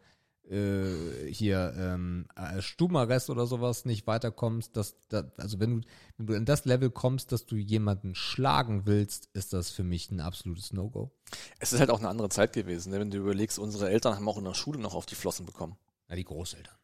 äh, 0.47 0.55
äh, 0.55 1.33
hier 1.33 1.73
ähm, 1.77 2.27
äh, 2.35 2.61
Stubenarrest 2.61 3.31
oder 3.31 3.47
sowas 3.47 3.85
nicht 3.85 4.05
weiterkommst, 4.05 4.77
dass, 4.77 4.95
da, 5.07 5.23
also 5.37 5.59
wenn 5.59 5.81
du, 5.81 5.87
wenn 6.17 6.27
du 6.27 6.33
in 6.33 6.45
das 6.45 6.65
Level 6.65 6.91
kommst, 6.91 7.31
dass 7.31 7.47
du 7.47 7.55
jemanden 7.55 8.13
schlagen 8.13 8.85
willst, 8.85 9.29
ist 9.33 9.51
das 9.53 9.71
für 9.71 9.83
mich 9.83 10.11
ein 10.11 10.19
absolutes 10.19 10.73
No-Go. 10.73 11.11
Es 11.59 11.73
ist 11.73 11.79
halt 11.79 11.89
auch 11.89 11.99
eine 11.99 12.09
andere 12.09 12.29
Zeit 12.29 12.53
gewesen. 12.53 12.91
Ne? 12.91 12.99
Wenn 12.99 13.09
du 13.09 13.17
überlegst, 13.17 13.57
unsere 13.57 13.89
Eltern 13.89 14.15
haben 14.15 14.29
auch 14.29 14.37
in 14.37 14.43
der 14.43 14.53
Schule 14.53 14.79
noch 14.79 14.93
auf 14.93 15.07
die 15.07 15.15
Flossen 15.15 15.47
bekommen. 15.47 15.75
Na, 16.07 16.15
die 16.15 16.23
Großeltern. 16.23 16.78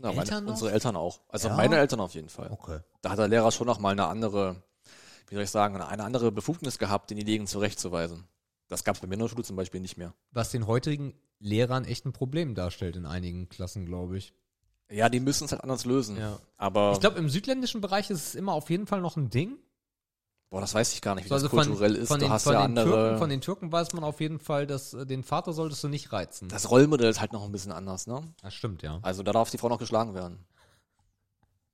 Na, 0.00 0.10
Eltern 0.10 0.44
meine, 0.44 0.50
unsere 0.50 0.72
Eltern 0.72 0.96
auch. 0.96 1.20
Also 1.28 1.48
Ja? 1.48 1.56
meine 1.56 1.76
Eltern 1.78 2.00
auf 2.00 2.14
jeden 2.14 2.28
Fall. 2.28 2.50
Okay. 2.50 2.80
Da 3.02 3.10
hat 3.10 3.18
der 3.18 3.28
Lehrer 3.28 3.50
schon 3.52 3.66
noch 3.66 3.78
mal 3.78 3.90
eine 3.90 4.06
andere, 4.06 4.62
wie 5.28 5.34
soll 5.34 5.44
ich 5.44 5.50
sagen, 5.50 5.80
eine 5.80 6.04
andere 6.04 6.32
Befugnis 6.32 6.78
gehabt, 6.78 7.10
den 7.10 7.18
Ideen 7.18 7.46
zurechtzuweisen. 7.46 8.24
Das 8.68 8.84
gab 8.84 8.96
es 8.96 9.00
bei 9.00 9.06
mir 9.06 9.14
in 9.14 9.20
der 9.20 9.28
Schule 9.28 9.44
zum 9.44 9.56
Beispiel 9.56 9.80
nicht 9.80 9.96
mehr. 9.96 10.12
Was 10.32 10.50
den 10.50 10.66
heutigen 10.66 11.14
Lehrern 11.38 11.84
echt 11.84 12.04
ein 12.04 12.12
Problem 12.12 12.54
darstellt 12.54 12.96
in 12.96 13.06
einigen 13.06 13.48
Klassen, 13.48 13.86
glaube 13.86 14.18
ich. 14.18 14.34
Ja, 14.90 15.08
die 15.08 15.20
müssen 15.20 15.44
es 15.44 15.52
halt 15.52 15.62
anders 15.62 15.84
lösen. 15.84 16.16
Aber 16.56 16.92
Ich 16.92 17.00
glaube, 17.00 17.18
im 17.18 17.28
südländischen 17.28 17.80
Bereich 17.80 18.10
ist 18.10 18.26
es 18.28 18.34
immer 18.34 18.52
auf 18.52 18.70
jeden 18.70 18.86
Fall 18.86 19.00
noch 19.00 19.16
ein 19.16 19.30
Ding. 19.30 19.58
Boah, 20.56 20.62
das 20.62 20.72
weiß 20.72 20.94
ich 20.94 21.02
gar 21.02 21.14
nicht, 21.14 21.28
wie 21.28 21.32
Also 21.34 21.48
das 21.48 21.50
kulturell 21.50 21.96
ist. 21.96 22.08
von 22.08 22.18
du 22.18 22.24
den, 22.24 22.32
hast 22.32 22.44
von, 22.44 22.54
ja 22.54 22.64
andere. 22.64 22.86
Türken, 22.86 23.18
von 23.18 23.28
den 23.28 23.40
Türken 23.42 23.72
weiß 23.72 23.92
man 23.92 24.04
auf 24.04 24.20
jeden 24.20 24.38
Fall, 24.38 24.66
dass 24.66 24.94
äh, 24.94 25.04
den 25.04 25.22
Vater 25.22 25.52
solltest 25.52 25.84
du 25.84 25.88
nicht 25.88 26.12
reizen. 26.12 26.48
das 26.48 26.70
Rollmodell 26.70 27.10
ist 27.10 27.20
halt 27.20 27.34
noch 27.34 27.44
ein 27.44 27.52
bisschen 27.52 27.72
anders, 27.72 28.06
ne? 28.06 28.22
das 28.40 28.54
stimmt, 28.54 28.82
ja. 28.82 28.98
Also 29.02 29.22
da 29.22 29.32
darf 29.32 29.50
die 29.50 29.58
Frau 29.58 29.68
noch 29.68 29.78
geschlagen 29.78 30.14
werden. 30.14 30.46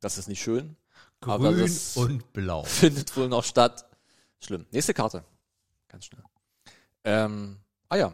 Das 0.01 0.19
ist 0.19 0.27
nicht 0.27 0.43
schön. 0.43 0.77
aber 1.21 1.53
Grün 1.53 1.61
das 1.61 1.97
und 1.97 2.33
blau. 2.33 2.65
findet 2.65 3.17
wohl 3.17 3.29
noch 3.29 3.45
statt. 3.45 3.87
Schlimm. 4.41 4.67
Nächste 4.73 4.95
Karte. 4.95 5.23
Ganz 5.87 6.07
schnell. 6.07 6.25
Ähm, 7.05 7.59
ah 7.89 7.97
ja. 7.97 8.13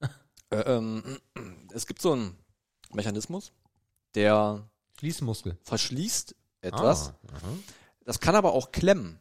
äh, 0.50 0.56
ähm, 0.56 1.18
es 1.74 1.86
gibt 1.86 2.00
so 2.00 2.12
einen 2.12 2.34
Mechanismus, 2.94 3.52
der 4.14 4.66
Schließmuskel. 4.98 5.58
verschließt 5.64 6.34
etwas. 6.62 7.10
Ah. 7.10 7.40
Das 8.06 8.20
kann 8.20 8.36
aber 8.36 8.54
auch 8.54 8.72
klemmen. 8.72 9.20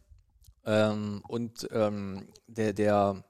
Ähm, 0.66 1.24
und 1.28 1.68
ähm, 1.72 2.28
der, 2.48 2.74
der, 2.74 3.24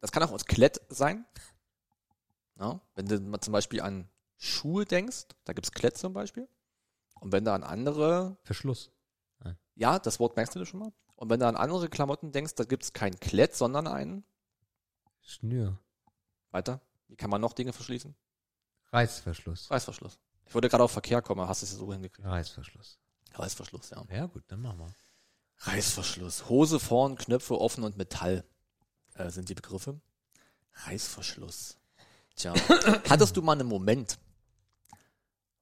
das 0.00 0.10
kann 0.10 0.22
auch 0.22 0.32
aus 0.32 0.46
Klett 0.46 0.80
sein. 0.88 1.26
Ja, 2.58 2.80
wenn 2.94 3.06
du 3.06 3.20
mal 3.20 3.40
zum 3.40 3.52
Beispiel 3.52 3.80
an 3.80 4.08
Schuhe 4.36 4.84
denkst, 4.84 5.26
da 5.44 5.52
gibt's 5.52 5.72
Klett 5.72 5.96
zum 5.96 6.12
Beispiel. 6.12 6.48
Und 7.20 7.32
wenn 7.32 7.44
du 7.44 7.52
an 7.52 7.62
andere, 7.62 8.36
Verschluss. 8.42 8.90
ja, 9.74 9.98
das 9.98 10.18
Wort 10.18 10.36
merkst 10.36 10.54
du 10.54 10.60
dir 10.60 10.66
schon 10.66 10.80
mal. 10.80 10.92
Und 11.16 11.30
wenn 11.30 11.40
du 11.40 11.46
an 11.46 11.56
andere 11.56 11.88
Klamotten 11.88 12.32
denkst, 12.32 12.54
da 12.54 12.64
gibt's 12.64 12.92
kein 12.92 13.18
Klett, 13.18 13.54
sondern 13.54 13.86
einen, 13.86 14.24
Schnür. 15.20 15.78
weiter, 16.50 16.80
wie 17.08 17.16
kann 17.16 17.28
man 17.28 17.40
noch 17.40 17.52
Dinge 17.52 17.72
verschließen? 17.72 18.14
Reißverschluss. 18.92 19.70
Reißverschluss. 19.70 20.18
Ich 20.46 20.54
wollte 20.54 20.68
gerade 20.68 20.84
auf 20.84 20.92
Verkehr 20.92 21.20
kommen, 21.20 21.46
hast 21.46 21.62
du 21.62 21.66
es 21.66 21.72
so 21.72 21.92
hingekriegt. 21.92 22.26
Reißverschluss. 22.26 22.98
Reißverschluss, 23.34 23.90
ja. 23.90 24.04
Ja, 24.10 24.26
gut, 24.26 24.44
dann 24.48 24.62
machen 24.62 24.78
wir. 24.78 24.94
Reißverschluss. 25.60 26.48
Hose 26.48 26.78
vorn, 26.78 27.16
Knöpfe 27.16 27.60
offen 27.60 27.84
und 27.84 27.96
Metall 27.96 28.44
äh, 29.14 29.30
sind 29.30 29.48
die 29.48 29.54
Begriffe. 29.54 30.00
Reißverschluss. 30.86 31.78
Tja, 32.36 32.54
hattest 33.08 33.36
du 33.36 33.42
mal 33.42 33.52
einen 33.52 33.68
Moment, 33.68 34.18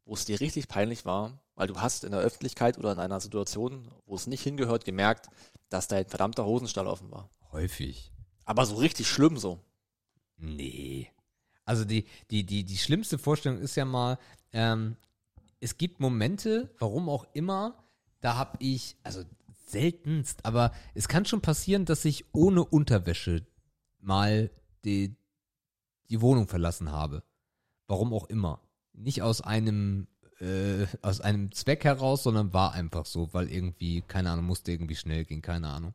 wo 0.04 0.14
es 0.14 0.26
dir 0.26 0.40
richtig 0.40 0.68
peinlich 0.68 1.04
war, 1.04 1.40
weil 1.54 1.66
du 1.66 1.80
hast 1.80 2.04
in 2.04 2.12
der 2.12 2.20
Öffentlichkeit 2.20 2.76
oder 2.78 2.92
in 2.92 2.98
einer 2.98 3.20
Situation, 3.20 3.90
wo 4.04 4.14
es 4.14 4.26
nicht 4.26 4.42
hingehört, 4.42 4.84
gemerkt, 4.84 5.28
dass 5.70 5.88
dein 5.88 6.06
verdammter 6.06 6.44
Hosenstall 6.44 6.86
offen 6.86 7.10
war. 7.10 7.30
Häufig. 7.52 8.12
Aber 8.44 8.66
so 8.66 8.76
richtig 8.76 9.08
schlimm 9.08 9.38
so. 9.38 9.58
Nee. 10.36 11.10
Also 11.64 11.84
die, 11.84 12.04
die, 12.30 12.44
die, 12.44 12.64
die 12.64 12.78
schlimmste 12.78 13.18
Vorstellung 13.18 13.58
ist 13.58 13.74
ja 13.74 13.84
mal, 13.84 14.18
ähm, 14.52 14.96
es 15.60 15.78
gibt 15.78 15.98
Momente, 15.98 16.70
warum 16.78 17.08
auch 17.08 17.26
immer, 17.32 17.82
da 18.20 18.36
habe 18.36 18.58
ich, 18.60 18.96
also 19.02 19.24
seltenst, 19.66 20.44
aber 20.44 20.72
es 20.94 21.08
kann 21.08 21.24
schon 21.24 21.40
passieren, 21.40 21.84
dass 21.84 22.04
ich 22.04 22.24
ohne 22.32 22.64
Unterwäsche 22.64 23.46
mal 24.00 24.50
die, 24.84 25.16
die 26.08 26.20
Wohnung 26.20 26.46
verlassen 26.48 26.92
habe. 26.92 27.22
Warum 27.88 28.12
auch 28.14 28.24
immer. 28.28 28.60
Nicht 28.92 29.22
aus 29.22 29.40
einem, 29.40 30.06
äh, 30.40 30.86
aus 31.02 31.20
einem 31.20 31.52
Zweck 31.52 31.84
heraus, 31.84 32.22
sondern 32.22 32.52
war 32.52 32.72
einfach 32.72 33.06
so, 33.06 33.32
weil 33.34 33.50
irgendwie, 33.50 34.02
keine 34.02 34.30
Ahnung, 34.30 34.46
musste 34.46 34.72
irgendwie 34.72 34.96
schnell 34.96 35.24
gehen, 35.24 35.42
keine 35.42 35.68
Ahnung. 35.68 35.94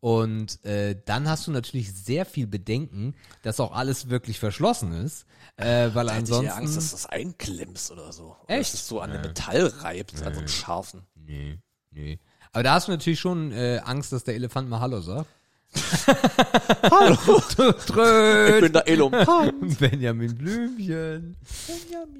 Und 0.00 0.64
äh, 0.64 0.98
dann 1.04 1.28
hast 1.28 1.46
du 1.46 1.50
natürlich 1.50 1.92
sehr 1.92 2.24
viel 2.24 2.46
Bedenken, 2.46 3.14
dass 3.42 3.60
auch 3.60 3.72
alles 3.72 4.08
wirklich 4.08 4.38
verschlossen 4.38 4.92
ist, 4.92 5.26
äh, 5.56 5.90
weil 5.94 6.06
Da 6.06 6.14
hätte 6.14 6.24
ich 6.30 6.32
ansonsten. 6.32 6.44
eher 6.46 6.56
Angst, 6.56 6.76
dass 6.76 6.90
du 6.90 6.96
das 6.96 7.06
einklemmst 7.06 7.90
oder 7.90 8.10
so. 8.12 8.34
Oder 8.44 8.48
Echt? 8.58 8.72
Dass 8.72 8.80
es 8.80 8.88
so 8.88 9.00
an 9.00 9.10
dem 9.10 9.20
Nee. 9.20 9.28
Metall 9.28 9.66
reibt, 9.66 10.14
an 10.22 10.32
so 10.34 10.38
einem 10.40 10.48
scharfen. 10.48 11.02
nee, 11.14 11.58
nee. 11.90 12.18
Aber 12.52 12.62
da 12.64 12.74
hast 12.74 12.88
du 12.88 12.92
natürlich 12.92 13.20
schon 13.20 13.52
äh, 13.52 13.80
Angst, 13.84 14.12
dass 14.12 14.24
der 14.24 14.34
Elefant 14.34 14.68
mal 14.68 14.80
Hallo 14.80 15.00
sagt. 15.00 15.28
Hallo, 16.90 17.16
ich 18.56 18.60
bin 18.60 18.72
der 18.72 18.88
Elefant. 18.88 19.78
Benjamin 19.78 20.34
Blümchen. 20.34 21.36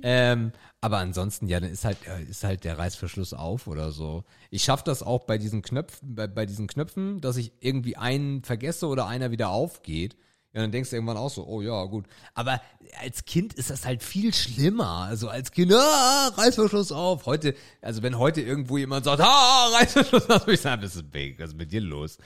Ähm, 0.03 0.53
aber 0.81 0.99
ansonsten, 0.99 1.49
ja, 1.49 1.59
dann 1.59 1.71
ist 1.71 1.85
halt, 1.85 1.99
äh, 2.07 2.23
ist 2.23 2.45
halt 2.45 2.63
der 2.63 2.79
Reißverschluss 2.79 3.35
auf 3.35 3.67
oder 3.67 3.91
so. 3.91 4.23
Ich 4.51 4.63
schaffe 4.63 4.85
das 4.87 5.03
auch 5.03 5.25
bei 5.25 5.37
diesen 5.37 5.63
Knöpfen, 5.63 6.15
bei, 6.15 6.29
bei 6.29 6.47
diesen 6.47 6.69
Knöpfen, 6.69 7.21
dass 7.21 7.37
ich 7.37 7.53
irgendwie 7.61 7.97
einen 7.97 8.45
vergesse 8.45 8.87
oder 8.87 9.07
einer 9.07 9.33
wieder 9.33 9.51
aufgeht. 9.51 10.17
Ja, 10.53 10.63
dann 10.63 10.73
denkst 10.73 10.91
du 10.91 10.97
irgendwann 10.97 11.17
auch 11.17 11.31
so, 11.31 11.47
oh 11.47 11.63
ja, 11.63 11.85
gut. 11.85 12.07
Aber 12.35 12.61
als 13.01 13.25
Kind 13.25 13.55
ist 13.55 13.71
das 13.71 13.85
halt 13.85 14.03
viel 14.03 14.35
schlimmer. 14.35 15.07
Also 15.09 15.29
als 15.29 15.53
Kind, 15.53 15.73
ah, 15.73 16.33
Reißverschluss 16.37 16.91
auf. 16.91 17.27
Heute, 17.27 17.55
also 17.81 18.03
wenn 18.03 18.19
heute 18.19 18.41
irgendwo 18.41 18.77
jemand 18.77 19.05
sagt, 19.05 19.21
ah, 19.21 19.69
Reißverschluss 19.75 20.29
auf, 20.29 20.49
ich 20.49 20.61
sage, 20.61 20.83
das 20.83 20.97
ist 20.97 21.11
big, 21.11 21.39
was 21.39 21.51
ist 21.51 21.57
mit 21.57 21.71
dir 21.71 21.81
los? 21.81 22.19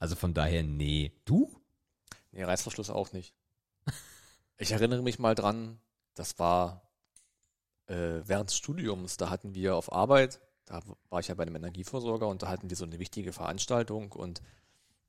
Also 0.00 0.16
von 0.16 0.34
daher, 0.34 0.64
nee. 0.64 1.12
Du? 1.24 1.60
Nee, 2.32 2.42
Reißverschluss 2.42 2.90
auch 2.90 3.12
nicht. 3.12 3.34
Ich 4.62 4.72
erinnere 4.72 5.00
mich 5.00 5.18
mal 5.18 5.34
dran, 5.34 5.80
das 6.12 6.38
war 6.38 6.82
äh, 7.86 8.20
während 8.26 8.50
des 8.50 8.58
Studiums, 8.58 9.16
da 9.16 9.30
hatten 9.30 9.54
wir 9.54 9.74
auf 9.74 9.90
Arbeit, 9.90 10.38
da 10.66 10.82
war 11.08 11.20
ich 11.20 11.28
ja 11.28 11.34
bei 11.34 11.44
einem 11.44 11.56
Energieversorger 11.56 12.28
und 12.28 12.42
da 12.42 12.48
hatten 12.48 12.68
wir 12.68 12.76
so 12.76 12.84
eine 12.84 12.98
wichtige 12.98 13.32
Veranstaltung 13.32 14.12
und 14.12 14.42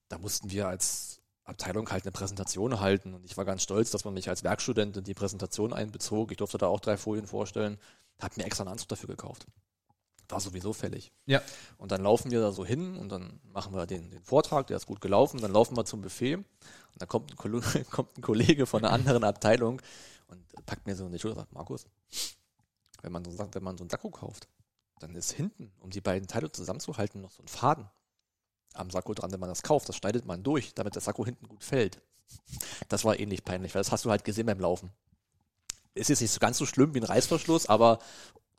da 0.08 0.18
mussten 0.18 0.52
wir 0.52 0.70
als 0.70 1.21
Abteilung 1.52 1.90
halt 1.90 2.04
eine 2.04 2.12
Präsentation 2.12 2.80
halten 2.80 3.14
und 3.14 3.26
ich 3.26 3.38
war 3.38 3.46
ganz 3.46 3.64
stolz, 3.64 3.92
dass 3.92 4.06
man 4.06 4.14
mich 4.14 4.30
als 4.30 4.44
Werkstudent 4.44 4.98
in 4.98 5.04
die 5.04 5.14
Präsentation 5.14 5.74
einbezog. 5.74 6.32
Ich 6.32 6.38
durfte 6.38 6.58
da 6.58 6.68
auch 6.68 6.80
drei 6.80 6.98
Folien 6.98 7.28
vorstellen, 7.28 7.78
hab 8.20 8.38
mir 8.38 8.46
extra 8.46 8.64
einen 8.64 8.72
Anzug 8.72 8.90
dafür 8.90 9.08
gekauft. 9.08 9.46
War 10.30 10.40
sowieso 10.40 10.72
fällig. 10.74 11.12
Ja. 11.26 11.42
Und 11.78 11.92
dann 11.92 12.02
laufen 12.02 12.32
wir 12.32 12.40
da 12.40 12.52
so 12.52 12.66
hin 12.66 12.96
und 12.96 13.10
dann 13.10 13.40
machen 13.44 13.74
wir 13.74 13.86
den, 13.86 14.10
den 14.10 14.24
Vortrag, 14.24 14.68
der 14.68 14.78
ist 14.78 14.86
gut 14.86 15.02
gelaufen, 15.02 15.42
dann 15.42 15.52
laufen 15.52 15.76
wir 15.76 15.86
zum 15.86 16.02
Buffet 16.02 16.36
und 16.36 16.46
dann 16.98 17.10
kommt 17.10 17.32
ein, 17.32 17.38
Kollege, 17.38 17.84
kommt 17.92 18.18
ein 18.18 18.22
Kollege 18.22 18.66
von 18.66 18.84
einer 18.84 18.94
anderen 18.94 19.24
Abteilung 19.24 19.82
und 20.28 20.66
packt 20.66 20.88
mir 20.88 20.96
so 20.96 21.06
in 21.06 21.12
die 21.12 21.20
Schulter 21.20 21.38
und 21.38 21.44
sagt, 21.44 21.54
Markus, 21.54 21.86
wenn 23.02 23.12
man 23.12 23.26
so, 23.26 23.38
wenn 23.38 23.64
man 23.64 23.78
so 23.78 23.84
einen 23.84 23.90
Sakko 23.90 24.10
kauft, 24.10 24.48
dann 25.00 25.16
ist 25.16 25.32
hinten, 25.32 25.72
um 25.80 25.90
die 25.90 26.02
beiden 26.02 26.28
Teile 26.28 26.52
zusammenzuhalten, 26.52 27.22
noch 27.22 27.32
so 27.32 27.44
ein 27.44 27.48
Faden 27.48 27.90
am 28.74 28.90
Sakko 28.90 29.14
dran, 29.14 29.32
wenn 29.32 29.40
man 29.40 29.50
das 29.50 29.64
kauft. 29.64 29.90
Das 29.90 29.96
schneidet 29.96 30.26
man 30.26 30.44
durch, 30.44 30.74
damit 30.74 30.96
der 30.96 31.02
Sakko 31.02 31.26
hinten 31.26 31.48
gut 31.48 31.64
fällt. 31.64 32.00
Das 32.90 33.04
war 33.06 33.20
ähnlich 33.20 33.44
peinlich, 33.44 33.76
weil 33.76 33.82
das 33.82 33.92
hast 33.92 34.06
du 34.06 34.10
halt 34.12 34.24
gesehen 34.24 34.46
beim 34.46 34.60
Laufen. 34.60 34.92
Ist 35.94 36.10
jetzt 36.10 36.22
nicht 36.22 36.32
so 36.32 36.40
ganz 36.40 36.58
so 36.58 36.66
schlimm 36.66 36.94
wie 36.94 37.00
ein 37.00 37.06
Reißverschluss, 37.06 37.68
aber 37.68 38.00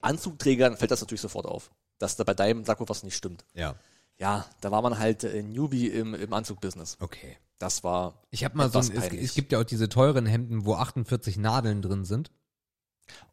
Anzugträgern 0.00 0.76
fällt 0.76 0.90
das 0.90 1.00
natürlich 1.00 1.20
sofort 1.20 1.46
auf, 1.46 1.70
dass 1.98 2.16
da 2.16 2.24
bei 2.24 2.34
deinem 2.34 2.64
Sakko 2.64 2.88
was 2.88 3.02
nicht 3.02 3.16
stimmt. 3.16 3.44
Ja. 3.54 3.74
Ja, 4.18 4.44
da 4.60 4.70
war 4.70 4.82
man 4.82 4.98
halt 4.98 5.24
äh, 5.24 5.42
Newbie 5.42 5.88
im, 5.88 6.14
im 6.14 6.32
Anzugbusiness. 6.32 6.96
Okay. 7.00 7.38
Das 7.58 7.82
war 7.82 8.14
Ich 8.30 8.44
habe 8.44 8.56
mal 8.56 8.70
so 8.70 8.78
ein, 8.78 8.90
es, 8.92 9.12
es 9.12 9.34
gibt 9.34 9.52
ja 9.52 9.60
auch 9.60 9.64
diese 9.64 9.88
teuren 9.88 10.26
Hemden, 10.26 10.64
wo 10.64 10.74
48 10.74 11.38
Nadeln 11.38 11.80
drin 11.80 12.04
sind. 12.04 12.30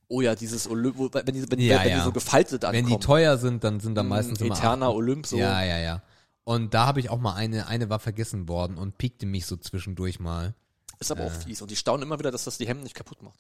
Oh 0.08 0.22
ja, 0.22 0.34
dieses 0.36 0.68
Olymp, 0.68 0.98
wenn 1.14 1.36
die, 1.36 1.52
wenn, 1.52 1.60
Ja, 1.60 1.80
wenn 1.80 1.84
die 1.84 1.90
ja. 1.90 2.04
so 2.04 2.12
gefaltet 2.12 2.64
Wenn 2.64 2.70
ankommen. 2.70 3.00
die 3.00 3.06
teuer 3.06 3.38
sind, 3.38 3.64
dann 3.64 3.80
sind 3.80 3.96
da 3.96 4.04
meistens 4.04 4.42
immer 4.42 4.56
Eterna 4.56 4.90
Olymp 4.90 5.28
so. 5.28 5.38
Ja, 5.38 5.64
ja, 5.64 5.78
ja. 5.78 6.02
Und 6.50 6.74
da 6.74 6.88
habe 6.88 7.00
ich 7.00 7.12
auch 7.12 7.20
mal 7.20 7.36
eine, 7.36 7.68
eine 7.68 7.92
war 7.92 8.00
vergessen 8.00 8.48
worden 8.48 8.80
und 8.80 8.98
piekte 8.98 9.28
mich 9.28 9.46
so 9.46 9.56
zwischendurch 9.56 10.20
mal. 10.20 10.56
Ist 10.98 11.12
aber 11.12 11.26
auch 11.26 11.32
Äh. 11.32 11.42
fies. 11.42 11.62
Und 11.62 11.70
die 11.70 11.76
staunen 11.76 12.02
immer 12.02 12.18
wieder, 12.18 12.32
dass 12.32 12.46
das 12.46 12.58
die 12.58 12.68
Hemden 12.68 12.82
nicht 12.86 12.96
kaputt 12.96 13.22
macht. 13.22 13.38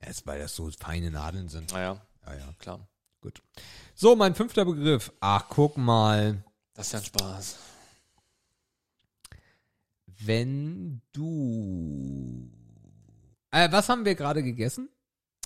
Ja, 0.00 0.08
ist, 0.08 0.26
weil 0.26 0.38
das 0.38 0.56
so 0.56 0.70
feine 0.70 1.10
Nadeln 1.10 1.50
sind. 1.50 1.72
Naja, 1.72 2.00
Ja, 2.24 2.34
ja. 2.34 2.54
klar. 2.58 2.88
Gut. 3.20 3.42
So, 3.94 4.16
mein 4.16 4.34
fünfter 4.34 4.64
Begriff. 4.64 5.12
Ach, 5.20 5.44
guck 5.50 5.76
mal. 5.76 6.42
Das 6.72 6.86
ist 6.86 6.92
ja 6.94 6.98
ein 7.00 7.04
Spaß. 7.04 7.56
Wenn 10.06 11.02
du. 11.12 12.50
Äh, 13.50 13.70
was 13.72 13.90
haben 13.90 14.06
wir 14.06 14.14
gerade 14.14 14.42
gegessen? 14.42 14.88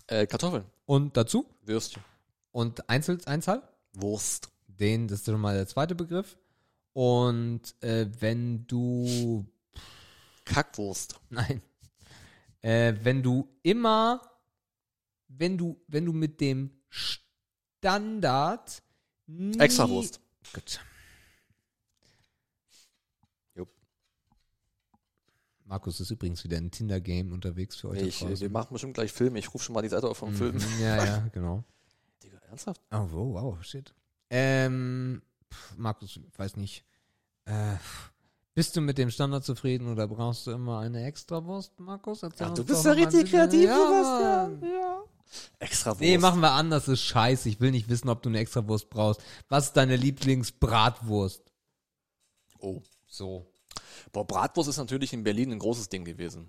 Äh, 0.07 0.28
Kartoffeln. 0.28 0.64
Und 0.84 1.16
dazu? 1.16 1.47
Würstchen. 1.62 2.05
Und 2.53 2.89
Einzel 2.89 3.18
Einzahl? 3.26 3.68
Wurst. 3.93 4.51
Den, 4.68 5.09
das 5.09 5.18
ist 5.18 5.26
schon 5.26 5.41
mal 5.41 5.57
der 5.57 5.66
zweite 5.66 5.97
Begriff. 5.97 6.37
Und 6.97 7.74
äh, 7.82 8.07
wenn 8.20 8.66
du. 8.66 9.44
Kackwurst. 10.47 11.20
Nein. 11.28 11.61
Äh, 12.62 12.94
wenn 13.03 13.22
du 13.22 13.47
immer. 13.62 14.22
Wenn 15.28 15.59
du, 15.59 15.78
wenn 15.88 16.07
du 16.07 16.14
mit 16.14 16.40
dem 16.40 16.70
Standard. 16.88 18.82
Nie, 19.26 19.59
Extrawurst. 19.59 20.20
Gut. 20.55 20.80
Jupp. 23.55 23.68
Markus 25.66 26.01
ist 26.01 26.11
übrigens 26.11 26.44
wieder 26.44 26.57
in 26.57 26.70
Tinder-Game 26.70 27.30
unterwegs 27.32 27.76
für 27.76 27.90
euch. 27.90 27.99
da 28.01 28.07
Ich, 28.07 28.18
draußen. 28.20 28.40
wir 28.40 28.49
machen 28.51 28.72
bestimmt 28.72 28.94
gleich 28.94 29.12
Filme. 29.12 29.38
Ich 29.38 29.53
rufe 29.53 29.64
schon 29.64 29.74
mal 29.74 29.82
die 29.82 29.90
Seite 29.90 30.09
auf 30.09 30.16
vom 30.16 30.32
Film. 30.34 30.55
Mhm, 30.57 30.80
Ja, 30.80 31.05
ja, 31.05 31.28
genau. 31.34 31.62
Digga, 32.22 32.38
ernsthaft? 32.49 32.80
Oh, 32.90 33.07
wow, 33.11 33.34
wow, 33.34 33.62
shit. 33.62 33.92
Ähm, 34.30 35.20
pf, 35.53 35.76
Markus, 35.76 36.16
ich 36.16 36.38
weiß 36.38 36.57
nicht. 36.57 36.84
Äh, 37.44 37.76
bist 38.55 38.74
du 38.76 38.80
mit 38.80 38.99
dem 38.99 39.11
Standard 39.11 39.44
zufrieden 39.44 39.88
oder 39.92 40.09
brauchst 40.09 40.47
du 40.47 40.51
immer 40.53 40.80
eine 40.80 41.05
Extrawurst, 41.05 41.78
Markus? 41.78 42.22
Erzähl 42.22 42.47
Ja, 42.49 42.55
du 42.55 42.64
bist 42.64 42.84
ja 42.84 42.92
richtig 42.92 43.30
kreativ, 43.30 43.64
ja, 43.64 43.76
du 43.76 43.90
Bastian. 43.90 44.61
Mann. 44.61 44.70
Ja. 44.70 45.03
Extra 45.59 45.90
Wurst. 45.90 46.01
Nee, 46.01 46.18
machen 46.18 46.40
wir 46.40 46.53
anders, 46.53 46.88
ist 46.88 47.03
scheiße. 47.03 47.49
Ich 47.49 47.61
will 47.61 47.70
nicht 47.72 47.88
wissen, 47.88 48.09
ob 48.09 48.22
du 48.22 48.28
eine 48.28 48.38
Extrawurst 48.38 48.88
brauchst. 48.90 49.20
Was 49.49 49.66
ist 49.66 49.72
deine 49.76 49.97
Lieblingsbratwurst? 49.97 51.42
Oh. 52.59 52.82
So. 53.07 53.47
Boah, 54.12 54.26
Bratwurst 54.26 54.68
ist 54.70 54.76
natürlich 54.78 55.12
in 55.12 55.22
Berlin 55.24 55.53
ein 55.53 55.59
großes 55.59 55.88
Ding 55.88 56.05
gewesen. 56.05 56.49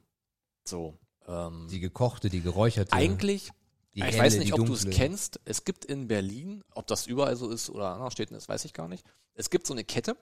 So. 0.66 0.98
Ähm, 1.28 1.68
Die 1.70 1.80
gekochte, 1.80 2.30
die 2.30 2.42
geräucherte. 2.42 2.94
eigentlich, 2.94 3.52
die 3.98 4.02
ich 4.08 4.16
helle, 4.16 4.24
weiß 4.24 4.38
nicht, 4.38 4.54
ob 4.54 4.66
du 4.66 4.74
es 4.74 4.90
kennst. 4.90 5.40
Es 5.46 5.66
gibt 5.66 5.84
in 5.86 6.08
Berlin, 6.08 6.64
ob 6.74 6.88
das 6.88 7.08
überall 7.08 7.36
so 7.36 7.50
ist 7.50 7.70
oder 7.70 7.88
an 7.88 7.94
anderen 7.94 8.12
Städten 8.12 8.36
ist, 8.36 8.48
weiß 8.48 8.64
ich 8.66 8.74
gar 8.74 8.88
nicht. 8.88 9.04
Es 9.34 9.50
gibt 9.50 9.68
so 9.68 9.74
eine 9.74 9.84
Kette 9.84 10.16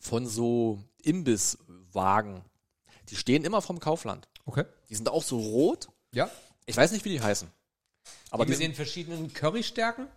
von 0.00 0.26
so 0.26 0.82
Imbisswagen. 1.02 2.42
Die 3.08 3.16
stehen 3.16 3.44
immer 3.44 3.62
vom 3.62 3.78
Kaufland. 3.80 4.28
Okay. 4.44 4.64
Die 4.88 4.94
sind 4.94 5.08
auch 5.08 5.22
so 5.22 5.38
rot. 5.38 5.88
Ja. 6.12 6.30
Ich 6.66 6.76
weiß 6.76 6.92
nicht, 6.92 7.04
wie 7.04 7.10
die 7.10 7.20
heißen. 7.20 7.48
Aber 8.30 8.44
die 8.44 8.52
mit 8.52 8.60
den 8.60 8.74
verschiedenen 8.74 9.32
Currystärken? 9.32 10.08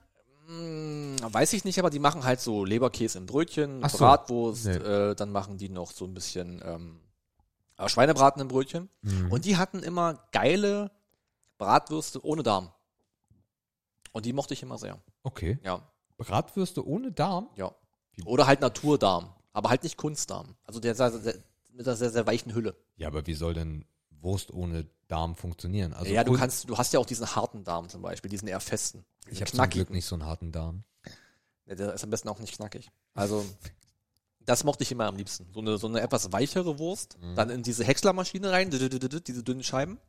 mh, 0.47 1.33
weiß 1.33 1.53
ich 1.53 1.65
nicht, 1.65 1.79
aber 1.79 1.89
die 1.89 1.99
machen 1.99 2.23
halt 2.23 2.39
so 2.39 2.65
Leberkäse 2.65 3.17
im 3.17 3.25
Brötchen, 3.25 3.79
Ach 3.83 3.89
so. 3.89 3.97
Bratwurst, 3.99 4.65
Nee. 4.65 4.75
äh, 4.75 5.15
dann 5.15 5.31
machen 5.31 5.57
die 5.57 5.69
noch 5.69 5.91
so 5.91 6.05
ein 6.05 6.13
bisschen 6.13 6.61
ähm, 6.63 6.99
äh, 7.77 7.89
Schweinebraten 7.89 8.41
im 8.41 8.47
Brötchen. 8.47 8.89
Mhm. 9.01 9.31
Und 9.31 9.45
die 9.45 9.57
hatten 9.57 9.83
immer 9.83 10.23
geile 10.31 10.91
Bratwürste 11.57 12.23
ohne 12.25 12.43
Darm. 12.43 12.71
Und 14.11 14.25
die 14.25 14.33
mochte 14.33 14.53
ich 14.53 14.63
immer 14.63 14.77
sehr. 14.77 15.01
Okay. 15.23 15.59
Ja, 15.63 15.81
Bratwürste 16.17 16.85
ohne 16.87 17.11
Darm? 17.11 17.49
ja. 17.55 17.71
Oder 18.23 18.47
halt 18.47 18.61
Naturdarm, 18.61 19.35
aber 19.51 19.69
halt 19.69 19.83
nicht 19.83 19.97
Kunstdarm. 19.97 20.55
Also 20.63 20.79
der, 20.79 20.95
sehr- 20.95 21.11
sehr- 21.11 21.35
mit 21.73 21.85
einer 21.85 21.97
sehr, 21.97 22.09
sehr 22.11 22.25
weichen 22.25 22.53
Hülle. 22.55 22.73
Ja, 22.95 23.09
aber 23.09 23.27
wie 23.27 23.33
soll 23.33 23.53
denn 23.53 23.83
Wurst 24.21 24.51
ohne 24.53 24.87
Darm 25.09 25.35
funktionieren? 25.35 25.91
Also 25.91 26.13
ja, 26.13 26.23
du 26.23 26.31
kannst, 26.37 26.69
du 26.69 26.77
hast 26.77 26.93
ja 26.93 26.99
auch 27.01 27.05
diesen 27.05 27.35
harten 27.35 27.65
Darm 27.65 27.89
zum 27.89 28.01
Beispiel, 28.01 28.29
diesen 28.29 28.47
eher 28.47 28.61
festen. 28.61 29.03
Ich 29.27 29.41
habe 29.41 29.51
zum 29.51 29.69
Glück 29.69 29.89
nicht 29.89 30.05
so 30.05 30.15
einen 30.15 30.23
harten 30.25 30.53
Darm. 30.53 30.85
Ja, 31.65 31.75
Der 31.75 31.93
ist 31.93 32.05
am 32.05 32.09
besten 32.09 32.29
auch 32.29 32.39
nicht 32.39 32.55
knackig. 32.55 32.89
Also, 33.15 33.45
das 34.39 34.63
mochte 34.63 34.83
ich 34.83 34.91
immer 34.93 35.07
am 35.07 35.17
liebsten. 35.17 35.49
So 35.53 35.59
eine, 35.59 35.77
so 35.77 35.87
eine 35.87 35.99
etwas 35.99 36.31
weichere 36.31 36.79
Wurst, 36.79 37.17
Mhm. 37.19 37.35
dann 37.35 37.49
in 37.49 37.61
diese 37.63 37.83
Häckslermaschine 37.83 38.49
rein, 38.51 38.69
diese 38.71 38.89
dünnen 39.43 39.63
Scheiben, 39.63 39.99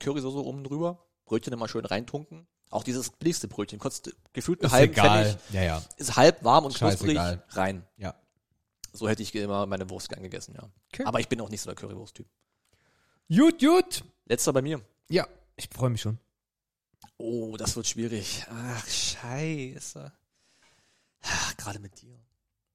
Currysoße 0.00 0.38
oben 0.38 0.64
drüber, 0.64 1.04
Brötchen 1.24 1.52
immer 1.52 1.68
schön 1.68 1.84
reintunken. 1.84 2.46
Auch 2.70 2.84
dieses 2.84 3.10
billigste 3.10 3.48
Brötchen, 3.48 3.78
kostet 3.78 4.16
gefühlt 4.32 4.62
einen 4.62 4.72
halben 4.72 4.92
egal. 4.92 5.24
Pfennig, 5.26 5.38
Ja, 5.52 5.62
ja. 5.62 5.82
ist 5.96 6.16
halb 6.16 6.42
warm 6.42 6.64
und 6.64 6.74
knusprig, 6.74 7.16
Scheißegal. 7.16 7.44
rein. 7.50 7.86
Ja. 7.98 8.14
So 8.94 9.08
hätte 9.08 9.22
ich 9.22 9.34
immer 9.34 9.66
meine 9.66 9.88
Wurst 9.90 10.08
gern 10.08 10.22
gegessen, 10.22 10.54
ja. 10.54 10.68
Okay. 10.92 11.04
Aber 11.04 11.20
ich 11.20 11.28
bin 11.28 11.40
auch 11.40 11.48
nicht 11.50 11.60
so 11.60 11.68
der 11.70 11.74
Currywurst-Typ. 11.76 12.26
Gut, 13.28 13.58
gut. 13.60 14.04
Letzter 14.26 14.52
bei 14.52 14.62
mir. 14.62 14.80
Ja, 15.08 15.26
ich 15.56 15.68
freue 15.72 15.90
mich 15.90 16.00
schon. 16.02 16.18
Oh, 17.18 17.56
das 17.56 17.76
wird 17.76 17.86
schwierig. 17.86 18.44
Ach, 18.50 18.86
scheiße. 18.88 20.12
Ach, 21.22 21.56
gerade 21.56 21.78
mit 21.78 22.00
dir. 22.00 22.18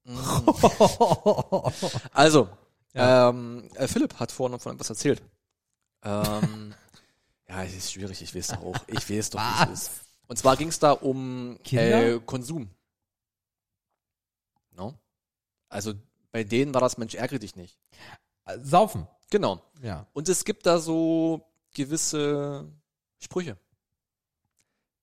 Also, 2.12 2.48
ähm, 2.94 3.68
äh, 3.74 3.86
Philipp 3.88 4.14
hat 4.18 4.32
vorhin 4.32 4.58
von 4.58 4.74
etwas 4.74 4.90
erzählt. 4.90 5.22
Ähm, 6.02 6.74
ja, 7.48 7.64
es 7.64 7.74
ist 7.74 7.92
schwierig, 7.92 8.20
ich 8.20 8.34
weiß 8.34 8.48
doch 8.48 8.62
auch. 8.62 8.76
Ich 8.88 9.08
weiß 9.08 9.30
doch, 9.30 9.40
wie 9.40 9.72
es 9.72 9.80
ist. 9.80 9.90
Und 10.26 10.36
zwar 10.36 10.56
ging 10.56 10.68
es 10.68 10.78
da 10.78 10.92
um 10.92 11.58
äh, 11.70 12.20
Konsum. 12.26 12.68
No? 14.72 14.94
Also 15.68 15.94
bei 16.30 16.44
denen 16.44 16.74
war 16.74 16.80
das 16.80 16.98
Mensch 16.98 17.14
ärgere 17.14 17.38
dich 17.38 17.56
nicht. 17.56 17.78
Äh, 18.44 18.58
Saufen. 18.62 19.06
Genau. 19.30 19.62
Ja. 19.82 20.06
Und 20.12 20.28
es 20.28 20.44
gibt 20.44 20.66
da 20.66 20.78
so 20.78 21.42
gewisse 21.74 22.70
Sprüche, 23.18 23.56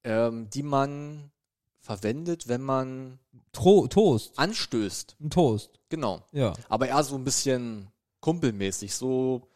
ähm, 0.04 0.50
die 0.52 0.64
man 0.64 1.32
verwendet, 1.80 2.48
wenn 2.48 2.62
man 2.62 3.20
Tro 3.52 3.88
Toast. 3.88 4.38
anstößt. 4.38 5.18
Ein 5.20 5.30
Toast. 5.30 5.80
Genau. 5.90 6.24
Ja. 6.32 6.54
Aber 6.70 6.88
eher 6.88 7.04
so 7.04 7.16
ein 7.16 7.24
bisschen 7.24 7.92
kumpelmäßig, 8.22 8.96
so 8.96 9.48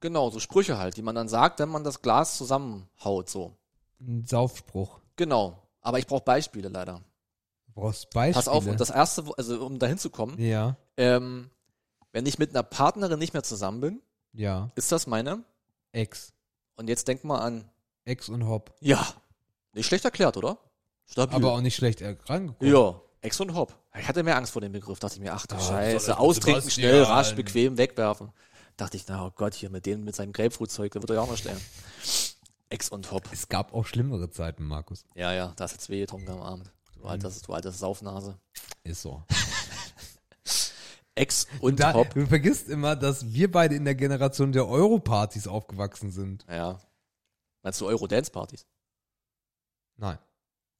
genau, 0.00 0.30
so 0.30 0.38
Sprüche 0.40 0.78
halt, 0.78 0.96
die 0.96 1.02
man 1.02 1.14
dann 1.14 1.28
sagt, 1.28 1.58
wenn 1.60 1.68
man 1.68 1.84
das 1.84 2.02
Glas 2.02 2.36
zusammenhaut, 2.36 3.28
so. 3.28 3.56
Ein 4.00 4.24
Saufspruch. 4.24 5.00
Genau. 5.16 5.62
Aber 5.80 5.98
ich 5.98 6.06
brauche 6.06 6.22
Beispiele 6.24 6.68
leider. 6.68 7.00
Du 7.66 7.72
brauchst 7.80 8.10
Beispiele. 8.10 8.34
Pass 8.34 8.48
auf, 8.48 8.66
und 8.66 8.78
das 8.80 8.90
erste, 8.90 9.24
also 9.36 9.64
um 9.64 9.78
dahin 9.78 9.98
zu 9.98 10.10
kommen, 10.10 10.38
Ja. 10.40 10.76
ähm, 10.96 11.50
wenn 12.12 12.26
ich 12.26 12.38
mit 12.38 12.50
einer 12.50 12.62
Partnerin 12.62 13.18
nicht 13.18 13.32
mehr 13.32 13.42
zusammen 13.42 13.80
bin, 13.80 14.02
Ja. 14.32 14.70
ist 14.74 14.92
das 14.92 15.06
meine. 15.06 15.44
Ex. 15.92 16.32
Und 16.76 16.88
jetzt 16.88 17.08
denk 17.08 17.24
mal 17.24 17.38
an, 17.40 17.68
Ex 18.04 18.28
und 18.28 18.46
Hop. 18.46 18.74
ja, 18.80 19.06
nicht 19.72 19.86
schlecht 19.86 20.04
erklärt, 20.04 20.36
oder? 20.36 20.58
Stabil. 21.06 21.34
Aber 21.36 21.52
auch 21.52 21.60
nicht 21.60 21.76
schlecht 21.76 22.02
rangekommen. 22.02 22.54
ja, 22.60 23.00
Ex 23.20 23.40
und 23.40 23.54
Hop. 23.54 23.74
Ich 23.98 24.06
hatte 24.06 24.22
mehr 24.22 24.36
Angst 24.36 24.52
vor 24.52 24.62
dem 24.62 24.70
Begriff, 24.72 24.98
dachte 25.00 25.16
ich 25.16 25.20
mir, 25.20 25.32
ach 25.32 25.46
du 25.46 25.56
Ah, 25.56 25.60
Scheiße, 25.60 26.18
austrinken, 26.18 26.70
schnell, 26.70 27.02
rasch, 27.02 27.34
bequem, 27.34 27.76
wegwerfen. 27.78 28.30
Dachte 28.78 28.96
ich, 28.96 29.06
na 29.08 29.26
oh 29.26 29.32
Gott, 29.34 29.54
hier 29.54 29.70
mit 29.70 29.86
dem, 29.86 30.04
mit 30.04 30.14
seinem 30.14 30.32
Grapefruitzeug, 30.32 30.92
da 30.92 31.00
wird 31.02 31.10
er 31.10 31.16
ja 31.16 31.22
auch 31.22 31.28
noch 31.28 31.36
stellen. 31.36 31.60
Ex 32.70 32.88
und 32.90 33.10
Hop. 33.10 33.24
Es 33.32 33.48
gab 33.48 33.74
auch 33.74 33.84
schlimmere 33.84 34.30
Zeiten, 34.30 34.64
Markus. 34.64 35.04
Ja, 35.16 35.32
ja, 35.32 35.52
da 35.56 35.64
ist 35.64 35.72
jetzt 35.72 35.88
weh 35.90 35.98
getrunken 36.00 36.30
am 36.30 36.40
Abend. 36.42 36.72
Du 36.94 37.02
altes, 37.04 37.42
du 37.42 37.52
altes 37.52 37.78
Saufnase. 37.80 38.38
Ist 38.84 39.02
so. 39.02 39.24
Ex 41.16 41.48
und 41.60 41.80
Da, 41.80 41.92
Hop. 41.94 42.14
du 42.14 42.24
vergisst 42.26 42.68
immer, 42.68 42.94
dass 42.94 43.32
wir 43.32 43.50
beide 43.50 43.74
in 43.74 43.84
der 43.84 43.96
Generation 43.96 44.52
der 44.52 44.68
Europartys 44.68 45.48
aufgewachsen 45.48 46.12
sind. 46.12 46.46
Ja. 46.48 46.78
Meinst 47.62 47.80
du 47.80 47.86
Euro-Dance-Partys? 47.88 48.64
Nein. 49.96 50.18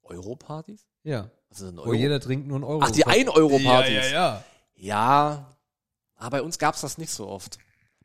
Euro-Partys? 0.03 0.85
Ja. 1.03 1.29
Was 1.49 1.59
ist 1.59 1.67
denn 1.67 1.77
Wo 1.77 1.81
Euro? 1.81 1.93
jeder 1.95 2.21
trinkt 2.21 2.47
nur 2.47 2.59
ein 2.59 2.63
Euro. 2.63 2.81
Ach, 2.81 2.91
die 2.91 3.05
1-Euro-Partys. 3.05 3.91
Ja, 3.93 4.03
ja, 4.05 4.09
ja. 4.11 4.43
Ja, 4.75 5.57
aber 6.15 6.37
bei 6.37 6.41
uns 6.41 6.57
gab's 6.57 6.79
das 6.79 6.97
nicht 6.97 7.11
so 7.11 7.27
oft. 7.27 7.57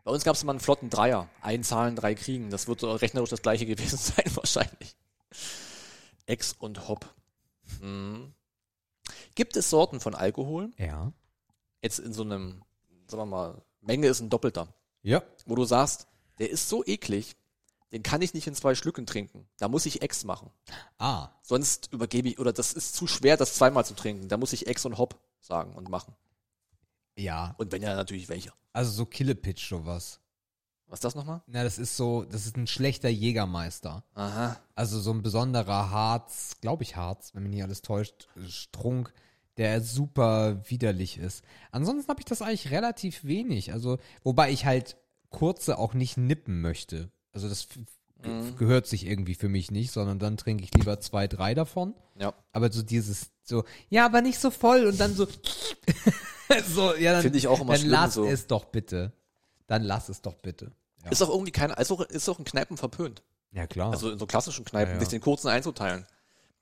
Bei 0.05 0.13
uns 0.13 0.23
gab's 0.23 0.43
immer 0.43 0.53
einen 0.53 0.61
flotten 0.61 0.91
Dreier. 0.91 1.29
Einzahlen, 1.41 1.97
drei 1.97 2.15
kriegen. 2.15 2.51
Das 2.51 2.69
wird 2.69 2.81
so 2.81 2.93
rechnerisch 2.93 3.31
das 3.31 3.43
gleiche 3.43 3.67
gewesen 3.67 3.97
sein, 3.97 4.25
wahrscheinlich. 4.35 4.95
Ex 6.27 6.55
und 6.59 6.89
Hop. 6.89 7.13
Hm. 7.81 8.33
Gibt 9.35 9.57
es 9.57 9.71
Sorten 9.71 10.01
von 10.01 10.15
Alkohol? 10.15 10.71
Ja. 10.77 11.13
Jetzt 11.83 11.99
in 11.99 12.13
so 12.13 12.23
einem, 12.23 12.63
sagen 13.07 13.23
wir 13.23 13.27
mal, 13.27 13.63
Menge 13.81 14.07
ist 14.07 14.21
ein 14.21 14.31
Doppelter. 14.31 14.69
Ja. 15.03 15.23
Wo 15.47 15.55
du 15.55 15.65
sagst, 15.65 16.07
der 16.39 16.51
ist 16.51 16.69
so 16.69 16.85
eklig, 16.85 17.37
den 17.93 18.03
kann 18.03 18.23
ich 18.23 18.35
nicht 18.35 18.47
in 18.47 18.55
zwei 18.55 18.75
Schlücken 18.75 19.07
trinken. 19.07 19.47
Da 19.59 19.69
muss 19.69 19.87
ich 19.87 20.03
Ex 20.03 20.25
machen. 20.25 20.51
Ah. 20.99 21.29
Sonst 21.43 21.93
übergebe 21.93 22.29
ich, 22.29 22.39
oder 22.39 22.53
das 22.53 22.73
ist 22.73 22.95
zu 22.95 23.07
schwer, 23.07 23.37
das 23.37 23.55
zweimal 23.55 23.85
zu 23.85 23.95
trinken. 23.95 24.29
Da 24.29 24.37
muss 24.37 24.53
ich 24.53 24.67
Ex 24.67 24.85
und 24.85 24.99
Hop 24.99 25.19
sagen 25.41 25.75
und 25.75 25.89
machen. 25.89 26.15
Ja. 27.17 27.55
Und 27.59 27.73
wenn 27.73 27.83
ja, 27.83 27.95
natürlich 27.95 28.29
welche. 28.29 28.53
Also 28.73 28.91
so 28.91 29.07
Killepitch 29.07 29.69
sowas. 29.69 30.21
Was 30.87 30.99
ist 30.99 31.05
das 31.05 31.15
nochmal? 31.15 31.43
Na, 31.47 31.65
das 31.65 31.79
ist 31.79 31.97
so, 31.97 32.25
das 32.25 32.47
ist 32.47 32.57
ein 32.57 32.67
schlechter 32.67 33.09
Jägermeister. 33.09 34.05
Aha. 34.15 34.61
Also 34.75 35.01
so 35.01 35.13
ein 35.13 35.23
besonderer 35.23 35.91
Harz, 35.91 36.59
glaube 36.61 36.83
ich 36.83 36.97
Harz, 36.97 37.35
wenn 37.35 37.45
mich 37.45 37.53
nicht 37.53 37.63
alles 37.63 37.83
täuscht, 37.83 38.29
Strunk, 38.47 39.13
der 39.57 39.81
super 39.81 40.63
widerlich 40.69 41.19
ist. 41.19 41.45
Ansonsten 41.71 42.09
habe 42.09 42.21
ich 42.21 42.27
das 42.27 42.43
eigentlich 42.43 42.71
relativ 42.71 43.25
wenig. 43.25 43.73
Also, 43.73 43.99
wobei 44.23 44.51
ich 44.51 44.67
halt 44.67 44.97
kurze 45.31 45.79
auch 45.79 45.95
nicht 45.95 46.17
nippen 46.17 46.61
möchte. 46.61 47.11
Also 47.33 47.49
das 47.49 47.67
Mhm. 48.23 48.57
gehört 48.57 48.87
sich 48.87 49.07
irgendwie 49.07 49.35
für 49.35 49.49
mich 49.49 49.71
nicht, 49.71 49.91
sondern 49.93 50.19
dann 50.19 50.37
trinke 50.37 50.65
ich 50.65 50.73
lieber 50.75 50.99
zwei, 51.01 51.27
drei 51.29 51.55
davon. 51.55 51.95
Ja. 52.19 52.33
Aber 52.53 52.71
so 52.73 52.83
dieses, 52.83 53.31
so, 53.43 53.65
ja, 53.91 54.07
aber 54.07 54.23
nicht 54.23 54.39
so 54.39 54.51
voll 54.51 54.87
und 54.87 54.99
dann 54.99 55.15
so, 55.15 55.27
so, 56.69 56.95
ja, 56.95 57.13
dann, 57.13 57.23
Finde 57.23 57.39
ich 57.39 57.49
auch 57.49 57.61
immer 57.61 57.73
dann 57.73 57.81
schlimm, 57.81 57.91
lass 57.93 58.15
so. 58.15 58.25
es 58.25 58.47
doch 58.47 58.65
bitte. 58.67 59.13
Dann 59.67 59.83
lass 59.83 60.09
es 60.09 60.23
doch 60.23 60.35
bitte. 60.35 60.73
Ja, 61.05 61.11
Ist 61.11 61.23
auch 61.23 61.29
irgendwie 61.31 61.53
kein, 61.53 61.71
ist 61.71 61.91
auch, 61.91 62.01
ist 62.03 62.29
auch 62.29 62.39
in 62.39 62.45
Kneipen 62.45 62.77
verpönt. 62.77 63.23
ja 63.53 63.67
klar. 63.67 63.93
Also 63.93 64.11
in 64.11 64.19
so 64.19 64.27
klassischen 64.27 64.65
Kneipen, 64.65 64.91
Ja, 64.91 64.95
ja. 64.95 65.01
sich 65.01 65.09
den 65.09 65.21
kurzen 65.21 65.49
einzuteilen. 65.49 66.07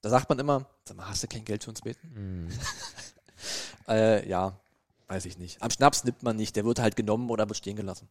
Da 0.00 0.10
sagt 0.10 0.28
man 0.28 0.38
immer, 0.40 0.66
sag 0.84 0.96
mal, 0.96 1.08
hast 1.08 1.22
du 1.22 1.28
kein 1.28 1.44
Geld 1.44 1.62
für 1.64 1.70
uns 1.70 1.80
beten? 1.82 2.08
Mhm. 2.48 2.48
äh, 3.88 4.28
ja, 4.28 4.58
weiß 5.08 5.26
ich 5.26 5.38
nicht. 5.38 5.62
Am 5.62 5.70
Schnaps 5.70 6.02
nimmt 6.04 6.22
man 6.24 6.36
nicht, 6.36 6.56
der 6.56 6.64
wird 6.64 6.80
halt 6.80 6.96
genommen 6.96 7.30
oder 7.30 7.48
wird 7.48 7.56
stehen 7.58 7.76
gelassen. 7.76 8.08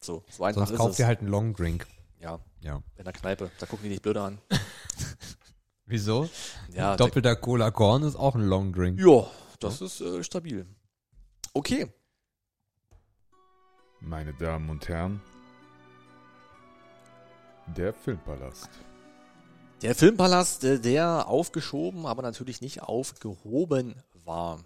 So, 0.00 0.22
so 0.30 0.44
einfach 0.44 0.60
Sonst 0.62 0.70
ist 0.72 0.76
kauft 0.78 0.92
es. 0.94 0.98
ihr 0.98 1.06
halt 1.06 1.20
einen 1.20 1.28
Long 1.28 1.54
Drink. 1.54 1.86
Ja, 2.24 2.40
Ja. 2.60 2.82
in 2.96 3.04
der 3.04 3.12
Kneipe. 3.12 3.50
Da 3.58 3.66
gucken 3.66 3.82
die 3.84 3.90
nicht 3.90 4.02
blöder 4.02 4.22
an. 4.24 4.38
Wieso? 5.86 6.30
Ja, 6.72 6.96
Doppelter 6.96 7.36
Cola 7.36 7.70
Korn 7.70 8.02
ist 8.02 8.16
auch 8.16 8.34
ein 8.34 8.40
Long 8.46 8.72
Drink. 8.72 8.98
Ja, 8.98 9.26
das 9.60 9.82
ist 9.82 10.00
äh, 10.00 10.24
stabil. 10.24 10.66
Okay. 11.52 11.92
Meine 14.00 14.32
Damen 14.32 14.70
und 14.70 14.88
Herren, 14.88 15.20
der 17.76 17.92
Filmpalast. 17.92 18.70
Der 19.82 19.94
Filmpalast, 19.94 20.64
äh, 20.64 20.80
der 20.80 21.28
aufgeschoben, 21.28 22.06
aber 22.06 22.22
natürlich 22.22 22.62
nicht 22.62 22.82
aufgehoben 22.82 24.02
war. 24.24 24.64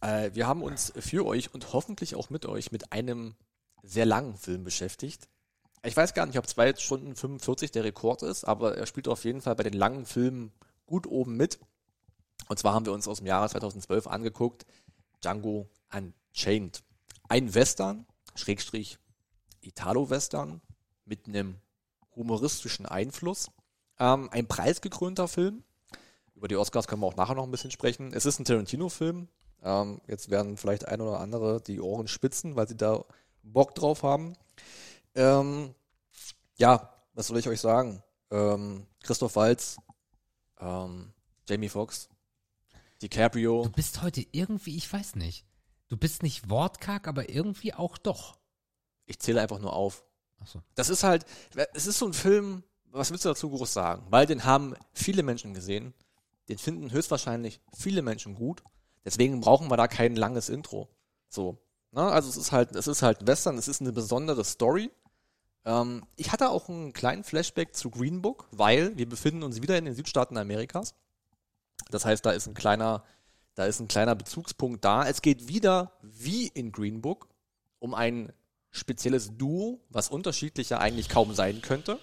Äh, 0.00 0.30
wir 0.34 0.46
haben 0.46 0.62
uns 0.62 0.92
für 0.96 1.26
euch 1.26 1.52
und 1.52 1.72
hoffentlich 1.72 2.14
auch 2.14 2.30
mit 2.30 2.46
euch 2.46 2.70
mit 2.70 2.92
einem 2.92 3.34
sehr 3.82 4.06
langen 4.06 4.36
Film 4.36 4.62
beschäftigt. 4.62 5.28
Ich 5.82 5.96
weiß 5.96 6.12
gar 6.12 6.26
nicht, 6.26 6.38
ob 6.38 6.46
2 6.46 6.76
Stunden 6.76 7.16
45 7.16 7.70
der 7.70 7.84
Rekord 7.84 8.22
ist, 8.22 8.44
aber 8.44 8.76
er 8.76 8.86
spielt 8.86 9.08
auf 9.08 9.24
jeden 9.24 9.40
Fall 9.40 9.54
bei 9.54 9.62
den 9.62 9.72
langen 9.72 10.04
Filmen 10.04 10.52
gut 10.86 11.06
oben 11.06 11.36
mit. 11.36 11.58
Und 12.48 12.58
zwar 12.58 12.74
haben 12.74 12.84
wir 12.84 12.92
uns 12.92 13.08
aus 13.08 13.18
dem 13.18 13.26
Jahre 13.26 13.48
2012 13.48 14.06
angeguckt, 14.06 14.66
Django 15.22 15.68
Unchained. 15.90 16.82
Ein 17.28 17.54
Western, 17.54 18.06
Schrägstrich 18.34 18.98
Italo-Western, 19.62 20.60
mit 21.04 21.26
einem 21.26 21.56
humoristischen 22.14 22.86
Einfluss. 22.86 23.50
Ähm, 23.98 24.28
ein 24.32 24.46
preisgekrönter 24.46 25.28
Film. 25.28 25.64
Über 26.34 26.48
die 26.48 26.56
Oscars 26.56 26.88
können 26.88 27.02
wir 27.02 27.06
auch 27.06 27.16
nachher 27.16 27.34
noch 27.34 27.44
ein 27.44 27.50
bisschen 27.50 27.70
sprechen. 27.70 28.12
Es 28.12 28.26
ist 28.26 28.38
ein 28.38 28.44
Tarantino-Film. 28.44 29.28
Ähm, 29.62 30.00
jetzt 30.06 30.30
werden 30.30 30.56
vielleicht 30.56 30.86
ein 30.88 31.00
oder 31.00 31.20
andere 31.20 31.60
die 31.60 31.80
Ohren 31.80 32.08
spitzen, 32.08 32.56
weil 32.56 32.68
sie 32.68 32.76
da 32.76 33.04
Bock 33.42 33.74
drauf 33.74 34.02
haben. 34.02 34.34
Ähm, 35.14 35.74
ja, 36.56 36.92
was 37.14 37.28
soll 37.28 37.38
ich 37.38 37.48
euch 37.48 37.60
sagen? 37.60 38.02
Ähm, 38.30 38.86
Christoph 39.02 39.36
Waltz, 39.36 39.76
ähm, 40.58 41.12
Jamie 41.48 41.68
Foxx, 41.68 42.08
DiCaprio. 43.02 43.64
Du 43.64 43.72
bist 43.72 44.02
heute 44.02 44.24
irgendwie, 44.32 44.76
ich 44.76 44.92
weiß 44.92 45.16
nicht. 45.16 45.44
Du 45.88 45.96
bist 45.96 46.22
nicht 46.22 46.48
wortkarg, 46.48 47.08
aber 47.08 47.28
irgendwie 47.28 47.74
auch 47.74 47.98
doch. 47.98 48.38
Ich 49.06 49.18
zähle 49.18 49.40
einfach 49.40 49.58
nur 49.58 49.72
auf. 49.72 50.04
Achso. 50.38 50.62
Das 50.74 50.88
ist 50.88 51.02
halt, 51.02 51.26
es 51.74 51.86
ist 51.86 51.98
so 51.98 52.06
ein 52.06 52.12
Film, 52.12 52.62
was 52.92 53.10
willst 53.10 53.24
du 53.24 53.28
dazu 53.28 53.50
groß 53.50 53.72
sagen? 53.72 54.06
Weil 54.10 54.26
den 54.26 54.44
haben 54.44 54.74
viele 54.92 55.22
Menschen 55.22 55.54
gesehen. 55.54 55.94
Den 56.48 56.58
finden 56.58 56.90
höchstwahrscheinlich 56.92 57.60
viele 57.76 58.02
Menschen 58.02 58.34
gut. 58.34 58.62
Deswegen 59.04 59.40
brauchen 59.40 59.68
wir 59.68 59.76
da 59.76 59.88
kein 59.88 60.16
langes 60.16 60.48
Intro. 60.48 60.88
So. 61.28 61.58
Ne? 61.92 62.02
Also 62.02 62.28
es 62.28 62.36
ist 62.36 62.52
halt, 62.52 62.74
es 62.76 62.86
ist 62.86 63.02
halt 63.02 63.26
Western, 63.26 63.58
es 63.58 63.68
ist 63.68 63.80
eine 63.80 63.92
besondere 63.92 64.44
Story. 64.44 64.90
Ähm, 65.64 66.04
ich 66.16 66.32
hatte 66.32 66.50
auch 66.50 66.68
einen 66.68 66.92
kleinen 66.92 67.24
Flashback 67.24 67.74
zu 67.74 67.90
Green 67.90 68.22
Book, 68.22 68.48
weil 68.50 68.96
wir 68.96 69.08
befinden 69.08 69.42
uns 69.42 69.60
wieder 69.62 69.76
in 69.78 69.84
den 69.84 69.94
Südstaaten 69.94 70.36
Amerikas. 70.36 70.94
Das 71.90 72.04
heißt, 72.04 72.24
da 72.24 72.30
ist 72.30 72.46
ein 72.46 72.54
kleiner, 72.54 73.04
da 73.54 73.66
ist 73.66 73.80
ein 73.80 73.88
kleiner 73.88 74.14
Bezugspunkt 74.14 74.84
da. 74.84 75.06
Es 75.06 75.22
geht 75.22 75.48
wieder, 75.48 75.92
wie 76.02 76.46
in 76.46 76.72
Green 76.72 77.00
Book, 77.00 77.28
um 77.78 77.94
ein 77.94 78.32
spezielles 78.70 79.36
Duo, 79.36 79.80
was 79.88 80.08
unterschiedlicher 80.08 80.80
eigentlich 80.80 81.08
kaum 81.08 81.34
sein 81.34 81.60
könnte. 81.60 81.98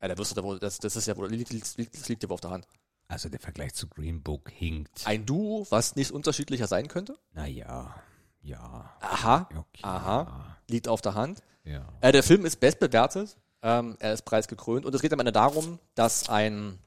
Ja, 0.00 0.08
da 0.08 0.18
wirst 0.18 0.32
du 0.32 0.34
da 0.34 0.42
wohl, 0.42 0.58
das, 0.58 0.78
das 0.78 0.96
ist 0.96 1.06
ja 1.06 1.16
wohl, 1.16 1.28
das 1.30 2.08
liegt 2.08 2.22
ja 2.22 2.28
wohl 2.28 2.34
auf 2.34 2.40
der 2.40 2.50
Hand. 2.50 2.66
Also 3.06 3.28
der 3.28 3.40
Vergleich 3.40 3.74
zu 3.74 3.88
Green 3.88 4.22
Book 4.22 4.50
hinkt. 4.50 5.06
Ein 5.06 5.26
Duo, 5.26 5.66
was 5.70 5.96
nicht 5.96 6.10
unterschiedlicher 6.10 6.66
sein 6.66 6.88
könnte. 6.88 7.18
Naja, 7.34 7.94
ja. 8.42 8.90
Aha, 9.00 9.48
Okay. 9.50 9.80
aha, 9.82 10.56
liegt 10.68 10.88
auf 10.88 11.00
der 11.00 11.14
Hand. 11.14 11.42
Ja. 11.64 11.84
Äh, 12.00 12.12
der 12.12 12.22
Film 12.22 12.44
ist 12.44 12.60
bestbewertet. 12.60 13.36
Ähm, 13.62 13.96
er 14.00 14.12
ist 14.12 14.22
preisgekrönt. 14.24 14.84
Und 14.84 14.94
es 14.94 15.00
geht 15.02 15.12
am 15.12 15.20
Ende 15.20 15.32
darum, 15.32 15.78
dass 15.94 16.28
ein, 16.28 16.78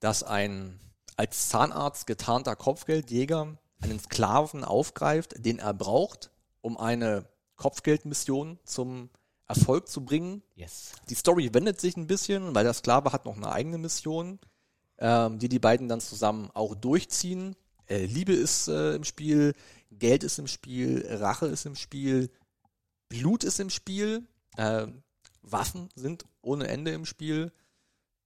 dass 0.00 0.22
ein 0.22 0.78
als 1.16 1.48
Zahnarzt 1.48 2.06
getarnter 2.06 2.56
Kopfgeldjäger 2.56 3.56
einen 3.80 4.00
Sklaven 4.00 4.64
aufgreift, 4.64 5.34
den 5.44 5.58
er 5.58 5.74
braucht, 5.74 6.30
um 6.60 6.76
eine 6.76 7.24
Kopfgeldmission 7.56 8.58
zum 8.64 9.10
Erfolg 9.46 9.88
zu 9.88 10.04
bringen. 10.04 10.42
Yes. 10.54 10.92
Die 11.08 11.14
Story 11.14 11.52
wendet 11.52 11.80
sich 11.80 11.96
ein 11.96 12.06
bisschen, 12.06 12.54
weil 12.54 12.64
der 12.64 12.74
Sklave 12.74 13.12
hat 13.12 13.24
noch 13.24 13.36
eine 13.36 13.50
eigene 13.52 13.78
Mission, 13.78 14.38
ähm, 14.98 15.38
die 15.38 15.48
die 15.48 15.58
beiden 15.58 15.88
dann 15.88 16.00
zusammen 16.00 16.50
auch 16.54 16.74
durchziehen. 16.74 17.56
Äh, 17.88 18.06
Liebe 18.06 18.32
ist 18.32 18.68
äh, 18.68 18.94
im 18.94 19.04
Spiel, 19.04 19.54
Geld 19.90 20.22
ist 20.24 20.38
im 20.38 20.46
Spiel, 20.46 21.06
Rache 21.08 21.46
ist 21.46 21.66
im 21.66 21.74
Spiel, 21.76 22.30
Blut 23.08 23.44
ist 23.44 23.60
im 23.60 23.70
Spiel, 23.70 24.26
äh, 24.56 24.86
Waffen 25.42 25.88
sind 25.94 26.24
ohne 26.40 26.68
Ende 26.68 26.92
im 26.92 27.04
Spiel. 27.04 27.52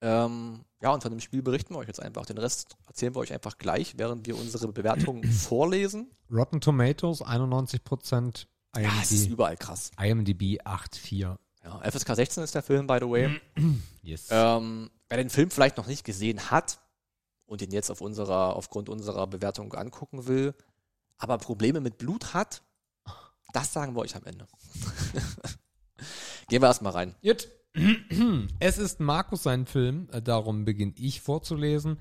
Ähm, 0.02 0.64
ja, 0.82 0.90
und 0.90 1.02
von 1.02 1.10
dem 1.10 1.20
Spiel 1.20 1.42
berichten 1.42 1.74
wir 1.74 1.78
euch 1.78 1.88
jetzt 1.88 2.00
einfach. 2.02 2.26
Den 2.26 2.38
Rest 2.38 2.76
erzählen 2.86 3.14
wir 3.14 3.20
euch 3.20 3.32
einfach 3.32 3.58
gleich, 3.58 3.94
während 3.96 4.26
wir 4.26 4.36
unsere 4.36 4.68
Bewertungen 4.68 5.24
vorlesen. 5.32 6.10
Rotten 6.30 6.60
Tomatoes 6.60 7.22
91%, 7.24 8.46
Ja, 8.76 8.90
es 9.02 9.10
ist 9.10 9.22
IMDb, 9.22 9.32
überall 9.32 9.56
krass. 9.56 9.90
IMDb 9.98 10.60
8,4. 10.62 11.36
Ja, 11.64 11.90
FSK 11.90 12.14
16 12.14 12.44
ist 12.44 12.54
der 12.54 12.62
Film, 12.62 12.86
by 12.86 12.98
the 13.00 13.08
way. 13.08 13.40
Yes. 14.02 14.28
Ähm, 14.30 14.88
wer 15.08 15.16
den 15.18 15.30
Film 15.30 15.50
vielleicht 15.50 15.78
noch 15.78 15.88
nicht 15.88 16.04
gesehen 16.04 16.52
hat 16.52 16.78
und 17.47 17.62
ihn 17.62 17.70
jetzt 17.70 17.90
auf 17.90 18.01
unserer, 18.01 18.56
aufgrund 18.56 18.89
unserer 18.89 19.27
Bewertung 19.27 19.73
angucken 19.74 20.27
will, 20.27 20.55
aber 21.18 21.39
Probleme 21.39 21.81
mit 21.81 21.98
Blut 21.98 22.35
hat, 22.35 22.62
das 23.52 23.73
sagen 23.73 23.94
wir 23.94 24.01
euch 24.01 24.16
am 24.16 24.24
Ende. 24.24 24.47
Gehen 26.48 26.62
wir 26.62 26.68
erstmal 26.68 26.93
rein. 26.93 27.14
Gut. 27.23 27.48
Es 28.59 28.78
ist 28.78 29.01
Markus 29.01 29.43
sein 29.43 29.66
Film, 29.66 30.09
äh, 30.10 30.23
darum 30.23 30.64
beginne 30.64 30.94
ich 30.97 31.20
vorzulesen. 31.20 31.98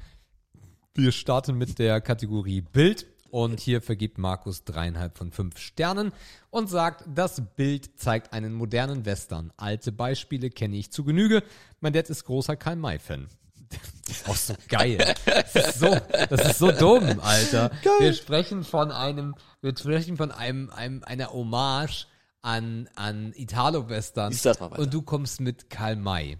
Wir 0.94 1.12
starten 1.12 1.58
mit 1.58 1.80
der 1.80 2.00
Kategorie 2.00 2.62
Bild 2.62 3.06
und 3.30 3.60
hier 3.60 3.82
vergibt 3.82 4.18
Markus 4.18 4.64
dreieinhalb 4.64 5.18
von 5.18 5.34
fünf 5.34 5.58
Sternen 5.58 6.14
und 6.50 6.70
sagt, 6.70 7.04
das 7.14 7.42
Bild 7.58 8.00
zeigt 8.00 8.32
einen 8.32 8.54
modernen 8.54 9.06
Western. 9.06 9.52
Alte 9.58 9.92
Beispiele 9.92 10.50
kenne 10.50 10.78
ich 10.78 10.92
zu 10.92 11.04
Genüge. 11.04 11.44
Mein 11.82 11.92
Dad 11.92 12.10
ist 12.10 12.24
großer 12.24 12.56
Karl-May-Fan. 12.56 13.28
Das 14.08 14.18
ist 14.18 14.30
auch 14.30 14.36
so 14.36 14.54
geil. 14.68 15.16
Das 15.26 15.56
ist 15.56 15.80
so, 15.80 15.98
das 16.30 16.52
ist 16.52 16.60
so 16.60 16.72
dumm, 16.72 17.20
Alter. 17.22 17.72
Wir 18.00 18.14
sprechen 18.14 18.64
von 18.64 18.92
einem, 18.92 19.34
wir 19.62 19.76
sprechen 19.76 20.16
von 20.16 20.32
einem, 20.32 20.70
einem 20.70 21.04
einer 21.04 21.34
Hommage 21.34 22.06
an, 22.44 22.88
an 22.94 23.34
Italo-Western. 23.36 24.32
Und 24.78 24.94
du 24.94 25.02
kommst 25.02 25.42
mit 25.42 25.72
Karl 25.72 25.96
May. 25.96 26.38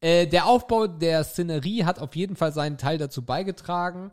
Äh, 0.00 0.26
der 0.26 0.46
Aufbau 0.46 0.88
der 0.88 1.22
Szenerie 1.22 1.84
hat 1.84 2.00
auf 2.00 2.16
jeden 2.16 2.34
Fall 2.34 2.52
seinen 2.52 2.76
Teil 2.76 2.98
dazu 2.98 3.24
beigetragen, 3.24 4.10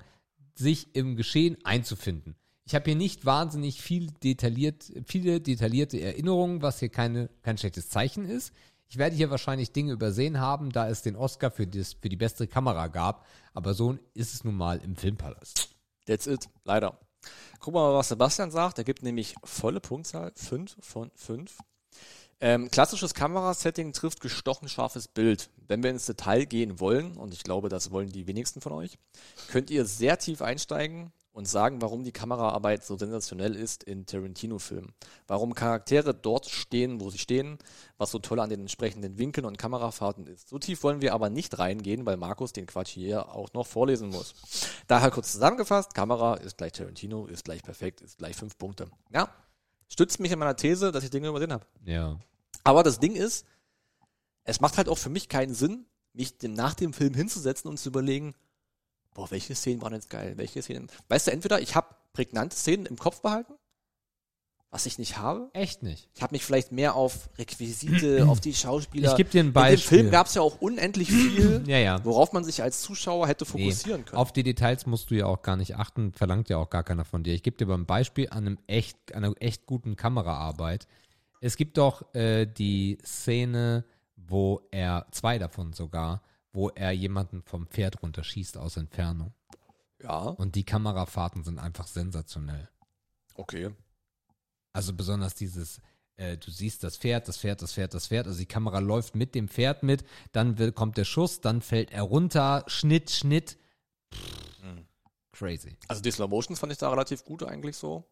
sich 0.53 0.95
im 0.95 1.15
Geschehen 1.15 1.57
einzufinden. 1.64 2.36
Ich 2.68 2.73
habe 2.73 2.86
hier 2.86 2.95
nicht 2.95 3.26
wahnsinnig 3.26 3.82
viel 3.82 4.11
detailliert, 4.23 4.91
viele 5.06 5.40
detaillierte 5.40 6.02
Erinnerungen, 6.02 6.61
was 6.61 6.80
hier 6.80 6.90
keine, 6.90 7.30
kein 7.44 7.57
schlechtes 7.57 7.90
Zeichen 7.90 8.26
ist. 8.26 8.53
Ich 8.88 8.98
werde 8.98 9.16
hier 9.16 9.30
wahrscheinlich 9.30 9.72
Dinge 9.72 9.91
übersehen 9.91 10.40
haben, 10.40 10.72
da 10.72 10.88
es 10.88 11.02
den 11.02 11.16
Oscar 11.16 11.52
für, 11.52 11.68
das, 11.68 11.94
für 11.94 12.10
die 12.10 12.16
beste 12.16 12.48
Kamera 12.48 12.88
gab, 12.88 13.26
aber 13.53 13.74
so 13.74 13.98
ist 14.14 14.34
es 14.34 14.44
nun 14.44 14.56
mal 14.56 14.80
im 14.80 14.95
Filmpalast. 14.95 15.70
That's 16.06 16.28
it. 16.28 16.48
Leider. 16.64 16.99
Guck 17.60 17.74
mal, 17.74 17.94
was 17.94 18.10
Sebastian 18.10 18.52
sagt. 18.52 18.78
Er 18.78 18.84
gibt 18.84 19.02
nämlich 19.02 19.36
volle 19.44 19.80
Punktzahl. 19.80 20.32
5 20.36 20.78
von 20.80 21.12
5. 21.16 21.57
Ähm, 22.41 22.70
klassisches 22.70 23.14
Kamerasetting 23.14 23.94
trifft 23.94 24.20
gestochen 24.20 24.68
scharfes 24.68 25.07
Bild. 25.07 25.49
Wenn 25.68 25.82
wir 25.82 25.90
ins 25.90 26.06
Detail 26.06 26.45
gehen 26.45 26.80
wollen, 26.80 27.18
und 27.18 27.34
ich 27.34 27.44
glaube, 27.44 27.70
das 27.70 27.91
wollen 27.91 28.10
die 28.10 28.28
wenigsten 28.28 28.62
von 28.62 28.74
euch, 28.74 28.99
könnt 29.49 29.70
ihr 29.72 29.86
sehr 29.86 30.20
tief 30.20 30.41
einsteigen 30.41 31.12
und 31.36 31.49
sagen, 31.49 31.82
warum 31.82 32.06
die 32.06 32.14
Kameraarbeit 32.14 32.86
so 32.86 32.98
sensationell 32.98 33.57
ist 33.57 33.84
in 33.84 34.06
Tarantino-Filmen. 34.06 34.94
Warum 35.28 35.53
Charaktere 35.53 36.14
dort 36.14 36.45
stehen, 36.45 37.02
wo 37.02 37.10
sie 37.10 37.18
stehen, 37.18 37.57
was 37.98 38.12
so 38.12 38.20
toll 38.20 38.40
an 38.40 38.49
den 38.49 38.62
entsprechenden 38.62 39.18
Winkeln 39.18 39.45
und 39.45 39.57
Kamerafahrten 39.57 40.28
ist. 40.28 40.48
So 40.48 40.60
tief 40.60 40.82
wollen 40.84 41.02
wir 41.02 41.14
aber 41.14 41.30
nicht 41.30 41.60
reingehen, 41.60 42.06
weil 42.06 42.16
Markus 42.16 42.53
den 42.53 42.68
Quatsch 42.68 42.91
hier 42.91 43.36
auch 43.36 43.52
noch 43.52 43.68
vorlesen 43.68 44.12
muss. 44.12 44.34
Daher 44.88 45.12
kurz 45.12 45.34
zusammengefasst, 45.34 45.94
Kamera 45.94 46.36
ist 46.36 46.57
gleich 46.57 46.72
Tarantino, 46.72 47.26
ist 47.26 47.44
gleich 47.44 47.64
perfekt, 47.64 47.99
ist 47.99 48.18
gleich 48.18 48.38
fünf 48.38 48.57
Punkte. 48.57 48.90
Ja, 49.12 49.30
stützt 49.90 50.22
mich 50.22 50.32
in 50.32 50.40
meiner 50.40 50.56
These, 50.56 50.94
dass 50.94 51.03
ich 51.03 51.10
Dinge 51.10 51.28
übersehen 51.28 51.52
habe. 51.52 51.66
Ja. 51.84 52.18
Aber 52.64 52.82
das 52.82 52.99
Ding 52.99 53.14
ist, 53.14 53.45
es 54.45 54.62
macht 54.62 54.78
halt 54.78 54.88
auch 54.88 54.98
für 54.98 55.10
mich 55.10 55.28
keinen 55.28 55.53
Sinn, 55.53 55.86
mich 56.14 56.38
dem, 56.38 56.53
nach 56.53 56.76
dem 56.76 56.94
Film 56.94 57.14
hinzusetzen 57.14 57.70
und 57.70 57.78
zu 57.78 57.90
überlegen, 57.90 58.36
boah, 59.15 59.31
welche 59.31 59.55
Szenen 59.55 59.81
waren 59.81 59.93
jetzt 59.93 60.11
geil, 60.11 60.33
welche 60.37 60.61
Szenen. 60.61 60.87
Weißt 61.09 61.25
du, 61.25 61.31
entweder 61.31 61.59
ich 61.59 61.75
habe 61.75 61.87
prägnante 62.13 62.55
Szenen 62.55 62.85
im 62.85 62.97
Kopf 62.97 63.21
behalten, 63.21 63.53
was 64.71 64.85
ich 64.85 64.99
nicht 64.99 65.17
habe. 65.17 65.49
Echt 65.53 65.83
nicht. 65.83 66.09
Ich 66.13 66.21
habe 66.21 66.33
mich 66.35 66.43
vielleicht 66.43 66.71
mehr 66.73 66.95
auf 66.95 67.29
Requisite, 67.37 68.25
auf 68.29 68.41
die 68.41 68.53
Schauspieler. 68.53 69.09
Ich 69.11 69.15
geb 69.17 69.31
dir 69.31 69.39
ein 69.39 69.47
In 69.47 69.51
dem 69.51 69.53
Beispiel. 69.53 69.99
Film 69.99 70.11
gab 70.11 70.27
es 70.27 70.35
ja 70.35 70.41
auch 70.41 70.59
unendlich 70.59 71.09
viel, 71.09 71.63
Ja, 71.67 71.77
ja. 71.77 72.03
worauf 72.03 72.33
man 72.33 72.43
sich 72.43 72.61
als 72.61 72.81
Zuschauer 72.81 73.27
hätte 73.27 73.45
Nee, 73.45 73.51
fokussieren 73.69 74.03
können. 74.05 74.17
auf 74.17 74.33
die 74.33 74.43
Details 74.43 74.85
musst 74.85 75.11
du 75.11 75.15
ja 75.15 75.25
auch 75.27 75.41
gar 75.41 75.55
nicht 75.55 75.77
achten, 75.77 76.11
verlangt 76.13 76.49
ja 76.49 76.57
auch 76.57 76.69
gar 76.69 76.83
keiner 76.83 77.05
von 77.05 77.23
dir. 77.23 77.33
Ich 77.33 77.41
gebe 77.43 77.55
dir 77.57 77.65
aber 77.65 77.77
ein 77.77 77.85
Beispiel 77.85 78.27
an 78.29 78.45
einem 78.45 78.59
echt, 78.67 79.13
einer 79.15 79.33
echt 79.39 79.65
guten 79.65 79.95
Kameraarbeit. 79.95 80.87
Es 81.39 81.55
gibt 81.55 81.77
doch 81.77 82.13
äh, 82.13 82.45
die 82.45 82.97
Szene, 83.05 83.85
wo 84.17 84.61
er, 84.71 85.05
zwei 85.11 85.37
davon 85.37 85.71
sogar, 85.73 86.21
wo 86.56 86.69
er 86.69 86.91
jemanden 86.91 87.44
vom 87.44 87.68
Pferd 87.68 88.02
runterschießt 88.02 88.57
aus 88.57 88.77
Entfernung. 88.77 89.34
ja, 90.02 90.19
Und 90.19 90.56
die 90.56 90.64
Kamerafahrten 90.64 91.44
sind 91.44 91.60
einfach 91.60 91.88
sensationell. 91.88 92.69
okay. 93.36 93.72
Also 94.73 94.94
besonders 94.94 95.36
dieses, 95.36 95.80
äh, 96.18 96.38
du 96.38 96.52
siehst 96.52 96.84
das 96.84 96.98
Pferd, 96.98 97.30
das 97.30 97.38
Pferd, 97.38 97.61
das 97.61 97.73
Pferd, 97.73 97.94
das 97.94 98.07
Pferd. 98.07 98.27
Also 98.27 98.40
die 98.40 98.45
Kamera 98.45 98.80
läuft 98.80 99.15
mit 99.15 99.34
dem 99.36 99.48
Pferd 99.48 99.84
mit, 99.84 100.03
dann 100.34 100.57
will, 100.57 100.73
kommt 100.73 100.98
der 100.98 101.06
Schuss, 101.06 101.40
dann 101.40 101.61
fällt 101.61 101.91
er 101.91 102.02
runter, 102.03 102.65
Schnitt, 102.68 103.10
Schnitt. 103.10 103.57
Mhm. 104.61 104.86
Crazy. 105.32 105.77
Also 105.88 106.02
die 106.02 106.11
Slow 106.11 106.27
Motions 106.30 106.60
fand 106.60 106.72
ich 106.73 106.77
da 106.77 106.90
relativ 106.90 107.23
gut 107.23 107.44
eigentlich 107.44 107.77
so. 107.77 108.06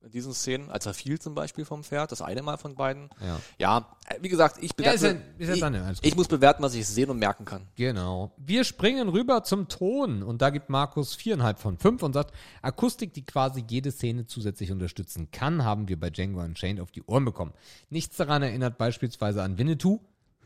In 0.00 0.12
diesen 0.12 0.32
Szenen, 0.32 0.70
als 0.70 0.86
er 0.86 0.94
fiel 0.94 1.18
zum 1.18 1.34
Beispiel 1.34 1.64
vom 1.64 1.82
Pferd, 1.82 2.12
das 2.12 2.22
eine 2.22 2.40
Mal 2.40 2.56
von 2.56 2.76
beiden. 2.76 3.10
Ja. 3.20 3.40
Ja, 3.58 3.96
äh, 4.06 4.14
wie 4.20 4.28
gesagt, 4.28 4.58
ich 4.62 4.70
Ja, 4.78 4.92
ist 4.92 5.00
bewerte, 5.00 5.22
ja, 5.38 5.54
ist 5.54 5.60
ja 5.60 5.90
ich, 5.90 6.04
ich 6.04 6.16
muss 6.16 6.28
bewerten, 6.28 6.62
was 6.62 6.74
ich 6.74 6.86
sehen 6.86 7.10
und 7.10 7.18
merken 7.18 7.44
kann. 7.44 7.66
Genau. 7.74 8.30
Wir 8.36 8.62
springen 8.62 9.08
rüber 9.08 9.42
zum 9.42 9.66
Ton 9.66 10.22
und 10.22 10.40
da 10.40 10.50
gibt 10.50 10.70
Markus 10.70 11.16
viereinhalb 11.16 11.58
von 11.58 11.78
fünf 11.78 12.04
und 12.04 12.12
sagt, 12.12 12.32
Akustik, 12.62 13.12
die 13.12 13.24
quasi 13.24 13.64
jede 13.68 13.90
Szene 13.90 14.26
zusätzlich 14.26 14.70
unterstützen 14.70 15.32
kann, 15.32 15.64
haben 15.64 15.88
wir 15.88 15.98
bei 15.98 16.10
Django 16.10 16.42
Unchained 16.42 16.80
auf 16.80 16.92
die 16.92 17.02
Ohren 17.02 17.24
bekommen. 17.24 17.52
Nichts 17.90 18.16
daran 18.16 18.42
erinnert 18.42 18.78
beispielsweise 18.78 19.42
an 19.42 19.58
Winnetou. 19.58 19.98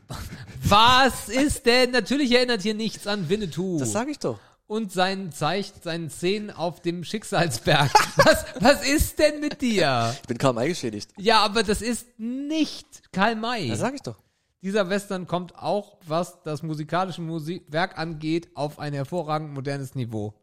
Was 0.63 1.29
ist 1.29 1.67
denn? 1.67 1.91
Natürlich 1.91 2.31
erinnert 2.31 2.63
hier 2.63 2.73
nichts 2.73 3.05
an 3.05 3.29
Winnetou. 3.29 3.77
Das 3.77 3.91
sage 3.91 4.09
ich 4.09 4.17
doch. 4.17 4.39
Und 4.73 4.91
seinen 4.91 5.31
zeigt 5.31 5.83
seinen 5.83 6.09
Szenen 6.09 6.49
auf 6.49 6.81
dem 6.81 7.03
Schicksalsberg. 7.03 7.91
Was, 8.17 8.45
was 8.59 8.83
ist 8.87 9.19
denn 9.19 9.39
mit 9.39 9.61
dir? 9.61 10.15
Ich 10.21 10.27
bin 10.27 10.37
kaum 10.39 10.57
eingeschädigt. 10.57 11.11
Ja, 11.17 11.41
aber 11.45 11.61
das 11.61 11.81
ist 11.83 12.07
nicht 12.17 12.87
Karl 13.11 13.35
May. 13.35 13.67
Das 13.69 13.79
sage 13.79 13.95
ich 13.97 14.01
doch. 14.01 14.15
Dieser 14.63 14.89
Western 14.89 15.27
kommt 15.27 15.55
auch, 15.57 15.97
was 16.07 16.41
das 16.43 16.63
musikalische 16.63 17.21
Musik 17.21 17.65
Werk 17.67 17.97
angeht, 17.99 18.49
auf 18.55 18.79
ein 18.79 18.93
hervorragend 18.93 19.53
modernes 19.53 19.93
Niveau. 19.93 20.33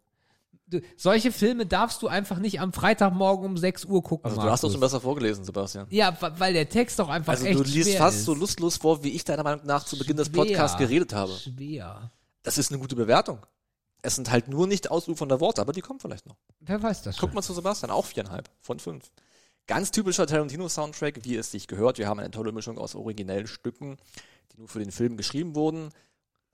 Du, 0.67 0.81
solche 0.97 1.33
Filme 1.33 1.67
darfst 1.67 2.01
du 2.03 2.07
einfach 2.07 2.39
nicht 2.39 2.61
am 2.61 2.73
Freitagmorgen 2.73 3.45
um 3.47 3.57
6 3.57 3.87
Uhr 3.87 4.03
gucken. 4.03 4.27
Also 4.27 4.41
du 4.41 4.49
hast 4.49 4.63
doch 4.63 4.69
Markus. 4.69 4.73
schon 4.75 4.81
besser 4.81 5.01
vorgelesen, 5.01 5.45
Sebastian. 5.45 5.87
Ja, 5.91 6.17
weil 6.39 6.53
der 6.53 6.69
Text 6.69 6.99
doch 7.01 7.09
einfach 7.09 7.33
Also 7.33 7.47
echt 7.47 7.59
du 7.59 7.65
liest 7.65 7.89
schwer 7.91 7.99
fast 7.99 8.19
ist. 8.19 8.25
so 8.27 8.35
lustlos 8.35 8.77
vor, 8.77 9.03
wie 9.03 9.09
ich 9.11 9.25
deiner 9.25 9.43
Meinung 9.43 9.67
nach 9.67 9.85
zu 9.85 9.99
Beginn 9.99 10.17
des 10.17 10.29
Schwer. 10.29 10.45
Podcasts 10.45 10.77
geredet 10.79 11.13
habe. 11.15 11.33
Schwer. 11.33 12.13
Das 12.43 12.59
ist 12.59 12.71
eine 12.71 12.79
gute 12.79 12.95
Bewertung. 12.95 13.39
Es 14.03 14.15
sind 14.17 14.31
halt 14.31 14.49
nur 14.49 14.67
nicht 14.67 14.91
ausufernde 14.91 15.41
Worte, 15.41 15.61
aber 15.61 15.73
die 15.73 15.81
kommen 15.81 16.01
vielleicht 16.01 16.27
noch. 16.27 16.37
Wer 16.61 16.83
weiß 16.83 17.03
das 17.03 17.17
schon. 17.17 17.29
Guck 17.29 17.35
mal 17.35 17.43
zu 17.43 17.53
Sebastian, 17.55 17.91
auch 17.91 18.07
viereinhalb 18.07 18.49
von 18.61 18.79
fünf. 18.79 19.11
Ganz 19.67 19.91
typischer 19.91 20.27
Tarantino-Soundtrack, 20.27 21.25
wie 21.25 21.37
es 21.37 21.51
sich 21.51 21.69
gehört. 21.69 21.99
Wir 21.99 22.09
haben 22.09 22.19
eine 22.19 22.31
tolle 22.31 22.53
Mischung 22.53 22.79
aus 22.79 22.95
originellen 22.95 23.47
Stücken, 23.47 23.99
die 24.53 24.59
nur 24.59 24.69
für 24.69 24.79
den 24.81 24.91
Film 24.91 25.17
geschrieben 25.17 25.55
wurden 25.55 25.91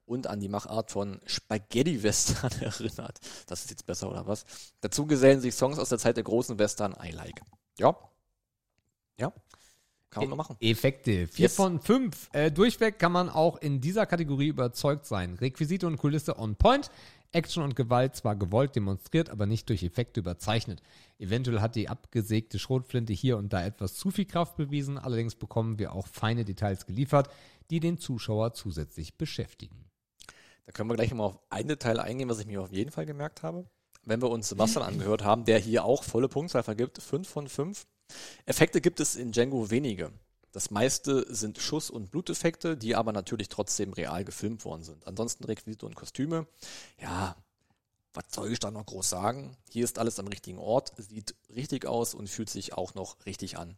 und 0.04 0.26
an 0.26 0.40
die 0.40 0.48
Machart 0.48 0.90
von 0.90 1.20
Spaghetti-Western 1.24 2.50
erinnert. 2.60 3.18
Das 3.46 3.62
ist 3.64 3.70
jetzt 3.70 3.86
besser 3.86 4.10
oder 4.10 4.26
was? 4.26 4.44
Dazu 4.80 5.06
gesellen 5.06 5.40
sich 5.40 5.54
Songs 5.54 5.78
aus 5.78 5.88
der 5.88 5.98
Zeit 5.98 6.16
der 6.16 6.24
großen 6.24 6.58
Western 6.58 6.94
I 7.02 7.10
like. 7.10 7.40
Ja. 7.78 7.96
Ja. 9.18 9.32
Kann 10.10 10.22
man 10.24 10.30
mal 10.30 10.36
machen. 10.36 10.56
Effekte. 10.60 11.26
Vier 11.26 11.44
Yes. 11.44 11.56
von 11.56 11.80
fünf. 11.80 12.28
Äh, 12.32 12.50
durchweg 12.50 12.98
kann 12.98 13.12
man 13.12 13.28
auch 13.28 13.56
in 13.58 13.80
dieser 13.80 14.06
Kategorie 14.06 14.48
überzeugt 14.48 15.04
sein. 15.06 15.34
Requisite 15.34 15.86
und 15.86 15.96
Kulisse 15.98 16.38
on 16.38 16.56
point. 16.56 16.90
Action 17.32 17.62
und 17.62 17.76
Gewalt 17.76 18.16
zwar 18.16 18.36
gewollt 18.36 18.76
demonstriert, 18.76 19.30
aber 19.30 19.46
nicht 19.46 19.68
durch 19.68 19.82
Effekte 19.82 20.20
überzeichnet. 20.20 20.82
Eventuell 21.18 21.60
hat 21.60 21.76
die 21.76 21.88
abgesägte 21.88 22.58
Schrotflinte 22.58 23.12
hier 23.12 23.36
und 23.36 23.52
da 23.52 23.64
etwas 23.64 23.94
zu 23.94 24.10
viel 24.10 24.26
Kraft 24.26 24.56
bewiesen, 24.56 24.98
allerdings 24.98 25.34
bekommen 25.34 25.78
wir 25.78 25.92
auch 25.92 26.06
feine 26.06 26.44
Details 26.44 26.86
geliefert, 26.86 27.28
die 27.70 27.80
den 27.80 27.98
Zuschauer 27.98 28.54
zusätzlich 28.54 29.16
beschäftigen. 29.16 29.84
Da 30.66 30.72
können 30.72 30.90
wir 30.90 30.96
gleich 30.96 31.10
nochmal 31.10 31.28
auf 31.28 31.40
ein 31.50 31.68
Detail 31.68 32.00
eingehen, 32.00 32.28
was 32.28 32.40
ich 32.40 32.46
mir 32.46 32.60
auf 32.60 32.72
jeden 32.72 32.90
Fall 32.90 33.06
gemerkt 33.06 33.42
habe. 33.42 33.66
Wenn 34.04 34.22
wir 34.22 34.30
uns 34.30 34.48
Sebastian 34.48 34.84
angehört 34.84 35.24
haben, 35.24 35.44
der 35.44 35.58
hier 35.58 35.84
auch 35.84 36.04
volle 36.04 36.28
Punktzahl 36.28 36.62
vergibt, 36.62 37.00
5 37.00 37.28
von 37.28 37.48
5. 37.48 37.86
Effekte 38.44 38.80
gibt 38.80 39.00
es 39.00 39.16
in 39.16 39.32
Django 39.32 39.70
wenige. 39.70 40.12
Das 40.56 40.70
meiste 40.70 41.26
sind 41.28 41.58
Schuss- 41.58 41.90
und 41.90 42.10
Bluteffekte, 42.10 42.78
die 42.78 42.96
aber 42.96 43.12
natürlich 43.12 43.50
trotzdem 43.50 43.92
real 43.92 44.24
gefilmt 44.24 44.64
worden 44.64 44.84
sind. 44.84 45.06
Ansonsten 45.06 45.44
Requisite 45.44 45.84
und 45.84 45.94
Kostüme. 45.94 46.46
Ja, 46.98 47.36
was 48.14 48.24
soll 48.30 48.50
ich 48.50 48.58
da 48.58 48.70
noch 48.70 48.86
groß 48.86 49.06
sagen? 49.06 49.54
Hier 49.68 49.84
ist 49.84 49.98
alles 49.98 50.18
am 50.18 50.28
richtigen 50.28 50.58
Ort, 50.58 50.94
sieht 50.96 51.34
richtig 51.54 51.84
aus 51.84 52.14
und 52.14 52.30
fühlt 52.30 52.48
sich 52.48 52.72
auch 52.72 52.94
noch 52.94 53.26
richtig 53.26 53.58
an. 53.58 53.76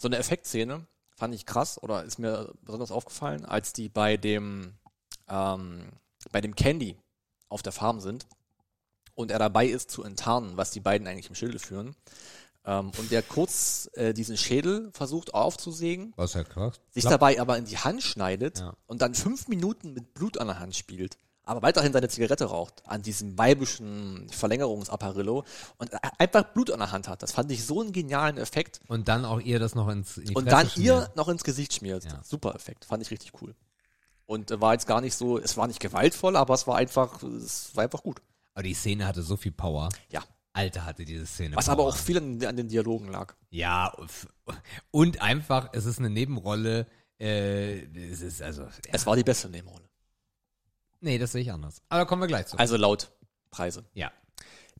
So 0.00 0.08
eine 0.08 0.16
Effektszene 0.16 0.84
fand 1.14 1.32
ich 1.32 1.46
krass 1.46 1.80
oder 1.80 2.02
ist 2.02 2.18
mir 2.18 2.52
besonders 2.62 2.90
aufgefallen, 2.90 3.44
als 3.44 3.72
die 3.72 3.88
bei 3.88 4.16
dem 4.16 4.74
ähm, 5.28 5.92
bei 6.32 6.40
dem 6.40 6.56
Candy 6.56 6.96
auf 7.48 7.62
der 7.62 7.70
Farm 7.70 8.00
sind 8.00 8.26
und 9.14 9.30
er 9.30 9.38
dabei 9.38 9.66
ist 9.68 9.92
zu 9.92 10.02
enttarnen, 10.02 10.56
was 10.56 10.72
die 10.72 10.80
beiden 10.80 11.06
eigentlich 11.06 11.28
im 11.28 11.36
Schilde 11.36 11.60
führen. 11.60 11.94
Ähm, 12.68 12.90
und 12.98 13.10
der 13.12 13.22
kurz 13.22 13.88
äh, 13.94 14.12
diesen 14.12 14.36
Schädel 14.36 14.90
versucht 14.92 15.32
aufzusägen, 15.34 16.12
Was 16.16 16.34
ja 16.34 16.42
krass. 16.44 16.80
sich 16.90 17.04
dabei 17.04 17.40
aber 17.40 17.56
in 17.58 17.64
die 17.64 17.78
Hand 17.78 18.02
schneidet 18.02 18.58
Ja. 18.58 18.74
und 18.86 19.02
dann 19.02 19.14
fünf 19.14 19.46
Minuten 19.48 19.92
mit 19.92 20.14
Blut 20.14 20.36
an 20.38 20.48
der 20.48 20.58
Hand 20.58 20.74
spielt, 20.74 21.16
aber 21.44 21.62
weiterhin 21.62 21.92
seine 21.92 22.08
Zigarette 22.08 22.46
raucht, 22.46 22.82
an 22.86 23.02
diesem 23.02 23.38
weibischen 23.38 24.28
Verlängerungsapparillo 24.30 25.44
und 25.78 25.90
einfach 26.18 26.42
Blut 26.52 26.72
an 26.72 26.80
der 26.80 26.90
Hand 26.90 27.06
hat. 27.08 27.22
Das 27.22 27.30
fand 27.30 27.52
ich 27.52 27.64
so 27.64 27.80
einen 27.80 27.92
genialen 27.92 28.36
Effekt. 28.36 28.80
Und 28.88 29.06
dann 29.06 29.24
auch 29.24 29.40
ihr 29.40 29.60
das 29.60 29.76
noch 29.76 29.88
ins 29.88 30.16
in 30.18 30.34
Und 30.34 30.46
dann 30.50 30.66
ihr 30.66 30.72
schmieren. 30.72 31.06
noch 31.14 31.28
ins 31.28 31.44
Gesicht 31.44 31.72
schmiert. 31.72 32.04
Ja. 32.04 32.20
Super 32.24 32.54
Effekt. 32.56 32.84
Fand 32.84 33.00
ich 33.02 33.12
richtig 33.12 33.32
cool. 33.40 33.54
Und 34.26 34.50
äh, 34.50 34.60
war 34.60 34.72
jetzt 34.72 34.88
gar 34.88 35.00
nicht 35.00 35.14
so, 35.14 35.38
es 35.38 35.56
war 35.56 35.68
nicht 35.68 35.78
gewaltvoll, 35.78 36.36
aber 36.36 36.54
es 36.54 36.66
war 36.66 36.74
einfach, 36.76 37.22
es 37.22 37.76
war 37.76 37.84
einfach 37.84 38.02
gut. 38.02 38.20
Aber 38.54 38.64
die 38.64 38.74
Szene 38.74 39.06
hatte 39.06 39.22
so 39.22 39.36
viel 39.36 39.52
Power. 39.52 39.88
Ja. 40.10 40.22
Alter 40.56 40.84
hatte 40.86 41.04
diese 41.04 41.26
Szene. 41.26 41.54
Was 41.56 41.68
aber 41.68 41.84
auch 41.84 41.96
viel 41.96 42.16
an, 42.18 42.42
an 42.44 42.56
den 42.56 42.68
Dialogen 42.68 43.08
lag. 43.08 43.34
Ja, 43.50 43.92
und 44.90 45.20
einfach, 45.20 45.70
es 45.72 45.84
ist 45.84 45.98
eine 45.98 46.08
Nebenrolle. 46.10 46.86
Äh, 47.20 47.80
es 48.10 48.20
ist 48.22 48.42
also. 48.42 48.62
Ja. 48.62 48.70
Es 48.92 49.04
war 49.06 49.16
die 49.16 49.22
beste 49.22 49.48
Nebenrolle. 49.48 49.88
Nee, 51.00 51.18
das 51.18 51.32
sehe 51.32 51.42
ich 51.42 51.52
anders. 51.52 51.82
Aber 51.88 52.00
da 52.00 52.04
kommen 52.06 52.22
wir 52.22 52.26
gleich 52.26 52.46
zu. 52.46 52.58
Also 52.58 52.76
laut 52.76 53.10
Preise. 53.50 53.84
ja. 53.94 54.10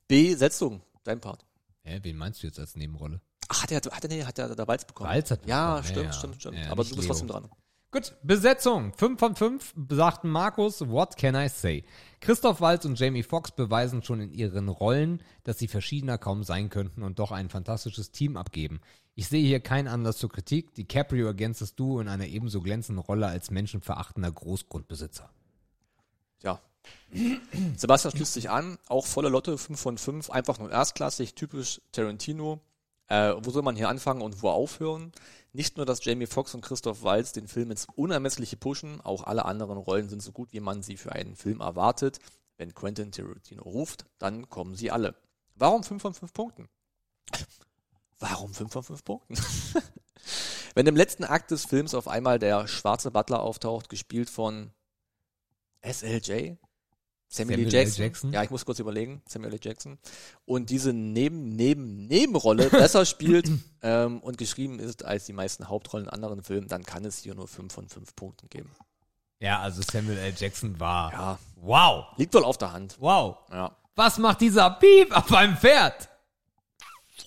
Besetzung, 0.09 0.83
dein 1.05 1.21
Part. 1.21 1.45
Hä, 1.83 1.99
wen 2.03 2.17
meinst 2.17 2.43
du 2.43 2.47
jetzt 2.47 2.59
als 2.61 2.77
Nebenrolle? 2.77 3.21
Ach, 3.49 3.63
hat 3.65 3.73
er, 3.73 3.79
hat 3.79 4.05
er, 4.05 4.09
nee, 4.09 4.25
hat 4.25 4.39
er 4.39 4.55
da 4.55 4.67
Walz 4.69 4.85
bekommen? 4.85 5.11
Walz 5.11 5.31
hat 5.33 5.47
Ja, 5.47 5.81
bekommen, 5.81 5.85
ja, 5.85 5.91
stimmt, 5.91 6.07
ja. 6.07 6.13
stimmt, 6.13 6.41
stimmt. 6.41 6.59
Ja, 6.59 6.71
aber 6.71 6.85
du 6.85 6.91
bist 6.91 7.01
Leo. 7.01 7.07
trotzdem 7.09 7.29
dran. 7.29 7.49
Gut, 7.97 8.13
Besetzung. 8.23 8.93
5 8.93 9.19
von 9.19 9.35
5 9.37 9.75
sagten 9.89 10.29
Markus, 10.29 10.87
what 10.87 11.17
can 11.17 11.35
I 11.35 11.49
say? 11.49 11.83
Christoph 12.21 12.61
Waltz 12.61 12.85
und 12.85 13.01
Jamie 13.01 13.23
Foxx 13.23 13.53
beweisen 13.53 14.03
schon 14.03 14.21
in 14.21 14.33
ihren 14.33 14.69
Rollen, 14.69 15.23
dass 15.45 15.59
sie 15.59 15.67
verschiedener 15.67 16.19
kaum 16.19 16.45
sein 16.45 16.69
könnten 16.69 17.03
und 17.03 17.19
doch 17.19 17.33
ein 17.33 17.49
fantastisches 17.49 18.11
Team 18.11 18.37
abgeben. 18.37 18.83
Ich 19.15 19.29
sehe 19.29 19.43
hier 19.43 19.61
keinen 19.61 19.89
Anlass 19.89 20.19
zur 20.19 20.29
Kritik. 20.29 20.75
DiCaprio 20.75 21.27
ergänzt 21.27 21.63
das 21.63 21.75
Duo 21.75 21.99
in 21.99 22.09
einer 22.09 22.27
ebenso 22.27 22.61
glänzenden 22.61 23.03
Rolle 23.03 23.29
als 23.29 23.51
menschenverachtender 23.51 24.31
Großgrundbesitzer. 24.31 25.31
Ja. 26.43 26.61
Sebastian 27.79 28.13
schließt 28.13 28.35
sich 28.35 28.51
an, 28.51 28.77
auch 28.89 29.07
volle 29.07 29.31
Lotte, 29.31 29.57
5 29.57 29.81
von 29.81 29.97
5, 29.97 30.29
einfach 30.29 30.59
nur 30.59 30.71
erstklassig, 30.71 31.35
typisch 31.35 31.81
Tarantino. 31.93 32.61
Äh, 33.09 33.35
wo 33.41 33.51
soll 33.51 33.63
man 33.63 33.77
hier 33.77 33.89
anfangen 33.89 34.21
und 34.21 34.43
wo 34.43 34.51
aufhören? 34.51 35.13
Nicht 35.57 35.79
nur, 35.79 35.87
dass 35.87 36.05
Jamie 36.05 36.27
Foxx 36.27 36.55
und 36.55 36.61
Christoph 36.61 37.03
Waltz 37.03 37.33
den 37.33 37.49
Film 37.49 37.71
ins 37.71 37.87
Unermessliche 37.95 38.59
pushen, 38.59 39.01
auch 39.01 39.23
alle 39.23 39.47
anderen 39.47 39.79
Rollen 39.79 40.11
sind 40.11 40.21
so 40.21 40.31
gut, 40.31 40.53
wie 40.53 40.61
man 40.61 40.83
sie 40.83 40.99
für 40.99 41.13
einen 41.13 41.35
Film 41.35 41.63
erwartet. 41.63 42.19
Wenn 42.59 42.75
Quentin 42.75 43.11
Tarantino 43.11 43.63
ruft, 43.63 44.05
dann 44.19 44.51
kommen 44.51 44.75
sie 44.75 44.91
alle. 44.91 45.15
Warum 45.55 45.83
5 45.83 46.03
von 46.03 46.13
5 46.13 46.35
Punkten? 46.35 46.69
Warum 48.19 48.53
5 48.53 48.71
von 48.71 48.83
5 48.83 49.03
Punkten? 49.03 49.35
Wenn 50.75 50.87
im 50.87 50.95
letzten 50.95 51.25
Akt 51.25 51.51
des 51.51 51.65
Films 51.65 51.95
auf 51.95 52.07
einmal 52.07 52.39
der 52.39 52.69
schwarze 52.69 53.11
Butler 53.11 53.41
auftaucht, 53.41 53.89
gespielt 53.89 54.29
von 54.29 54.73
SLJ, 55.83 56.57
Samuel, 57.29 57.59
L. 57.59 57.65
Samuel. 57.71 57.73
Jackson. 57.85 58.05
Jackson. 58.05 58.33
Ja, 58.33 58.43
ich 58.45 58.51
muss 58.51 58.65
kurz 58.65 58.79
überlegen. 58.79 59.23
Samuel 59.29 59.53
L. 59.55 59.59
Jackson. 59.63 59.99
Und 60.45 60.71
diese 60.71 60.93
Neben, 60.93 61.49
Neben, 61.57 62.07
Nebenrolle 62.07 62.71
besser 62.71 63.05
spielt 63.05 63.51
ähm, 63.83 64.21
und 64.21 64.39
geschrieben 64.39 64.79
ist 64.79 65.05
als 65.05 65.27
die 65.27 65.33
meisten 65.33 65.69
Hauptrollen 65.69 66.07
in 66.07 66.13
anderen 66.13 66.43
Filmen, 66.43 66.69
dann 66.69 66.85
kann 66.85 67.05
es 67.05 67.19
hier 67.19 67.35
nur 67.35 67.49
5 67.49 67.73
von 67.73 67.89
5 67.89 68.15
Punkten 68.15 68.49
geben. 68.49 68.71
Ja, 69.39 69.61
also 69.61 69.83
Samuel 69.83 70.19
L. 70.19 70.33
Jackson 70.37 70.79
war. 70.81 71.13
Ja, 71.13 71.39
Wow. 71.57 72.07
liegt 72.17 72.33
wohl 72.33 72.45
auf 72.45 72.59
der 72.59 72.73
Hand. 72.73 72.97
Wow. 73.01 73.39
Ja, 73.51 73.77
Was 73.97 74.19
macht 74.19 74.41
dieser 74.41 74.71
Piep 74.71 75.15
auf 75.15 75.31
einem 75.33 75.57
Pferd? 75.57 76.09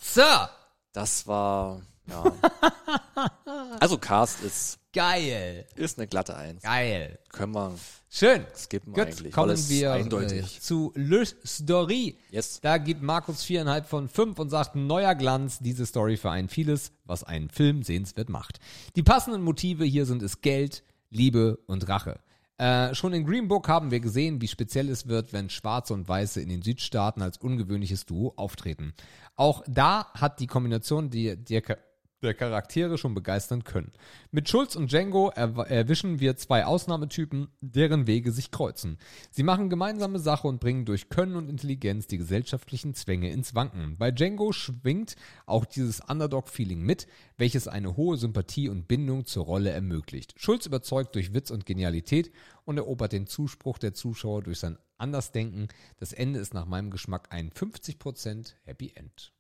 Sir. 0.02 0.50
das 0.94 1.28
war, 1.28 1.82
ja. 2.08 2.24
Also 3.80 3.98
Cast 3.98 4.42
ist, 4.44 4.80
Geil. 4.94 5.68
ist 5.76 5.98
eine 6.00 6.08
glatte 6.08 6.36
Eins. 6.36 6.64
Geil. 6.64 7.20
Können 7.30 7.54
wir 7.54 7.76
Schön. 8.12 8.44
skippen 8.56 8.94
Gut, 8.94 9.06
eigentlich. 9.06 9.32
kommen 9.34 9.50
weil 9.50 9.56
es 9.56 9.70
wir 9.70 9.94
eindeutig. 9.94 10.62
zu 10.62 10.92
Le 10.96 11.24
Story. 11.46 12.18
Yes. 12.32 12.60
Da 12.62 12.78
gibt 12.80 13.04
Markus 13.04 13.44
viereinhalb 13.44 13.86
von 13.86 14.10
fünf 14.10 14.40
und 14.40 14.50
sagt, 14.50 14.76
neuer 14.76 15.14
Glanz, 15.14 15.60
diese 15.60 15.86
Story 15.86 16.18
vereint 16.18 16.52
vieles, 16.52 16.92
was 17.06 17.24
einen 17.24 17.50
Film 17.50 17.84
sehenswert 17.84 18.30
macht. 18.30 18.60
Die 18.96 19.04
passenden 19.04 19.44
Motive 19.44 19.84
hier 19.86 20.06
sind 20.08 20.24
es 20.24 20.42
Geld, 20.42 20.84
Liebe 21.12 21.60
und 21.68 21.88
Rache. 21.88 22.20
Äh, 22.58 22.94
schon 22.94 23.14
in 23.14 23.26
Green 23.26 23.48
Book 23.48 23.70
haben 23.70 23.90
wir 23.92 24.00
gesehen, 24.00 24.42
wie 24.42 24.48
speziell 24.48 24.90
es 24.90 25.08
wird, 25.08 25.32
wenn 25.32 25.50
Schwarze 25.50 25.94
und 25.94 26.10
Weiße 26.10 26.42
in 26.42 26.50
den 26.50 26.62
Südstaaten 26.62 27.22
als 27.22 27.38
ungewöhnliches 27.38 28.06
Duo 28.06 28.34
auftreten. 28.36 28.94
Auch 29.36 29.64
da 29.68 30.08
hat 30.14 30.40
die 30.42 30.48
Kombination 30.48 31.10
die, 31.10 31.38
der, 31.38 31.62
Cha- 31.62 31.78
der 32.22 32.34
Charaktere 32.34 32.98
schon 32.98 33.14
begeistern 33.14 33.64
können. 33.64 33.92
Mit 34.32 34.50
Schulz 34.50 34.76
und 34.76 34.92
Django 34.92 35.30
erw- 35.32 35.64
erwischen 35.66 36.20
wir 36.20 36.36
zwei 36.36 36.66
Ausnahmetypen, 36.66 37.48
deren 37.62 38.08
Wege 38.08 38.32
sich 38.32 38.52
kreuzen. 38.52 38.98
Sie 39.32 39.44
machen 39.44 39.70
gemeinsame 39.70 40.20
Sache 40.20 40.48
und 40.48 40.60
bringen 40.60 40.86
durch 40.86 41.10
Können 41.10 41.36
und 41.36 41.50
Intelligenz 41.50 42.08
die 42.08 42.18
gesellschaftlichen 42.18 42.94
Zwänge 42.94 43.32
ins 43.32 43.56
Wanken. 43.56 43.98
Bei 43.98 44.12
Django 44.12 44.52
schwingt 44.52 45.16
auch 45.46 45.66
dieses 45.66 46.02
Underdog-Feeling 46.02 46.82
mit, 46.82 47.08
welches 47.38 47.68
eine 47.68 47.96
hohe 47.96 48.18
Sympathie 48.18 48.70
und 48.70 48.88
Bindung 48.88 49.26
zur 49.26 49.46
Rolle 49.46 49.70
ermöglicht. 49.70 50.34
Schulz 50.38 50.66
überzeugt 50.66 51.16
durch 51.16 51.34
Witz 51.34 51.52
und 51.52 51.66
Genialität 51.66 52.32
und 52.66 52.78
erobert 52.78 53.14
den 53.14 53.28
Zuspruch 53.28 53.78
der 53.78 53.94
Zuschauer 53.94 54.44
durch 54.44 54.60
sein 54.60 54.78
Andersdenken. 54.98 55.70
Das 55.98 56.12
Ende 56.12 56.40
ist 56.40 56.54
nach 56.54 56.66
meinem 56.66 56.92
Geschmack 56.92 57.28
ein 57.32 57.52
50% 57.52 58.54
Happy 58.66 58.92
End. 58.96 59.32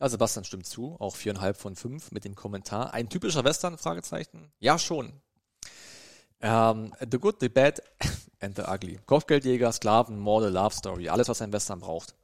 Ja, 0.00 0.08
Sebastian 0.08 0.44
stimmt 0.44 0.66
zu, 0.66 0.96
auch 0.98 1.14
viereinhalb 1.14 1.58
von 1.58 1.76
fünf 1.76 2.10
mit 2.10 2.24
dem 2.24 2.34
Kommentar. 2.34 2.94
Ein 2.94 3.10
typischer 3.10 3.44
Western? 3.44 3.76
Fragezeichen. 3.76 4.50
Ja, 4.58 4.78
schon. 4.78 5.12
Ähm, 6.40 6.94
the 7.10 7.18
Good, 7.18 7.36
the 7.40 7.50
Bad 7.50 7.82
and 8.40 8.56
the 8.56 8.62
Ugly. 8.62 8.98
Kopfgeldjäger, 9.04 9.70
Sklaven, 9.72 10.18
Morde, 10.18 10.48
Love 10.48 10.74
Story. 10.74 11.10
Alles, 11.10 11.28
was 11.28 11.42
ein 11.42 11.52
Western 11.52 11.80
braucht. 11.80 12.14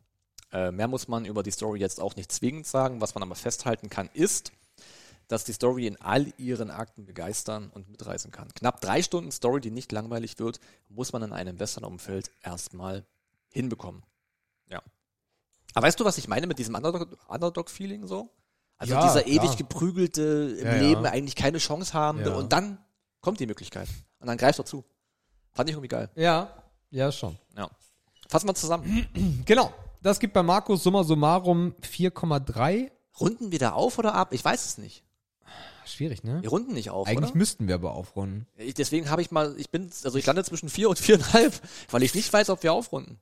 Äh, 0.53 0.71
mehr 0.71 0.89
muss 0.89 1.07
man 1.07 1.27
über 1.27 1.43
die 1.43 1.51
Story 1.51 1.79
jetzt 1.79 2.01
auch 2.01 2.17
nicht 2.17 2.33
zwingend 2.33 2.67
sagen. 2.67 3.03
Was 3.03 3.15
man 3.15 3.23
aber 3.23 3.35
festhalten 3.35 3.91
kann, 3.91 4.09
ist, 4.15 4.53
dass 5.29 5.45
die 5.45 5.53
Story 5.53 5.87
in 5.87 6.01
all 6.01 6.33
ihren 6.39 6.71
Akten 6.71 7.05
begeistern 7.05 7.71
und 7.75 7.91
mitreißen 7.91 8.31
kann. 8.31 8.49
Knapp 8.55 8.81
drei 8.81 9.03
Stunden 9.03 9.33
Story, 9.33 9.61
die 9.61 9.71
nicht 9.71 9.93
langweilig 9.93 10.39
wird, 10.39 10.61
muss 10.89 11.13
man 11.13 11.23
in 11.23 11.33
einem 11.35 11.59
Western-Umfeld 11.61 12.31
erstmal 12.43 13.05
hinbekommen. 13.53 14.03
Ja. 15.77 15.79
Aber 15.79 15.87
weißt 15.87 16.01
du, 16.01 16.05
was 16.05 16.17
ich 16.19 16.27
meine 16.29 16.47
mit 16.47 16.59
diesem 16.59 16.75
Underdog- 16.75 17.17
Underdog-Feeling 17.29 18.07
so? 18.07 18.31
Also 18.79 18.95
Ja, 18.95 19.07
dieser 19.07 19.27
ewig 19.27 19.57
geprügelte, 19.57 20.57
im 20.61 20.67
Ja, 20.67 20.75
ja. 20.77 20.81
Leben 20.83 21.07
eigentlich 21.07 21.35
keine 21.37 21.59
Chance 21.59 21.95
habende 21.95 22.31
Ja. 22.31 22.37
und 22.37 22.53
dann 22.53 22.79
kommt 23.21 23.41
die 23.41 23.47
Möglichkeit. 23.47 23.89
Und 24.21 24.27
dann 24.29 24.37
greifst 24.39 24.59
du 24.59 24.63
zu. 24.65 24.85
Fand 25.53 25.69
ich 25.69 25.75
irgendwie 25.75 25.89
geil. 25.89 26.11
Ja, 26.15 26.51
ja 26.91 27.11
schon. 27.13 27.39
Ja. 27.57 27.69
Fassen 28.29 28.49
wir 28.49 28.55
zusammen. 28.55 29.07
Genau. 29.47 29.73
Das 30.03 30.19
gibt 30.21 30.35
bei 30.35 30.43
Markus 30.43 30.83
summa 30.83 31.03
summarum 31.05 31.75
4,3. 31.83 32.91
Runden 33.19 33.51
wir 33.51 33.59
da 33.59 33.73
auf 33.73 33.99
oder 33.99 34.15
ab? 34.15 34.33
Ich 34.33 34.45
weiß 34.45 34.65
es 34.67 34.79
nicht. 34.79 35.03
Schwierig, 35.87 36.23
ne? 36.25 36.43
Wir 36.43 36.51
runden 36.51 36.75
nicht 36.75 36.91
auf, 36.91 37.07
Eigentlich 37.09 37.31
oder? 37.31 37.39
müssten 37.39 37.67
wir 37.69 37.77
aber 37.77 37.93
aufrunden. 37.93 38.47
Ich, 38.57 38.75
deswegen 38.75 39.09
habe 39.09 39.23
ich 39.23 39.31
mal, 39.31 39.55
ich 39.59 39.71
bin, 39.71 39.91
also 40.05 40.19
ich 40.19 40.27
lande 40.27 40.45
zwischen 40.45 40.69
vier 40.69 40.89
und 40.91 40.99
viereinhalb, 40.99 41.55
weil 41.91 42.03
ich 42.03 42.15
nicht 42.15 42.33
weiß, 42.33 42.51
ob 42.51 42.63
wir 42.63 42.73
aufrunden. 42.73 43.19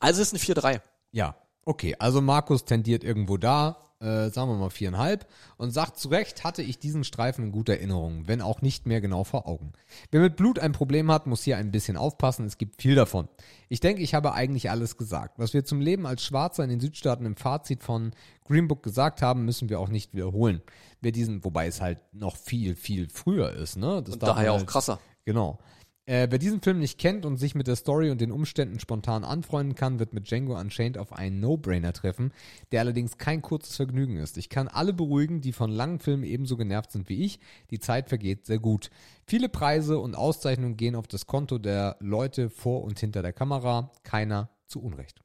Also 0.00 0.20
es 0.22 0.32
ist 0.32 0.48
eine 0.50 0.58
4-3. 0.60 0.80
Ja, 1.12 1.36
okay. 1.66 1.94
Also 1.98 2.22
Markus 2.22 2.64
tendiert 2.64 3.04
irgendwo 3.04 3.36
da, 3.36 3.76
äh, 4.00 4.28
sagen 4.30 4.50
wir 4.50 4.56
mal 4.56 4.70
viereinhalb, 4.70 5.26
und 5.56 5.70
sagt 5.70 5.98
zu 5.98 6.08
Recht, 6.08 6.44
hatte 6.44 6.62
ich 6.62 6.78
diesen 6.78 7.02
Streifen 7.04 7.44
in 7.46 7.52
guter 7.52 7.74
Erinnerung, 7.74 8.28
wenn 8.28 8.40
auch 8.42 8.60
nicht 8.62 8.86
mehr 8.86 9.00
genau 9.00 9.24
vor 9.24 9.46
Augen. 9.48 9.72
Wer 10.10 10.20
mit 10.20 10.36
Blut 10.36 10.58
ein 10.58 10.72
Problem 10.72 11.10
hat, 11.10 11.26
muss 11.26 11.42
hier 11.44 11.56
ein 11.56 11.70
bisschen 11.70 11.96
aufpassen, 11.96 12.44
es 12.46 12.58
gibt 12.58 12.80
viel 12.82 12.94
davon. 12.94 13.28
Ich 13.68 13.80
denke, 13.80 14.02
ich 14.02 14.14
habe 14.14 14.32
eigentlich 14.32 14.70
alles 14.70 14.96
gesagt. 14.96 15.38
Was 15.38 15.54
wir 15.54 15.64
zum 15.64 15.80
Leben 15.80 16.06
als 16.06 16.22
Schwarzer 16.22 16.62
in 16.64 16.70
den 16.70 16.80
Südstaaten 16.80 17.24
im 17.26 17.36
Fazit 17.36 17.82
von 17.82 18.12
Green 18.44 18.68
Book 18.68 18.82
gesagt 18.82 19.22
haben, 19.22 19.44
müssen 19.44 19.68
wir 19.68 19.80
auch 19.80 19.88
nicht 19.88 20.12
wiederholen. 20.14 20.62
Wer 21.00 21.12
diesen, 21.12 21.44
wobei 21.44 21.66
es 21.66 21.80
halt 21.80 21.98
noch 22.12 22.36
viel, 22.36 22.76
viel 22.76 23.08
früher 23.08 23.52
ist, 23.52 23.76
ne? 23.76 24.02
Das 24.02 24.14
Und 24.14 24.22
daher 24.22 24.52
auch 24.52 24.58
halt- 24.58 24.66
krasser. 24.66 24.98
Genau. 25.24 25.58
Äh, 26.08 26.28
wer 26.30 26.38
diesen 26.38 26.62
Film 26.62 26.78
nicht 26.78 27.00
kennt 27.00 27.26
und 27.26 27.36
sich 27.36 27.56
mit 27.56 27.66
der 27.66 27.74
Story 27.74 28.10
und 28.10 28.20
den 28.20 28.30
Umständen 28.30 28.78
spontan 28.78 29.24
anfreunden 29.24 29.74
kann, 29.74 29.98
wird 29.98 30.12
mit 30.12 30.30
Django 30.30 30.56
Unchained 30.56 30.98
auf 30.98 31.12
einen 31.12 31.40
No-Brainer 31.40 31.92
treffen, 31.92 32.32
der 32.70 32.80
allerdings 32.80 33.18
kein 33.18 33.42
kurzes 33.42 33.74
Vergnügen 33.74 34.16
ist. 34.16 34.38
Ich 34.38 34.48
kann 34.48 34.68
alle 34.68 34.92
beruhigen, 34.92 35.40
die 35.40 35.52
von 35.52 35.68
langen 35.68 35.98
Filmen 35.98 36.22
ebenso 36.22 36.56
genervt 36.56 36.92
sind 36.92 37.08
wie 37.08 37.24
ich. 37.24 37.40
Die 37.72 37.80
Zeit 37.80 38.08
vergeht 38.08 38.46
sehr 38.46 38.60
gut. 38.60 38.90
Viele 39.26 39.48
Preise 39.48 39.98
und 39.98 40.14
Auszeichnungen 40.14 40.76
gehen 40.76 40.94
auf 40.94 41.08
das 41.08 41.26
Konto 41.26 41.58
der 41.58 41.96
Leute 41.98 42.50
vor 42.50 42.84
und 42.84 43.00
hinter 43.00 43.22
der 43.22 43.32
Kamera. 43.32 43.90
Keiner 44.04 44.48
zu 44.68 44.80
Unrecht. 44.80 45.22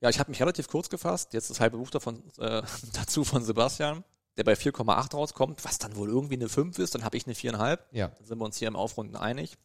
Ja, 0.00 0.08
ich 0.08 0.20
habe 0.20 0.30
mich 0.30 0.40
relativ 0.40 0.68
kurz 0.68 0.88
gefasst. 0.88 1.34
Jetzt 1.34 1.50
das 1.50 1.58
halbe 1.58 1.78
Buch 1.78 1.90
davon, 1.90 2.22
äh, 2.38 2.62
dazu 2.92 3.24
von 3.24 3.42
Sebastian, 3.42 4.04
der 4.36 4.44
bei 4.44 4.54
4,8 4.54 5.14
rauskommt, 5.14 5.64
was 5.64 5.78
dann 5.78 5.96
wohl 5.96 6.08
irgendwie 6.08 6.34
eine 6.34 6.48
5 6.48 6.78
ist. 6.78 6.94
Dann 6.94 7.04
habe 7.04 7.16
ich 7.16 7.26
eine 7.26 7.34
4,5. 7.34 7.78
Ja. 7.92 8.08
Dann 8.08 8.26
sind 8.26 8.38
wir 8.38 8.44
uns 8.44 8.56
hier 8.56 8.68
im 8.68 8.76
Aufrunden 8.76 9.16
einig. 9.16 9.56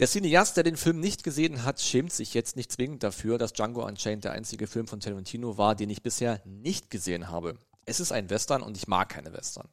Der 0.00 0.08
Cineast, 0.08 0.56
der 0.56 0.64
den 0.64 0.76
Film 0.76 0.98
nicht 0.98 1.22
gesehen 1.22 1.64
hat, 1.64 1.80
schämt 1.80 2.12
sich 2.12 2.34
jetzt 2.34 2.56
nicht 2.56 2.72
zwingend 2.72 3.04
dafür, 3.04 3.38
dass 3.38 3.52
Django 3.52 3.86
Unchained 3.86 4.24
der 4.24 4.32
einzige 4.32 4.66
Film 4.66 4.88
von 4.88 4.98
Tarantino 4.98 5.56
war, 5.56 5.76
den 5.76 5.88
ich 5.88 6.02
bisher 6.02 6.40
nicht 6.44 6.90
gesehen 6.90 7.30
habe. 7.30 7.56
Es 7.86 8.00
ist 8.00 8.10
ein 8.10 8.28
Western 8.28 8.62
und 8.62 8.76
ich 8.76 8.88
mag 8.88 9.08
keine 9.08 9.32
Western. 9.32 9.68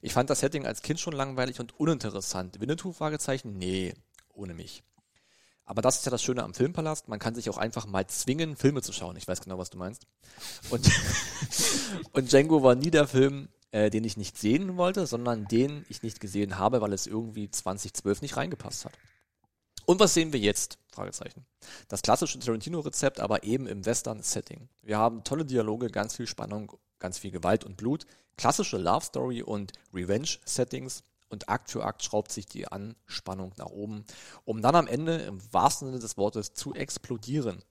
Ich 0.00 0.12
fand 0.12 0.30
das 0.30 0.40
Setting 0.40 0.64
als 0.64 0.82
Kind 0.82 1.00
schon 1.00 1.12
langweilig 1.12 1.58
und 1.58 1.78
uninteressant. 1.78 2.60
Winnetou? 2.60 2.92
Fragezeichen? 2.92 3.58
Nee, 3.58 3.94
ohne 4.32 4.54
mich. 4.54 4.84
Aber 5.68 5.82
das 5.82 5.98
ist 5.98 6.06
ja 6.06 6.10
das 6.10 6.22
Schöne 6.22 6.42
am 6.42 6.54
Filmpalast. 6.54 7.08
Man 7.08 7.18
kann 7.18 7.34
sich 7.34 7.50
auch 7.50 7.58
einfach 7.58 7.84
mal 7.84 8.06
zwingen, 8.06 8.56
Filme 8.56 8.80
zu 8.80 8.90
schauen. 8.90 9.16
Ich 9.16 9.28
weiß 9.28 9.42
genau, 9.42 9.58
was 9.58 9.68
du 9.68 9.76
meinst. 9.76 10.06
Und, 10.70 10.90
und 12.12 12.32
Django 12.32 12.62
war 12.62 12.74
nie 12.74 12.90
der 12.90 13.06
Film, 13.06 13.50
äh, 13.70 13.90
den 13.90 14.02
ich 14.02 14.16
nicht 14.16 14.38
sehen 14.38 14.78
wollte, 14.78 15.06
sondern 15.06 15.44
den 15.44 15.84
ich 15.90 16.02
nicht 16.02 16.20
gesehen 16.20 16.58
habe, 16.58 16.80
weil 16.80 16.94
es 16.94 17.06
irgendwie 17.06 17.50
2012 17.50 18.22
nicht 18.22 18.38
reingepasst 18.38 18.86
hat. 18.86 18.94
Und 19.84 20.00
was 20.00 20.14
sehen 20.14 20.32
wir 20.32 20.40
jetzt? 20.40 20.78
Fragezeichen. 20.90 21.44
Das 21.88 22.00
klassische 22.00 22.38
Tarantino-Rezept, 22.38 23.20
aber 23.20 23.44
eben 23.44 23.66
im 23.66 23.84
Western-Setting. 23.84 24.70
Wir 24.82 24.96
haben 24.96 25.22
tolle 25.22 25.44
Dialoge, 25.44 25.90
ganz 25.90 26.16
viel 26.16 26.26
Spannung, 26.26 26.72
ganz 26.98 27.18
viel 27.18 27.30
Gewalt 27.30 27.64
und 27.64 27.76
Blut, 27.76 28.06
klassische 28.38 28.78
Love-Story 28.78 29.42
und 29.42 29.72
Revenge-Settings 29.92 31.02
und 31.28 31.48
Akt 31.48 31.70
für 31.70 31.84
Akt 31.84 32.02
schraubt 32.02 32.32
sich 32.32 32.46
die 32.46 32.68
Anspannung 32.68 33.52
nach 33.56 33.66
oben, 33.66 34.04
um 34.44 34.62
dann 34.62 34.74
am 34.74 34.86
Ende 34.86 35.16
im 35.18 35.40
wahrsten 35.52 35.88
Sinne 35.88 36.00
des 36.00 36.16
Wortes 36.16 36.54
zu 36.54 36.74
explodieren. 36.74 37.62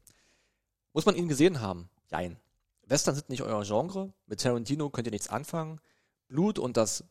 Muss 0.94 1.06
man 1.06 1.16
ihn 1.16 1.28
gesehen 1.28 1.62
haben? 1.62 1.90
Jein. 2.10 2.40
Western 2.86 3.16
sind 3.16 3.30
nicht 3.30 3.42
euer 3.42 3.64
Genre. 3.64 4.14
Mit 4.26 4.42
Tarantino 4.42 4.90
könnt 4.90 5.08
ihr 5.08 5.12
nichts 5.12 5.30
anfangen. 5.30 5.82
Blut 6.28 6.60
und 6.60 6.78
das 6.78 7.04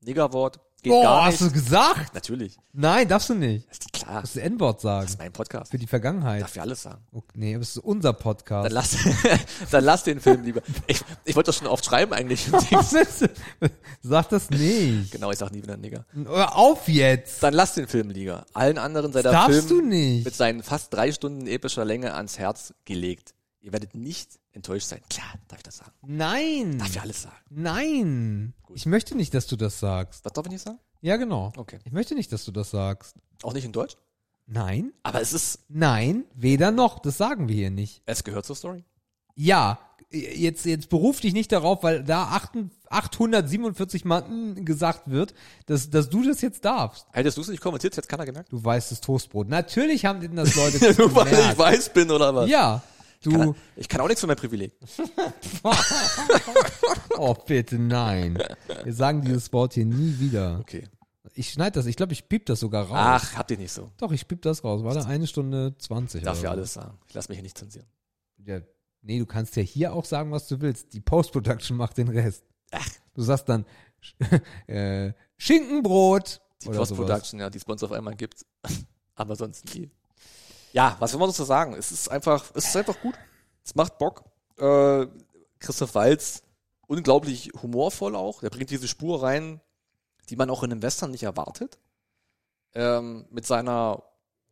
Niggerwort 0.00 0.60
geht 0.82 0.92
Boah, 0.92 1.02
gar 1.02 1.24
hast 1.26 1.40
du 1.40 1.50
gesagt? 1.50 2.14
Natürlich. 2.14 2.56
Nein, 2.72 3.06
darfst 3.08 3.28
du 3.30 3.34
nicht. 3.34 3.68
Das 3.68 3.78
ist 3.78 3.92
klar. 3.92 4.20
Musst 4.20 4.36
du 4.36 4.40
N-Wort 4.42 4.80
sagen. 4.80 5.02
Das 5.04 5.10
ist 5.12 5.18
mein 5.18 5.32
Podcast. 5.32 5.70
Für 5.70 5.78
die 5.78 5.86
Vergangenheit. 5.86 6.42
Darf 6.42 6.54
ich 6.54 6.60
alles 6.60 6.82
sagen. 6.82 7.02
Okay, 7.12 7.32
nee, 7.34 7.54
das 7.58 7.70
ist 7.70 7.78
unser 7.78 8.12
Podcast. 8.12 8.66
Dann 8.66 8.72
lass, 8.72 8.96
dann 9.70 9.84
lass 9.84 10.04
den 10.04 10.20
Film 10.20 10.42
lieber. 10.42 10.60
Ich, 10.86 11.00
ich 11.24 11.36
wollte 11.36 11.48
das 11.48 11.56
schon 11.56 11.66
oft 11.68 11.84
schreiben 11.84 12.12
eigentlich. 12.12 12.46
Sag 14.02 14.28
das 14.30 14.50
nicht. 14.50 15.12
genau, 15.12 15.30
ich 15.30 15.38
sag 15.38 15.52
nie 15.52 15.62
wieder 15.62 15.76
Nigger. 15.76 16.04
Hör 16.24 16.56
auf 16.56 16.88
jetzt. 16.88 17.42
Dann 17.42 17.54
lass 17.54 17.74
den 17.74 17.86
Film 17.86 18.10
lieber. 18.10 18.44
Allen 18.52 18.78
anderen 18.78 19.12
sei 19.12 19.22
der 19.22 19.32
Darfst 19.32 19.68
Film 19.68 19.68
du 19.68 19.86
nicht. 19.86 20.24
mit 20.24 20.34
seinen 20.34 20.62
fast 20.62 20.92
drei 20.92 21.12
Stunden 21.12 21.46
epischer 21.46 21.84
Länge 21.84 22.14
ans 22.14 22.38
Herz 22.38 22.74
gelegt. 22.84 23.34
Ihr 23.62 23.72
werdet 23.72 23.94
nicht 23.94 24.40
enttäuscht 24.50 24.88
sein. 24.88 25.00
Klar, 25.08 25.34
darf 25.46 25.60
ich 25.60 25.62
das 25.62 25.76
sagen. 25.76 25.92
Nein. 26.04 26.78
Darf 26.78 26.88
ich 26.90 27.00
alles 27.00 27.22
sagen. 27.22 27.36
Nein. 27.48 28.54
Ich 28.74 28.86
möchte 28.86 29.14
nicht, 29.14 29.32
dass 29.34 29.46
du 29.46 29.54
das 29.54 29.78
sagst. 29.78 30.24
Was 30.24 30.32
darf 30.32 30.46
ich 30.46 30.52
nicht 30.52 30.62
sagen? 30.62 30.80
Ja, 31.00 31.16
genau. 31.16 31.52
Okay. 31.56 31.78
Ich 31.84 31.92
möchte 31.92 32.16
nicht, 32.16 32.32
dass 32.32 32.44
du 32.44 32.50
das 32.50 32.72
sagst. 32.72 33.14
Auch 33.44 33.52
nicht 33.54 33.64
in 33.64 33.70
Deutsch? 33.70 33.96
Nein. 34.46 34.92
Aber 35.04 35.20
es 35.20 35.32
ist, 35.32 35.60
Nein. 35.68 36.24
Weder 36.34 36.72
noch. 36.72 36.98
Das 36.98 37.16
sagen 37.16 37.46
wir 37.46 37.54
hier 37.54 37.70
nicht. 37.70 38.02
es 38.04 38.24
gehört 38.24 38.46
zur 38.46 38.56
Story. 38.56 38.84
Ja, 39.36 39.78
jetzt, 40.10 40.66
jetzt 40.66 40.88
beruf 40.90 41.20
dich 41.20 41.32
nicht 41.32 41.52
darauf, 41.52 41.84
weil 41.84 42.02
da 42.02 42.24
8 42.24 42.50
847 42.90 44.04
Mal 44.04 44.24
gesagt 44.56 45.08
wird, 45.08 45.34
dass, 45.66 45.88
dass 45.88 46.10
du 46.10 46.24
das 46.24 46.40
jetzt 46.40 46.64
darfst. 46.64 47.06
Hättest 47.12 47.36
du 47.36 47.40
es 47.42 47.48
nicht 47.48 47.62
kommentiert, 47.62 47.96
hätte 47.96 48.08
keiner 48.08 48.26
gemerkt. 48.26 48.52
Du 48.52 48.62
weißt 48.62 48.90
das 48.90 49.00
Toastbrot. 49.00 49.48
Natürlich 49.48 50.04
haben 50.04 50.20
denn 50.20 50.34
das 50.34 50.56
Leute 50.56 50.94
Nur 50.98 51.14
weil 51.14 51.32
ich 51.32 51.56
weiß 51.56 51.92
bin 51.92 52.10
oder 52.10 52.34
was? 52.34 52.50
Ja, 52.50 52.82
du. 53.26 53.30
Kann, 53.30 53.54
ich 53.76 53.88
kann 53.88 54.00
auch 54.00 54.06
nichts 54.08 54.20
für 54.20 54.26
mein 54.26 54.36
Privileg. 54.36 54.72
Oh, 57.18 57.34
bitte 57.34 57.78
nein. 57.78 58.38
Wir 58.82 58.92
sagen 58.92 59.22
dieses 59.22 59.52
Wort 59.52 59.74
hier 59.74 59.84
nie 59.84 60.18
wieder. 60.18 60.58
Okay. 60.60 60.88
Ich 61.34 61.50
schneide 61.50 61.72
das, 61.72 61.86
ich 61.86 61.96
glaube, 61.96 62.12
ich 62.12 62.28
piep 62.28 62.46
das 62.46 62.60
sogar 62.60 62.86
raus. 62.86 63.22
Ach, 63.22 63.36
habt 63.36 63.50
ihr 63.50 63.58
nicht 63.58 63.72
so. 63.72 63.92
Doch, 63.98 64.10
ich 64.12 64.26
piep 64.26 64.42
das 64.42 64.64
raus. 64.64 64.82
War 64.82 64.94
da 64.94 65.04
eine 65.04 65.26
Stunde 65.26 65.74
20. 65.78 66.20
Ich 66.20 66.24
darf 66.24 66.42
ja 66.42 66.50
alles 66.50 66.74
sagen. 66.74 66.98
Ich 67.06 67.14
lasse 67.14 67.28
mich 67.28 67.36
hier 67.36 67.42
nicht 67.42 67.56
zensieren. 67.56 67.86
Ja, 68.44 68.60
nee, 69.02 69.18
du 69.18 69.26
kannst 69.26 69.54
ja 69.56 69.62
hier 69.62 69.92
auch 69.92 70.04
sagen, 70.04 70.32
was 70.32 70.48
du 70.48 70.60
willst. 70.60 70.92
Die 70.94 71.00
Post-Production 71.00 71.76
macht 71.76 71.96
den 71.98 72.08
Rest. 72.08 72.44
Du 73.14 73.22
sagst 73.22 73.48
dann 73.48 73.64
äh, 74.66 75.12
Schinkenbrot 75.36 76.40
Die. 76.62 76.70
Post-Production, 76.70 77.40
ja, 77.40 77.50
die 77.50 77.58
es 77.58 77.64
bei 77.64 77.72
uns 77.72 77.82
auf 77.82 77.92
einmal 77.92 78.14
gibt. 78.16 78.44
Aber 79.14 79.36
sonst 79.36 79.74
nie. 79.74 79.90
Ja, 80.72 80.96
was 80.98 81.12
will 81.12 81.20
man 81.20 81.28
dazu 81.28 81.44
sagen? 81.44 81.74
Es 81.74 81.92
ist 81.92 82.08
einfach, 82.08 82.50
es 82.54 82.66
ist 82.66 82.76
einfach 82.76 82.98
gut. 83.00 83.14
Es 83.64 83.74
macht 83.74 83.98
Bock. 83.98 84.24
Äh, 84.58 85.06
Christoph 85.58 85.94
Walz, 85.94 86.42
unglaublich 86.86 87.50
humorvoll 87.62 88.16
auch. 88.16 88.40
Der 88.40 88.50
bringt 88.50 88.70
diese 88.70 88.88
Spur 88.88 89.22
rein, 89.22 89.60
die 90.28 90.36
man 90.36 90.50
auch 90.50 90.62
in 90.62 90.72
einem 90.72 90.82
Western 90.82 91.10
nicht 91.10 91.22
erwartet. 91.22 91.78
Ähm, 92.74 93.26
mit 93.30 93.46
seiner 93.46 94.02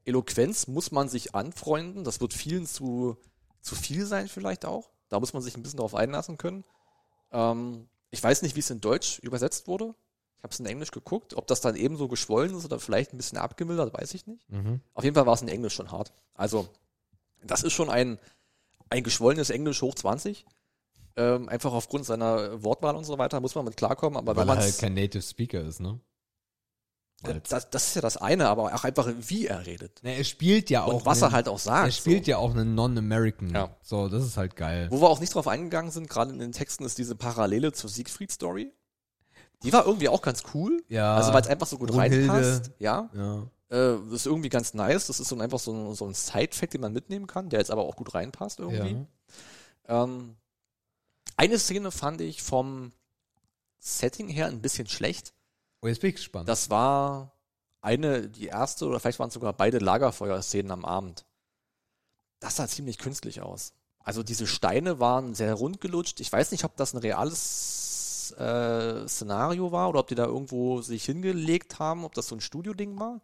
Eloquenz 0.04 0.66
muss 0.66 0.92
man 0.92 1.08
sich 1.08 1.34
anfreunden. 1.34 2.04
Das 2.04 2.20
wird 2.20 2.34
vielen 2.34 2.66
zu, 2.66 3.16
zu 3.60 3.74
viel 3.74 4.06
sein 4.06 4.28
vielleicht 4.28 4.64
auch. 4.64 4.90
Da 5.08 5.20
muss 5.20 5.32
man 5.32 5.42
sich 5.42 5.56
ein 5.56 5.62
bisschen 5.62 5.78
darauf 5.78 5.94
einlassen 5.94 6.36
können. 6.36 6.64
Ähm, 7.32 7.88
ich 8.10 8.22
weiß 8.22 8.42
nicht, 8.42 8.56
wie 8.56 8.60
es 8.60 8.70
in 8.70 8.80
Deutsch 8.80 9.18
übersetzt 9.20 9.68
wurde. 9.68 9.94
Ich 10.40 10.44
habe 10.44 10.52
es 10.54 10.60
in 10.60 10.64
Englisch 10.64 10.90
geguckt. 10.90 11.34
Ob 11.34 11.46
das 11.48 11.60
dann 11.60 11.76
ebenso 11.76 12.08
geschwollen 12.08 12.56
ist 12.56 12.64
oder 12.64 12.80
vielleicht 12.80 13.12
ein 13.12 13.18
bisschen 13.18 13.36
abgemildert, 13.36 13.92
weiß 13.92 14.14
ich 14.14 14.26
nicht. 14.26 14.50
Mhm. 14.50 14.80
Auf 14.94 15.04
jeden 15.04 15.14
Fall 15.14 15.26
war 15.26 15.34
es 15.34 15.42
in 15.42 15.48
Englisch 15.48 15.74
schon 15.74 15.92
hart. 15.92 16.14
Also, 16.32 16.66
das 17.44 17.62
ist 17.62 17.74
schon 17.74 17.90
ein, 17.90 18.18
ein 18.88 19.02
geschwollenes 19.02 19.50
Englisch 19.50 19.82
hoch 19.82 19.94
20. 19.94 20.46
Ähm, 21.16 21.50
einfach 21.50 21.74
aufgrund 21.74 22.06
seiner 22.06 22.62
Wortwahl 22.62 22.96
und 22.96 23.04
so 23.04 23.18
weiter 23.18 23.38
muss 23.40 23.54
man 23.54 23.66
mit 23.66 23.76
klarkommen. 23.76 24.16
Aber 24.16 24.28
Weil 24.34 24.36
wenn 24.44 24.48
er 24.48 24.54
man 24.54 24.64
halt 24.64 24.78
kein 24.78 24.94
Native 24.94 25.22
Speaker 25.22 25.60
ist, 25.60 25.80
ne? 25.80 26.00
das, 27.22 27.68
das 27.68 27.88
ist 27.88 27.94
ja 27.96 28.00
das 28.00 28.16
eine, 28.16 28.48
aber 28.48 28.74
auch 28.74 28.84
einfach, 28.84 29.06
wie 29.14 29.46
er 29.46 29.66
redet. 29.66 30.02
Ne, 30.02 30.16
er 30.16 30.24
spielt 30.24 30.70
ja 30.70 30.84
auch. 30.84 30.94
Und 30.94 31.06
was 31.06 31.20
er 31.20 31.26
einen- 31.26 31.34
halt 31.34 31.48
auch 31.48 31.58
sagt. 31.58 31.86
Er 31.88 31.92
spielt 31.92 32.24
so. 32.24 32.30
ja 32.30 32.38
auch 32.38 32.52
einen 32.52 32.74
Non-American. 32.74 33.50
Ja. 33.50 33.76
So, 33.82 34.08
das 34.08 34.24
ist 34.24 34.38
halt 34.38 34.56
geil. 34.56 34.86
Wo 34.90 35.02
wir 35.02 35.10
auch 35.10 35.20
nicht 35.20 35.34
drauf 35.34 35.46
eingegangen 35.46 35.90
sind, 35.90 36.08
gerade 36.08 36.32
in 36.32 36.38
den 36.38 36.52
Texten, 36.52 36.84
ist 36.84 36.96
diese 36.96 37.16
Parallele 37.16 37.72
zur 37.72 37.90
Siegfried-Story. 37.90 38.72
Die 39.62 39.72
war 39.72 39.86
irgendwie 39.86 40.08
auch 40.08 40.22
ganz 40.22 40.42
cool. 40.54 40.82
Ja. 40.88 41.16
Also, 41.16 41.32
weil 41.32 41.42
es 41.42 41.48
einfach 41.48 41.66
so 41.66 41.78
gut 41.78 41.90
Brunhilde. 41.90 42.32
reinpasst. 42.32 42.70
Ja. 42.78 43.10
Ja. 43.14 43.42
Äh, 43.68 43.98
das 44.06 44.12
ist 44.12 44.26
irgendwie 44.26 44.48
ganz 44.48 44.74
nice. 44.74 45.06
Das 45.06 45.20
ist 45.20 45.28
so 45.28 45.38
einfach 45.38 45.58
so 45.58 45.72
ein, 45.72 45.94
so 45.94 46.06
ein 46.06 46.14
Side-Fact, 46.14 46.74
den 46.74 46.80
man 46.80 46.92
mitnehmen 46.92 47.26
kann, 47.26 47.48
der 47.50 47.60
jetzt 47.60 47.70
aber 47.70 47.82
auch 47.82 47.96
gut 47.96 48.14
reinpasst 48.14 48.58
irgendwie. 48.58 49.06
ja. 49.88 50.04
Ähm, 50.04 50.36
eine 51.36 51.58
Szene 51.58 51.90
fand 51.90 52.20
ich 52.20 52.42
vom 52.42 52.92
Setting 53.78 54.28
her 54.28 54.46
ein 54.46 54.60
bisschen 54.60 54.86
schlecht. 54.86 55.32
Oh, 55.80 55.88
jetzt 55.88 56.00
bin 56.00 56.10
ich 56.10 56.16
gespannt. 56.16 56.48
Das 56.48 56.68
war 56.68 57.32
eine, 57.80 58.28
die 58.28 58.46
erste 58.46 58.86
oder 58.86 59.00
vielleicht 59.00 59.18
waren 59.18 59.28
es 59.28 59.34
sogar 59.34 59.54
beide 59.54 59.78
Lagerfeuerszenen 59.78 60.70
am 60.70 60.84
Abend. 60.84 61.24
Das 62.40 62.56
sah 62.56 62.68
ziemlich 62.68 62.98
künstlich 62.98 63.40
aus. 63.40 63.72
Also 64.00 64.22
diese 64.22 64.46
Steine 64.46 65.00
waren 65.00 65.34
sehr 65.34 65.54
rund 65.54 65.80
gelutscht. 65.80 66.20
Ich 66.20 66.30
weiß 66.30 66.50
nicht, 66.52 66.64
ob 66.64 66.76
das 66.76 66.92
ein 66.92 66.98
reales 66.98 67.99
äh, 68.32 69.06
Szenario 69.08 69.72
war 69.72 69.88
oder 69.88 70.00
ob 70.00 70.08
die 70.08 70.14
da 70.14 70.26
irgendwo 70.26 70.82
sich 70.82 71.04
hingelegt 71.04 71.78
haben, 71.78 72.04
ob 72.04 72.14
das 72.14 72.28
so 72.28 72.36
ein 72.36 72.40
Studio-Ding 72.40 72.98
war. 72.98 73.20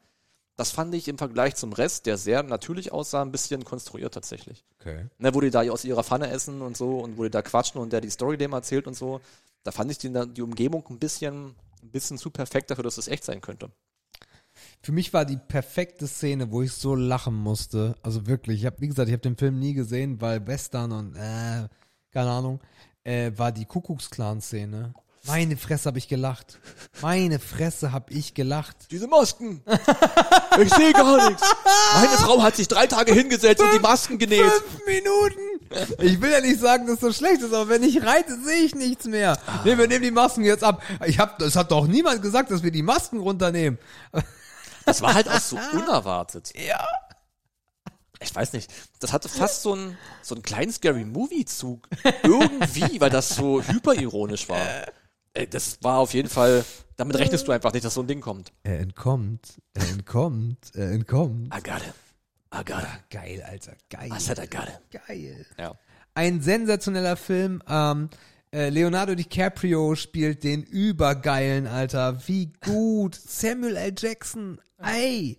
Das 0.56 0.70
fand 0.70 0.94
ich 0.94 1.06
im 1.08 1.18
Vergleich 1.18 1.54
zum 1.54 1.72
Rest, 1.74 2.06
der 2.06 2.16
sehr 2.16 2.42
natürlich 2.42 2.90
aussah, 2.90 3.20
ein 3.20 3.30
bisschen 3.30 3.64
konstruiert 3.64 4.14
tatsächlich. 4.14 4.64
okay. 4.80 5.06
Ne, 5.18 5.34
wo 5.34 5.40
die 5.40 5.50
da 5.50 5.60
aus 5.70 5.84
ihrer 5.84 6.02
Pfanne 6.02 6.30
essen 6.30 6.62
und 6.62 6.76
so 6.76 6.98
und 7.00 7.18
wo 7.18 7.24
die 7.24 7.30
da 7.30 7.42
quatschen 7.42 7.80
und 7.80 7.92
der 7.92 8.00
die 8.00 8.10
Story 8.10 8.38
dem 8.38 8.52
erzählt 8.52 8.86
und 8.86 8.94
so. 8.94 9.20
Da 9.64 9.72
fand 9.72 9.90
ich 9.90 9.98
die, 9.98 10.10
die 10.32 10.42
Umgebung 10.42 10.86
ein 10.88 10.98
bisschen, 10.98 11.54
ein 11.82 11.90
bisschen 11.90 12.16
zu 12.16 12.30
perfekt 12.30 12.70
dafür, 12.70 12.84
dass 12.84 12.96
es 12.96 13.08
echt 13.08 13.24
sein 13.24 13.40
könnte. 13.40 13.70
Für 14.80 14.92
mich 14.92 15.12
war 15.12 15.26
die 15.26 15.36
perfekte 15.36 16.06
Szene, 16.06 16.50
wo 16.50 16.62
ich 16.62 16.72
so 16.72 16.94
lachen 16.94 17.34
musste. 17.34 17.94
Also 18.02 18.26
wirklich, 18.26 18.60
ich 18.60 18.66
habe, 18.66 18.80
wie 18.80 18.88
gesagt, 18.88 19.08
ich 19.08 19.12
habe 19.12 19.22
den 19.22 19.36
Film 19.36 19.58
nie 19.58 19.74
gesehen, 19.74 20.20
weil 20.20 20.46
Western 20.46 20.92
und 20.92 21.16
äh, 21.16 21.68
keine 22.12 22.30
Ahnung, 22.30 22.60
äh, 23.06 23.32
war 23.36 23.52
die 23.52 23.64
Kuckucksklan-Szene. 23.64 24.92
Meine 25.26 25.56
Fresse 25.56 25.88
habe 25.88 25.98
ich 25.98 26.06
gelacht. 26.06 26.58
Meine 27.02 27.40
Fresse 27.40 27.90
habe 27.90 28.12
ich 28.12 28.34
gelacht. 28.34 28.76
Diese 28.90 29.06
Masken! 29.06 29.62
Ich 30.58 30.72
sehe 30.72 30.94
gar 30.94 31.28
nichts! 31.28 31.42
Meine 31.94 32.16
Frau 32.16 32.42
hat 32.42 32.56
sich 32.56 32.66
drei 32.66 32.86
Tage 32.86 33.12
hingesetzt 33.12 33.62
und 33.62 33.74
die 33.74 33.78
Masken 33.78 34.16
genäht. 34.16 34.40
Fünf 34.40 34.86
Minuten! 34.86 36.00
Ich 36.00 36.18
will 36.22 36.30
ja 36.30 36.40
nicht 36.40 36.58
sagen, 36.58 36.86
dass 36.86 37.00
das 37.00 37.18
schlecht 37.18 37.42
ist, 37.42 37.52
aber 37.52 37.68
wenn 37.68 37.82
ich 37.82 38.02
reite, 38.02 38.40
sehe 38.42 38.62
ich 38.62 38.74
nichts 38.74 39.04
mehr. 39.04 39.36
Nee, 39.64 39.76
wir 39.76 39.86
nehmen 39.86 40.02
die 40.02 40.10
Masken 40.10 40.44
jetzt 40.44 40.64
ab. 40.64 40.82
Ich 41.04 41.18
hab, 41.18 41.42
es 41.42 41.56
hat 41.56 41.72
doch 41.72 41.86
niemand 41.86 42.22
gesagt, 42.22 42.50
dass 42.50 42.62
wir 42.62 42.70
die 42.70 42.82
Masken 42.82 43.18
runternehmen. 43.18 43.78
Das 44.86 45.02
war 45.02 45.12
halt 45.12 45.28
auch 45.28 45.40
so 45.40 45.58
unerwartet. 45.74 46.52
Ja. 46.56 46.86
Ich 48.26 48.34
weiß 48.34 48.52
nicht. 48.52 48.72
Das 49.00 49.12
hatte 49.12 49.28
fast 49.28 49.62
so 49.62 49.74
einen, 49.74 49.96
so 50.22 50.34
einen 50.34 50.42
kleinen 50.42 50.72
Scary 50.72 51.04
Movie-Zug. 51.04 51.88
Irgendwie, 52.22 53.00
weil 53.00 53.10
das 53.10 53.30
so 53.30 53.62
hyperironisch 53.62 54.48
war. 54.48 54.86
Ey, 55.34 55.46
das 55.46 55.78
war 55.82 55.98
auf 55.98 56.14
jeden 56.14 56.28
Fall, 56.28 56.64
damit 56.96 57.16
rechnest 57.18 57.46
du 57.46 57.52
einfach 57.52 57.72
nicht, 57.72 57.84
dass 57.84 57.94
so 57.94 58.00
ein 58.00 58.06
Ding 58.06 58.20
kommt. 58.20 58.52
Er 58.62 58.80
entkommt, 58.80 59.60
er 59.74 59.88
entkommt, 59.88 60.70
er 60.74 60.92
entkommt. 60.92 61.54
I 61.54 61.62
got 61.62 61.82
it. 61.82 61.94
I 62.54 62.64
got 62.64 62.82
it. 62.82 63.10
Geil, 63.10 63.42
Alter, 63.46 63.76
geil. 63.90 64.06
I 64.06 64.46
got 64.48 64.68
it. 64.68 65.02
Geil. 65.06 65.46
Ja. 65.58 65.74
Ein 66.14 66.40
sensationeller 66.40 67.16
Film. 67.16 67.62
Ähm, 67.68 68.08
äh, 68.50 68.70
Leonardo 68.70 69.14
DiCaprio 69.14 69.94
spielt 69.94 70.42
den 70.42 70.62
übergeilen, 70.62 71.66
Alter. 71.66 72.26
Wie 72.26 72.52
gut. 72.64 73.14
Samuel 73.14 73.76
L. 73.76 73.94
Jackson. 73.96 74.58
Ey. 74.78 75.36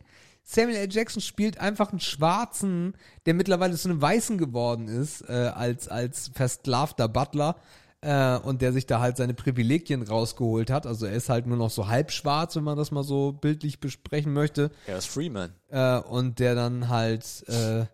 Samuel 0.49 0.78
L. 0.78 0.88
Jackson 0.90 1.22
spielt 1.22 1.60
einfach 1.60 1.91
einen 1.91 1.99
Schwarzen, 1.99 2.94
der 3.26 3.34
mittlerweile 3.34 3.76
zu 3.76 3.90
einem 3.90 4.02
Weißen 4.02 4.38
geworden 4.38 4.88
ist, 4.88 5.22
äh, 5.28 5.34
als, 5.53 5.90
als 5.90 6.32
versklavter 6.34 7.10
Butler. 7.10 7.57
Äh, 7.99 8.38
und 8.38 8.61
der 8.61 8.72
sich 8.72 8.86
da 8.86 9.02
halt 9.02 9.18
seine 9.18 9.34
Privilegien 9.34 10.03
rausgeholt 10.03 10.69
hat. 10.69 10.86
Also 10.86 11.06
er 11.07 11.14
ist 11.14 11.30
halt 11.30 11.48
nur 11.48 11.57
noch 11.57 11.72
so 11.72 11.88
halb 11.88 12.11
schwarz, 12.11 12.56
wenn 12.56 12.64
man 12.64 12.78
das 12.78 12.91
mal 12.91 13.03
so 13.03 13.34
bildlich 13.34 13.80
besprechen 13.80 14.34
möchte 14.34 14.69
Er 14.86 14.99
ist 14.99 15.07
Freeman. 15.07 15.52
äh, 15.69 15.98
und 15.98 16.38
der 16.40 16.53
dann 16.56 16.88
halt, 16.90 17.26
äh, 17.49 17.86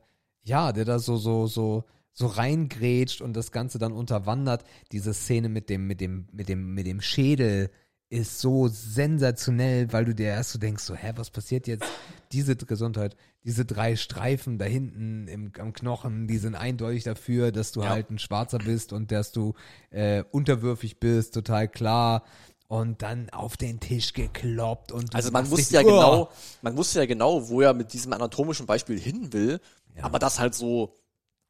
ja, 0.43 0.73
der 0.73 0.83
da 0.85 0.99
so, 0.99 1.15
so, 1.17 1.47
so, 1.47 1.85
so 2.11 2.27
reingrätscht 2.27 3.21
und 3.21 3.33
das 3.33 3.51
Ganze 3.53 3.79
dann 3.79 3.93
unterwandert. 3.93 4.63
Diese 4.91 5.13
Szene 5.13 5.47
mit 5.49 5.69
dem, 5.69 5.87
mit 5.87 6.01
dem, 6.01 6.27
mit 6.33 6.49
dem, 6.49 6.73
mit 6.75 6.85
dem 6.85 6.99
Schädel 7.01 7.71
ist 8.13 8.39
so 8.39 8.67
sensationell, 8.67 9.91
weil 9.91 10.05
du 10.05 10.13
dir 10.13 10.27
erst 10.27 10.51
so 10.51 10.59
denkst, 10.59 10.83
so, 10.83 10.93
hä, 10.95 11.13
was 11.15 11.29
passiert 11.31 11.67
jetzt? 11.67 11.85
Diese 12.31 12.55
Gesundheit, 12.55 13.15
diese 13.43 13.65
drei 13.65 13.95
Streifen 13.95 14.57
da 14.59 14.65
hinten 14.65 15.27
im, 15.27 15.51
am 15.59 15.73
Knochen, 15.73 16.27
die 16.27 16.37
sind 16.37 16.55
eindeutig 16.55 17.03
dafür, 17.03 17.51
dass 17.51 17.71
du 17.71 17.81
Ja. 17.81 17.89
halt 17.89 18.09
ein 18.11 18.19
Schwarzer 18.19 18.59
bist 18.59 18.93
und 18.93 19.11
dass 19.11 19.31
du 19.31 19.53
äh, 19.89 20.23
unterwürfig 20.31 20.99
bist, 20.99 21.33
total 21.33 21.67
klar. 21.67 22.23
Und 22.67 23.01
dann 23.01 23.29
auf 23.31 23.57
den 23.57 23.79
Tisch 23.79 24.13
gekloppt 24.13 24.91
und 24.91 25.13
Also 25.13 25.31
man 25.31 25.49
wusste 25.51 25.75
ja 25.75 25.81
genau, 25.83 26.21
Uah. 26.23 26.29
man 26.61 26.77
wusste 26.77 26.99
ja 26.99 27.05
genau, 27.05 27.49
wo 27.49 27.61
er 27.61 27.73
mit 27.73 27.93
diesem 27.93 28.13
anatomischen 28.13 28.65
Beispiel 28.65 28.99
hin 28.99 29.33
will, 29.33 29.59
aber 30.01 30.17
das 30.17 30.39
halt 30.39 30.55
so, 30.55 30.95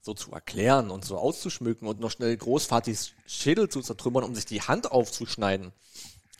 so 0.01 0.13
zu 0.13 0.31
erklären 0.31 0.89
und 0.89 1.05
so 1.05 1.17
auszuschmücken 1.17 1.87
und 1.87 1.99
noch 2.01 2.11
schnell 2.11 2.35
Großvaters 2.35 3.11
Schädel 3.25 3.69
zu 3.69 3.81
zertrümmern, 3.81 4.23
um 4.25 4.35
sich 4.35 4.45
die 4.45 4.61
Hand 4.61 4.91
aufzuschneiden. 4.91 5.71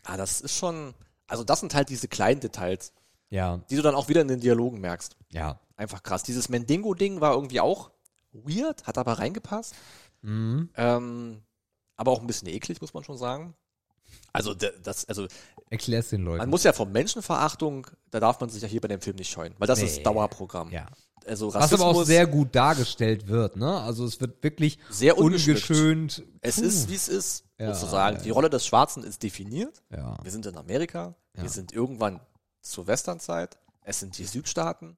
Ah, 0.04 0.16
das 0.16 0.40
ist 0.40 0.56
schon, 0.56 0.94
also 1.26 1.44
das 1.44 1.60
sind 1.60 1.74
halt 1.74 1.88
diese 1.88 2.08
kleinen 2.08 2.40
Details, 2.40 2.92
Ja, 3.30 3.58
die 3.70 3.76
du 3.76 3.82
dann 3.82 3.94
auch 3.94 4.08
wieder 4.08 4.20
in 4.20 4.28
den 4.28 4.40
Dialogen 4.40 4.80
merkst. 4.80 5.16
ja. 5.30 5.58
Einfach 5.76 6.04
krass. 6.04 6.22
Dieses 6.22 6.48
Mendingo-Ding 6.48 7.20
war 7.20 7.32
irgendwie 7.34 7.58
auch 7.60 7.90
weird, 8.32 8.86
hat 8.86 8.96
aber 8.96 9.14
reingepasst. 9.18 9.74
Ähm, 10.22 11.42
aber 11.96 12.10
auch 12.12 12.20
ein 12.20 12.26
bisschen 12.28 12.46
eklig, 12.48 12.80
muss 12.80 12.94
man 12.94 13.02
schon 13.04 13.18
sagen. 13.18 13.54
Also, 14.32 14.54
das, 14.54 15.04
also, 15.06 15.26
Erklär's 15.70 16.10
den 16.10 16.22
Leuten. 16.22 16.38
man 16.38 16.50
muss 16.50 16.62
ja 16.62 16.72
von 16.72 16.92
Menschenverachtung, 16.92 17.88
da 18.10 18.20
darf 18.20 18.38
man 18.40 18.50
sich 18.50 18.62
ja 18.62 18.68
hier 18.68 18.80
bei 18.80 18.86
dem 18.88 19.00
Film 19.00 19.16
nicht 19.16 19.30
scheuen, 19.30 19.54
weil 19.58 19.66
das 19.66 19.80
Nee. 19.80 19.86
ist 19.86 20.06
Dauerprogramm. 20.06 20.70
ja. 20.70 20.86
Also 21.26 21.48
Was 21.48 21.62
Rassismus, 21.64 21.80
aber 21.80 21.98
auch 22.00 22.04
sehr 22.04 22.26
gut 22.26 22.54
dargestellt 22.54 23.28
wird, 23.28 23.56
ne? 23.56 23.80
Also 23.80 24.04
es 24.04 24.20
wird 24.20 24.42
wirklich 24.42 24.78
Sehr 24.90 25.16
ungeschönt. 25.18 26.22
es 26.40 26.56
Puh. 26.56 26.62
ist, 26.64 26.88
wie 26.90 26.94
es 26.94 27.08
ist, 27.08 27.44
Ja, 27.58 27.74
sozusagen. 27.74 28.16
ja. 28.18 28.22
Die 28.22 28.30
Rolle 28.30 28.50
des 28.50 28.66
Schwarzen 28.66 29.02
ist 29.04 29.22
definiert. 29.22 29.82
Ja. 29.90 30.16
Wir 30.22 30.30
sind 30.30 30.46
in 30.46 30.56
Amerika, 30.56 31.14
wir 31.34 31.48
sind 31.48 31.72
irgendwann 31.72 32.20
zur 32.60 32.86
Westernzeit, 32.86 33.58
es 33.82 34.00
sind 34.00 34.16
die 34.18 34.24
Südstaaten. 34.24 34.96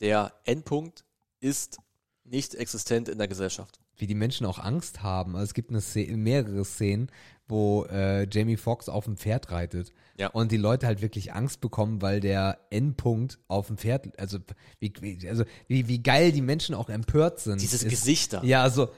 Der 0.00 0.32
Endpunkt 0.44 1.04
ist 1.40 1.78
nicht 2.24 2.54
existent 2.54 3.08
in 3.08 3.18
der 3.18 3.28
Gesellschaft. 3.28 3.80
wie 3.96 4.06
die 4.06 4.14
Menschen 4.14 4.46
auch 4.46 4.58
Angst 4.58 5.02
haben. 5.02 5.34
Also 5.36 5.44
es 5.44 5.54
gibt 5.54 5.68
eine 5.70 5.80
Szene, 5.82 6.16
mehrere 6.16 6.64
Szenen, 6.64 7.10
wo 7.46 7.84
äh, 7.90 8.26
Jamie 8.30 8.56
Foxx 8.56 8.88
auf 8.88 9.04
dem 9.04 9.16
Pferd 9.18 9.50
reitet. 9.50 9.92
Ja. 10.20 10.28
Und 10.28 10.52
die 10.52 10.58
Leute 10.58 10.86
halt 10.86 11.00
wirklich 11.00 11.32
Angst 11.32 11.62
bekommen, 11.62 12.02
weil 12.02 12.20
der 12.20 12.58
Endpunkt 12.68 13.38
auf 13.48 13.68
dem 13.68 13.78
Pferd, 13.78 14.18
also 14.20 14.38
wie, 14.78 14.92
wie, 15.00 15.26
also 15.26 15.44
wie, 15.66 15.88
wie 15.88 16.02
geil 16.02 16.30
die 16.30 16.42
Menschen 16.42 16.74
auch 16.74 16.90
empört 16.90 17.40
sind. 17.40 17.62
Dieses 17.62 17.82
ist, 17.82 17.88
Gesicht 17.88 18.34
da. 18.34 18.42
Ja, 18.42 18.68
so, 18.68 18.90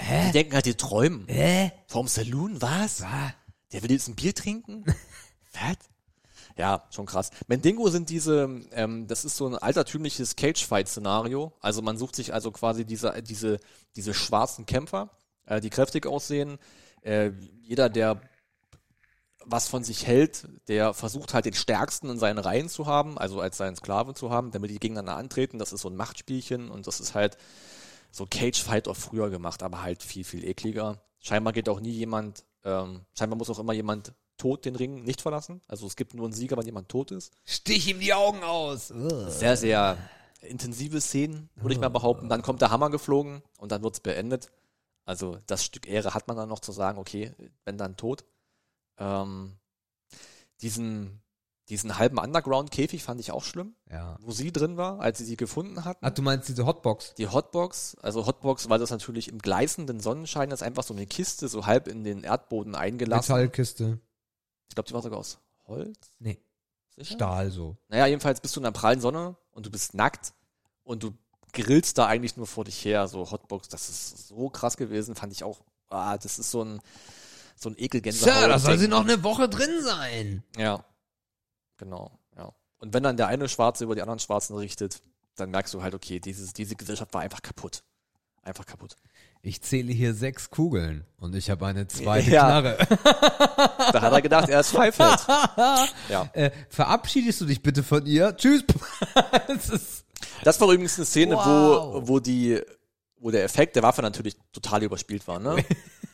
Die 0.00 0.30
denken 0.32 0.54
halt, 0.54 0.66
die 0.66 0.74
träumen. 0.76 1.26
hä? 1.26 1.72
Vorm 1.88 2.06
Saloon, 2.06 2.62
was? 2.62 3.02
Ah, 3.02 3.34
Der 3.72 3.82
will 3.82 3.90
jetzt 3.90 4.06
ein 4.06 4.14
Bier 4.14 4.32
trinken? 4.32 4.84
Was? 5.52 5.76
Ja, 6.56 6.84
schon 6.90 7.06
krass. 7.06 7.30
Mendingo 7.48 7.88
sind 7.88 8.08
diese, 8.08 8.60
ähm, 8.70 9.08
das 9.08 9.24
ist 9.24 9.36
so 9.36 9.48
ein 9.48 9.56
altertümliches 9.56 10.36
Cage-Fight-Szenario. 10.36 11.52
Also 11.60 11.82
man 11.82 11.96
sucht 11.98 12.14
sich 12.14 12.32
also 12.32 12.52
quasi 12.52 12.84
diese, 12.84 13.20
diese, 13.22 13.58
diese 13.96 14.14
schwarzen 14.14 14.66
Kämpfer, 14.66 15.10
äh, 15.46 15.60
die 15.60 15.70
kräftig 15.70 16.06
aussehen. 16.06 16.58
Äh, 17.02 17.32
jeder, 17.62 17.88
der 17.88 18.20
was 19.50 19.68
von 19.68 19.84
sich 19.84 20.06
hält, 20.06 20.48
der 20.68 20.94
versucht 20.94 21.34
halt 21.34 21.44
den 21.44 21.54
Stärksten 21.54 22.08
in 22.08 22.18
seinen 22.18 22.38
Reihen 22.38 22.68
zu 22.68 22.86
haben, 22.86 23.18
also 23.18 23.40
als 23.40 23.56
seinen 23.56 23.76
Sklave 23.76 24.14
zu 24.14 24.30
haben, 24.30 24.50
damit 24.50 24.70
die 24.70 24.78
gegeneinander 24.78 25.16
antreten. 25.16 25.58
Das 25.58 25.72
ist 25.72 25.82
so 25.82 25.88
ein 25.88 25.96
Machtspielchen 25.96 26.70
und 26.70 26.86
das 26.86 27.00
ist 27.00 27.14
halt 27.14 27.36
so 28.12 28.26
Cage-Fight 28.26 28.88
auch 28.88 28.96
früher 28.96 29.30
gemacht, 29.30 29.62
aber 29.62 29.82
halt 29.82 30.02
viel, 30.02 30.24
viel 30.24 30.44
ekliger. 30.44 31.02
Scheinbar 31.18 31.52
geht 31.52 31.68
auch 31.68 31.80
nie 31.80 31.90
jemand, 31.90 32.44
ähm, 32.64 33.02
scheinbar 33.16 33.38
muss 33.38 33.50
auch 33.50 33.58
immer 33.58 33.72
jemand 33.72 34.14
tot 34.36 34.64
den 34.64 34.76
Ring 34.76 35.02
nicht 35.04 35.20
verlassen. 35.20 35.60
Also 35.68 35.86
es 35.86 35.96
gibt 35.96 36.14
nur 36.14 36.24
einen 36.24 36.32
Sieger, 36.32 36.56
wenn 36.56 36.64
jemand 36.64 36.88
tot 36.88 37.10
ist. 37.10 37.32
Stich 37.44 37.88
ihm 37.88 38.00
die 38.00 38.14
Augen 38.14 38.42
aus. 38.42 38.88
Sehr, 38.88 39.56
sehr 39.56 39.98
intensive 40.40 41.00
Szenen, 41.00 41.50
würde 41.56 41.74
ich 41.74 41.80
mal 41.80 41.88
behaupten. 41.88 42.28
Dann 42.28 42.42
kommt 42.42 42.62
der 42.62 42.70
Hammer 42.70 42.90
geflogen 42.90 43.42
und 43.58 43.70
dann 43.72 43.82
wird's 43.82 44.00
beendet. 44.00 44.50
Also 45.04 45.38
das 45.46 45.64
Stück 45.64 45.86
Ehre 45.88 46.14
hat 46.14 46.28
man 46.28 46.36
dann 46.36 46.48
noch 46.48 46.60
zu 46.60 46.72
sagen, 46.72 46.98
okay, 46.98 47.32
wenn 47.64 47.76
dann 47.76 47.96
tot. 47.96 48.24
Ähm, 49.00 49.56
diesen, 50.62 51.22
diesen 51.68 51.98
halben 51.98 52.18
Underground-Käfig 52.18 53.02
fand 53.02 53.20
ich 53.20 53.32
auch 53.32 53.44
schlimm, 53.44 53.74
Ja. 53.90 54.16
wo 54.20 54.30
sie 54.32 54.52
drin 54.52 54.76
war, 54.76 55.00
als 55.00 55.18
sie 55.18 55.24
sie 55.24 55.36
gefunden 55.36 55.84
hatten. 55.84 56.04
Ach, 56.04 56.10
du 56.10 56.22
meinst 56.22 56.48
diese 56.48 56.66
Hotbox? 56.66 57.14
Die 57.14 57.28
Hotbox, 57.28 57.96
also 58.02 58.26
Hotbox, 58.26 58.68
weil 58.68 58.78
das 58.78 58.90
natürlich 58.90 59.28
im 59.28 59.38
gleißenden 59.38 60.00
Sonnenschein 60.00 60.50
ist, 60.50 60.62
einfach 60.62 60.82
so 60.82 60.92
eine 60.94 61.06
Kiste, 61.06 61.48
so 61.48 61.66
halb 61.66 61.88
in 61.88 62.04
den 62.04 62.22
Erdboden 62.24 62.74
eingelassen. 62.74 63.32
Metallkiste. 63.34 63.98
Ich 64.68 64.74
glaube, 64.74 64.88
die 64.88 64.94
war 64.94 65.02
sogar 65.02 65.18
aus 65.18 65.38
Holz. 65.66 65.98
Nee, 66.18 66.38
Sicher? 66.96 67.14
Stahl 67.14 67.50
so. 67.50 67.76
Naja, 67.88 68.06
jedenfalls 68.06 68.40
bist 68.40 68.54
du 68.56 68.60
in 68.60 68.64
der 68.64 68.70
prallen 68.72 69.00
Sonne 69.00 69.36
und 69.52 69.64
du 69.66 69.70
bist 69.70 69.94
nackt 69.94 70.34
und 70.82 71.02
du 71.02 71.12
grillst 71.52 71.96
da 71.98 72.06
eigentlich 72.06 72.36
nur 72.36 72.46
vor 72.46 72.64
dich 72.64 72.84
her. 72.84 73.08
So 73.08 73.30
Hotbox, 73.30 73.68
das 73.68 73.88
ist 73.88 74.28
so 74.28 74.50
krass 74.50 74.76
gewesen, 74.76 75.14
fand 75.14 75.32
ich 75.32 75.42
auch. 75.44 75.60
Ah, 75.88 76.18
das 76.18 76.38
ist 76.38 76.50
so 76.50 76.62
ein, 76.64 76.80
so 77.62 77.68
ein 77.68 77.74
Ekelgänsehaut. 77.76 78.32
Sir, 78.34 78.48
da 78.48 78.58
soll 78.58 78.78
sie 78.78 78.88
noch 78.88 79.04
eine 79.04 79.22
Woche 79.22 79.48
drin 79.48 79.82
sein. 79.82 80.42
Ja. 80.56 80.82
Genau, 81.76 82.10
ja. 82.36 82.50
Und 82.78 82.94
wenn 82.94 83.02
dann 83.02 83.16
der 83.16 83.28
eine 83.28 83.48
Schwarze 83.48 83.84
über 83.84 83.94
die 83.94 84.02
anderen 84.02 84.18
Schwarzen 84.18 84.56
richtet, 84.56 85.02
dann 85.36 85.50
merkst 85.50 85.72
du 85.74 85.82
halt, 85.82 85.94
okay, 85.94 86.20
dieses, 86.20 86.52
diese 86.52 86.74
Gesellschaft 86.74 87.12
war 87.14 87.20
einfach 87.20 87.42
kaputt. 87.42 87.82
Einfach 88.42 88.64
kaputt. 88.64 88.96
Ich 89.42 89.60
zähle 89.62 89.92
hier 89.92 90.14
sechs 90.14 90.48
Kugeln 90.50 91.04
und 91.18 91.34
ich 91.34 91.50
habe 91.50 91.66
eine 91.66 91.86
zweite 91.88 92.30
Ja. 92.30 92.60
Knarre. 92.60 92.76
Da 93.92 94.00
hat 94.02 94.12
er 94.12 94.22
gedacht, 94.22 94.48
er 94.48 94.60
ist 94.60 94.70
Pfeifeld. 94.72 95.18
ja. 96.08 96.28
Äh, 96.32 96.50
verabschiedest 96.70 97.40
du 97.42 97.46
dich 97.46 97.62
bitte 97.62 97.82
von 97.82 98.04
ihr? 98.06 98.34
Tschüss. 98.36 98.64
Ist, 99.48 100.04
Das 100.42 100.58
war 100.60 100.68
übrigens 100.68 100.96
eine 100.98 101.04
Szene, 101.06 101.36
Wow. 101.36 101.44
wo, 101.44 102.08
wo 102.08 102.20
die, 102.20 102.60
wo 103.18 103.30
der 103.30 103.44
Effekt 103.44 103.76
der 103.76 103.82
Waffe 103.82 104.00
natürlich 104.02 104.36
total 104.52 104.82
überspielt 104.82 105.26
war, 105.28 105.38
ne? 105.38 105.62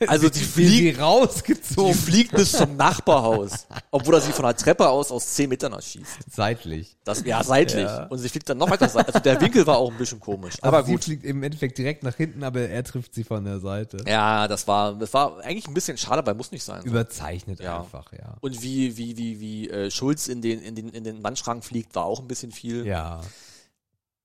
Also 0.08 0.28
die 0.28 0.40
fliegt, 0.40 0.70
sie 0.70 0.92
die 0.92 0.98
rausgezogen. 0.98 1.94
fliegt 1.94 2.32
bis 2.32 2.52
zum 2.52 2.76
Nachbarhaus, 2.76 3.66
obwohl 3.90 4.14
er 4.14 4.20
sie 4.20 4.32
von 4.32 4.44
der 4.44 4.56
Treppe 4.56 4.88
aus 4.88 5.10
aus 5.10 5.26
10 5.34 5.48
Metern 5.48 5.72
erschießt. 5.72 6.18
Seitlich. 6.30 6.96
Das, 7.04 7.24
ja, 7.24 7.42
seitlich. 7.42 7.84
Ja. 7.86 8.04
Und 8.06 8.18
sie 8.18 8.28
fliegt 8.28 8.48
dann 8.48 8.58
noch 8.58 8.68
weiter 8.70 8.88
seitlich. 8.88 9.14
Also 9.14 9.24
der 9.24 9.40
Winkel 9.40 9.66
war 9.66 9.78
auch 9.78 9.90
ein 9.90 9.96
bisschen 9.96 10.20
komisch. 10.20 10.54
Aber 10.62 10.84
sie 10.84 10.92
gut. 10.92 11.04
fliegt 11.04 11.24
im 11.24 11.42
Endeffekt 11.42 11.78
direkt 11.78 12.02
nach 12.02 12.14
hinten, 12.14 12.44
aber 12.44 12.60
er 12.60 12.84
trifft 12.84 13.14
sie 13.14 13.24
von 13.24 13.44
der 13.44 13.60
Seite. 13.60 13.98
Ja, 14.06 14.46
das 14.48 14.68
war, 14.68 14.94
das 14.94 15.12
war 15.14 15.38
eigentlich 15.40 15.66
ein 15.66 15.74
bisschen 15.74 15.96
schade, 15.96 16.26
weil 16.26 16.34
muss 16.34 16.52
nicht 16.52 16.64
sein. 16.64 16.82
Überzeichnet 16.84 17.60
Ja. 17.60 17.80
einfach, 17.80 18.12
ja. 18.12 18.36
Und 18.40 18.62
wie, 18.62 18.96
wie, 18.96 19.16
wie, 19.16 19.40
wie 19.40 19.70
äh, 19.70 19.90
Schulz 19.90 20.28
in 20.28 20.42
den, 20.42 20.60
in, 20.60 20.74
den, 20.74 20.88
in 20.90 21.04
den 21.04 21.22
Wandschrank 21.24 21.64
fliegt, 21.64 21.94
war 21.94 22.04
auch 22.04 22.20
ein 22.20 22.28
bisschen 22.28 22.52
viel. 22.52 22.86
Ja. 22.86 23.20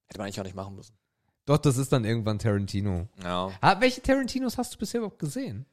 Hätte 0.07 0.18
man 0.18 0.26
eigentlich 0.26 0.39
auch 0.39 0.43
nicht 0.43 0.56
machen 0.56 0.76
müssen. 0.76 0.93
Doch, 1.45 1.57
das 1.57 1.77
ist 1.77 1.91
dann 1.91 2.05
irgendwann 2.05 2.39
Tarantino. 2.39 3.07
Ja. 3.23 3.51
Ah, 3.61 3.80
welche 3.80 4.01
Tarantinos 4.01 4.57
hast 4.57 4.73
du 4.73 4.77
bisher 4.77 4.99
überhaupt 4.99 5.19
gesehen? 5.19 5.65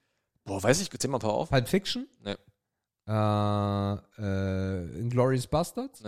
Boah, 0.45 0.63
weiß 0.63 0.81
ich, 0.81 0.91
zähl 0.91 1.11
mal 1.11 1.19
ein 1.19 1.21
paar 1.21 1.35
auf. 1.35 1.51
Pulp 1.51 1.69
Fiction? 1.69 2.09
Nee. 2.25 2.37
Äh, 3.07 3.95
äh, 4.19 4.99
Inglourious 4.99 5.47
Bastards? 5.47 6.03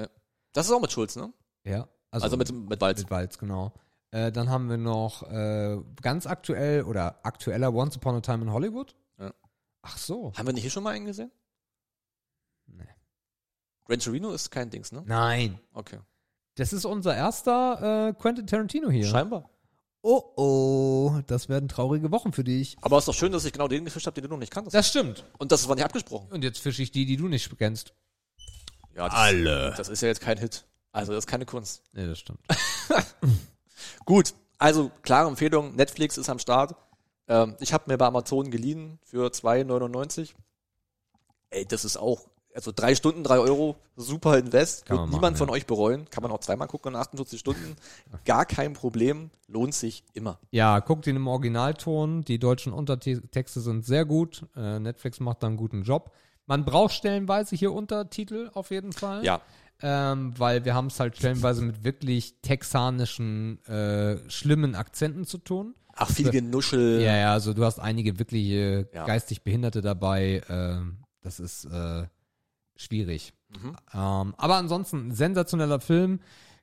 Das 0.53 0.67
ist 0.67 0.73
auch 0.73 0.81
mit 0.81 0.93
Schulz, 0.93 1.17
ne? 1.17 1.33
Ja. 1.65 1.89
Also, 2.11 2.37
mit, 2.37 2.51
mit 2.51 2.81
Walz. 2.81 3.01
mit 3.01 3.11
Walz, 3.11 3.39
genau. 3.39 3.73
Äh, 4.11 4.33
dann 4.33 4.49
haben 4.51 4.69
wir 4.69 4.77
noch 4.77 5.23
äh, 5.31 5.79
ganz 6.03 6.27
aktuell 6.27 6.83
oder 6.83 7.25
aktueller 7.25 7.73
Once 7.73 7.97
Upon 7.97 8.17
a 8.17 8.21
Time 8.21 8.43
in 8.43 8.53
Hollywood. 8.53 8.97
Ja. 9.19 9.33
Ach 9.83 9.97
so. 9.97 10.33
Haben 10.37 10.47
wir 10.47 10.53
nicht 10.53 10.63
hier 10.63 10.71
schon 10.71 10.83
mal 10.83 10.91
einen 10.95 11.07
gesehen? 11.07 11.31
Nee. 12.67 12.89
Gran 13.85 14.01
Torino 14.01 14.33
ist 14.33 14.51
kein 14.51 14.71
Dings, 14.71 14.91
ne? 14.91 15.03
Nein. 15.07 15.61
Okay. 15.73 15.99
Das 16.61 16.75
ist 16.75 16.85
unser 16.85 17.17
erster 17.17 18.09
äh, 18.09 18.13
Quentin 18.13 18.47
Tarantino 18.47 18.91
hier. 18.91 19.07
Scheinbar. 19.07 19.49
Oh 20.03 20.23
oh, 20.37 21.21
das 21.27 21.49
werden 21.49 21.71
traurige 21.71 22.11
Wochen 22.11 22.35
für 22.35 22.45
dich. 22.45 22.77
Aber 22.83 22.99
es 22.99 23.05
ist 23.05 23.09
doch 23.09 23.15
schön, 23.15 23.33
dass 23.33 23.47
ich 23.47 23.53
genau 23.55 23.67
den 23.67 23.87
gefischt 23.87 24.07
habe, 24.07 24.13
den 24.13 24.25
du 24.25 24.29
noch 24.29 24.37
nicht 24.37 24.53
kanntest. 24.53 24.75
Das 24.75 24.87
stimmt. 24.87 25.25
Und 25.39 25.53
das 25.53 25.67
war 25.69 25.75
nicht 25.75 25.87
abgesprochen. 25.87 26.31
Und 26.31 26.45
jetzt 26.45 26.59
fische 26.59 26.83
ich 26.83 26.91
die, 26.91 27.07
die 27.07 27.17
du 27.17 27.29
nicht 27.29 27.51
kennst. 27.57 27.95
Ja, 28.95 29.07
das, 29.07 29.15
Alle. 29.15 29.73
Das 29.75 29.89
ist 29.89 30.03
ja 30.03 30.09
jetzt 30.09 30.21
kein 30.21 30.37
Hit. 30.37 30.67
Also 30.93 31.13
das 31.13 31.25
ist 31.25 31.29
keine 31.29 31.47
Kunst. 31.47 31.83
Nee, 31.95 32.07
das 32.07 32.19
stimmt. 32.19 32.41
Gut, 34.05 34.35
also 34.59 34.91
klare 35.01 35.29
Empfehlung. 35.29 35.75
Netflix 35.77 36.19
ist 36.19 36.29
am 36.29 36.39
Start. 36.39 36.75
Ähm, 37.27 37.57
ich 37.61 37.73
habe 37.73 37.85
mir 37.87 37.97
bei 37.97 38.05
Amazon 38.05 38.51
geliehen 38.51 38.99
für 39.03 39.29
2,99. 39.29 40.35
Ey, 41.49 41.65
das 41.65 41.87
ist 41.87 41.97
auch, 41.97 42.29
also 42.55 42.73
drei 42.75 42.95
Stunden, 42.95 43.23
drei 43.23 43.39
Euro, 43.39 43.77
super 43.97 44.39
Invest. 44.39 44.87
Kann 44.87 44.97
Wird 44.97 45.01
man 45.03 45.11
niemand 45.11 45.23
machen, 45.23 45.37
von 45.37 45.49
ja. 45.49 45.55
euch 45.55 45.67
bereuen. 45.67 46.07
Kann 46.11 46.23
man 46.23 46.33
auch 46.33 46.41
zweimal 46.41 46.69
gucken 46.69 46.95
in 46.95 47.01
48 47.01 47.39
Stunden. 47.39 47.77
Gar 48.25 48.45
kein 48.45 48.73
Problem. 48.73 49.31
Lohnt 49.49 49.75
sich 49.75 50.05
immer. 50.15 50.39
Ja, 50.51 50.79
guckt 50.81 51.07
ihn 51.07 51.17
im 51.17 51.27
Originalton. 51.27 52.23
Die 52.23 52.39
deutschen 52.39 52.73
Untertexte 52.73 53.61
sind 53.61 53.85
sehr 53.85 54.05
gut. 54.05 54.47
Äh, 54.57 54.79
Netflix 54.81 55.21
macht 55.21 55.43
da 55.43 55.47
einen 55.47 55.57
guten 55.57 55.83
Job. 55.83 56.13
Man 56.47 56.65
braucht 56.65 56.95
stellenweise 56.95 57.55
hier 57.55 57.73
Untertitel 57.73 58.51
auf 58.55 58.71
jeden 58.71 58.93
Fall. 58.93 59.25
Ja. 59.25 59.41
Ähm, 59.83 60.35
weil 60.37 60.65
wir 60.65 60.75
haben 60.75 60.89
es 60.89 61.01
halt 61.01 61.17
stellenweise 61.17 61.63
mit 61.63 61.85
wirklich 61.85 62.35
texanischen, 62.43 63.65
äh, 63.67 64.19
schlimmen 64.29 64.75
Akzenten 64.75 65.25
zu 65.25 65.39
tun. 65.39 65.75
Ach, 65.95 66.11
viel 66.11 66.31
Genuschel. 66.31 67.01
Ja, 67.03 67.17
ja, 67.17 67.33
also 67.33 67.55
du 67.55 67.65
hast 67.65 67.79
einige 67.79 68.19
wirkliche 68.19 68.89
Ja. 68.93 69.05
geistig 69.07 69.43
Behinderte 69.43 69.81
dabei. 69.81 70.43
Ähm, 70.49 70.99
das 71.23 71.41
ist 71.41 71.65
äh, 71.67 72.07
schwierig. 72.81 73.33
Mhm. 73.49 73.77
Ähm, 73.93 74.35
aber 74.37 74.57
ansonsten 74.57 75.13
sensationeller 75.13 75.81
Film. 75.81 76.21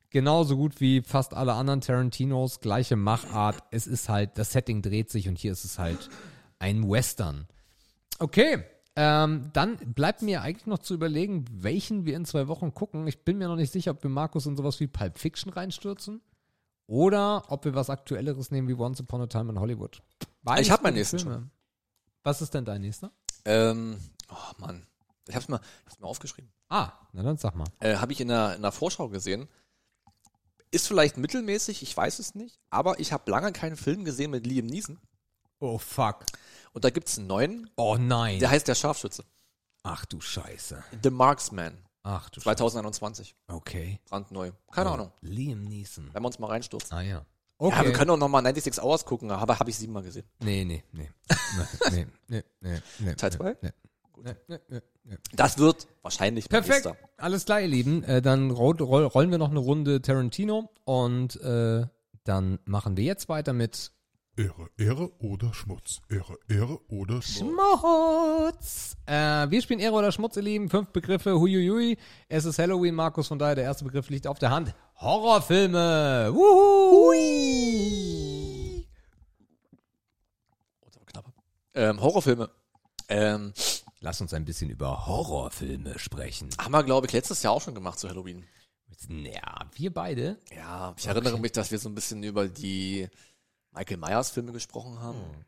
Genauso 0.09 0.55
gut 0.55 0.79
wie 0.79 1.01
fast 1.01 1.33
alle 1.33 1.53
anderen 1.53 1.81
Tarantinos. 1.81 2.61
Gleiche 2.61 2.95
Machart. 2.95 3.61
Es 3.71 3.87
ist 3.87 4.07
halt, 4.09 4.37
das 4.37 4.51
Setting 4.51 4.81
dreht 4.81 5.09
sich 5.09 5.27
und 5.27 5.37
hier 5.37 5.51
ist 5.51 5.65
es 5.65 5.79
halt 5.79 6.09
ein 6.59 6.89
Western. 6.89 7.47
Okay. 8.19 8.63
Ähm, 8.95 9.51
dann 9.53 9.77
bleibt 9.93 10.23
mir 10.23 10.41
eigentlich 10.41 10.65
noch 10.65 10.79
zu 10.79 10.95
überlegen, 10.95 11.45
welchen 11.51 12.05
wir 12.05 12.15
in 12.15 12.25
zwei 12.25 12.47
Wochen 12.47 12.73
gucken. 12.73 13.05
Ich 13.05 13.23
bin 13.23 13.37
mir 13.37 13.47
noch 13.47 13.55
nicht 13.55 13.71
sicher, 13.71 13.91
ob 13.91 14.01
wir 14.01 14.09
Markus 14.09 14.47
in 14.47 14.55
sowas 14.55 14.79
wie 14.79 14.87
Pulp 14.87 15.19
Fiction 15.19 15.53
reinstürzen 15.53 16.21
oder 16.87 17.43
ob 17.49 17.65
wir 17.65 17.75
was 17.75 17.91
Aktuelleres 17.91 18.49
nehmen 18.49 18.67
wie 18.67 18.73
Once 18.73 18.99
Upon 19.01 19.21
a 19.21 19.27
Time 19.27 19.51
in 19.51 19.59
Hollywood. 19.59 20.01
Beides 20.41 20.65
Ich 20.65 20.71
hab 20.71 20.81
meinen 20.81 20.95
nächsten 20.95 21.19
Filme. 21.19 21.51
Was 22.23 22.41
ist 22.41 22.55
denn 22.55 22.65
dein 22.65 22.81
nächster? 22.81 23.11
Ähm, 23.45 23.97
oh 24.29 24.53
Mann. 24.57 24.87
Ich 25.27 25.35
hab's 25.35 25.47
mal, 25.47 25.59
hab's 25.85 25.99
mal 25.99 26.07
aufgeschrieben. 26.07 26.51
Ah, 26.69 26.91
na 27.13 27.23
dann 27.23 27.37
sag 27.37 27.55
mal. 27.55 27.67
Äh, 27.79 27.95
Habe 27.97 28.11
ich 28.13 28.21
in 28.21 28.27
der, 28.29 28.55
in 28.55 28.61
der 28.61 28.71
Vorschau 28.71 29.09
gesehen. 29.09 29.47
Ist 30.71 30.87
vielleicht 30.87 31.17
mittelmäßig, 31.17 31.81
ich 31.81 31.95
weiß 31.95 32.19
es 32.19 32.35
nicht. 32.35 32.59
Aber 32.69 32.99
ich 32.99 33.13
habe 33.13 33.29
lange 33.31 33.51
keinen 33.53 33.77
Film 33.77 34.03
gesehen 34.03 34.31
mit 34.31 34.45
Liam 34.45 34.65
Neeson. 34.65 34.99
Oh 35.59 35.77
fuck. 35.77 36.25
Und 36.73 36.83
da 36.85 36.89
gibt's 36.89 37.17
einen 37.17 37.27
neuen, 37.27 37.69
Oh 37.77 37.97
nein. 37.97 38.39
der 38.39 38.49
heißt 38.49 38.67
Der 38.67 38.75
Scharfschütze. 38.75 39.23
Ach 39.83 40.05
du 40.05 40.19
Scheiße. 40.19 40.83
The 41.01 41.09
Marksman. 41.09 41.77
Ach 42.03 42.29
du 42.29 42.41
Scheiße. 42.41 42.57
2021. 42.57 43.35
Okay. 43.47 43.99
brandneu. 44.05 44.51
Keine 44.71 44.91
Ahnung. 44.91 45.11
Liam 45.21 45.63
Neeson. 45.63 46.09
Wenn 46.13 46.21
wir 46.21 46.27
uns 46.27 46.37
mal 46.39 46.47
reinstürzen. 46.47 46.95
Ah 46.97 47.01
ja. 47.01 47.07
Ja, 47.17 47.25
Okay. 47.59 47.85
wir 47.85 47.93
können 47.93 48.11
auch 48.11 48.17
nochmal 48.17 48.43
96 48.43 48.83
Hours 48.83 49.03
gucken, 49.03 49.31
aber 49.31 49.57
habe 49.57 49.69
ich 49.71 49.77
siebenmal 49.77 50.03
gesehen. 50.03 50.27
nee, 50.39 50.63
nee, 50.63 50.83
nee. 50.91 51.09
nee, 51.91 52.07
nee, 52.27 52.43
nee, 52.61 52.81
nee. 52.99 53.15
Teil 53.15 53.29
nee, 53.31 53.35
zwei? 53.37 53.57
Nee. 53.61 53.71
Nee, 54.23 54.35
nee, 54.47 54.57
nee, 54.69 54.79
nee. 55.03 55.15
Das 55.33 55.57
wird 55.57 55.87
wahrscheinlich 56.01 56.49
Perfekt. 56.49 56.85
nächster. 56.85 56.97
Alles 57.17 57.45
klar, 57.45 57.61
ihr 57.61 57.67
Lieben. 57.67 58.03
Äh, 58.03 58.21
dann 58.21 58.51
roll, 58.51 58.75
roll, 58.77 59.05
rollen 59.05 59.31
wir 59.31 59.37
noch 59.37 59.51
eine 59.51 59.59
Runde 59.59 60.01
Tarantino 60.01 60.69
und 60.85 61.39
äh, 61.41 61.85
dann 62.23 62.59
machen 62.65 62.97
wir 62.97 63.03
jetzt 63.03 63.29
weiter 63.29 63.53
mit 63.53 63.91
Ehre, 64.37 64.69
Ehre 64.77 65.11
oder 65.19 65.51
Schmutz. 65.53 65.99
Ehre, 66.09 66.37
Ehre 66.47 66.79
oder 66.89 67.21
Schmutz. 67.23 67.53
Schmutz. 67.79 68.97
Äh, 69.07 69.49
wir 69.49 69.61
spielen 69.63 69.79
Ehre 69.79 69.95
oder 69.95 70.11
Schmutz, 70.11 70.35
ihr 70.35 70.43
Lieben. 70.43 70.69
Fünf 70.69 70.89
Begriffe, 70.89 71.39
huiuiui. 71.39 71.97
Es 72.29 72.45
ist 72.45 72.59
Halloween, 72.59 72.93
Markus, 72.93 73.27
von 73.27 73.39
daher 73.39 73.55
der 73.55 73.63
erste 73.63 73.83
Begriff 73.83 74.09
liegt 74.09 74.27
auf 74.27 74.37
der 74.37 74.51
Hand. 74.51 74.75
Horrorfilme. 74.97 76.29
Wuhu. 76.33 77.13
Oh, 80.81 80.85
das 80.85 80.99
war 80.99 81.05
knapp. 81.05 81.25
Ähm, 81.73 81.99
Horrorfilme. 81.99 82.49
Ähm, 83.09 83.53
Lass 83.99 84.21
uns 84.21 84.33
ein 84.33 84.45
bisschen 84.45 84.69
über 84.69 85.07
Horrorfilme 85.07 85.97
sprechen. 85.97 86.49
haben 86.57 86.71
wir, 86.71 86.83
glaube 86.83 87.07
ich, 87.07 87.13
letztes 87.13 87.41
Jahr 87.43 87.53
auch 87.53 87.61
schon 87.61 87.75
gemacht 87.75 87.99
zu 87.99 88.09
Halloween. 88.09 88.45
Ja, 89.09 89.65
wir 89.75 89.93
beide. 89.93 90.37
Ja, 90.55 90.93
ich 90.97 91.07
erinnere 91.07 91.39
mich, 91.39 91.51
dass 91.51 91.71
wir 91.71 91.79
so 91.79 91.89
ein 91.89 91.95
bisschen 91.95 92.23
über 92.23 92.47
die 92.47 93.07
Michael 93.71 93.97
Myers 93.97 94.31
Filme 94.31 94.51
gesprochen 94.51 94.99
haben. 94.99 95.19
Hm. 95.19 95.45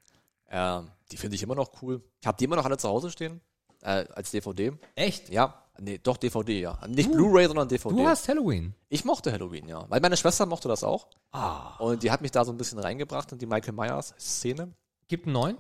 Ähm, 0.52 0.92
die 1.12 1.18
finde 1.18 1.36
ich 1.36 1.44
immer 1.44 1.56
noch 1.56 1.82
cool. 1.82 2.02
Ich 2.20 2.28
habe 2.28 2.38
die 2.38 2.46
immer 2.46 2.56
noch 2.56 2.66
alle 2.66 2.78
zu 2.78 2.90
Hause 2.90 3.12
stehen. 3.12 3.42
Äh, 3.82 4.06
als 4.14 4.32
DVD. 4.32 4.74
Echt? 4.96 5.30
Ja, 5.30 5.64
nee, 5.80 6.00
doch 6.00 6.18
DVD, 6.18 6.60
ja. 6.60 6.88
Nicht 6.88 7.12
Blu-ray, 7.12 7.48
sondern 7.48 7.70
DVD. 7.70 7.96
Du 7.96 8.08
hast 8.08 8.28
Halloween. 8.28 8.74
ich 8.90 9.06
mochte 9.06 9.32
Halloween, 9.32 9.68
ja. 9.68 9.86
Weil 9.90 10.02
meine 10.02 10.18
Schwester 10.18 10.46
mochte 10.46 10.68
das 10.68 10.84
auch. 10.84 11.08
Ah. 11.32 11.78
Und 11.78 12.04
die 12.04 12.12
hat 12.12 12.22
mich 12.22 12.32
da 12.32 12.44
so 12.44 12.52
ein 12.52 12.58
bisschen 12.58 12.80
reingebracht 12.80 13.32
in 13.32 13.38
die 13.38 13.46
Michael 13.46 13.74
Myers 13.74 14.14
Szene. 14.20 14.74
Gibt 15.08 15.26
einen 15.26 15.34
neuen? 15.34 15.58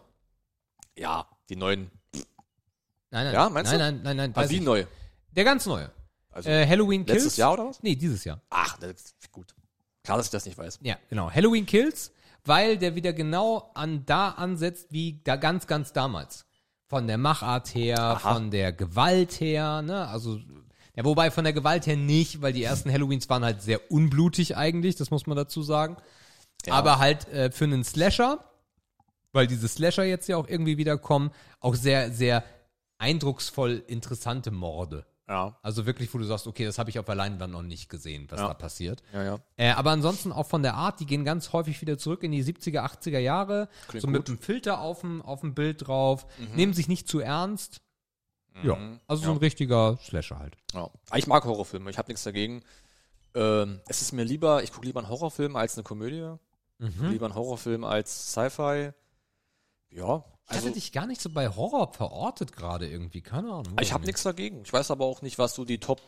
Ja, 0.97 1.27
die 1.47 1.55
neuen. 1.55 1.91
Nein, 3.11 3.25
nein. 3.25 3.33
Ja, 3.33 3.49
meinst 3.49 3.71
nein, 3.71 3.79
du? 3.79 3.85
Nein, 3.85 4.01
nein, 4.03 4.17
nein. 4.17 4.31
Ah, 4.35 4.41
weiß 4.41 4.49
wie 4.49 4.59
neu? 4.59 4.85
Der 5.31 5.43
ganz 5.43 5.65
neue. 5.65 5.91
Also 6.31 6.49
Äh, 6.49 6.67
Halloween 6.67 7.05
Kills. 7.05 7.23
letztes 7.23 7.37
Jahr 7.37 7.53
oder 7.53 7.65
was? 7.67 7.81
Nee, 7.81 7.95
dieses 7.95 8.23
Jahr. 8.23 8.41
Ach, 8.49 8.77
das 8.77 8.91
ist 8.91 9.31
gut. 9.31 9.55
Klar, 10.03 10.17
dass 10.17 10.27
ich 10.27 10.31
das 10.31 10.45
nicht 10.45 10.57
weiß. 10.57 10.79
Ja, 10.81 10.95
genau. 11.09 11.29
Halloween 11.31 11.65
Kills, 11.65 12.11
weil 12.45 12.77
der 12.77 12.95
wieder 12.95 13.13
genau 13.13 13.71
an 13.73 14.05
da 14.05 14.29
ansetzt, 14.29 14.87
wie 14.91 15.21
da 15.23 15.35
ganz, 15.35 15.67
ganz 15.67 15.91
damals. 15.93 16.45
Von 16.87 17.07
der 17.07 17.17
Machart 17.17 17.73
her, 17.75 17.99
Aha. 17.99 18.33
von 18.33 18.49
der 18.51 18.71
Gewalt 18.73 19.39
her, 19.39 19.81
ne? 19.81 20.07
Also, 20.07 20.39
ja, 20.95 21.05
wobei 21.05 21.29
von 21.29 21.43
der 21.43 21.53
Gewalt 21.53 21.85
her 21.85 21.97
nicht, 21.97 22.41
weil 22.41 22.53
die 22.53 22.63
ersten 22.63 22.91
Halloweens 22.91 23.29
waren 23.29 23.43
halt 23.43 23.61
sehr 23.61 23.91
unblutig 23.91 24.57
eigentlich, 24.57 24.95
das 24.95 25.11
muss 25.11 25.27
man 25.27 25.37
dazu 25.37 25.61
sagen. 25.61 25.97
Ja. 26.65 26.73
Aber 26.73 26.97
halt 26.99 27.27
äh, 27.29 27.51
für 27.51 27.65
einen 27.65 27.83
Slasher, 27.83 28.39
weil 29.31 29.45
diese 29.47 29.67
Slasher 29.67 30.03
jetzt 30.03 30.27
ja 30.27 30.37
auch 30.37 30.47
irgendwie 30.47 30.77
wieder 30.77 30.97
kommen, 30.97 31.31
auch 31.59 31.75
sehr, 31.75 32.11
sehr 32.11 32.43
eindrucksvoll 32.99 33.83
interessante 33.87 34.51
Morde. 34.51 35.05
Ja. 35.27 35.57
Also 35.61 35.85
wirklich, 35.85 36.11
wo 36.13 36.17
du 36.17 36.23
sagst, 36.23 36.47
okay, 36.47 36.65
das 36.65 36.79
habe 36.79 36.89
ich 36.89 36.97
auf 36.97 37.05
der 37.05 37.13
Leinwand 37.15 37.53
noch 37.53 37.61
nicht 37.61 37.87
gesehen, 37.89 38.25
was 38.29 38.39
Ja. 38.39 38.47
da 38.47 38.53
passiert. 38.55 39.03
Ja, 39.13 39.23
ja. 39.23 39.39
Äh, 39.57 39.71
aber 39.71 39.91
ansonsten 39.91 40.31
auch 40.31 40.47
von 40.47 40.63
der 40.63 40.73
Art, 40.73 40.99
die 40.99 41.05
gehen 41.05 41.23
ganz 41.23 41.53
häufig 41.53 41.79
wieder 41.81 41.97
zurück 41.99 42.23
in 42.23 42.31
die 42.31 42.43
70er, 42.43 42.83
80er 42.83 43.19
Jahre. 43.19 43.69
Klingt 43.87 44.01
so 44.01 44.07
mit 44.07 44.21
gut. 44.21 44.29
einem 44.29 44.39
Filter 44.39 44.79
auf 44.81 45.01
dem, 45.01 45.21
auf 45.21 45.41
dem 45.41 45.53
Bild 45.53 45.87
drauf. 45.87 46.25
Nehmen 46.55 46.73
sich 46.73 46.87
nicht 46.87 47.07
zu 47.07 47.19
ernst. 47.19 47.81
Ja, 48.63 48.75
also 49.07 49.21
so 49.23 49.29
Ja. 49.29 49.35
ein 49.35 49.39
richtiger 49.39 49.97
Slasher 50.03 50.39
halt. 50.39 50.57
Ja. 50.73 50.89
Aber 51.09 51.17
Ich 51.17 51.27
mag 51.27 51.45
Horrorfilme, 51.45 51.89
ich 51.91 51.97
habe 51.99 52.07
nichts 52.09 52.23
dagegen. 52.23 52.63
Ähm, 53.35 53.79
es 53.87 54.01
ist 54.01 54.11
mir 54.11 54.23
lieber, 54.23 54.63
ich 54.63 54.71
gucke 54.73 54.87
lieber 54.87 54.99
einen 54.99 55.09
Horrorfilm 55.09 55.55
als 55.55 55.77
eine 55.77 55.83
Komödie. 55.83 56.33
Ich 56.79 56.95
gucke 56.97 57.09
lieber 57.09 57.27
einen 57.27 57.35
Horrorfilm 57.35 57.83
als 57.83 58.31
Sci-Fi. 58.31 58.91
Ja, 59.91 60.23
Ich 60.49 60.55
also 60.55 60.65
hatte 60.67 60.75
dich 60.75 60.91
gar 60.91 61.05
nicht 61.05 61.21
so 61.21 61.29
bei 61.29 61.47
Horror 61.47 61.93
verortet 61.93 62.53
gerade 62.55 62.87
irgendwie, 62.89 63.21
keine 63.21 63.49
Ahnung. 63.51 63.77
ich 63.81 63.93
habe 63.93 64.05
nichts 64.05 64.23
dagegen. 64.23 64.61
Ich 64.63 64.73
weiß 64.73 64.89
aber 64.91 65.05
auch 65.05 65.21
nicht, 65.21 65.37
was 65.37 65.53
so 65.55 65.63
die 65.63 65.79
Top 65.79 66.01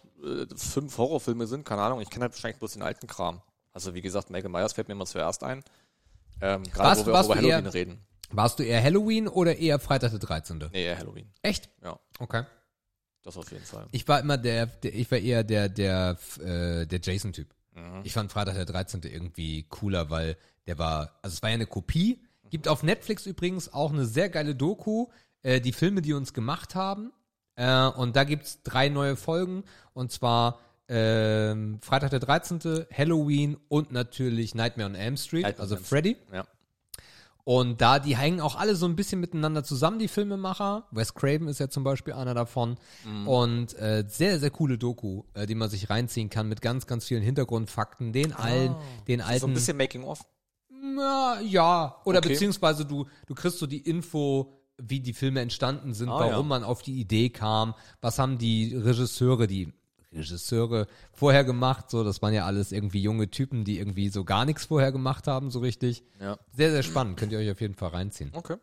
5 0.55 0.97
Horrorfilme 0.97 1.45
sind, 1.47 1.63
keine 1.65 1.81
Ahnung. 1.83 2.01
Ich 2.01 2.09
kenne 2.09 2.23
halt 2.23 2.33
wahrscheinlich 2.33 2.57
bloß 2.59 2.73
den 2.73 2.81
alten 2.81 3.07
Kram. 3.07 3.41
Also 3.73 3.93
wie 3.93 4.01
gesagt, 4.01 4.29
Michael 4.29 4.49
Myers 4.51 4.73
fällt 4.73 4.87
mir 4.87 4.93
immer 4.93 5.05
zuerst 5.05 5.43
ein. 5.43 5.63
Ähm, 6.41 6.63
Gerade 6.63 7.01
wo 7.01 7.05
wir 7.07 7.19
auch 7.19 7.25
über 7.25 7.35
du 7.35 7.41
eher- 7.47 7.55
Halloween 7.57 7.71
reden. 7.71 8.05
Warst 8.31 8.59
du 8.59 8.63
eher 8.63 8.81
Halloween 8.81 9.27
oder 9.27 9.57
eher 9.57 9.77
Freitag 9.79 10.11
der 10.11 10.19
13.? 10.19 10.69
Nee, 10.71 10.85
eher 10.85 10.97
Halloween. 10.97 11.29
Echt? 11.41 11.69
Ja, 11.83 11.99
Okay. 12.19 12.43
das 13.23 13.37
auf 13.37 13.51
jeden 13.51 13.65
Fall. 13.65 13.87
Ich 13.91 14.07
war 14.07 14.19
immer 14.21 14.37
der, 14.37 14.65
der 14.67 14.95
ich 14.95 15.11
war 15.11 15.17
eher 15.19 15.43
der, 15.43 15.69
der, 15.69 16.17
äh, 16.39 16.87
der 16.87 16.99
Jason-Typ. 17.01 17.53
Mhm. 17.73 18.01
Ich 18.03 18.13
fand 18.13 18.31
Freitag 18.31 18.55
der 18.55 18.65
13. 18.65 19.01
irgendwie 19.03 19.63
cooler, 19.63 20.09
weil 20.09 20.37
der 20.65 20.77
war, 20.79 21.19
also 21.21 21.33
es 21.35 21.41
war 21.43 21.49
ja 21.49 21.55
eine 21.55 21.65
Kopie. 21.67 22.21
Gibt 22.51 22.67
auf 22.67 22.83
Netflix 22.83 23.25
übrigens 23.25 23.73
auch 23.73 23.91
eine 23.91 24.05
sehr 24.05 24.29
geile 24.29 24.53
Doku, 24.53 25.07
äh, 25.41 25.59
die 25.59 25.71
Filme, 25.71 26.01
die 26.03 26.13
uns 26.13 26.33
gemacht 26.33 26.75
haben. 26.75 27.11
Äh, 27.55 27.87
und 27.87 28.15
da 28.15 28.25
gibt's 28.25 28.61
drei 28.61 28.89
neue 28.89 29.15
Folgen. 29.15 29.63
Und 29.93 30.11
zwar 30.11 30.59
ähm, 30.87 31.79
Freitag 31.81 32.09
der 32.11 32.19
13., 32.19 32.85
Halloween 32.95 33.57
und 33.69 33.91
natürlich 33.91 34.53
Nightmare 34.53 34.89
on 34.89 34.95
Elm 34.95 35.15
Street, 35.17 35.43
Nightmare 35.43 35.61
also 35.71 35.77
Freddy. 35.77 36.17
Ja. 36.33 36.45
Und 37.43 37.81
da, 37.81 37.99
die 37.99 38.15
hängen 38.17 38.39
auch 38.39 38.55
alle 38.55 38.75
so 38.75 38.85
ein 38.85 38.95
bisschen 38.95 39.19
miteinander 39.19 39.63
zusammen, 39.63 39.97
die 39.97 40.07
Filmemacher. 40.07 40.87
Wes 40.91 41.15
Craven 41.15 41.47
ist 41.47 41.59
ja 41.59 41.69
zum 41.69 41.83
Beispiel 41.83 42.13
einer 42.13 42.33
davon. 42.33 42.77
Mhm. 43.05 43.27
Und 43.27 43.73
äh, 43.79 44.03
sehr, 44.07 44.39
sehr 44.39 44.51
coole 44.51 44.77
Doku, 44.77 45.23
äh, 45.33 45.47
die 45.47 45.55
man 45.55 45.69
sich 45.69 45.89
reinziehen 45.89 46.29
kann 46.29 46.47
mit 46.47 46.61
ganz, 46.61 46.85
ganz 46.85 47.05
vielen 47.05 47.23
Hintergrundfakten, 47.23 48.13
den 48.13 48.33
allen, 48.33 48.75
den 49.07 49.21
So 49.21 49.25
alten. 49.25 49.45
ein 49.45 49.53
bisschen 49.53 49.77
Making-of. 49.77 50.21
Na, 50.83 51.39
ja, 51.41 51.95
oder 52.05 52.19
Okay. 52.19 52.29
beziehungsweise 52.29 52.85
du, 52.85 53.05
du 53.27 53.35
kriegst 53.35 53.59
so 53.59 53.67
die 53.67 53.81
Info, 53.81 54.57
wie 54.81 54.99
die 54.99 55.13
Filme 55.13 55.41
entstanden 55.41 55.93
sind, 55.93 56.09
Ah, 56.09 56.19
warum 56.19 56.45
ja. 56.47 56.49
man 56.59 56.63
auf 56.63 56.81
die 56.81 56.99
Idee 56.99 57.29
kam, 57.29 57.75
was 58.01 58.17
haben 58.17 58.37
die 58.39 58.75
Regisseure, 58.75 59.45
die 59.45 59.71
Regisseure 60.11 60.87
vorher 61.13 61.43
gemacht, 61.43 61.89
so, 61.91 62.03
das 62.03 62.21
waren 62.21 62.33
ja 62.33 62.45
alles 62.45 62.71
irgendwie 62.71 63.01
junge 63.01 63.29
Typen, 63.29 63.63
die 63.63 63.77
irgendwie 63.77 64.09
so 64.09 64.23
gar 64.23 64.45
nichts 64.45 64.65
vorher 64.65 64.91
gemacht 64.91 65.27
haben, 65.27 65.51
so 65.51 65.59
richtig. 65.59 66.03
Ja. 66.19 66.37
Sehr, 66.51 66.71
sehr 66.71 66.83
spannend, 66.83 67.17
könnt 67.17 67.31
ihr 67.31 67.37
euch 67.39 67.51
auf 67.51 67.61
jeden 67.61 67.75
Fall 67.75 67.89
reinziehen. 67.89 68.31
Okay. 68.33 68.55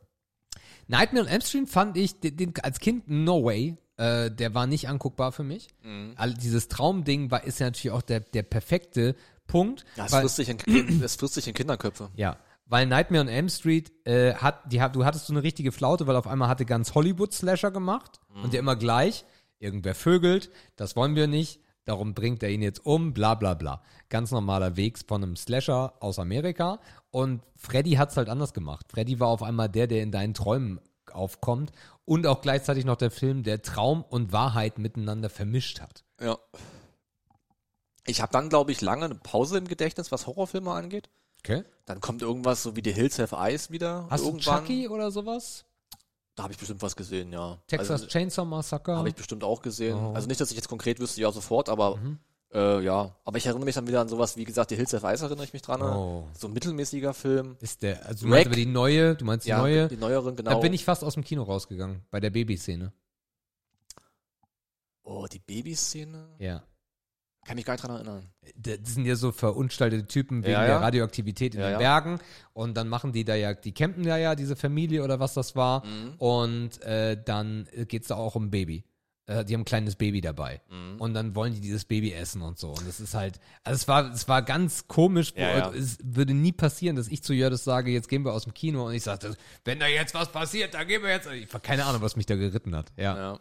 Nightmare 0.89 1.25
on 1.27 1.31
Elm 1.31 1.41
Street 1.43 1.69
fand 1.69 1.97
ich 1.97 2.19
den, 2.21 2.37
den, 2.37 2.53
als 2.63 2.81
Kind 2.81 3.09
no 3.09 3.45
way. 3.45 3.77
Äh, 3.97 4.31
der 4.31 4.55
war 4.55 4.67
nicht 4.67 4.89
anguckbar 4.89 5.33
für 5.33 5.43
mich. 5.43 5.69
Mhm. 5.83 6.13
All 6.17 6.33
dieses 6.35 6.69
Traumding 6.69 7.31
war 7.31 7.45
ist 7.45 7.59
ja 7.61 7.67
natürlich 7.67 7.91
auch 7.91 8.03
der, 8.03 8.21
der 8.21 8.43
perfekte 8.43 9.15
Punkt. 9.49 9.85
Ja, 9.97 10.07
es 10.07 10.13
weil, 10.13 10.21
frisst 10.21 10.37
sich 10.37 10.49
in, 10.49 11.03
es 11.03 11.17
frisst 11.17 11.35
sich 11.35 11.49
in 11.49 11.55
Kinderköpfe. 11.55 12.11
ja, 12.15 12.37
weil 12.67 12.87
Nightmare 12.87 13.23
on 13.23 13.29
Elm 13.29 13.49
Street 13.49 13.91
äh, 14.07 14.35
hat, 14.35 14.71
die, 14.71 14.81
hat- 14.81 14.95
du 14.95 15.05
hattest 15.05 15.27
so 15.27 15.33
eine 15.33 15.43
richtige 15.43 15.73
Flaute, 15.73 16.07
weil 16.07 16.15
auf 16.17 16.27
einmal 16.29 16.49
hatte 16.49 16.65
ganz 16.67 16.95
Hollywood 16.95 17.33
Slasher 17.33 17.71
gemacht 17.73 18.21
und 18.45 18.53
der 18.53 18.61
immer 18.61 18.77
gleich. 18.77 19.25
Irgendwer 19.59 19.97
vögelt, 19.97 20.51
das 20.77 20.95
wollen 20.95 21.17
wir 21.17 21.27
nicht. 21.27 21.61
Darum 21.85 22.13
bringt 22.15 22.43
er 22.45 22.51
ihn 22.51 22.63
jetzt 22.63 22.85
um, 22.87 23.13
bla 23.15 23.35
bla 23.35 23.55
bla. 23.55 23.83
Ganz 24.11 24.31
normaler 24.31 24.77
Weg 24.77 24.99
von 25.09 25.23
einem 25.25 25.35
Slasher 25.35 25.95
aus 26.01 26.19
Amerika. 26.21 26.79
Und 27.11 27.43
Freddy 27.57 27.93
hat's 27.95 28.17
halt 28.19 28.29
anders 28.29 28.53
gemacht. 28.53 28.87
Freddy 28.93 29.19
war 29.19 29.29
auf 29.29 29.43
einmal 29.43 29.69
der, 29.71 29.87
der 29.89 30.03
in 30.03 30.13
deinen 30.13 30.35
Träumen 30.35 30.79
aufkommt 31.11 31.73
und 32.05 32.27
auch 32.27 32.43
gleichzeitig 32.43 32.85
noch 32.85 32.97
der 32.97 33.11
Film, 33.11 33.43
der 33.43 33.63
Traum 33.63 34.05
und 34.05 34.31
Wahrheit 34.33 34.79
miteinander 34.79 35.31
vermischt 35.31 35.81
hat. 35.81 36.05
Ja. 36.21 36.37
Ich 38.09 38.21
habe 38.23 38.33
dann, 38.33 38.49
glaube 38.49 38.73
ich, 38.73 38.81
lange 38.81 39.05
eine 39.05 39.15
Pause 39.15 39.59
im 39.59 39.69
Gedächtnis, 39.69 40.11
was 40.11 40.27
Horrorfilme 40.27 40.71
angeht. 40.73 41.09
Okay. 41.45 41.63
Dann 41.85 42.01
kommt 42.01 42.23
irgendwas 42.23 42.63
so 42.63 42.75
wie 42.75 42.83
The 42.85 42.93
Hills 42.93 43.19
Have 43.19 43.37
Eyes 43.37 43.71
wieder. 43.71 44.07
Hast 44.11 44.25
irgendwann. 44.25 44.65
du 44.65 44.69
Chucky 44.73 44.89
oder 44.89 45.11
sowas? 45.11 45.65
Da 46.35 46.45
habe 46.45 46.53
ich 46.53 46.59
bestimmt 46.59 46.83
was 46.83 46.95
gesehen, 46.97 47.33
ja. 47.33 47.59
Texas 47.67 47.91
also, 48.03 48.07
Chainsaw 48.07 48.45
Massacre? 48.47 48.97
Habe 48.97 49.09
ich 49.09 49.15
bestimmt 49.15 49.43
auch 49.45 49.61
gesehen. 49.61 49.97
Oh. 49.97 50.13
Also 50.15 50.29
nicht, 50.29 50.41
dass 50.41 50.51
ich 50.51 50.57
jetzt 50.57 50.69
konkret 50.69 51.01
wüsste, 51.01 51.21
ja 51.21 51.31
sofort, 51.33 51.69
aber 51.69 51.97
Mhm. 51.97 52.19
äh, 52.53 52.81
ja. 52.85 53.15
Aber 53.25 53.39
ich 53.39 53.47
erinnere 53.47 53.65
mich 53.65 53.75
dann 53.75 53.87
wieder 53.89 54.01
an 54.01 54.09
sowas, 54.09 54.37
wie 54.37 54.45
gesagt, 54.45 54.71
The 54.71 54.77
Hills 54.77 54.93
Have 54.93 55.07
Eyes 55.07 55.21
erinnere 55.23 55.45
ich 55.45 55.53
mich 55.53 55.63
dran. 55.63 55.83
Oh. 55.83 56.29
So 56.39 56.47
ein 56.47 56.53
mittelmäßiger 56.53 57.13
Film. 57.13 57.57
Ist 57.61 57.83
der, 57.83 58.07
also 58.07 58.25
du 58.25 58.31
meinst 58.31 58.47
aber 58.47 58.57
die 58.57 58.67
neue, 58.67 59.17
du 59.17 59.25
meinst 59.25 59.47
die 59.47 59.51
Ja, 59.51 59.59
neue? 59.59 59.89
die 59.89 59.97
neueren, 59.97 60.37
genau. 60.37 60.51
Da 60.53 60.59
bin 60.59 60.73
ich 60.73 60.85
fast 60.85 61.03
aus 61.03 61.15
dem 61.15 61.25
Kino 61.25 61.43
rausgegangen, 61.43 62.05
bei 62.11 62.21
der 62.21 62.31
Babyszene. 62.31 62.93
oh, 65.03 65.27
die 65.27 65.39
Babyszene? 65.41 66.29
Ja. 66.39 66.63
Kann 67.49 67.57
mich 67.57 67.65
gar 67.65 67.73
nicht 67.75 67.83
dran 67.83 67.93
erinnern. 67.93 68.27
Das 68.57 68.95
sind 68.95 69.07
ja 69.07 69.17
so 69.17 69.33
verunstaltete 69.33 70.07
Typen 70.07 70.43
wegen 70.43 70.53
Ja, 70.53 70.61
ja. 70.61 70.67
der 70.67 70.81
Radioaktivität 70.83 71.55
in 71.55 71.61
Ja, 71.61 71.69
den 71.69 71.73
ja. 71.73 71.79
Bergen. 71.79 72.19
Und 72.53 72.77
dann 72.77 72.89
machen 72.89 73.13
die 73.13 73.25
da 73.25 73.35
ja, 73.35 73.55
die 73.55 73.73
campen 73.73 74.05
da 74.05 74.19
ja, 74.19 74.35
diese 74.35 74.55
Familie 74.55 75.03
oder 75.03 75.19
was 75.19 75.33
das 75.33 75.57
war. 75.57 75.85
Mhm. 75.87 76.15
Und 76.19 76.83
äh, 76.83 77.17
dann 77.25 77.67
geht's 77.89 78.09
da 78.09 78.17
auch 78.17 78.35
um 78.35 78.45
ein 78.45 78.51
Baby. 78.51 78.85
Äh, 79.25 79.47
die 79.47 79.55
haben 79.55 79.63
ein 79.63 79.65
kleines 79.65 79.97
Baby 79.97 80.21
dabei. 80.21 80.61
Mhm. 80.71 81.01
Und 81.01 81.15
dann 81.15 81.35
wollen 81.35 81.55
die 81.55 81.61
dieses 81.61 81.87
Baby 81.87 82.13
essen 82.13 82.43
und 82.43 82.59
so. 82.59 82.69
Und 82.69 82.87
das 82.87 83.01
ist 83.01 83.15
halt, 83.15 83.41
also 83.65 83.77
es 83.77 83.89
war, 83.89 84.13
es 84.13 84.29
war 84.29 84.43
ganz 84.43 84.87
komisch. 84.87 85.33
Ja, 85.35 85.57
ja. 85.57 85.71
Es 85.73 85.97
würde 86.05 86.35
nie 86.35 86.53
passieren, 86.53 86.97
dass 86.97 87.09
ich 87.09 87.23
zu 87.23 87.33
Jördes 87.33 87.65
sage, 87.65 87.91
jetzt 87.91 88.09
gehen 88.09 88.27
wir 88.27 88.35
aus 88.35 88.45
dem 88.45 88.53
Kino 88.53 88.87
und 88.89 88.93
ich 88.93 89.05
sage, 89.05 89.35
wenn 89.65 89.81
da 89.81 89.87
jetzt 89.87 90.13
was 90.13 90.31
passiert, 90.31 90.75
dann 90.75 90.87
gehen 90.87 91.03
wir 91.03 91.11
jetzt. 91.11 91.31
Ich 91.33 91.49
habe 91.49 91.61
keine 91.61 91.87
Ahnung, 91.87 92.03
was 92.03 92.15
mich 92.15 92.27
da 92.27 92.37
geritten 92.37 92.77
hat. 92.77 92.93
Ja. 92.99 93.39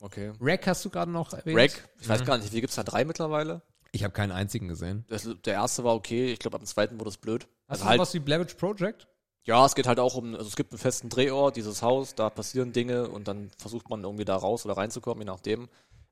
Okay. 0.00 0.32
Rack 0.40 0.66
hast 0.66 0.84
du 0.84 0.90
gerade 0.90 1.10
noch 1.10 1.32
erwähnt? 1.32 1.58
Rack, 1.58 1.88
ich 2.00 2.06
Mhm. 2.06 2.12
weiß 2.12 2.24
gar 2.24 2.38
nicht, 2.38 2.52
wie 2.52 2.60
gibt's 2.60 2.76
da 2.76 2.82
drei 2.82 3.04
mittlerweile? 3.04 3.62
Ich 3.92 4.04
habe 4.04 4.12
keinen 4.12 4.32
einzigen 4.32 4.68
gesehen. 4.68 5.04
Das, 5.08 5.26
der 5.44 5.54
erste 5.54 5.82
war 5.84 5.94
okay, 5.94 6.30
ich 6.32 6.38
glaube, 6.38 6.56
ab 6.56 6.62
dem 6.62 6.66
zweiten 6.66 6.98
wurde 7.00 7.08
es 7.10 7.16
blöd. 7.16 7.44
Hast 7.68 7.80
Also 7.80 7.84
du 7.84 7.88
halt, 7.90 8.00
was 8.00 8.12
wie 8.14 8.18
Blavich 8.18 8.56
Project? 8.56 9.08
ja, 9.44 9.64
es 9.64 9.74
geht 9.74 9.86
halt 9.86 9.98
auch 10.00 10.16
um, 10.16 10.34
also 10.34 10.46
es 10.46 10.56
gibt 10.56 10.72
einen 10.72 10.78
festen 10.78 11.08
Drehort, 11.08 11.56
dieses 11.56 11.80
Haus, 11.82 12.14
da 12.14 12.28
passieren 12.30 12.72
Dinge 12.72 13.08
und 13.08 13.26
dann 13.28 13.50
versucht 13.56 13.88
man 13.88 14.02
irgendwie 14.02 14.24
da 14.24 14.36
raus 14.36 14.64
oder 14.66 14.76
reinzukommen, 14.76 15.22
je 15.22 15.26
nachdem. 15.26 15.68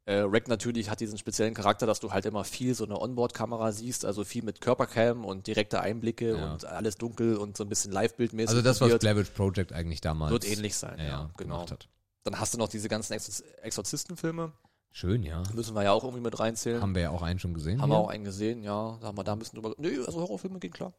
Äh, 0.07 0.21
Rack 0.27 0.49
natürlich 0.49 0.91
hat 0.91 1.01
diesen 1.01 1.17
speziellen 1.19 1.55
Charakter, 1.55 1.87
dass 1.87 1.99
du 1.99 2.13
halt 2.13 2.27
immer 2.27 2.45
viel 2.45 2.75
so 2.75 2.85
eine 2.85 3.01
Onboard-Kamera 3.01 3.73
siehst, 3.73 4.05
also 4.05 4.23
viel 4.25 4.45
mit 4.45 4.61
Körpercam 4.61 5.25
und 5.25 5.47
direkte 5.47 5.81
Einblicke 5.81 6.37
Ja. 6.37 6.53
und 6.53 6.65
alles 6.67 6.97
dunkel 6.97 7.37
und 7.37 7.57
so 7.57 7.65
ein 7.65 7.69
bisschen 7.71 7.91
Live-Bildmäßig. 7.91 8.51
Also 8.51 8.63
das, 8.63 8.81
was 8.83 8.93
Witch 8.93 9.31
Project 9.31 9.73
eigentlich 9.73 10.01
damals 10.03 10.31
Wird 10.31 10.47
ähnlich 10.47 10.77
sein, 10.77 10.99
ja, 10.99 11.05
ja, 11.05 11.11
ja, 11.11 11.31
genau. 11.37 11.55
gemacht 11.57 11.71
hat. 11.73 11.89
Dann 12.25 12.41
hast 12.41 12.55
du 12.55 12.59
noch 12.59 12.69
diese 12.69 12.89
ganzen 12.89 13.13
Exor 13.13 13.45
Exorzistenfilme, 13.63 14.53
Schön, 14.91 15.23
ja. 15.25 15.43
müssen 15.53 15.75
wir 15.75 15.83
ja 15.83 15.93
auch 15.93 16.05
irgendwie 16.05 16.23
mit 16.23 16.39
reinzählen. 16.39 16.81
Haben 16.81 16.95
wir 16.95 17.03
ja 17.03 17.11
auch 17.11 17.23
einen 17.23 17.39
schon 17.39 17.53
gesehen. 17.53 17.83
Haben 17.83 17.91
wir 17.91 17.97
hier. 17.97 18.05
auch 18.05 18.09
einen 18.09 18.25
gesehen, 18.25 18.63
ja. 18.63 18.97
Da 19.01 19.09
haben 19.09 19.19
wir 19.19 19.25
da 19.25 19.33
ein 19.33 19.39
bisschen 19.39 19.61
drüber. 19.61 19.75
Nö, 19.79 20.05
also 20.05 20.21
Horrorfilme 20.21 20.59
gehen 20.61 20.73
klar. 20.73 20.93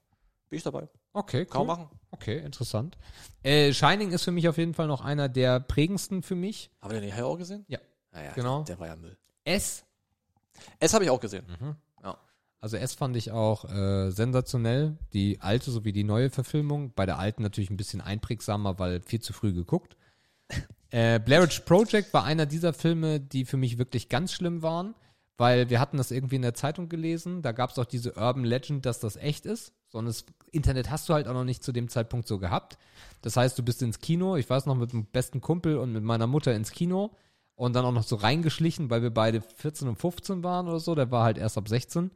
Bin 0.49 0.57
ich 0.57 0.64
dabei. 0.64 0.88
Okay, 1.14 1.45
Kann 1.45 1.61
cool. 1.61 1.68
man 1.68 1.80
machen. 1.80 1.99
Okay, 2.11 2.38
interessant. 2.39 2.97
Äh, 3.41 3.73
Shining 3.73 4.11
ist 4.11 4.23
für 4.23 4.31
mich 4.31 4.47
auf 4.47 4.57
jeden 4.57 4.73
Fall 4.73 4.88
noch 4.88 5.02
einer 5.02 5.30
der 5.30 5.60
prägendsten 5.60 6.22
für 6.22 6.35
mich. 6.35 6.69
Haben 6.81 6.93
wir 6.93 7.02
den 7.02 7.10
nachher 7.10 7.26
auch 7.26 7.38
gesehen? 7.38 7.65
Ja. 7.68 7.80
Naja, 8.11 8.31
Genau. 8.34 8.57
Der, 8.60 8.76
der 8.76 8.80
war 8.80 8.88
ja 8.88 8.95
Müll. 8.95 9.18
S. 9.45 9.84
Es 10.80 10.93
habe 10.93 11.06
ich 11.06 11.10
auch 11.10 11.19
gesehen. 11.19 11.45
Mhm. 11.60 11.76
Ja. 12.03 12.18
Also 12.61 12.77
S 12.77 12.93
fand 12.93 13.15
ich 13.15 13.31
auch 13.31 13.65
äh, 13.65 14.11
sensationell. 14.11 14.97
Die 15.14 15.41
alte 15.41 15.72
sowie 15.72 15.93
die 15.93 16.03
neue 16.03 16.30
Verfilmung. 16.30 16.93
Bei 16.95 17.06
der 17.06 17.18
alten 17.18 17.41
natürlich 17.41 17.69
ein 17.72 17.77
bisschen 17.77 18.02
einprägsamer, 18.02 18.77
weil 18.77 19.02
viel 19.02 19.22
zu 19.22 19.34
früh 19.34 19.53
geguckt. 19.53 19.97
Äh, 20.91 21.19
Blair 21.19 21.43
Witch 21.43 21.59
Project 21.61 22.13
war 22.13 22.23
einer 22.23 22.45
dieser 22.45 22.72
Filme, 22.72 23.19
die 23.19 23.43
für 23.43 23.57
mich 23.57 23.77
wirklich 23.77 24.07
ganz 24.07 24.31
schlimm 24.31 24.61
waren, 24.61 24.95
weil 25.38 25.69
wir 25.69 25.80
hatten 25.80 25.97
das 25.97 26.11
irgendwie 26.11 26.38
in 26.38 26.41
der 26.41 26.53
Zeitung 26.53 26.88
gelesen. 26.88 27.41
Da 27.41 27.51
gab 27.51 27.72
es 27.72 27.80
auch 27.80 27.85
diese 27.85 28.13
Urban 28.13 28.45
Legend, 28.45 28.85
dass 28.85 28.99
das 29.01 29.17
echt 29.17 29.45
ist. 29.45 29.73
Sondern 29.89 30.13
das 30.13 30.26
Internet 30.51 30.89
hast 30.89 31.09
du 31.09 31.13
halt 31.13 31.27
auch 31.27 31.34
noch 31.34 31.43
nicht 31.43 31.63
zu 31.63 31.72
dem 31.72 31.89
Zeitpunkt 31.89 32.27
so 32.27 32.39
gehabt. 32.39 32.77
Das 33.22 33.35
heißt, 33.35 33.57
du 33.57 33.63
bist 33.63 33.81
ins 33.81 33.99
Kino, 33.99 34.38
ich 34.38 34.49
weiß 34.49 34.65
noch, 34.67 34.76
mit 34.76 34.93
dem 34.93 35.05
besten 35.05 35.41
Kumpel 35.41 35.77
und 35.77 35.91
mit 35.91 36.03
meiner 36.03 36.27
Mutter 36.27 36.55
ins 36.55 36.72
Kino 36.72 37.11
und 37.55 37.76
dann 37.76 37.85
auch 37.85 37.91
noch 37.91 38.03
so 38.03 38.15
reingeschlichen, 38.15 38.89
weil 38.89 39.01
wir 39.01 39.13
beide 39.13 39.41
14 39.41 39.88
und 39.88 39.97
15 39.97 40.43
waren 40.43 40.67
oder 40.67 40.80
so. 40.80 40.95
Der 40.95 41.11
war 41.11 41.23
halt 41.23 41.38
erst 41.38 41.57
ab 41.57 41.67
16 41.67 42.11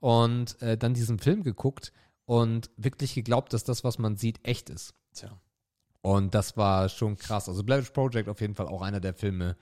und 0.00 0.60
äh, 0.62 0.76
dann 0.76 0.94
diesen 0.94 1.18
Film 1.18 1.42
geguckt 1.42 1.92
und 2.24 2.70
wirklich 2.76 3.14
geglaubt, 3.14 3.52
dass 3.52 3.64
das, 3.64 3.84
was 3.84 3.98
man 3.98 4.16
sieht, 4.16 4.40
echt 4.46 4.70
ist. 4.70 4.94
Tja. 5.14 5.38
Und 6.08 6.34
das 6.34 6.56
war 6.56 6.88
schon 6.88 7.16
krass. 7.18 7.48
Also 7.48 7.62
Blair 7.62 7.80
Witch 7.80 7.90
Project 7.90 8.28
auf 8.28 8.40
jeden 8.40 8.54
Fall 8.54 8.66
auch 8.66 8.80
einer 8.80 9.00
der 9.00 9.12
Filme, 9.12 9.56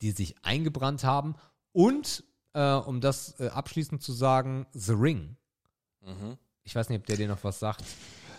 die 0.00 0.12
sich 0.12 0.34
eingebrannt 0.42 1.04
haben. 1.04 1.34
Und, 1.72 2.24
äh, 2.54 2.72
um 2.72 3.00
das 3.02 3.38
äh, 3.38 3.48
abschließend 3.48 4.02
zu 4.02 4.12
sagen, 4.12 4.66
The 4.72 4.92
Ring. 4.92 5.36
Mhm. 6.00 6.38
Ich 6.64 6.74
weiß 6.74 6.88
nicht, 6.88 6.98
ob 7.00 7.06
der 7.06 7.16
dir 7.16 7.28
noch 7.28 7.44
was 7.44 7.58
sagt. 7.58 7.84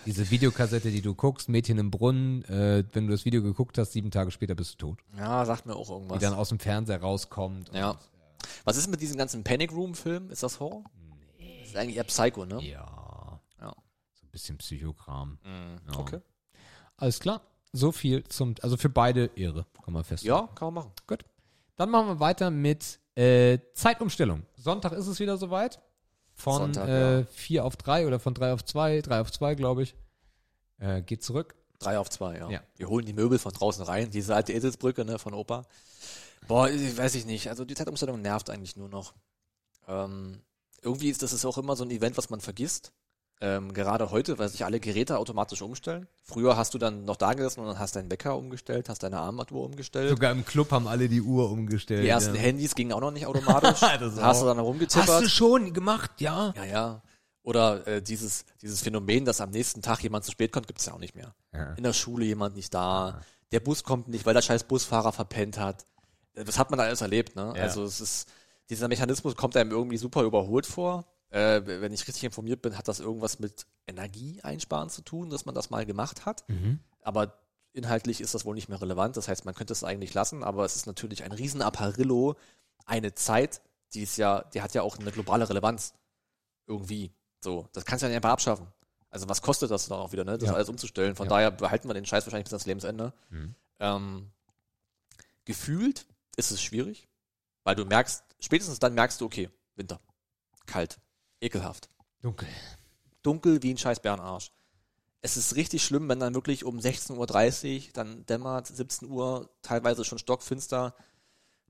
Diese 0.08 0.32
Videokassette, 0.32 0.90
die 0.90 1.04
du 1.04 1.14
guckst, 1.14 1.50
Mädchen 1.50 1.78
im 1.78 1.92
Brunnen, 1.92 2.44
äh, 2.46 2.84
wenn 2.94 3.06
du 3.06 3.12
das 3.12 3.26
Video 3.26 3.44
geguckt 3.44 3.78
hast, 3.78 3.92
sieben 3.92 4.10
Tage 4.10 4.32
später 4.32 4.56
bist 4.56 4.74
du 4.82 4.88
tot. 4.88 5.04
Ja, 5.16 5.46
sagt 5.46 5.68
mir 5.68 5.76
auch 5.76 5.86
Die 5.86 5.94
irgendwas. 5.94 6.20
dann 6.20 6.34
aus 6.34 6.50
dem 6.50 6.58
Fernseher 6.58 7.00
rauskommt. 7.00 7.70
Ja. 7.74 8.00
Was 8.64 8.78
ist 8.78 8.88
mit 8.88 9.02
diesen 9.02 9.18
ganzen 9.20 9.44
Panic 9.44 9.72
Room-Filmen? 9.72 10.32
Ist 10.32 10.42
das 10.42 10.60
Horror? 10.60 10.84
Nee. 11.38 11.60
Das 11.60 11.70
ist 11.70 11.76
eigentlich 11.76 11.98
eher 11.98 12.06
Psycho, 12.06 12.44
ne? 12.48 12.60
Ja. 12.64 13.40
Ja. 13.60 13.76
So 14.16 14.26
ein 14.26 14.32
bisschen 14.32 14.58
Psychokram. 14.58 15.38
Mhm. 15.44 15.78
Ja. 15.94 16.00
Okay. 16.00 16.20
Alles 16.98 17.20
klar. 17.20 17.42
So 17.74 17.92
viel 17.92 18.24
zum, 18.26 18.56
also 18.62 18.78
für 18.78 18.90
beide 18.90 19.30
Ehre, 19.36 19.66
kann 19.84 19.94
man 19.94 20.04
feststellen. 20.04 20.38
Ja, 20.38 20.48
kann 20.56 20.74
man 20.74 20.84
machen. 20.84 20.92
Gut. 21.08 21.24
Dann 21.78 21.90
machen 21.90 22.08
wir 22.08 22.20
weiter 22.20 22.52
mit 22.52 23.00
äh, 23.16 23.60
Zeitumstellung. 23.74 24.44
Sonntag 24.58 24.92
ist 24.94 25.08
es 25.08 25.20
wieder 25.20 25.38
soweit. 25.38 25.80
Von 26.34 26.74
Sonntag, 26.74 26.88
äh, 26.88 27.20
ja. 27.20 27.26
4 27.26 27.66
auf 27.66 27.76
3 27.76 28.08
oder 28.08 28.20
von 28.20 28.34
3 28.34 28.54
auf 28.54 28.66
2, 28.66 29.02
3 29.02 29.22
auf 29.22 29.32
2, 29.32 29.56
glaube 29.56 29.84
ich. 29.84 29.96
Äh, 30.80 31.02
geht 31.02 31.24
zurück. 31.24 31.56
Drei 31.82 31.98
auf 31.98 32.10
zwei, 32.10 32.38
ja. 32.38 32.50
Ja. 32.50 32.62
Wir 32.76 32.90
holen 32.90 33.06
die 33.06 33.14
Möbel 33.14 33.40
von 33.40 33.52
draußen 33.52 33.84
rein, 33.84 34.12
diese 34.12 34.36
alte 34.36 34.54
Eselsbrücke, 34.54 35.04
ne, 35.04 35.18
von 35.18 35.34
Opa. 35.34 35.66
Boah, 36.48 36.70
ich 36.70 36.96
weiß 36.96 37.16
ich 37.16 37.26
nicht. 37.26 37.50
Also 37.50 37.66
die 37.66 37.74
Zeitumstellung 37.74 38.22
nervt 38.22 38.52
eigentlich 38.52 38.76
nur 38.76 38.88
noch. 38.88 39.16
Ähm, 39.88 40.42
irgendwie 40.82 41.10
ist 41.10 41.24
das 41.24 41.34
ist 41.34 41.46
auch 41.46 41.58
immer 41.58 41.76
so 41.76 41.84
ein 41.84 41.92
Event, 41.92 42.18
was 42.18 42.30
man 42.30 42.40
vergisst. 42.40 42.94
Ähm, 43.44 43.74
gerade 43.74 44.12
heute, 44.12 44.38
weil 44.38 44.50
sich 44.50 44.66
alle 44.66 44.80
Geräte 44.80 45.18
automatisch 45.18 45.64
umstellen. 45.64 46.08
Früher 46.22 46.58
hast 46.58 46.76
du 46.76 46.78
dann 46.78 47.06
noch 47.06 47.16
da 47.16 47.34
gesessen 47.34 47.62
und 47.62 47.66
dann 47.66 47.80
hast 47.80 47.96
deinen 47.96 48.12
Wecker 48.12 48.38
umgestellt, 48.38 48.88
hast 48.88 49.02
deine 49.02 49.20
Armbanduhr 49.20 49.66
umgestellt. 49.66 50.10
Sogar 50.10 50.32
im 50.32 50.46
Club 50.46 50.72
haben 50.72 50.88
alle 50.88 51.10
die 51.10 51.22
Uhr 51.22 51.50
umgestellt. 51.50 52.04
die 52.04 52.08
ersten 52.08 52.36
Handys 52.36 52.76
gingen 52.76 52.94
auch 52.94 53.02
noch 53.02 53.12
nicht 53.12 53.26
automatisch. 53.26 53.82
Das 54.00 54.16
da 54.16 54.22
hast 54.22 54.44
du 54.44 54.46
dann 54.46 54.60
rumgetippert. 54.60 55.28
schon 55.28 55.74
gemacht, 55.74 56.22
ja. 56.22 56.54
Ja, 56.56 56.66
ja. 56.66 57.02
Oder 57.44 57.88
äh, 57.88 58.02
dieses, 58.02 58.46
dieses 58.62 58.82
Phänomen, 58.82 59.26
dass 59.26 59.42
am 59.42 59.50
nächsten 59.50 59.82
Tag 59.82 60.04
jemand 60.04 60.24
zu 60.24 60.32
spät 60.32 60.52
kommt, 60.52 60.68
gibt 60.68 60.80
es 60.80 60.86
ja 60.86 60.94
auch 60.94 61.00
nicht 61.00 61.16
mehr. 61.16 61.34
Ja. 61.54 61.74
In 61.74 61.84
der 61.84 61.94
Schule 61.94 62.26
jemand 62.26 62.56
nicht 62.56 62.74
da, 62.74 63.22
der 63.52 63.60
Bus 63.60 63.84
kommt 63.84 64.08
nicht, 64.08 64.26
weil 64.26 64.36
der 64.36 64.44
scheiß 64.44 64.66
Busfahrer 64.66 65.12
verpennt 65.12 65.58
hat. 65.58 65.86
Das 66.34 66.60
hat 66.60 66.70
man 66.70 66.80
alles 66.80 67.02
erlebt, 67.02 67.36
ne? 67.36 67.54
Ja. 67.56 67.64
Also 67.64 67.84
es 67.84 68.00
ist, 68.00 68.30
dieser 68.70 68.88
Mechanismus 68.88 69.36
kommt 69.36 69.58
einem 69.58 69.72
irgendwie 69.72 69.98
super 69.98 70.22
überholt 70.24 70.68
vor. 70.68 71.06
Äh, 71.32 71.62
wenn 71.66 71.94
ich 71.94 72.08
richtig 72.08 72.24
informiert 72.26 72.62
bin, 72.62 72.78
hat 72.78 72.88
das 72.88 73.00
irgendwas 73.00 73.40
mit 73.40 73.66
Energie 73.88 74.42
einsparen 74.44 74.90
zu 74.90 75.02
tun, 75.02 75.30
dass 75.30 75.46
man 75.46 75.56
das 75.56 75.70
mal 75.70 75.86
gemacht 75.86 76.26
hat. 76.26 76.48
Mhm. 76.50 76.80
Aber 77.02 77.40
inhaltlich 77.74 78.20
ist 78.22 78.34
das 78.34 78.44
wohl 78.46 78.54
nicht 78.56 78.68
mehr 78.70 78.82
relevant. 78.82 79.16
Das 79.18 79.28
heißt, 79.30 79.46
man 79.46 79.56
könnte 79.56 79.72
es 79.74 79.84
eigentlich 79.84 80.14
lassen, 80.14 80.44
aber 80.44 80.66
es 80.66 80.76
ist 80.76 80.88
natürlich 80.88 81.24
ein 81.24 81.32
Riesenapparillo, 81.32 82.36
eine 82.86 83.16
Zeit, 83.16 83.62
die 83.94 84.04
ist 84.04 84.18
ja, 84.18 84.42
die 84.54 84.62
hat 84.62 84.74
ja 84.74 84.82
auch 84.82 84.98
eine 85.00 85.12
globale 85.12 85.48
Relevanz. 85.50 85.94
Irgendwie. 86.68 87.12
So, 87.42 87.68
das 87.74 87.86
kannst 87.86 88.02
du 88.02 88.06
ja 88.06 88.10
nicht 88.10 88.18
einfach 88.18 88.32
abschaffen. 88.32 88.68
Also 89.10 89.28
was 89.30 89.42
kostet 89.42 89.72
das 89.72 89.88
dann 89.88 90.00
auch 90.00 90.12
wieder, 90.12 90.24
ne? 90.26 90.38
Das 90.38 90.50
Ja. 90.50 90.56
alles 90.56 90.70
umzustellen. 90.70 91.16
Von 91.16 91.26
Ja. 91.28 91.30
daher 91.32 91.52
behalten 91.52 91.88
wir 91.90 91.94
den 91.94 92.06
Scheiß 92.06 92.26
wahrscheinlich 92.26 92.46
bis 92.46 92.54
ans 92.54 92.66
Lebensende. 92.66 93.14
Mhm. 93.30 93.56
Ähm, 93.80 94.32
gefühlt 95.46 96.06
ist 96.36 96.52
es 96.52 96.62
schwierig, 96.62 97.08
weil 97.64 97.76
du 97.76 97.86
merkst, 97.86 98.24
spätestens 98.40 98.80
dann 98.80 98.94
merkst 98.94 99.20
du, 99.22 99.26
okay, 99.26 99.50
Winter. 99.76 100.00
Kalt. 100.66 101.00
Ekelhaft 101.42 101.90
Dunkel. 102.22 102.48
dunkel 103.24 103.62
wie 103.64 103.72
ein 103.72 103.78
scheiß 103.78 104.00
Bärenarsch. 104.00 104.52
Es 105.22 105.38
ist 105.38 105.56
richtig 105.56 105.84
schlimm, 105.84 106.08
wenn 106.10 106.20
dann 106.20 106.34
wirklich 106.34 106.64
um 106.64 106.80
16.30 106.80 107.76
Uhr, 107.76 107.94
dann 107.94 108.26
dämmert, 108.26 108.68
17 108.68 109.10
Uhr, 109.10 109.50
teilweise 109.62 110.04
schon 110.04 110.18
stockfinster. 110.18 110.96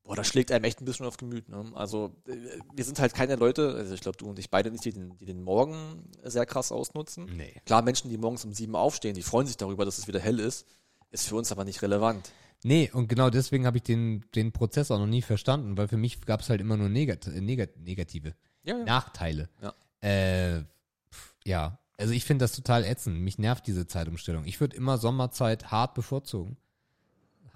Boah, 0.03 0.15
das 0.15 0.27
schlägt 0.27 0.51
einem 0.51 0.63
echt 0.63 0.81
ein 0.81 0.85
bisschen 0.85 1.05
auf 1.05 1.17
Gemüt. 1.17 1.49
Ne? 1.49 1.71
Also, 1.75 2.15
äh, 2.27 2.33
wir 2.73 2.83
sind 2.83 2.99
halt 2.99 3.13
keine 3.13 3.35
Leute, 3.35 3.75
also 3.75 3.93
ich 3.93 4.01
glaube, 4.01 4.17
du 4.17 4.27
und 4.27 4.39
ich 4.39 4.49
beide 4.49 4.71
nicht, 4.71 4.85
die 4.85 4.93
den, 4.93 5.17
die 5.17 5.25
den 5.25 5.43
Morgen 5.43 6.09
sehr 6.23 6.45
krass 6.45 6.71
ausnutzen. 6.71 7.25
Nee. 7.35 7.61
Klar, 7.65 7.81
Menschen, 7.81 8.09
die 8.09 8.17
morgens 8.17 8.45
um 8.45 8.53
sieben 8.53 8.75
aufstehen, 8.75 9.15
die 9.15 9.21
freuen 9.21 9.47
sich 9.47 9.57
darüber, 9.57 9.85
dass 9.85 9.97
es 9.97 10.07
wieder 10.07 10.19
hell 10.19 10.39
ist, 10.39 10.65
ist 11.11 11.27
für 11.27 11.35
uns 11.35 11.51
aber 11.51 11.65
nicht 11.65 11.81
relevant. 11.81 12.31
Nee, 12.63 12.89
und 12.93 13.09
genau 13.09 13.29
deswegen 13.29 13.65
habe 13.65 13.77
ich 13.77 13.83
den, 13.83 14.23
den 14.33 14.51
Prozess 14.51 14.91
auch 14.91 14.99
noch 14.99 15.07
nie 15.07 15.21
verstanden, 15.21 15.77
weil 15.77 15.87
für 15.87 15.97
mich 15.97 16.21
gab 16.21 16.41
es 16.41 16.49
halt 16.49 16.61
immer 16.61 16.77
nur 16.77 16.89
negat 16.89 17.27
äh, 17.27 17.41
negat 17.41 17.77
negative 17.77 18.35
Ja, 18.63 18.77
ja. 18.77 18.83
Nachteile. 18.83 19.49
Ja. 19.61 19.73
Äh, 20.07 20.63
pf, 21.11 21.35
ja, 21.45 21.79
also 21.97 22.13
ich 22.13 22.25
finde 22.25 22.43
das 22.43 22.53
total 22.55 22.83
ätzend. 22.83 23.19
Mich 23.21 23.37
nervt 23.37 23.67
diese 23.67 23.85
Zeitumstellung. 23.87 24.45
Ich 24.45 24.59
würde 24.59 24.75
immer 24.75 24.97
Sommerzeit 24.97 25.71
hart 25.71 25.93
bevorzugen. 25.93 26.57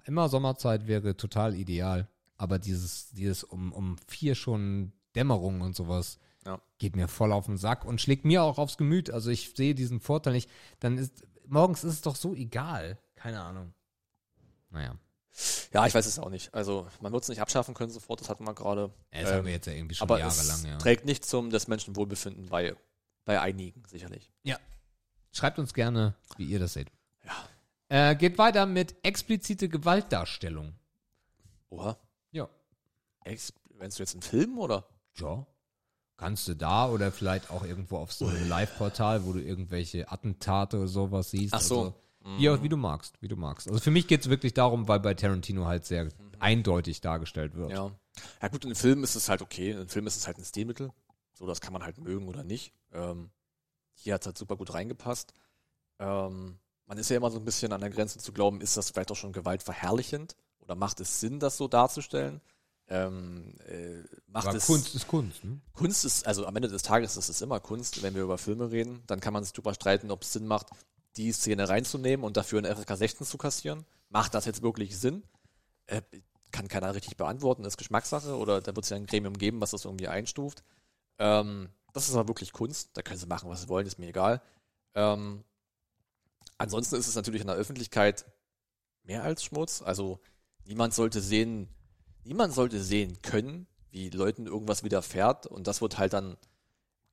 Immer 0.05 0.29
Sommerzeit 0.29 0.87
wäre 0.87 1.17
total 1.17 1.55
ideal. 1.55 2.07
Aber 2.37 2.59
dieses, 2.59 3.09
dieses 3.11 3.43
um, 3.43 3.71
um 3.71 3.97
vier 4.07 4.35
schon 4.35 4.91
Dämmerung 5.15 5.61
und 5.61 5.75
sowas 5.75 6.19
Ja. 6.45 6.61
geht 6.77 6.95
mir 6.95 7.07
voll 7.07 7.31
auf 7.31 7.45
den 7.45 7.57
Sack 7.57 7.85
und 7.85 8.01
schlägt 8.01 8.25
mir 8.25 8.43
auch 8.43 8.57
aufs 8.59 8.77
Gemüt. 8.77 9.09
Also 9.09 9.31
ich 9.31 9.53
sehe 9.55 9.73
diesen 9.73 9.99
Vorteil 9.99 10.33
nicht. 10.33 10.49
Dann 10.79 10.97
ist, 10.97 11.23
morgens 11.47 11.83
ist 11.83 11.93
es 11.93 12.01
doch 12.01 12.15
so 12.15 12.35
egal. 12.35 12.99
Keine 13.15 13.41
Ahnung. 13.41 13.73
Naja. 14.69 14.95
Ja, 15.73 15.85
ich 15.85 15.93
weiß 15.93 16.05
es 16.05 16.17
auch 16.19 16.29
nicht. 16.29 16.53
Also, 16.53 16.87
man 17.01 17.11
wird 17.11 17.23
es 17.23 17.29
nicht 17.29 17.41
abschaffen 17.41 17.73
können 17.73 17.91
sofort, 17.91 18.21
das 18.21 18.29
hatten 18.29 18.45
wir 18.45 18.53
gerade. 18.53 18.93
Ja, 19.13 19.21
Das 19.21 19.31
Ähm, 19.31 19.37
haben 19.37 19.45
wir 19.45 19.53
jetzt 19.53 19.67
ja 19.67 19.73
irgendwie 19.73 19.95
schon 19.95 20.09
aber 20.09 20.19
jahrelang, 20.19 20.55
es 20.57 20.63
ja. 20.63 20.77
trägt 20.77 21.05
nicht 21.05 21.25
zum 21.25 21.49
des 21.49 21.67
Menschen 21.67 21.95
Wohlbefinden 21.95 22.47
bei, 22.47 22.75
bei 23.25 23.41
einigen, 23.41 23.83
sicherlich. 23.87 24.31
Ja. 24.43 24.57
Schreibt 25.31 25.59
uns 25.59 25.73
gerne, 25.73 26.15
wie 26.37 26.45
ihr 26.45 26.59
das 26.59 26.73
seht. 26.73 26.89
Ja. 27.25 28.11
Äh, 28.11 28.15
geht 28.15 28.37
weiter 28.37 28.65
mit 28.65 28.95
explizite 29.03 29.67
Gewaltdarstellung. 29.67 30.73
Oha. 31.69 31.97
Ja. 32.31 32.47
Ex 33.25 33.53
Meinst 33.77 33.99
du 33.99 34.03
jetzt 34.03 34.13
einen 34.13 34.21
Film 34.21 34.57
oder? 34.57 34.85
Ja. 35.17 35.45
Kannst 36.17 36.47
du 36.47 36.55
da 36.55 36.87
oder 36.89 37.11
vielleicht 37.11 37.51
auch 37.51 37.65
irgendwo 37.65 37.97
auf 37.97 38.13
so 38.13 38.27
einem 38.27 38.47
Live-Portal, 38.47 39.25
wo 39.25 39.33
du 39.33 39.41
irgendwelche 39.41 40.09
Attentate 40.09 40.77
oder 40.77 40.87
sowas 40.87 41.31
siehst. 41.31 41.53
Ach 41.53 41.59
so. 41.59 41.79
Also, 41.79 42.01
wie, 42.37 42.49
auch- 42.49 42.61
wie 42.63 42.69
du 42.69 42.77
magst, 42.77 43.15
wie 43.21 43.27
du 43.27 43.35
magst. 43.35 43.67
Also 43.67 43.79
für 43.79 43.91
mich 43.91 44.07
geht 44.07 44.21
es 44.21 44.29
wirklich 44.29 44.53
darum, 44.53 44.87
weil 44.87 44.99
bei 44.99 45.13
Tarantino 45.13 45.65
halt 45.65 45.85
sehr 45.85 46.09
eindeutig 46.39 47.01
dargestellt 47.01 47.55
wird. 47.55 47.71
Ja. 47.71 47.91
Ja 48.41 48.47
gut, 48.47 48.63
in 48.63 48.69
einem 48.69 48.75
Film 48.75 49.03
ist 49.03 49.15
es 49.15 49.29
halt 49.29 49.41
okay. 49.41 49.71
In 49.71 49.77
einem 49.77 49.89
Film 49.89 50.07
ist 50.07 50.15
es 50.17 50.25
halt 50.27 50.37
ein 50.37 50.43
Stilmittel. 50.45 50.91
So, 51.33 51.45
das 51.45 51.59
kann 51.61 51.73
man 51.73 51.83
halt 51.83 51.97
mögen 51.97 52.27
oder 52.27 52.43
nicht. 52.43 52.73
Ähm, 52.93 53.29
hier 53.93 54.13
hat 54.13 54.21
es 54.21 54.27
halt 54.27 54.37
super 54.37 54.55
gut 54.55 54.73
reingepasst. 54.73 55.33
Ähm, 55.99 56.57
man 56.87 56.97
ist 56.97 57.09
ja 57.09 57.17
immer 57.17 57.31
so 57.31 57.37
ein 57.39 57.45
bisschen 57.45 57.71
an 57.73 57.81
der 57.81 57.89
Grenze 57.89 58.19
zu 58.19 58.31
glauben, 58.31 58.61
ist 58.61 58.77
das 58.77 58.89
vielleicht 58.91 59.11
auch 59.11 59.15
schon 59.15 59.33
gewaltverherrlichend? 59.33 60.35
Oder 60.59 60.75
macht 60.75 60.99
es 60.99 61.19
Sinn, 61.19 61.39
das 61.39 61.57
so 61.57 61.67
darzustellen? 61.67 62.41
Ähm, 62.87 63.55
äh, 63.67 64.03
macht 64.27 64.47
Aber 64.47 64.57
es 64.57 64.65
Kunst 64.67 64.93
ist 64.93 65.07
Kunst, 65.07 65.43
ne? 65.43 65.59
Kunst 65.73 66.05
ist, 66.05 66.27
also 66.27 66.45
am 66.45 66.55
Ende 66.55 66.67
des 66.67 66.83
Tages 66.83 67.17
ist 67.17 67.29
es 67.29 67.41
immer 67.41 67.59
Kunst, 67.59 68.03
wenn 68.03 68.13
wir 68.13 68.21
über 68.23 68.37
Filme 68.37 68.69
reden. 68.71 69.01
Dann 69.07 69.19
kann 69.19 69.33
man 69.33 69.43
sich 69.43 69.53
drüber 69.53 69.73
streiten, 69.73 70.11
ob 70.11 70.21
es 70.21 70.33
Sinn 70.33 70.45
macht, 70.45 70.67
die 71.17 71.31
Szene 71.31 71.69
reinzunehmen 71.69 72.25
und 72.25 72.37
dafür 72.37 72.59
eine 72.59 72.75
FSK 72.75 72.97
16 72.97 73.27
zu 73.27 73.37
kassieren. 73.37 73.85
Macht 74.09 74.33
das 74.33 74.45
jetzt 74.45 74.61
wirklich 74.61 74.97
Sinn? 74.97 75.23
Äh, 75.87 76.01
kann 76.51 76.67
keiner 76.67 76.95
richtig 76.95 77.17
beantworten, 77.17 77.65
ist 77.65 77.77
Geschmackssache 77.77 78.35
oder 78.35 78.61
da 78.61 78.75
wird 78.75 78.85
es 78.85 78.89
ja 78.89 78.95
ein 78.95 79.05
Gremium 79.05 79.37
geben, 79.37 79.59
was 79.61 79.71
das 79.71 79.85
irgendwie 79.85 80.07
einstuft. 80.07 80.63
Ähm, 81.19 81.69
das 81.93 82.07
ist 82.07 82.15
aber 82.15 82.29
wirklich 82.29 82.53
Kunst, 82.53 82.91
da 82.93 83.01
können 83.01 83.19
sie 83.19 83.27
machen, 83.27 83.49
was 83.49 83.61
sie 83.61 83.69
wollen, 83.69 83.85
ist 83.85 83.99
mir 83.99 84.07
egal. 84.07 84.41
Ähm, 84.93 85.43
ansonsten 86.57 86.95
ist 86.95 87.07
es 87.07 87.15
natürlich 87.15 87.41
in 87.41 87.47
der 87.47 87.57
Öffentlichkeit 87.57 88.25
mehr 89.03 89.23
als 89.23 89.43
Schmutz. 89.43 89.81
Also 89.81 90.19
niemand 90.63 90.93
sollte 90.93 91.21
sehen, 91.21 91.69
niemand 92.23 92.53
sollte 92.53 92.81
sehen 92.81 93.21
können, 93.21 93.67
wie 93.91 94.09
Leuten 94.09 94.47
irgendwas 94.47 94.83
widerfährt 94.83 95.47
und 95.47 95.67
das 95.67 95.81
wird 95.81 95.97
halt 95.97 96.13
dann 96.13 96.37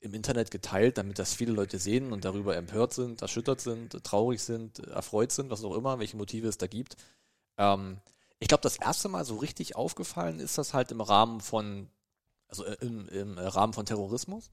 im 0.02 0.14
Internet 0.14 0.50
geteilt, 0.50 0.98
damit 0.98 1.18
das 1.18 1.32
viele 1.32 1.52
Leute 1.52 1.78
sehen 1.78 2.12
und 2.12 2.24
darüber 2.24 2.56
empört 2.56 2.92
sind, 2.92 3.22
erschüttert 3.22 3.60
sind, 3.60 4.02
traurig 4.04 4.42
sind, 4.42 4.80
erfreut 4.80 5.30
sind, 5.32 5.50
was 5.50 5.64
auch 5.64 5.74
immer, 5.74 5.98
welche 6.00 6.16
Motive 6.16 6.48
es 6.48 6.58
da 6.58 6.66
gibt. 6.66 6.96
Ähm, 7.56 7.98
ich 8.40 8.48
glaube, 8.48 8.62
das 8.62 8.76
erste 8.76 9.08
Mal 9.08 9.24
so 9.24 9.36
richtig 9.36 9.76
aufgefallen 9.76 10.40
ist 10.40 10.58
das 10.58 10.74
halt 10.74 10.90
im 10.90 11.00
Rahmen 11.00 11.40
von, 11.40 11.88
also 12.48 12.64
äh, 12.64 12.76
im, 12.80 13.08
im 13.08 13.38
Rahmen 13.38 13.72
von 13.72 13.86
Terrorismus. 13.86 14.50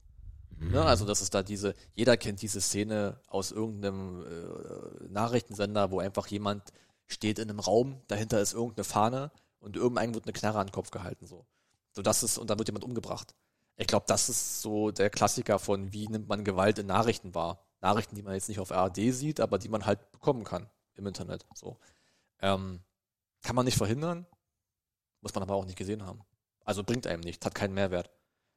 Ne? 0.60 0.84
Also, 0.84 1.04
dass 1.04 1.20
es 1.20 1.30
da 1.30 1.42
diese, 1.42 1.74
jeder 1.94 2.16
kennt 2.16 2.42
diese 2.42 2.60
Szene 2.60 3.18
aus 3.26 3.50
irgendeinem 3.50 4.24
äh, 4.24 5.08
Nachrichtensender, 5.08 5.90
wo 5.90 5.98
einfach 5.98 6.26
jemand 6.28 6.72
steht 7.06 7.38
in 7.38 7.50
einem 7.50 7.60
Raum, 7.60 8.00
dahinter 8.06 8.40
ist 8.40 8.52
irgendeine 8.52 8.84
Fahne 8.84 9.32
und 9.58 9.76
irgendeinem 9.76 10.14
wird 10.14 10.26
eine 10.26 10.32
Knarre 10.32 10.60
an 10.60 10.68
den 10.68 10.72
Kopf 10.72 10.90
gehalten, 10.90 11.26
so. 11.26 11.44
So, 11.92 12.02
das 12.02 12.22
ist, 12.22 12.38
und 12.38 12.50
dann 12.50 12.58
wird 12.58 12.68
jemand 12.68 12.84
umgebracht. 12.84 13.34
Ich 13.80 13.86
glaube, 13.86 14.04
das 14.06 14.28
ist 14.28 14.60
so 14.60 14.90
der 14.90 15.08
Klassiker 15.08 15.58
von, 15.58 15.90
wie 15.94 16.06
nimmt 16.06 16.28
man 16.28 16.44
Gewalt 16.44 16.78
in 16.78 16.86
Nachrichten 16.86 17.34
wahr. 17.34 17.64
Nachrichten, 17.80 18.14
die 18.14 18.20
man 18.22 18.34
jetzt 18.34 18.50
nicht 18.50 18.60
auf 18.60 18.72
ARD 18.72 19.10
sieht, 19.10 19.40
aber 19.40 19.58
die 19.58 19.70
man 19.70 19.86
halt 19.86 20.12
bekommen 20.12 20.44
kann 20.44 20.68
im 20.96 21.06
Internet. 21.06 21.46
So. 21.54 21.78
Ähm, 22.42 22.80
kann 23.42 23.56
man 23.56 23.64
nicht 23.64 23.78
verhindern, 23.78 24.26
muss 25.22 25.34
man 25.34 25.42
aber 25.42 25.54
auch 25.54 25.64
nicht 25.64 25.78
gesehen 25.78 26.04
haben. 26.04 26.20
Also 26.62 26.84
bringt 26.84 27.06
einem 27.06 27.22
nichts, 27.22 27.46
hat 27.46 27.54
keinen 27.54 27.72
Mehrwert. 27.72 28.10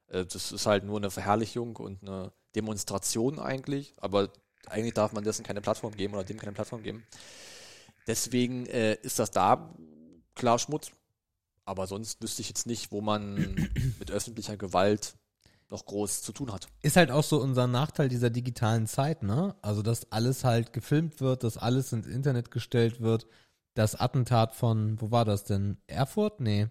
Äh, 0.08 0.26
das 0.26 0.52
ist 0.52 0.66
halt 0.66 0.84
nur 0.84 0.98
eine 0.98 1.10
Verherrlichung 1.10 1.76
und 1.76 2.02
eine 2.02 2.30
Demonstration 2.54 3.38
eigentlich, 3.38 3.94
aber 3.96 4.28
eigentlich 4.66 4.92
darf 4.92 5.14
man 5.14 5.24
dessen 5.24 5.42
keine 5.42 5.62
Plattform 5.62 5.96
geben 5.96 6.12
oder 6.12 6.24
dem 6.24 6.38
keine 6.38 6.52
Plattform 6.52 6.82
geben. 6.82 7.06
Deswegen 8.06 8.66
äh, 8.66 8.96
ist 8.96 9.18
das 9.18 9.30
da 9.30 9.74
klar 10.34 10.58
Schmutz. 10.58 10.90
Aber 11.64 11.86
sonst 11.86 12.22
wüsste 12.22 12.42
ich 12.42 12.48
jetzt 12.48 12.66
nicht, 12.66 12.92
wo 12.92 13.00
man 13.00 13.68
mit 13.98 14.10
öffentlicher 14.10 14.56
Gewalt 14.56 15.14
noch 15.70 15.86
groß 15.86 16.22
zu 16.22 16.32
tun 16.32 16.52
hat. 16.52 16.68
Ist 16.82 16.96
halt 16.96 17.10
auch 17.10 17.24
so 17.24 17.40
unser 17.40 17.66
Nachteil 17.66 18.08
dieser 18.08 18.30
digitalen 18.30 18.86
Zeit, 18.86 19.22
ne? 19.22 19.54
Also, 19.62 19.82
dass 19.82 20.12
alles 20.12 20.44
halt 20.44 20.72
gefilmt 20.72 21.20
wird, 21.20 21.42
dass 21.42 21.56
alles 21.56 21.92
ins 21.92 22.06
Internet 22.06 22.50
gestellt 22.50 23.00
wird. 23.00 23.26
Das 23.74 23.98
Attentat 23.98 24.54
von, 24.54 25.00
wo 25.00 25.10
war 25.10 25.24
das 25.24 25.44
denn? 25.44 25.78
Erfurt? 25.86 26.40
Nee. 26.40 26.68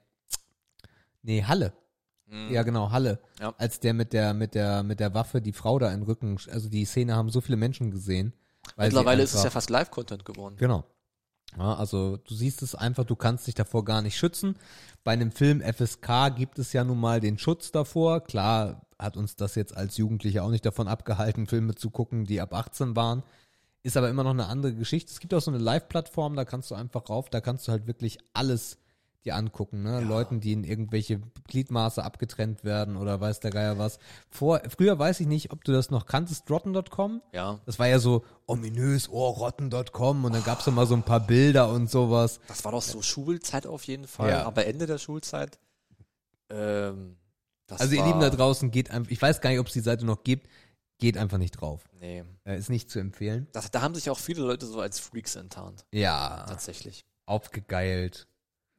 Nee, 1.22 1.44
Halle. 1.44 1.74
Ja, 2.49 2.64
genau, 2.64 2.90
Halle. 2.90 3.20
Ja. 3.40 3.53
Als 3.57 3.80
der 3.80 3.94
mit 3.94 4.11
der, 4.11 4.34
mit 4.34 4.56
der, 4.56 4.82
mit 4.82 4.99
der 4.99 5.14
Waffe 5.14 5.40
die 5.40 5.53
Frau 5.53 5.78
da 5.78 5.91
den 5.91 6.02
Rücken, 6.02 6.38
also 6.49 6.68
die 6.68 6.84
Szene 6.86 7.15
haben 7.15 7.30
so 7.30 7.41
viele 7.41 7.57
Menschen 7.57 7.91
gesehen. 7.91 8.34
Mittlerweile 8.76 9.22
ist 9.22 9.36
es 9.36 9.44
ja 9.44 9.52
fast 9.52 9.70
Live-Content 9.70 10.26
geworden. 10.26 10.56
Genau. 10.57 10.84
Ja, 11.57 11.75
also 11.75 12.17
du 12.17 12.34
siehst 12.34 12.61
es 12.63 12.75
einfach, 12.75 13.05
du 13.05 13.15
kannst 13.15 13.47
dich 13.47 13.55
davor 13.55 13.85
gar 13.85 14.01
nicht 14.01 14.17
schützen. 14.17 14.55
Bei 15.03 15.11
einem 15.11 15.31
Film 15.31 15.61
FSK 15.61 16.35
gibt 16.35 16.59
es 16.59 16.73
ja 16.73 16.84
nun 16.84 16.99
mal 16.99 17.19
den 17.19 17.38
Schutz 17.38 17.71
davor. 17.71 18.21
Klar 18.21 18.85
hat 18.97 19.17
uns 19.17 19.35
das 19.35 19.55
jetzt 19.55 19.75
als 19.75 19.97
Jugendliche 19.97 20.43
auch 20.43 20.49
nicht 20.49 20.65
davon 20.65 20.88
abgehalten, 20.88 21.47
Filme 21.47 21.75
zu 21.75 21.89
gucken, 21.89 22.25
die 22.25 22.41
ab 22.41 22.53
18 22.53 22.95
waren. 22.95 23.23
Ist 23.84 23.97
aber 23.97 24.09
immer 24.09 24.23
noch 24.23 24.31
eine 24.31 24.47
andere 24.47 24.73
Geschichte. 24.73 25.11
Es 25.11 25.19
gibt 25.19 25.34
auch 25.34 25.41
so 25.41 25.51
eine 25.51 25.59
Live-Plattform, 25.59 26.35
da 26.35 26.45
kannst 26.45 26.71
du 26.71 26.75
einfach 26.75 27.09
rauf, 27.09 27.30
da 27.30 27.41
kannst 27.41 27.67
du 27.67 27.73
halt 27.73 27.85
wirklich 27.85 28.17
alles 28.34 28.77
dir 29.25 29.35
angucken, 29.35 29.83
ne? 29.83 30.01
Leuten, 30.01 30.39
die 30.39 30.53
in 30.53 30.63
irgendwelche 30.63 31.19
Gliedmaße 31.47 32.03
abgetrennt 32.03 32.63
werden 32.63 32.97
oder 32.97 33.19
weiß 33.21 33.39
der 33.39 33.51
Geier 33.51 33.77
was. 33.77 33.99
Vor, 34.29 34.61
früher 34.69 34.97
weiß 34.99 35.19
ich 35.21 35.27
nicht, 35.27 35.51
ob 35.51 35.63
du 35.63 35.71
das 35.71 35.89
noch 35.89 36.05
kanntest, 36.05 36.49
rotten.com. 36.49 37.21
Ja. 37.33 37.59
Das 37.65 37.79
war 37.79 37.87
ja 37.87 37.99
so 37.99 38.23
ominös, 38.45 39.09
oh, 39.09 39.29
rotten.com 39.29 40.25
und 40.25 40.33
dann 40.35 40.43
gab's 40.43 40.67
immer 40.67 40.85
so 40.85 40.95
ein 40.95 41.03
paar 41.03 41.21
Bilder 41.21 41.69
und 41.69 41.89
sowas. 41.89 42.39
Das 42.47 42.63
war 42.65 42.71
doch 42.73 42.81
so 42.81 43.01
Schulzeit 43.01 43.65
auf 43.67 43.83
jeden 43.85 44.07
Fall, 44.07 44.29
Ja. 44.29 44.45
aber 44.45 44.65
Ende 44.65 44.85
der 44.85 44.97
Schulzeit. 44.97 45.59
Ähm, 46.49 47.17
das 47.67 47.81
Also 47.81 47.95
ihr 47.95 48.03
Lieben 48.05 48.19
da 48.19 48.29
draußen, 48.29 48.71
geht 48.71 48.91
einfach, 48.91 49.11
ich 49.11 49.21
weiß 49.21 49.41
gar 49.41 49.49
nicht, 49.49 49.59
ob 49.59 49.67
es 49.67 49.73
die 49.73 49.79
Seite 49.79 50.05
noch 50.05 50.23
gibt, 50.23 50.47
geht 50.99 51.17
einfach 51.17 51.37
nicht 51.37 51.51
drauf. 51.59 51.81
Nee. 51.99 52.23
Äh, 52.45 52.57
ist 52.57 52.69
nicht 52.69 52.89
zu 52.89 52.99
empfehlen. 52.99 53.47
Das, 53.53 53.71
da 53.71 53.81
haben 53.81 53.95
sich 53.95 54.09
auch 54.09 54.19
viele 54.19 54.41
Leute 54.43 54.65
so 54.65 54.79
als 54.79 54.99
Freaks 54.99 55.35
enttarnt. 55.35 55.85
Ja, 55.93 56.45
Tatsächlich. 56.47 57.05
aufgegeilt. 57.25 58.27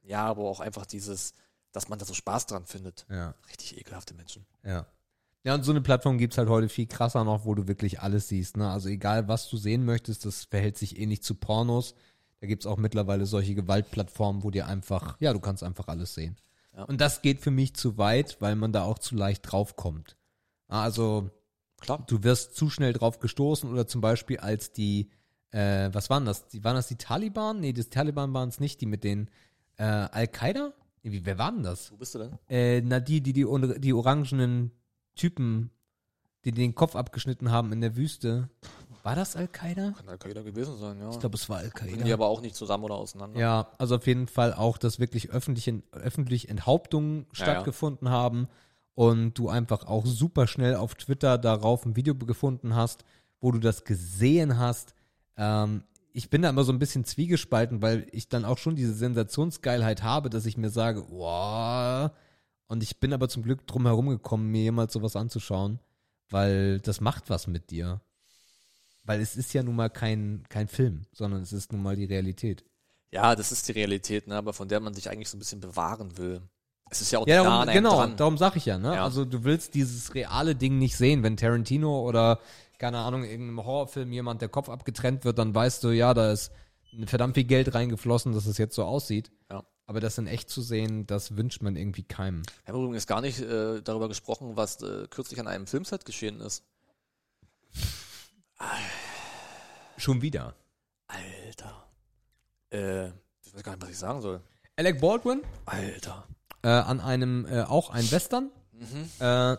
Ja, 0.04 0.24
aber 0.26 0.42
auch 0.42 0.60
einfach 0.60 0.86
dieses, 0.86 1.34
dass 1.72 1.88
man 1.88 1.98
da 1.98 2.04
so 2.04 2.14
Spaß 2.14 2.46
dran 2.46 2.66
findet. 2.66 3.06
Ja, 3.10 3.34
Richtig 3.48 3.78
ekelhafte 3.78 4.14
Menschen. 4.14 4.46
ja. 4.62 4.86
Ja, 5.46 5.54
und 5.54 5.62
so 5.62 5.72
eine 5.72 5.82
Plattform 5.82 6.16
gibt's 6.16 6.38
halt 6.38 6.48
heute 6.48 6.70
viel 6.70 6.86
krasser 6.86 7.22
noch, 7.22 7.44
wo 7.44 7.54
du 7.54 7.68
wirklich 7.68 8.00
alles 8.00 8.28
siehst. 8.28 8.56
Ne? 8.56 8.66
Also 8.70 8.88
egal, 8.88 9.28
was 9.28 9.50
du 9.50 9.58
sehen 9.58 9.84
möchtest, 9.84 10.24
das 10.24 10.44
verhält 10.44 10.78
sich 10.78 10.98
ähnlich 10.98 11.22
zu 11.22 11.34
Pornos. 11.34 11.94
Da 12.40 12.46
gibt's 12.46 12.64
auch 12.64 12.78
mittlerweile 12.78 13.26
solche 13.26 13.54
Gewaltplattformen, 13.54 14.42
wo 14.42 14.50
dir 14.50 14.66
einfach, 14.66 15.20
ja, 15.20 15.34
du 15.34 15.40
kannst 15.40 15.62
einfach 15.62 15.88
alles 15.88 16.14
sehen. 16.14 16.38
Ja. 16.74 16.84
Und 16.84 16.98
das 16.98 17.20
geht 17.20 17.42
für 17.42 17.50
mich 17.50 17.74
zu 17.76 17.98
weit, 17.98 18.38
weil 18.40 18.56
man 18.56 18.72
da 18.72 18.84
auch 18.84 18.98
zu 18.98 19.16
leicht 19.16 19.42
draufkommt. 19.52 20.16
Also 20.66 21.30
Klar. 21.78 22.02
du 22.06 22.22
wirst 22.22 22.56
zu 22.56 22.70
schnell 22.70 22.94
drauf 22.94 23.18
gestoßen 23.18 23.70
oder 23.70 23.86
zum 23.86 24.00
Beispiel 24.00 24.38
als 24.38 24.72
die, 24.72 25.10
äh, 25.50 25.90
was 25.92 26.08
waren 26.08 26.24
das? 26.24 26.48
Die, 26.48 26.64
waren 26.64 26.76
das 26.76 26.88
die 26.88 26.96
Taliban? 26.96 27.60
Nee, 27.60 27.74
das 27.74 27.90
Taliban 27.90 28.32
waren 28.32 28.48
es 28.48 28.60
nicht, 28.60 28.80
die 28.80 28.86
mit 28.86 29.04
den 29.04 29.28
äh, 29.76 29.82
Al-Qaida? 29.84 30.72
Wie, 31.02 31.24
wer 31.26 31.38
waren 31.38 31.62
das? 31.62 31.92
Wo 31.92 31.96
bist 31.96 32.14
du 32.14 32.18
denn? 32.20 32.38
Äh, 32.48 32.80
na, 32.80 32.98
die, 33.00 33.20
die, 33.20 33.32
die, 33.32 33.46
die 33.78 33.92
orangenen 33.92 34.70
Typen, 35.14 35.70
die 36.44 36.52
den 36.52 36.74
Kopf 36.74 36.96
abgeschnitten 36.96 37.50
haben 37.50 37.72
in 37.72 37.80
der 37.80 37.96
Wüste. 37.96 38.48
War 39.02 39.14
das 39.14 39.36
Al-Qaida? 39.36 39.92
Kann 39.96 40.08
Al-Qaida 40.08 40.40
gewesen 40.42 40.78
sein, 40.78 40.98
ja. 40.98 41.10
Ich 41.10 41.20
glaube, 41.20 41.36
es 41.36 41.48
war 41.50 41.60
Sind 41.60 41.74
die 41.78 41.82
Al-Qaida. 41.92 42.14
aber 42.14 42.26
auch 42.28 42.40
nicht 42.40 42.54
zusammen 42.56 42.84
oder 42.84 42.94
auseinander. 42.94 43.38
Ja, 43.38 43.68
also 43.76 43.96
auf 43.96 44.06
jeden 44.06 44.26
Fall 44.26 44.54
auch, 44.54 44.78
dass 44.78 44.98
wirklich 44.98 45.30
öffentlich, 45.30 45.70
öffentlich 45.92 46.48
Enthauptungen 46.48 47.26
Ja, 47.34 47.34
stattgefunden 47.34 48.08
haben 48.08 48.48
und 48.94 49.34
du 49.34 49.50
einfach 49.50 49.86
auch 49.86 50.06
super 50.06 50.46
schnell 50.46 50.76
auf 50.76 50.94
Twitter 50.94 51.36
darauf 51.36 51.84
ein 51.84 51.96
Video 51.96 52.14
gefunden 52.14 52.74
hast, 52.74 53.04
wo 53.40 53.50
du 53.52 53.58
das 53.58 53.84
gesehen 53.84 54.58
hast. 54.58 54.94
Ähm, 55.36 55.82
ich 56.16 56.30
bin 56.30 56.42
da 56.42 56.48
immer 56.48 56.62
so 56.62 56.72
ein 56.72 56.78
bisschen 56.78 57.04
zwiegespalten, 57.04 57.82
weil 57.82 58.06
ich 58.12 58.28
dann 58.28 58.44
auch 58.44 58.56
schon 58.58 58.76
diese 58.76 58.94
Sensationsgeilheit 58.94 60.04
habe, 60.04 60.30
dass 60.30 60.46
ich 60.46 60.56
mir 60.56 60.70
sage, 60.70 61.04
wow. 61.10 62.10
Und 62.68 62.82
ich 62.84 63.00
bin 63.00 63.12
aber 63.12 63.28
zum 63.28 63.42
Glück 63.42 63.66
drum 63.66 63.84
herum 63.84 64.08
gekommen, 64.08 64.50
mir 64.50 64.62
jemals 64.62 64.92
sowas 64.92 65.16
anzuschauen, 65.16 65.80
weil 66.30 66.78
das 66.80 67.00
macht 67.00 67.30
was 67.30 67.48
mit 67.48 67.70
dir. 67.70 68.00
Weil 69.02 69.20
es 69.20 69.36
ist 69.36 69.52
ja 69.54 69.64
nun 69.64 69.74
mal 69.74 69.90
kein, 69.90 70.44
kein 70.48 70.68
Film, 70.68 71.02
sondern 71.12 71.42
es 71.42 71.52
ist 71.52 71.72
nun 71.72 71.82
mal 71.82 71.96
die 71.96 72.06
Realität. 72.06 72.64
Ja, 73.10 73.34
das 73.34 73.50
ist 73.50 73.66
die 73.68 73.72
Realität, 73.72 74.28
ne, 74.28 74.36
aber 74.36 74.52
von 74.52 74.68
der 74.68 74.78
man 74.80 74.94
sich 74.94 75.10
eigentlich 75.10 75.28
so 75.28 75.36
ein 75.36 75.40
bisschen 75.40 75.60
bewahren 75.60 76.16
will. 76.16 76.42
Es 76.90 77.00
ist 77.00 77.10
ja 77.10 77.18
auch 77.18 77.26
Ja, 77.26 77.42
nah 77.42 77.44
darum, 77.44 77.68
einem 77.68 77.74
genau, 77.82 77.96
dran. 77.96 78.16
darum 78.16 78.38
sag 78.38 78.54
ich 78.56 78.66
ja, 78.66 78.78
ne? 78.78 78.94
Ja. 78.94 79.04
Also 79.04 79.24
du 79.24 79.42
willst 79.42 79.74
dieses 79.74 80.14
reale 80.14 80.54
Ding 80.54 80.78
nicht 80.78 80.96
sehen, 80.96 81.22
wenn 81.24 81.36
Tarantino 81.36 82.02
oder, 82.06 82.38
keine 82.78 82.98
Ahnung, 82.98 83.24
in 83.24 83.30
irgendeinem 83.30 83.64
Horrorfilm 83.64 84.12
jemand 84.12 84.42
der 84.42 84.48
Kopf 84.48 84.68
abgetrennt 84.68 85.24
wird, 85.24 85.38
dann 85.38 85.54
weißt 85.54 85.84
du, 85.84 85.90
ja, 85.90 86.14
da 86.14 86.32
ist 86.32 86.52
verdammt 87.06 87.34
viel 87.34 87.44
Geld 87.44 87.74
reingeflossen, 87.74 88.32
dass 88.32 88.46
es 88.46 88.58
jetzt 88.58 88.74
so 88.74 88.84
aussieht. 88.84 89.30
Ja. 89.50 89.64
Aber 89.86 90.00
das 90.00 90.16
in 90.16 90.26
echt 90.26 90.48
zu 90.48 90.62
sehen, 90.62 91.06
das 91.06 91.36
wünscht 91.36 91.60
man 91.60 91.76
irgendwie 91.76 92.04
keinem. 92.04 92.42
Wir 92.64 92.72
haben 92.74 92.82
übrigens 92.84 93.06
gar 93.06 93.20
nicht 93.20 93.40
äh, 93.40 93.82
darüber 93.82 94.08
gesprochen, 94.08 94.56
was 94.56 94.80
äh, 94.82 95.06
kürzlich 95.10 95.38
an 95.40 95.46
einem 95.46 95.66
Filmset 95.66 96.04
geschehen 96.04 96.40
ist. 96.40 96.64
Schon 99.96 100.22
wieder. 100.22 100.54
Alter. 101.06 101.86
Äh, 102.70 103.08
ich 103.42 103.54
weiß 103.54 103.62
gar 103.62 103.72
nicht, 103.72 103.82
was 103.82 103.90
ich 103.90 103.98
sagen 103.98 104.20
soll. 104.22 104.40
Alec 104.76 105.00
Baldwin 105.00 105.42
Alter. 105.66 106.26
äh, 106.62 106.68
an 106.68 107.00
einem, 107.00 107.46
äh, 107.46 107.62
auch 107.62 107.90
ein 107.90 108.10
Western, 108.10 108.50
äh, 109.20 109.56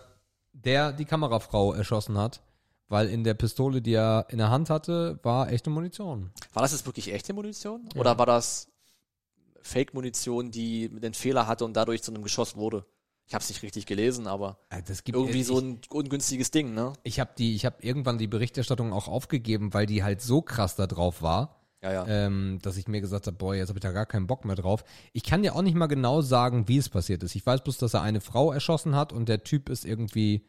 der 0.54 0.92
die 0.92 1.06
Kamerafrau 1.06 1.74
erschossen 1.74 2.18
hat, 2.18 2.42
weil 2.88 3.10
in 3.10 3.24
der 3.24 3.34
Pistole, 3.34 3.82
die 3.82 3.94
er 3.94 4.28
in 4.30 4.38
der 4.38 4.50
Hand 4.50 4.70
hatte, 4.70 5.20
war 5.24 5.52
echte 5.52 5.70
Munition. 5.70 6.32
War 6.54 6.62
das 6.62 6.72
jetzt 6.72 6.86
wirklich 6.86 7.12
echte 7.14 7.34
Munition? 7.34 7.88
Oder 7.96 8.18
war 8.18 8.26
das 8.26 8.68
Fake-Munition, 9.62 10.52
die 10.52 10.90
den 10.90 11.14
Fehler 11.14 11.48
hatte 11.48 11.66
und 11.66 11.74
dadurch 11.76 12.04
zu 12.04 12.12
einem 12.14 12.24
Geschoss 12.24 12.56
wurde? 12.56 12.86
Ich 13.28 13.34
habe 13.34 13.42
es 13.42 13.50
nicht 13.50 13.64
richtig 13.64 13.88
gelesen, 13.88 14.28
aber 14.28 14.60
Äh, 14.70 14.84
irgendwie 15.08 15.42
ich, 15.42 15.48
so 15.48 15.58
ein 15.58 15.80
ungünstiges 15.90 16.52
Ding, 16.52 16.76
ne? 16.76 16.94
Ich 17.02 17.20
habe 17.20 17.32
die, 17.36 17.56
ich 17.56 17.66
habe 17.66 17.78
irgendwann 17.82 18.20
die 18.20 18.28
Berichterstattung 18.28 18.94
auch 18.94 19.08
aufgegeben, 19.08 19.74
weil 19.74 19.88
die 19.88 20.04
halt 20.04 20.22
so 20.22 20.44
krass 20.44 20.76
da 20.76 20.86
drauf 20.86 21.24
war, 21.24 21.60
Ja, 21.82 21.92
ja. 21.92 22.08
ähm, 22.08 22.60
dass 22.62 22.78
ich 22.78 22.88
mir 22.88 23.02
gesagt 23.02 23.26
habe, 23.26 23.36
boah, 23.36 23.56
jetzt 23.56 23.70
habe 23.70 23.80
ich 23.80 23.84
da 23.84 23.92
gar 23.92 24.06
keinen 24.06 24.28
Bock 24.28 24.46
mehr 24.46 24.56
drauf. 24.56 24.84
Ich 25.12 25.24
kann 25.24 25.42
dir 25.42 25.56
auch 25.56 25.64
nicht 25.64 25.74
mal 25.76 25.88
genau 25.88 26.22
sagen, 26.22 26.68
wie 26.68 26.78
es 26.78 26.90
passiert 26.90 27.24
ist. 27.24 27.34
Ich 27.34 27.44
weiß 27.44 27.64
bloß, 27.64 27.80
dass 27.80 27.96
er 27.96 28.04
eine 28.04 28.22
Frau 28.22 28.52
erschossen 28.52 28.96
hat 28.96 29.12
und 29.12 29.28
der 29.28 29.44
Typ 29.44 29.70
ist 29.70 29.86
irgendwie 29.86 30.46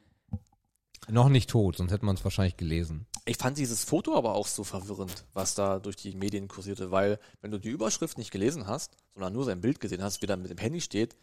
noch 1.09 1.29
nicht 1.29 1.51
tot, 1.51 1.77
sonst 1.77 1.93
hätte 1.93 2.05
man 2.05 2.17
es 2.17 2.25
wahrscheinlich 2.25 2.57
gelesen. 2.57 3.07
Ich 3.25 3.37
fand 3.37 3.59
dieses 3.59 3.85
Foto 3.85 4.17
aber 4.17 4.35
auch 4.35 4.47
so 4.47 4.65
verwirrend, 4.65 5.25
was 5.35 5.55
da 5.55 5.79
durch 5.79 5.97
die 5.97 6.15
Medien 6.15 6.49
kursierte, 6.49 6.91
weil 6.91 7.19
wenn 7.41 7.51
du 7.51 7.59
die 7.59 7.69
Überschrift 7.71 8.19
nicht 8.19 8.31
gelesen 8.31 8.67
hast, 8.67 8.97
sondern 9.15 9.33
nur 9.33 9.45
sein 9.45 9.61
Bild 9.61 9.81
gesehen 9.81 10.03
hast, 10.03 10.23
wie 10.23 10.27
da 10.27 10.37
mit 10.37 10.51
dem 10.51 10.59
Handy 10.59 10.81
steht, 10.81 11.17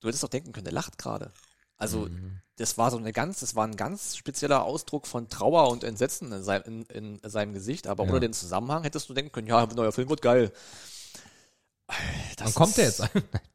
du 0.00 0.08
hättest 0.08 0.22
doch 0.22 0.28
denken 0.28 0.52
können, 0.52 0.64
der 0.64 0.72
lacht 0.74 0.98
gerade. 0.98 1.32
Also 1.76 2.08
das 2.56 2.78
war 2.78 2.92
so 2.92 2.96
eine 2.96 3.12
ganz, 3.12 3.40
das 3.40 3.56
war 3.56 3.66
ein 3.66 3.76
ganz 3.76 4.16
spezieller 4.16 4.62
Ausdruck 4.62 5.08
von 5.08 5.28
Trauer 5.28 5.68
und 5.70 5.82
Entsetzen 5.82 6.30
in, 6.30 6.44
sein, 6.44 6.62
in, 6.62 6.82
in 6.84 7.20
seinem 7.28 7.54
Gesicht, 7.54 7.88
aber 7.88 8.04
Ja. 8.04 8.10
ohne 8.10 8.20
den 8.20 8.32
Zusammenhang 8.32 8.84
hättest 8.84 9.08
du 9.08 9.14
denken 9.14 9.32
können, 9.32 9.48
ja, 9.48 9.66
neuer 9.66 9.90
Film 9.90 10.08
wird 10.08 10.22
geil. 10.22 10.52
Das 12.36 12.46
Wann 12.46 12.54
kommt 12.54 12.76
der 12.76 12.84
jetzt? 12.84 13.02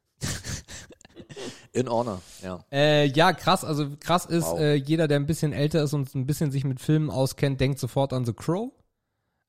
In 1.78 1.88
Honor, 1.90 2.20
ja. 2.42 2.64
Äh, 2.72 3.06
ja, 3.06 3.32
krass. 3.32 3.64
Also 3.64 3.86
krass 4.00 4.26
ist, 4.26 4.46
Wow. 4.46 4.60
äh, 4.60 4.74
jeder, 4.74 5.08
der 5.08 5.18
ein 5.18 5.26
bisschen 5.26 5.52
älter 5.52 5.82
ist 5.82 5.92
und 5.94 6.14
ein 6.14 6.26
bisschen 6.26 6.50
sich 6.50 6.64
mit 6.64 6.80
Filmen 6.80 7.10
auskennt, 7.10 7.60
denkt 7.60 7.78
sofort 7.78 8.12
an 8.12 8.24
The 8.24 8.32
Crow. 8.32 8.70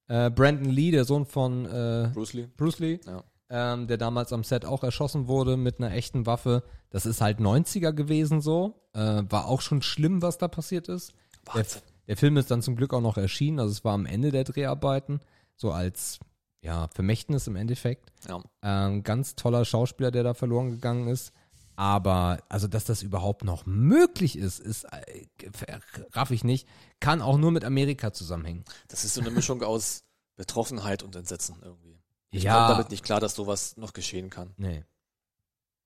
Äh, 0.07 0.30
Brandon 0.31 0.69
Lee, 0.72 0.91
der 0.91 1.06
Sohn 1.06 1.26
von 1.26 1.65
äh, 1.65 2.10
Bruce 2.14 2.34
Lee. 2.34 2.47
Bruce 2.57 2.80
Lee, 2.80 2.99
Ja. 3.06 3.23
ähm, 3.49 3.88
der 3.88 3.97
damals 3.97 4.34
am 4.34 4.43
Set 4.43 4.65
auch 4.65 4.84
erschossen 4.84 5.27
wurde 5.27 5.56
mit 5.57 5.80
einer 5.80 5.93
echten 5.93 6.26
Waffe. 6.26 6.64
Das 6.89 7.06
ist 7.06 7.22
halt 7.22 7.39
90er 7.39 7.91
gewesen 7.93 8.41
so. 8.41 8.73
Äh, 8.93 9.23
war 9.30 9.45
auch 9.47 9.61
schon 9.61 9.81
schlimm, 9.84 10.22
was 10.22 10.38
da 10.39 10.47
passiert 10.47 10.88
ist. 10.89 11.14
Der, 11.56 11.65
der 12.07 12.18
Film 12.18 12.38
ist 12.38 12.49
dann 12.49 12.61
zum 12.64 12.76
Glück 12.76 12.93
auch 12.93 13.01
noch 13.01 13.18
erschienen. 13.18 13.60
Also 13.60 13.72
es 13.72 13.85
war 13.85 13.93
am 13.93 14.06
Ende 14.07 14.31
der 14.31 14.43
Dreharbeiten. 14.45 15.19
So 15.56 15.72
als 15.72 16.19
ja, 16.61 16.88
Vermächtnis 16.93 17.45
im 17.47 17.56
Endeffekt. 17.56 18.11
Ja. 18.27 18.41
Ähm, 18.64 19.03
ganz 19.03 19.35
toller 19.35 19.64
Schauspieler, 19.64 20.10
der 20.11 20.23
da 20.23 20.34
verloren 20.34 20.72
gegangen 20.72 21.07
ist. 21.07 21.31
Aber, 21.80 22.39
also, 22.49 22.68
dass 22.68 22.84
das 22.84 23.03
überhaupt 23.03 23.45
noch 23.45 23.65
möglich 23.65 24.38
ist, 24.38 24.60
ist, 24.60 24.84
äh, 24.84 25.26
raff 26.11 26.30
ich 26.30 26.43
nicht. 26.43 26.68
Kann 26.99 27.22
auch 27.22 27.38
nur 27.38 27.51
mit 27.51 27.64
Amerika 27.64 28.11
zusammenhängen. 28.11 28.65
Das 28.89 29.06
ist 29.06 29.14
so 29.14 29.22
eine 29.22 29.31
Mischung 29.31 29.64
aus 29.64 30.03
Betroffenheit 30.35 31.03
und 31.03 31.15
Entsetzen 31.15 31.56
irgendwie. 31.64 31.97
Ich 32.31 32.43
Ja. 32.43 32.56
komme 32.56 32.68
damit 32.76 32.91
nicht 32.91 33.06
klar, 33.06 33.22
dass 33.22 33.34
sowas 33.34 33.77
noch 33.77 33.93
geschehen 33.93 34.30
kann. 34.30 34.51
Nee. 34.57 34.84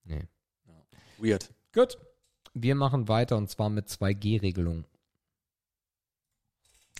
Nee. 0.04 0.24
Weird. 1.20 1.54
Gut. 1.76 2.00
Wir 2.56 2.74
machen 2.74 3.08
weiter 3.08 3.38
und 3.38 3.52
zwar 3.52 3.70
mit 3.70 3.88
2G-Regelung. 3.88 4.86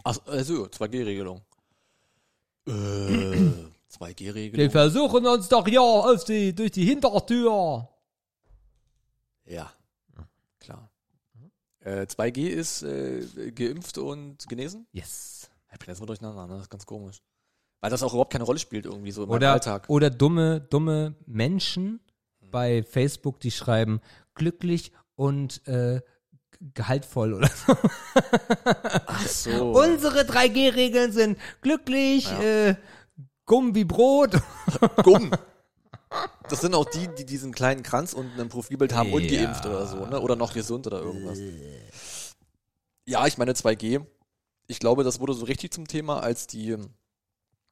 Ach, 0.04 0.20
also, 0.28 0.66
2G-Regelung. 0.68 1.42
Äh, 2.68 2.72
Wir 2.72 3.72
2G-Regelung. 3.90 4.70
versuchen 4.70 5.26
uns 5.26 5.50
doch 5.50 5.68
ja 5.68 5.82
auf 5.82 6.24
die, 6.26 6.54
durch 6.54 6.72
die 6.72 6.86
Hintertür. 6.86 7.90
Ja, 9.46 9.72
klar. 10.60 10.90
Äh, 11.82 12.06
2G 12.08 12.48
ist 12.48 12.82
äh, 12.84 13.52
geimpft 13.52 13.98
und 13.98 14.48
genesen? 14.48 14.88
Yes. 14.94 15.50
Ich 15.72 15.80
bin 15.80 15.90
jetzt 15.90 16.00
mal 16.00 16.06
durcheinander, 16.06 16.48
ne? 16.48 16.54
Das 16.54 16.64
ist 16.64 16.70
ganz 16.70 16.86
komisch. 16.86 17.22
Weil 17.82 17.90
das 17.90 18.02
auch 18.04 18.14
überhaupt 18.14 18.32
keine 18.32 18.46
Rolle 18.46 18.60
spielt 18.60 18.86
irgendwie 18.86 19.12
so 19.12 19.24
im 19.26 19.32
Alltag. 19.32 19.90
oder 19.90 20.10
dumme, 20.10 20.62
dumme 20.62 21.16
Menschen 21.26 22.00
bei 22.40 22.84
Facebook, 22.84 23.40
die 23.42 23.52
schreiben 23.52 24.00
glücklich 24.36 24.94
und 25.16 25.68
äh, 25.68 26.00
gehaltvoll 26.74 27.34
oder 27.34 27.50
so. 27.50 27.76
Ach 29.08 29.28
so. 29.28 29.72
Unsere 29.78 30.22
3G-Regeln 30.22 31.12
sind 31.12 31.38
glücklich, 31.62 32.32
Ja. 32.32 32.42
äh, 32.42 32.76
Gumm 33.46 33.76
wie 33.76 33.84
Brot. 33.84 34.38
Gumm. 35.04 35.30
Das 36.50 36.62
sind 36.62 36.76
auch 36.76 36.86
die, 36.86 37.08
die 37.08 37.26
diesen 37.26 37.54
kleinen 37.54 37.84
Kranz 37.84 38.14
unten 38.14 38.38
im 38.40 38.50
Profilbild 38.50 38.94
haben 38.94 39.12
und 39.14 39.30
Ja. 39.32 39.42
geimpft 39.42 39.66
oder 39.66 39.88
so, 39.88 40.06
ne? 40.06 40.20
Oder 40.20 40.36
noch 40.36 40.54
gesund 40.54 40.86
oder 40.88 41.00
irgendwas. 41.00 41.40
Ja, 43.06 43.26
ich 43.28 43.38
meine 43.38 43.54
2G. 43.54 44.06
Ich 44.68 44.80
glaube, 44.80 45.04
das 45.04 45.20
wurde 45.20 45.34
so 45.34 45.46
richtig 45.46 45.74
zum 45.74 45.88
Thema, 45.88 46.22
als 46.22 46.48
die 46.48 46.78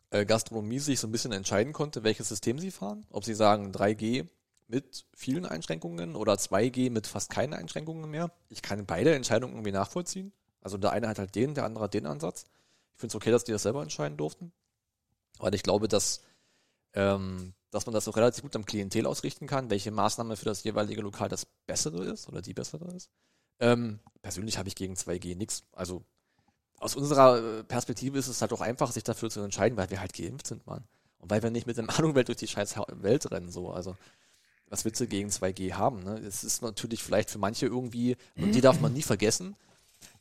äh, 0.09 0.25
Gastronomie 0.25 0.79
sich 0.79 0.99
so 0.99 1.07
ein 1.07 1.11
bisschen 1.11 1.31
entscheiden 1.31 1.73
konnte, 1.73 2.03
welches 2.03 2.29
System 2.29 2.59
sie 2.59 2.71
fahren. 2.71 3.05
Ob 3.11 3.23
sie 3.23 3.33
sagen 3.33 3.71
3G 3.71 4.27
mit 4.67 5.05
vielen 5.13 5.45
Einschränkungen 5.45 6.15
oder 6.15 6.33
2G 6.33 6.89
mit 6.91 7.07
fast 7.07 7.29
keinen 7.29 7.53
Einschränkungen 7.53 8.09
mehr. 8.09 8.31
Ich 8.49 8.61
kann 8.61 8.85
beide 8.85 9.13
Entscheidungen 9.15 9.53
irgendwie 9.53 9.71
nachvollziehen. 9.71 10.31
Also 10.61 10.77
der 10.77 10.91
eine 10.91 11.07
hat 11.07 11.19
halt 11.19 11.35
den, 11.35 11.55
der 11.55 11.65
andere 11.65 11.85
hat 11.85 11.93
den 11.93 12.05
Ansatz. 12.05 12.45
Ich 12.93 12.99
finde 12.99 13.11
es 13.11 13.15
okay, 13.15 13.31
dass 13.31 13.43
die 13.43 13.51
das 13.51 13.63
selber 13.63 13.81
entscheiden 13.81 14.17
durften. 14.17 14.51
Weil 15.39 15.55
ich 15.55 15.63
glaube, 15.63 15.87
dass, 15.87 16.21
ähm, 16.93 17.53
dass 17.71 17.85
man 17.85 17.93
das 17.93 18.07
auch 18.07 18.17
relativ 18.17 18.43
gut 18.43 18.55
am 18.55 18.65
Klientel 18.65 19.05
ausrichten 19.05 19.47
kann, 19.47 19.69
welche 19.69 19.91
Maßnahme 19.91 20.35
für 20.35 20.45
das 20.45 20.63
jeweilige 20.63 21.01
Lokal 21.01 21.29
das 21.29 21.47
bessere 21.65 22.03
ist 22.05 22.27
oder 22.27 22.41
die 22.41 22.53
bessere 22.53 22.93
ist. 22.93 23.09
Ähm, 23.59 23.99
persönlich 24.21 24.57
habe 24.57 24.67
ich 24.67 24.75
gegen 24.75 24.95
2G 24.95 25.35
nichts. 25.35 25.63
Also 25.71 26.03
aus 26.79 26.95
unserer 26.95 27.59
äh, 27.59 27.63
Perspektive 27.63 28.17
ist 28.17 28.27
es 28.27 28.41
halt 28.41 28.51
auch 28.53 28.61
einfach, 28.61 28.91
sich 28.91 29.03
dafür 29.03 29.29
zu 29.29 29.41
entscheiden, 29.41 29.77
weil 29.77 29.89
wir 29.89 30.01
halt 30.01 30.13
geimpft 30.13 30.47
sind, 30.47 30.65
Mann. 30.67 30.83
Und 31.19 31.29
weil 31.29 31.43
wir 31.43 31.51
nicht 31.51 31.67
mit 31.67 31.77
dem 31.77 31.89
Ahnungwelt 31.89 32.27
durch 32.27 32.39
die 32.39 32.47
scheiß 32.47 32.75
Welt 32.89 33.31
rennen, 33.31 33.51
so. 33.51 33.71
Also, 33.71 33.95
was 34.67 34.83
willst 34.83 34.99
du 34.99 35.07
gegen 35.07 35.29
2G 35.29 35.73
haben, 35.73 36.03
ne? 36.03 36.17
Es 36.19 36.43
ist 36.43 36.61
natürlich 36.61 37.03
vielleicht 37.03 37.29
für 37.29 37.37
manche 37.37 37.67
irgendwie, 37.67 38.17
und 38.35 38.53
die 38.53 38.61
darf 38.61 38.79
man 38.81 38.93
nie 38.93 39.03
vergessen, 39.03 39.55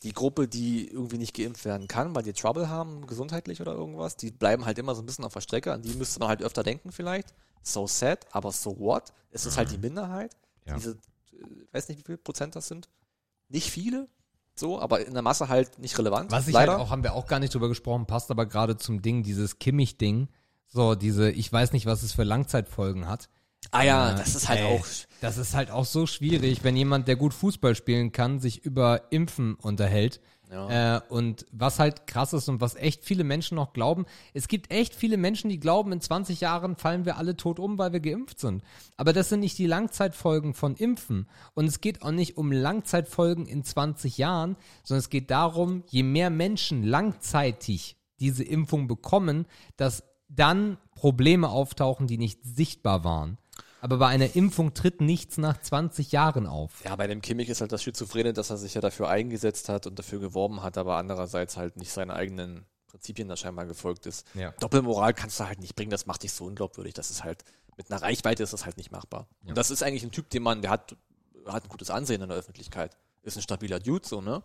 die 0.03 0.13
Gruppe, 0.13 0.49
die 0.49 0.89
irgendwie 0.89 1.19
nicht 1.19 1.35
geimpft 1.35 1.65
werden 1.65 1.89
kann, 1.89 2.15
weil 2.15 2.23
die 2.23 2.33
Trouble 2.33 2.69
haben, 2.69 3.07
gesundheitlich 3.07 3.61
oder 3.61 3.73
irgendwas, 3.73 4.17
die 4.17 4.31
bleiben 4.31 4.65
halt 4.65 4.79
immer 4.79 4.95
so 4.95 5.03
ein 5.03 5.07
bisschen 5.07 5.25
auf 5.25 5.33
der 5.33 5.41
Strecke, 5.41 5.73
an 5.73 5.83
die 5.83 5.95
müsste 5.95 6.21
man 6.21 6.29
halt 6.29 6.43
öfter 6.43 6.63
denken 6.63 6.93
vielleicht. 6.93 7.35
So 7.63 7.87
sad, 7.87 8.27
aber 8.33 8.53
so 8.53 8.79
what? 8.79 9.13
Es 9.31 9.45
ist 9.45 9.57
halt 9.59 9.71
die 9.71 9.79
Minderheit. 9.79 10.35
Ja. 10.65 10.77
Diese, 10.77 10.93
äh, 10.93 11.45
weiß 11.73 11.89
nicht, 11.89 11.99
wie 11.99 12.05
viel 12.05 12.17
Prozent 12.17 12.57
das 12.57 12.69
sind. 12.69 12.89
Nicht 13.49 13.71
viele, 13.71 14.09
so, 14.61 14.81
aber 14.81 15.07
in 15.07 15.15
der 15.15 15.23
Masse 15.23 15.49
halt 15.49 15.79
nicht 15.79 15.99
relevant. 15.99 16.31
Was 16.31 16.47
ich 16.47 16.55
leider. 16.55 16.73
halt 16.73 16.83
auch, 16.83 16.91
haben 16.91 17.03
wir 17.03 17.15
auch 17.15 17.27
gar 17.27 17.41
nicht 17.41 17.55
drüber 17.55 17.69
gesprochen, 17.69 18.07
passt 18.07 18.31
aber 18.31 18.47
gerade 18.47 18.77
zum 18.77 19.03
Ding, 19.03 19.23
dieses 19.23 19.59
Kimmich-Ding. 19.59 20.29
So, 20.67 20.95
diese, 20.95 21.31
ich 21.31 21.51
weiß 21.51 21.73
nicht, 21.73 21.87
was 21.87 22.03
es 22.03 22.13
für 22.13 22.25
Langzeitfolgen 22.25 23.09
hat. 23.09 23.29
Ah 23.71 23.83
ja, 23.83 24.13
Äh, 24.13 24.17
das 24.17 24.35
ist 24.35 24.49
halt 24.49 24.61
ey, 24.61 24.67
auch. 24.67 24.87
Das 25.21 25.37
ist 25.37 25.55
halt 25.55 25.71
auch 25.71 25.85
so 25.85 26.07
schwierig, 26.07 26.65
wenn 26.65 26.77
jemand, 26.77 27.09
der 27.09 27.17
gut 27.17 27.35
Fußball 27.35 27.75
spielen 27.75 28.13
kann, 28.13 28.41
sich 28.41 28.65
über 28.65 29.13
Impfen 29.13 29.55
unterhält. 29.55 30.21
Ja. 30.51 30.97
Äh, 30.97 31.01
und 31.09 31.47
was 31.53 31.79
halt 31.79 32.09
krass 32.09 32.33
ist 32.33 32.49
und 32.49 32.61
was 32.61 32.75
echt 32.75 33.05
viele 33.05 33.23
Menschen 33.23 33.55
noch 33.55 33.73
glauben, 33.73 34.05
es 34.35 34.49
gibt 34.49 34.73
echt 34.73 34.95
viele 34.95 35.17
Menschen, 35.17 35.49
die 35.49 35.61
glauben, 35.61 35.93
in 35.93 36.01
20 36.01 36.41
Jahren 36.41 36.75
fallen 36.75 37.05
wir 37.05 37.19
alle 37.19 37.37
tot 37.37 37.61
um, 37.61 37.79
weil 37.79 37.93
wir 37.93 38.01
geimpft 38.01 38.41
sind. 38.41 38.63
Aber 38.97 39.13
das 39.13 39.29
sind 39.29 39.41
nicht 39.41 39.59
die 39.59 39.67
Langzeitfolgen 39.67 40.55
von 40.55 40.75
Impfen. 40.75 41.29
Und 41.55 41.67
es 41.67 41.81
geht 41.81 42.03
auch 42.03 42.11
nicht 42.11 42.37
um 42.37 42.51
Langzeitfolgen 42.51 43.47
in 43.47 43.63
20 43.63 44.19
Jahren, 44.19 44.57
sondern 44.83 45.01
es 45.01 45.11
geht 45.11 45.31
darum, 45.31 45.85
je 45.87 46.03
mehr 46.03 46.31
Menschen 46.31 46.83
langzeitig 46.83 47.97
diese 48.19 48.43
Impfung 48.43 48.89
bekommen, 48.89 49.47
dass 49.77 50.03
dann 50.29 50.79
Probleme 50.95 51.49
auftauchen, 51.49 52.07
die 52.07 52.19
nicht 52.19 52.41
sichtbar 52.45 53.05
waren. 53.05 53.39
Aber 53.81 53.99
bei 53.99 54.09
einer 54.09 54.37
Impfung 54.37 54.75
tritt 54.75 55.01
nichts 55.01 55.39
nach 55.39 55.59
20 55.59 56.13
Jahren 56.13 56.47
auf. 56.47 56.85
Ja, 56.85 56.95
bei 56.97 57.07
dem 57.07 57.23
Kimmich 57.23 57.49
ist 57.49 57.61
halt 57.61 57.73
das 57.73 57.83
Schizophrene, 57.83 58.33
dass 58.33 58.51
er 58.51 58.57
sich 58.59 58.75
ja 58.75 58.81
dafür 58.81 59.09
eingesetzt 59.09 59.69
hat 59.69 59.87
und 59.87 59.99
dafür 59.99 60.21
geworben 60.21 60.63
hat, 60.63 60.77
aber 60.79 60.97
andererseits 60.97 61.57
halt 61.57 61.77
nicht 61.77 61.91
seinen 61.93 62.11
eigenen 62.11 62.67
Prinzipien 62.89 63.29
da 63.29 63.37
scheinbar 63.37 63.67
gefolgt 63.67 64.07
ist. 64.07 64.27
Ja. 64.35 64.53
Doppelmoral 64.61 65.15
kannst 65.15 65.41
du 65.41 65.47
halt 65.47 65.61
nicht 65.61 65.77
bringen, 65.77 65.91
das 65.91 66.07
macht 66.07 66.23
dich 66.23 66.33
so 66.33 66.45
unglaubwürdig. 66.45 66.93
Das 66.95 67.11
ist 67.11 67.25
halt, 67.25 67.45
mit 67.77 67.91
einer 67.91 68.03
Reichweite 68.03 68.43
ist 68.43 68.53
das 68.53 68.65
halt 68.65 68.77
nicht 68.77 68.91
machbar. 68.91 69.29
Und 69.47 69.57
das 69.57 69.71
ist 69.71 69.83
eigentlich 69.83 70.03
ein 70.03 70.11
Typ, 70.11 70.29
den 70.31 70.43
man, 70.43 70.61
der 70.61 70.71
hat, 70.71 70.97
hat 71.47 71.65
ein 71.65 71.69
gutes 71.69 71.91
Ansehen 71.91 72.21
in 72.21 72.29
der 72.29 72.37
Öffentlichkeit. 72.37 72.97
Ist 73.23 73.37
ein 73.37 73.43
stabiler 73.43 73.81
Dude, 73.81 74.07
so, 74.07 74.21
ne? 74.21 74.43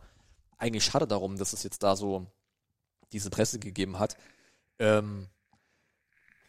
Eigentlich 0.57 0.85
schade 0.85 1.07
darum, 1.07 1.37
dass 1.37 1.53
es 1.53 1.63
jetzt 1.63 1.83
da 1.83 1.95
so 1.95 2.27
diese 3.11 3.29
Presse 3.29 3.59
gegeben 3.59 3.99
hat. 3.99 4.15
Ähm, 4.79 5.27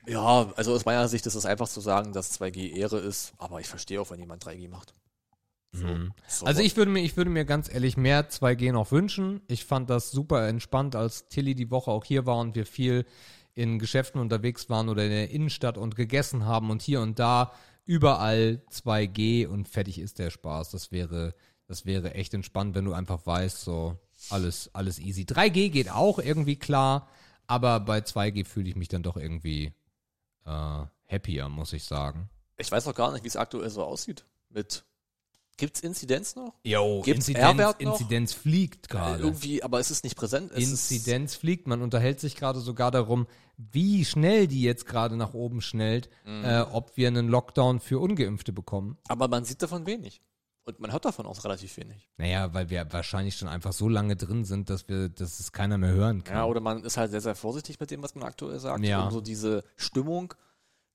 ja, 0.07 0.53
also 0.57 0.73
aus 0.75 0.85
meiner 0.85 1.09
Sicht 1.09 1.27
ist 1.27 1.35
es 1.35 1.47
einfach 1.47 1.69
zu 1.69 1.81
sagen, 1.81 2.13
dass 2.13 2.41
2G 2.41 2.73
Ehre 2.73 2.99
ist, 2.99 3.33
aber 3.39 3.61
ich 3.61 3.69
verstehe 3.69 4.01
auch, 4.01 4.11
wenn 4.11 4.21
jemand 4.21 4.45
3G 4.45 4.69
macht. 4.69 4.95
So, 5.73 5.87
so 6.29 6.47
Also 6.47 6.63
ich 6.63 6.77
würde 6.77 6.91
mir, 6.91 7.01
ich 7.01 7.17
würde 7.17 7.31
mir 7.31 7.45
ganz 7.45 7.73
ehrlich 7.73 7.97
mehr 7.97 8.31
2G 8.31 8.73
noch 8.73 8.93
wünschen. 8.93 9.43
Ich 9.49 9.65
fand 9.65 9.91
das 9.91 10.11
super 10.11 10.47
entspannt, 10.49 10.97
als 10.97 11.29
Tilly 11.29 11.55
die 11.55 11.71
Woche 11.71 11.91
auch 11.91 12.05
hier 12.05 12.25
war 12.25 12.39
und 12.39 12.55
wir 12.55 12.67
viel 12.67 13.05
in 13.55 13.79
Geschäften 13.79 14.21
unterwegs 14.21 14.69
waren 14.71 14.89
oder 14.89 15.05
in 15.05 15.11
der 15.11 15.31
Innenstadt 15.31 15.79
und 15.79 15.97
gegessen 15.97 16.45
haben 16.45 16.71
und 16.71 16.83
hier 16.83 17.01
und 17.01 17.19
da 17.19 17.53
überall 17.85 18.63
2G 18.71 19.47
und 19.47 19.69
fertig 19.69 19.99
ist 19.99 20.19
der 20.19 20.31
Spaß. 20.31 20.71
Das 20.71 20.93
wäre, 20.93 21.35
das 21.67 21.87
wäre 21.87 22.15
echt 22.15 22.35
entspannt, 22.35 22.75
wenn 22.75 22.85
du 22.85 22.93
einfach 22.93 23.25
weißt, 23.25 23.61
so 23.61 23.97
alles, 24.31 24.71
alles 24.75 24.99
easy. 24.99 25.23
3G 25.23 25.71
geht 25.71 25.91
auch 25.91 26.19
irgendwie 26.19 26.57
klar, 26.57 27.09
aber 27.47 27.81
bei 27.81 27.99
2G 27.99 28.45
fühle 28.45 28.69
ich 28.69 28.77
mich 28.77 28.89
dann 28.89 29.03
doch 29.03 29.17
irgendwie 29.17 29.73
äh, 30.47 30.85
happier, 31.13 31.49
muss 31.49 31.73
ich 31.73 31.85
sagen. 31.85 32.31
Ich 32.59 32.71
weiß 32.73 32.87
noch 32.87 32.95
gar 32.95 33.13
nicht, 33.13 33.25
wie 33.25 33.29
es 33.29 33.37
aktuell 33.37 33.69
so 33.71 33.83
aussieht. 33.85 34.25
Mit 34.49 34.85
gibt's 35.59 35.81
Inzidenz 35.81 36.37
noch? 36.37 36.55
Jo, 36.65 37.03
Gibt's 37.03 37.29
Inzidenz? 37.29 37.75
Inzidenz 37.79 38.33
fliegt 38.33 38.87
Äh, 38.87 38.89
gerade. 38.89 39.23
irgendwie, 39.23 39.63
aber 39.63 39.81
es 39.81 39.91
ist 39.91 40.05
nicht 40.05 40.17
präsent. 40.17 40.53
Es 40.53 40.71
Inzidenz 40.71 41.35
fliegt. 41.35 41.67
Man 41.67 41.83
unterhält 41.83 42.21
sich 42.21 42.37
gerade 42.37 42.61
sogar 42.61 42.91
darum, 42.91 43.27
wie 43.57 44.05
schnell 44.05 44.47
die 44.49 44.63
jetzt 44.63 44.87
gerade 44.87 45.17
nach 45.17 45.33
oben 45.35 45.61
schnellt, 45.63 46.09
Mhm. 46.25 46.45
äh, 46.45 46.61
ob 46.61 46.97
wir 46.97 47.09
einen 47.09 47.29
Lockdown 47.29 47.81
für 47.81 47.99
Ungeimpfte 47.99 48.53
bekommen. 48.53 48.99
Aber 49.09 49.29
man 49.29 49.45
sieht 49.45 49.63
davon 49.63 49.87
wenig. 49.87 50.21
Und 50.69 50.81
man 50.81 50.91
hört 50.91 51.05
davon 51.05 51.27
auch 51.27 51.43
relativ 51.45 51.77
wenig. 51.77 52.11
Naja, 52.17 52.53
weil 52.53 52.69
wir 52.71 52.93
wahrscheinlich 52.93 53.37
schon 53.37 53.47
einfach 53.49 53.73
so 53.73 53.89
lange 53.89 54.17
drin 54.17 54.45
sind, 54.45 54.69
dass 54.69 54.89
wir, 54.89 55.09
dass 55.09 55.39
es 55.39 55.53
keiner 55.53 55.79
mehr 55.79 55.93
hören 55.93 56.25
kann. 56.25 56.37
Ja, 56.39 56.45
oder 56.45 56.61
man 56.61 56.83
ist 56.83 56.97
halt 56.97 57.13
sehr, 57.13 57.21
sehr 57.21 57.37
vorsichtig 57.37 57.79
mit 57.79 57.91
dem, 57.93 58.03
was 58.03 58.17
man 58.17 58.25
aktuell 58.25 58.59
sagt, 58.59 58.85
Ja. 58.85 59.05
um 59.05 59.13
so 59.13 59.21
diese 59.21 59.63
Stimmung, 59.77 60.35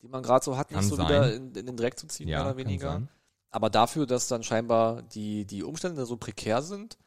die 0.02 0.10
man 0.10 0.24
gerade 0.24 0.44
so 0.44 0.58
hat, 0.58 0.68
Kann 0.70 0.80
nicht 0.82 0.90
so 0.90 0.98
sein. 0.98 1.08
wieder 1.08 1.34
in, 1.34 1.56
in 1.56 1.66
den 1.66 1.78
Dreck 1.78 1.98
zu 1.98 2.06
ziehen, 2.08 2.28
mehr 2.28 2.42
oder 2.42 2.58
weniger. 2.58 3.08
Aber 3.50 3.70
dafür, 3.70 4.06
dass 4.06 4.28
dann 4.28 4.44
scheinbar 4.44 5.04
die, 5.04 5.46
die 5.46 5.64
Umstände 5.64 6.06
so 6.06 6.18
prekär 6.18 6.62
sind, 6.62 6.98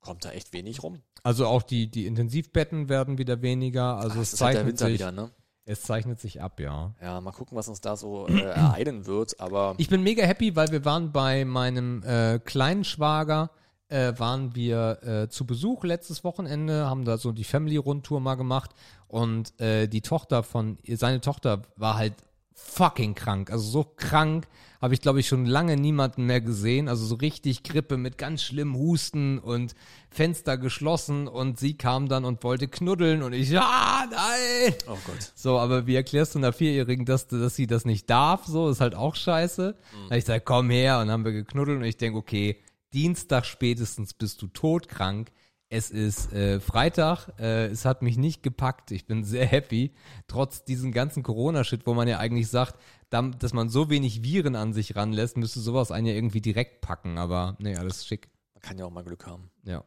kommt 0.00 0.24
da 0.24 0.30
echt 0.32 0.52
wenig 0.52 0.82
rum. 0.82 1.00
Also 1.22 1.46
auch 1.46 1.62
die, 1.62 1.90
die 1.90 2.06
Intensivbetten 2.06 2.88
werden 2.90 3.16
wieder 3.18 3.40
weniger. 3.42 3.96
Also 3.96 4.18
Ah, 4.18 4.22
es 4.22 4.32
ist 4.34 4.40
halt 4.42 4.56
der 4.56 4.60
zeichnet 4.62 4.66
Winter 4.80 4.86
sich, 4.86 4.94
wieder, 5.00 5.12
ne? 5.12 5.30
Es 5.64 5.82
zeichnet 5.82 6.20
sich 6.20 6.40
ab, 6.40 6.60
ja. 6.60 6.94
Ja, 7.00 7.20
mal 7.20 7.32
gucken, 7.32 7.56
was 7.56 7.68
uns 7.68 7.80
da 7.80 7.96
so 7.96 8.26
äh, 8.26 8.40
ereilen 8.40 9.06
wird, 9.06 9.38
aber 9.40 9.74
Ich 9.78 9.88
bin 9.88 10.02
mega 10.02 10.24
happy, 10.24 10.56
weil 10.56 10.70
wir 10.72 10.84
waren 10.84 11.12
bei 11.12 11.44
meinem 11.44 12.02
äh, 12.02 12.38
kleinen 12.38 12.84
Schwager, 12.84 13.50
äh, 13.88 14.12
waren 14.16 14.54
wir 14.54 15.02
äh, 15.02 15.28
zu 15.28 15.46
Besuch 15.46 15.84
letztes 15.84 16.24
Wochenende, 16.24 16.86
haben 16.86 17.04
da 17.04 17.18
so 17.18 17.32
die 17.32 17.44
Family-Rundtour 17.44 18.20
mal 18.20 18.36
gemacht 18.36 18.70
und 19.08 19.58
äh, 19.60 19.88
die 19.88 20.00
Tochter 20.00 20.42
von, 20.42 20.78
seine 20.86 21.20
Tochter 21.20 21.62
war 21.76 21.96
halt 21.96 22.14
fucking 22.54 23.14
krank, 23.14 23.50
also 23.50 23.64
so 23.64 23.84
krank 23.96 24.46
habe 24.80 24.94
ich 24.94 25.02
glaube 25.02 25.20
ich 25.20 25.28
schon 25.28 25.44
lange 25.44 25.76
niemanden 25.76 26.24
mehr 26.24 26.40
gesehen, 26.40 26.88
also 26.88 27.04
so 27.04 27.16
richtig 27.16 27.62
Grippe 27.62 27.96
mit 27.96 28.16
ganz 28.16 28.42
schlimm 28.42 28.74
Husten 28.74 29.38
und 29.38 29.74
Fenster 30.08 30.56
geschlossen 30.56 31.28
und 31.28 31.58
sie 31.58 31.74
kam 31.74 32.08
dann 32.08 32.24
und 32.24 32.42
wollte 32.42 32.66
knuddeln 32.66 33.22
und 33.22 33.32
ich, 33.32 33.56
ah, 33.58 34.06
nein! 34.10 34.74
oh 34.88 34.96
Gott. 35.06 35.32
So, 35.34 35.58
aber 35.58 35.86
wie 35.86 35.94
erklärst 35.94 36.34
du 36.34 36.38
einer 36.38 36.52
Vierjährigen, 36.52 37.04
dass, 37.04 37.28
dass 37.28 37.54
sie 37.54 37.66
das 37.66 37.84
nicht 37.84 38.08
darf? 38.08 38.46
So, 38.46 38.70
ist 38.70 38.80
halt 38.80 38.94
auch 38.94 39.14
scheiße. 39.14 39.76
Hab 40.08 40.16
ich 40.16 40.24
sag, 40.24 40.44
komm 40.44 40.70
her 40.70 40.98
und 40.98 41.08
dann 41.08 41.12
haben 41.12 41.24
wir 41.24 41.32
geknuddelt 41.32 41.78
und 41.78 41.84
ich 41.84 41.98
denk, 41.98 42.16
okay, 42.16 42.58
Dienstag 42.92 43.44
spätestens 43.46 44.14
bist 44.14 44.40
du 44.42 44.48
todkrank. 44.48 45.30
Es 45.72 45.92
ist 45.92 46.32
äh, 46.32 46.58
Freitag, 46.58 47.28
äh, 47.38 47.66
es 47.66 47.84
hat 47.84 48.02
mich 48.02 48.16
nicht 48.16 48.42
gepackt. 48.42 48.90
Ich 48.90 49.06
bin 49.06 49.22
sehr 49.22 49.46
happy, 49.46 49.94
trotz 50.26 50.64
diesen 50.64 50.90
ganzen 50.90 51.22
Corona-Shit, 51.22 51.86
wo 51.86 51.94
man 51.94 52.08
ja 52.08 52.18
eigentlich 52.18 52.48
sagt, 52.48 52.76
dass 53.08 53.52
man 53.52 53.68
so 53.68 53.88
wenig 53.88 54.24
Viren 54.24 54.56
an 54.56 54.72
sich 54.72 54.96
ranlässt, 54.96 55.36
müsste 55.36 55.60
sowas 55.60 55.92
einen 55.92 56.08
ja 56.08 56.14
irgendwie 56.14 56.40
direkt 56.40 56.80
packen. 56.80 57.18
Aber 57.18 57.56
nee, 57.60 57.76
alles 57.76 58.04
schick. 58.04 58.28
Man 58.54 58.62
kann 58.62 58.78
ja 58.78 58.84
auch 58.84 58.90
mal 58.90 59.04
Glück 59.04 59.26
haben. 59.26 59.48
Ja. 59.62 59.84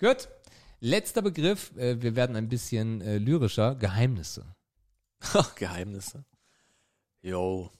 Gut. 0.00 0.28
Letzter 0.80 1.20
Begriff, 1.20 1.76
äh, 1.76 2.00
wir 2.00 2.16
werden 2.16 2.34
ein 2.34 2.48
bisschen 2.48 3.02
äh, 3.02 3.18
lyrischer. 3.18 3.74
Geheimnisse. 3.74 4.46
Geheimnisse. 5.56 6.24
Jo. 7.20 7.70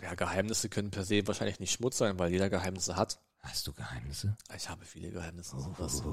Ja, 0.00 0.14
Geheimnisse 0.14 0.70
können 0.70 0.90
per 0.90 1.04
se 1.04 1.26
wahrscheinlich 1.26 1.60
nicht 1.60 1.72
Schmutz 1.72 1.98
sein, 1.98 2.18
weil 2.18 2.30
jeder 2.30 2.48
Geheimnisse 2.48 2.96
hat. 2.96 3.20
Hast 3.44 3.66
du 3.66 3.72
Geheimnisse? 3.72 4.36
Ich 4.56 4.68
habe 4.68 4.84
viele 4.84 5.10
Geheimnisse, 5.10 5.58
sowas 5.60 5.98
so. 5.98 6.10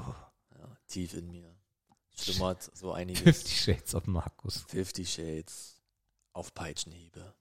Ja, 0.58 0.76
tief 0.86 1.14
in 1.14 1.30
mir. 1.30 1.54
Schlummert 2.14 2.70
so 2.76 2.92
einiges. 2.92 3.22
Fifty 3.42 3.54
Shades 3.54 3.94
of 3.94 4.06
Markus. 4.06 4.64
Fifty 4.68 5.04
Shades 5.06 5.76
auf 6.32 6.52
Peitschenhiebe. 6.54 7.34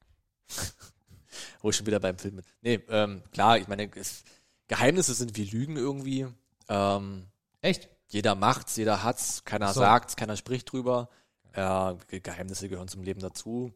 Wo 1.62 1.70
ich 1.70 1.76
schon 1.76 1.86
wieder 1.86 2.00
beim 2.00 2.18
Film 2.18 2.38
bin. 2.38 2.46
Nee, 2.62 2.76
ähm, 2.90 3.22
klar, 3.32 3.58
ich 3.58 3.68
meine, 3.68 3.90
es, 3.96 4.24
Geheimnisse 4.68 5.14
sind 5.14 5.36
wie 5.38 5.46
Lügen 5.46 5.76
irgendwie. 5.78 6.28
Ähm, 6.70 7.28
Echt? 7.62 7.90
jeder 8.08 8.36
macht's, 8.36 8.76
jeder 8.78 9.04
hat's, 9.04 9.44
keiner 9.46 9.74
So. 9.74 9.82
sagt's, 9.82 10.16
keiner 10.16 10.36
spricht 10.38 10.72
drüber. 10.72 11.10
Äh, 11.54 11.96
Ge- 12.08 12.20
Geheimnisse 12.22 12.70
gehören 12.70 12.88
zum 12.88 13.04
Leben 13.04 13.20
dazu. 13.22 13.74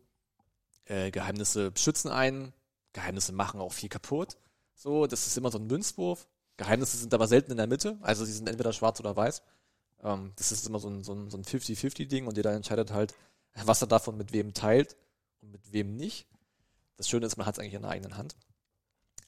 Äh, 0.86 1.12
Geheimnisse 1.12 1.72
schützen 1.78 2.10
einen. 2.10 2.54
Geheimnisse 2.94 3.34
machen 3.34 3.60
auch 3.60 3.74
viel 3.74 3.90
kaputt. 3.90 4.38
So, 4.76 5.08
das 5.08 5.26
ist 5.26 5.38
immer 5.38 5.52
so 5.52 5.58
ein 5.58 5.68
Münzwurf. 5.68 6.28
Geheimnisse 6.58 6.98
sind 6.98 7.14
aber 7.14 7.28
selten 7.28 7.52
in 7.52 7.58
der 7.58 7.68
Mitte. 7.68 7.98
Also 8.02 8.26
sie 8.26 8.34
sind 8.34 8.48
entweder 8.48 8.74
schwarz 8.74 9.00
oder 9.00 9.16
weiß. 9.16 9.42
Ähm, 10.04 10.34
das 10.36 10.52
ist 10.52 10.68
immer 10.68 10.80
so 10.80 10.90
ein, 10.90 11.04
so 11.04 11.14
ein, 11.14 11.30
so 11.30 11.38
ein 11.38 11.44
50-50-Ding 11.44 12.28
und 12.28 12.38
jeder 12.38 12.54
entscheidet 12.54 12.92
halt, 12.92 13.16
was 13.64 13.82
er 13.82 13.88
davon 13.88 14.18
mit 14.18 14.34
wem 14.34 14.54
teilt 14.54 14.96
und 15.42 15.52
mit 15.52 15.72
wem 15.72 15.96
nicht. 15.96 16.28
Das 16.98 17.10
Schöne 17.10 17.26
ist, 17.26 17.38
man 17.38 17.46
hat 17.46 17.56
es 17.56 17.60
eigentlich 17.60 17.74
in 17.74 17.82
der 17.82 17.92
eigenen 17.92 18.18
Hand. 18.18 18.36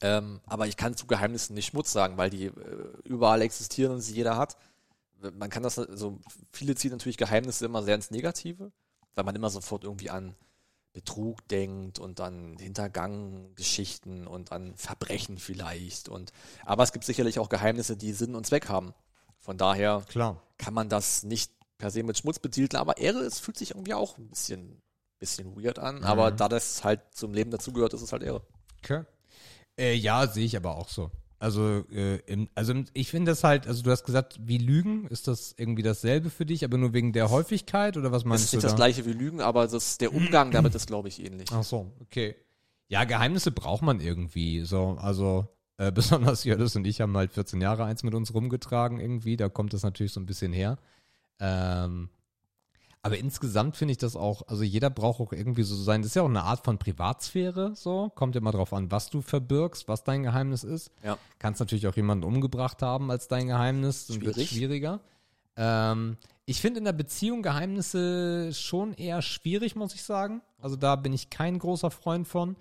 Ähm, 0.01 0.41
aber 0.45 0.67
ich 0.67 0.77
kann 0.77 0.95
zu 0.95 1.07
Geheimnissen 1.07 1.55
nicht 1.55 1.67
Schmutz 1.67 1.91
sagen, 1.91 2.17
weil 2.17 2.29
die 2.29 2.45
äh, 2.45 2.53
überall 3.03 3.41
existieren 3.41 3.93
und 3.93 4.01
sie 4.01 4.13
jeder 4.13 4.37
hat. 4.37 4.57
Man 5.33 5.49
kann 5.49 5.63
das, 5.63 5.79
also 5.79 6.19
viele 6.51 6.75
ziehen 6.75 6.91
natürlich 6.91 7.17
Geheimnisse 7.17 7.65
immer 7.65 7.81
sehr 7.81 7.95
ins 7.95 8.11
Negative, 8.11 8.71
weil 9.15 9.23
man 9.23 9.35
immer 9.35 9.49
sofort 9.49 9.83
irgendwie 9.83 10.11
an 10.11 10.35
Betrug 10.97 11.47
denkt 11.47 11.99
und 11.99 12.19
an 12.21 12.57
Hintergang-Geschichten 12.57 14.25
und 14.25 14.51
an 14.51 14.75
Verbrechen 14.77 15.37
vielleicht. 15.37 16.09
Und, 16.09 16.31
aber 16.65 16.81
es 16.81 16.91
gibt 16.91 17.05
sicherlich 17.05 17.37
auch 17.37 17.49
Geheimnisse, 17.49 17.95
die 17.95 18.13
Sinn 18.13 18.33
und 18.33 18.47
Zweck 18.47 18.67
haben. 18.67 18.95
Von 19.37 19.59
daher 19.59 20.03
Klar. 20.09 20.41
kann 20.57 20.73
man 20.73 20.89
das 20.89 21.21
nicht 21.21 21.51
per 21.77 21.91
se 21.91 22.01
mit 22.01 22.17
Schmutz 22.17 22.39
betiteln, 22.39 22.81
aber 22.81 22.97
Ehre, 22.97 23.19
es 23.19 23.39
fühlt 23.39 23.59
sich 23.59 23.75
irgendwie 23.75 23.93
auch 23.93 24.17
ein 24.17 24.27
bisschen, 24.27 24.81
bisschen 25.19 25.55
weird 25.55 25.77
an. 25.77 26.03
Aber 26.03 26.31
da 26.31 26.49
das 26.49 26.83
halt 26.83 27.01
zum 27.11 27.31
Leben 27.31 27.51
dazugehört, 27.51 27.93
ist 27.93 28.01
es 28.01 28.11
halt 28.11 28.23
Ehre. 28.23 28.41
Okay. 28.79 29.03
Äh, 29.79 29.93
ja, 29.93 30.25
sehe 30.25 30.45
ich 30.45 30.57
aber 30.57 30.77
auch 30.77 30.89
so. 30.89 31.11
Also, 31.39 31.83
äh, 31.91 32.17
im, 32.25 32.49
also 32.55 32.73
ich 32.93 33.09
finde 33.11 33.31
das 33.31 33.43
halt, 33.43 33.67
also 33.67 33.83
du 33.83 33.91
hast 33.91 34.03
gesagt, 34.03 34.39
wie 34.41 34.57
Lügen, 34.57 35.05
ist 35.07 35.27
das 35.27 35.53
irgendwie 35.57 35.83
dasselbe 35.83 36.29
für 36.31 36.45
dich, 36.45 36.63
aber 36.65 36.77
nur 36.77 36.93
wegen 36.93 37.13
der 37.13 37.29
Häufigkeit 37.29 37.95
oder 37.95 38.11
was 38.11 38.23
Es 38.23 38.25
meinst 38.25 38.43
ist 38.45 38.53
du 38.53 38.57
nicht 38.57 38.63
da? 38.63 38.67
das 38.69 38.75
gleiche 38.75 39.05
wie 39.05 39.13
Lügen, 39.13 39.41
aber 39.41 39.67
das, 39.67 39.97
der 39.99 40.13
Umgang 40.15 40.49
damit 40.51 40.73
ist, 40.73 40.87
glaube 40.87 41.09
ich, 41.09 41.23
ähnlich. 41.23 41.49
Ach 41.53 41.63
so, 41.63 41.91
okay. 42.01 42.35
Ja, 42.87 43.03
Geheimnisse 43.03 43.51
braucht 43.51 43.83
man 43.83 43.99
irgendwie. 43.99 44.61
So, 44.61 44.97
also 44.99 45.47
äh, 45.77 45.91
besonders 45.93 46.43
Jördis 46.43 46.75
und 46.75 46.87
ich 46.87 47.01
haben 47.01 47.15
halt 47.15 47.33
14 47.33 47.61
Jahre 47.61 47.83
eins 47.85 48.01
mit 48.01 48.15
uns 48.15 48.33
rumgetragen 48.33 48.99
irgendwie. 48.99 49.37
Da 49.37 49.47
kommt 49.49 49.73
das 49.73 49.83
natürlich 49.83 50.13
so 50.13 50.19
ein 50.19 50.25
bisschen 50.25 50.53
her. 50.53 50.77
Ähm, 51.39 52.09
aber 53.03 53.17
insgesamt 53.17 53.77
finde 53.77 53.93
ich 53.93 53.97
das 53.97 54.15
auch, 54.15 54.41
also 54.47 54.63
jeder 54.63 54.89
braucht 54.89 55.19
auch 55.21 55.31
irgendwie 55.31 55.63
so 55.63 55.75
sein. 55.75 56.01
Das 56.01 56.09
ist 56.09 56.15
ja 56.15 56.23
auch 56.23 56.29
eine 56.29 56.43
Art 56.43 56.65
von 56.65 56.77
Privatsphäre. 56.77 57.75
So 57.75 58.09
kommt 58.15 58.35
immer 58.35 58.51
drauf 58.51 58.73
an, 58.73 58.91
was 58.91 59.09
du 59.09 59.21
verbirgst, 59.21 59.87
was 59.87 60.03
dein 60.03 60.23
Geheimnis 60.23 60.63
ist. 60.63 60.91
Ja. 61.03 61.17
Kannst 61.39 61.59
natürlich 61.59 61.87
auch 61.87 61.95
jemanden 61.95 62.25
umgebracht 62.25 62.81
haben 62.81 63.09
als 63.11 63.27
dein 63.27 63.47
Geheimnis. 63.47 64.07
Dann 64.07 64.17
Schwierig. 64.21 64.49
schwieriger. 64.49 64.99
Ähm, 65.55 66.17
ich 66.45 66.59
finde 66.61 66.79
in 66.79 66.85
der 66.85 66.93
Beziehung 66.93 67.41
Geheimnisse 67.43 68.53
schon 68.53 68.93
eher 68.93 69.21
schwierig, 69.21 69.75
muss 69.75 69.93
ich 69.93 70.03
sagen. 70.03 70.41
Also 70.59 70.75
da 70.75 70.95
bin 70.95 71.13
ich 71.13 71.29
kein 71.29 71.59
großer 71.59 71.91
Freund 71.91 72.27
von. 72.27 72.55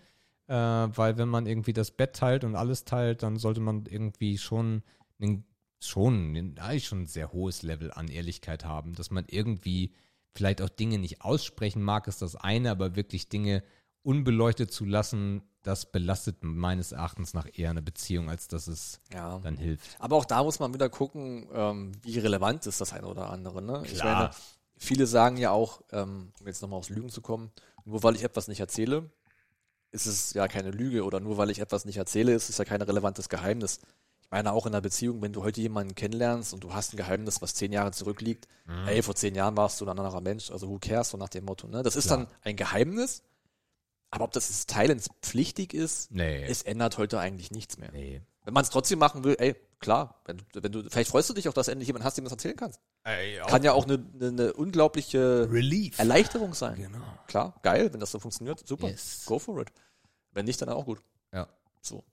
Äh, 0.49 0.55
weil 0.55 1.19
wenn 1.19 1.29
man 1.29 1.47
irgendwie 1.47 1.73
das 1.73 1.91
Bett 1.91 2.15
teilt 2.15 2.45
und 2.45 2.55
alles 2.55 2.85
teilt, 2.85 3.25
dann 3.25 3.37
sollte 3.37 3.61
man 3.61 3.85
irgendwie 3.87 4.39
schon 4.39 4.83
einen, 5.21 5.45
schon, 5.81 6.15
einen- 6.37 6.59
eigentlich 6.59 6.87
schon 6.87 7.03
ein 7.03 7.07
sehr 7.09 7.33
hohes 7.33 7.63
Level 7.63 7.91
an 7.93 8.07
Ehrlichkeit 8.07 8.65
haben, 8.65 8.95
dass 8.95 9.11
man 9.11 9.25
irgendwie 9.29 9.93
vielleicht 10.37 10.63
auch 10.63 10.69
Dinge 10.69 10.99
nicht 10.99 11.23
aussprechen 11.23 11.83
mag, 11.83 12.07
ist 12.07 12.23
das 12.23 12.37
eine, 12.37 12.71
aber 12.71 12.95
wirklich 12.97 13.29
Dinge 13.29 13.63
unbeleuchtet 14.03 14.73
zu 14.73 14.85
lassen, 14.85 15.43
das 15.63 15.91
belastet 15.91 16.37
meines 16.43 16.93
Erachtens 16.93 17.35
nach 17.35 17.47
eher 17.53 17.71
eine 17.71 17.83
Beziehung, 17.83 18.31
als 18.31 18.47
dass 18.47 18.69
es 18.69 19.01
Ja. 19.13 19.41
dann 19.41 19.57
hilft. 19.57 19.97
Aber 19.99 20.15
auch 20.17 20.25
da 20.25 20.45
muss 20.45 20.61
man 20.61 20.73
wieder 20.73 20.89
gucken, 20.89 21.49
ähm, 21.53 21.93
wie 22.03 22.19
relevant 22.21 22.67
ist 22.67 22.81
das 22.81 22.93
eine 22.93 23.09
oder 23.09 23.31
andere. 23.31 23.61
Ne? 23.63 23.83
Ich 23.87 24.05
meine, 24.05 24.31
viele 24.77 25.09
sagen 25.09 25.39
ja 25.39 25.51
auch, 25.51 25.83
ähm, 25.91 26.33
um 26.39 26.47
jetzt 26.47 26.63
nochmal 26.63 26.79
aufs 26.79 26.91
Lügen 26.91 27.09
zu 27.09 27.21
kommen, 27.21 27.51
nur 27.85 28.03
weil 28.05 28.15
ich 28.15 28.23
etwas 28.23 28.47
nicht 28.47 28.61
erzähle, 28.61 29.11
ist 29.91 30.07
es 30.07 30.35
ja 30.35 30.47
keine 30.47 30.71
Lüge 30.71 31.05
oder 31.05 31.19
nur 31.19 31.37
weil 31.37 31.51
ich 31.51 31.59
etwas 31.59 31.85
nicht 31.85 31.97
erzähle, 31.97 32.33
ist 32.35 32.49
es 32.49 32.59
ja 32.59 32.65
kein 32.65 32.83
relevantes 32.83 33.29
Geheimnis. 33.29 33.81
Ich 34.27 34.31
meine 34.33 34.53
auch 34.53 34.67
in 34.67 34.73
einer 34.75 34.81
Beziehung, 34.81 35.23
wenn 35.23 35.33
du 35.33 35.45
heute 35.45 35.61
jemanden 35.61 35.95
kennenlernst 35.95 36.53
und 36.53 36.65
du 36.65 36.75
hast 36.75 36.93
ein 36.93 36.97
Geheimnis, 36.97 37.41
was 37.43 37.55
zehn 37.55 37.73
Jahre 37.73 37.93
zurückliegt, 37.93 38.49
ey, 38.87 39.01
vor 39.03 39.15
zehn 39.15 39.37
Jahren 39.37 39.57
warst 39.57 39.81
du 39.81 39.85
ein 39.85 39.89
anderer 39.97 40.21
Mensch, 40.21 40.51
also 40.51 40.69
who 40.69 40.79
cares, 40.81 41.11
so 41.11 41.17
nach 41.17 41.29
dem 41.29 41.45
Motto. 41.45 41.69
Ne? 41.69 41.85
Das 41.85 41.95
ist 41.95 42.07
Klar. 42.09 42.19
dann 42.19 42.27
ein 42.43 42.57
Geheimnis, 42.57 43.23
aber 44.11 44.25
ob 44.25 44.33
das 44.33 44.49
des 44.49 44.67
Teilens 44.67 45.09
pflichtig 45.23 45.73
ist, 45.73 46.11
Nee. 46.11 46.43
es 46.45 46.63
ändert 46.63 46.99
heute 46.99 47.21
eigentlich 47.21 47.53
nichts 47.53 47.79
mehr. 47.79 47.93
nee. 47.93 48.21
Wenn 48.45 48.55
man 48.55 48.63
es 48.63 48.71
trotzdem 48.71 48.99
machen 49.01 49.25
will, 49.25 49.35
ey, 49.41 49.57
klar, 49.81 50.21
wenn, 50.25 50.39
du- 50.39 50.63
wenn 50.63 50.71
du, 50.73 50.83
vielleicht 50.91 51.11
freust 51.11 51.29
du 51.31 51.35
dich 51.35 51.49
auch, 51.49 51.53
dass 51.53 51.67
endlich 51.69 51.87
jemand 51.89 52.05
hast, 52.05 52.17
dem 52.17 52.25
du 52.25 52.29
das 52.29 52.35
erzählen 52.37 52.55
kannst. 52.57 52.81
Kann 53.49 53.63
ja 53.65 53.73
auch 53.73 53.85
eine, 53.85 54.05
eine, 54.15 54.29
eine 54.29 54.53
unglaubliche 54.53 55.49
Relief. 55.51 55.99
Erleichterung 55.99 56.55
sein. 56.55 56.77
Genau. 56.77 57.05
Klar, 57.29 57.59
geil, 57.63 57.93
wenn 57.93 57.99
das 58.01 58.11
so 58.13 58.19
funktioniert, 58.21 58.65
super, 58.67 58.89
Yes. 58.89 59.25
go 59.27 59.39
for 59.41 59.61
it. 59.61 59.69
Wenn 60.33 60.45
nicht, 60.47 60.61
dann 60.63 60.69
auch 60.69 60.85
gut. 60.85 61.01
Ja. 61.33 61.49
So. 61.81 62.05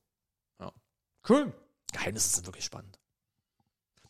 Cool. 1.29 1.53
Geheimnisse 1.93 2.29
sind 2.29 2.45
wirklich 2.45 2.65
spannend. 2.65 2.99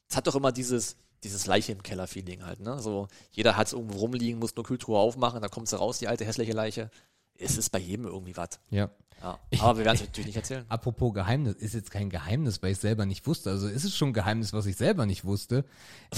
Es 0.10 0.18
hat 0.18 0.27
doch 0.27 0.35
immer 0.35 0.51
dieses, 0.51 0.97
dieses 1.23 1.45
Leiche 1.45 1.72
im 1.72 1.84
Keller-Feeling 1.84 2.45
halt, 2.45 2.60
ne? 2.60 2.80
So, 2.80 3.07
jeder 3.31 3.55
hat 3.55 3.68
es 3.68 3.73
irgendwo 3.73 3.99
rumliegen, 3.99 4.39
muss 4.39 4.55
nur 4.55 4.65
Kühltruhe 4.65 4.99
aufmachen, 4.99 5.41
dann 5.41 5.51
kommt 5.51 5.69
sie 5.69 5.77
raus, 5.77 5.99
die 5.99 6.07
alte 6.07 6.26
hässliche 6.26 6.53
Leiche. 6.53 6.91
Es 7.35 7.57
ist 7.57 7.72
bei 7.72 7.80
jedem 7.80 8.05
irgendwie 8.05 8.38
was. 8.38 8.60
Ja. 8.69 8.89
Ja. 9.22 9.39
Aber 9.60 9.77
wir 9.77 9.85
werden 9.85 9.95
es 9.95 10.01
natürlich 10.01 10.27
nicht 10.27 10.35
erzählen. 10.35 10.65
Apropos 10.68 11.14
Geheimnis, 11.14 11.55
ist 11.55 11.73
jetzt 11.73 11.91
kein 11.91 12.10
Geheimnis, 12.10 12.61
weil 12.61 12.73
ich 12.73 12.77
selber 12.80 13.05
nicht 13.05 13.26
wusste. 13.26 13.51
Also 13.51 13.68
ist 13.68 13.85
es 13.85 13.95
schon 13.95 14.10
ein 14.10 14.14
Geheimnis, 14.14 14.51
was 14.51 14.65
ich 14.65 14.76
selber 14.76 15.05
nicht 15.05 15.23
wusste. 15.23 15.64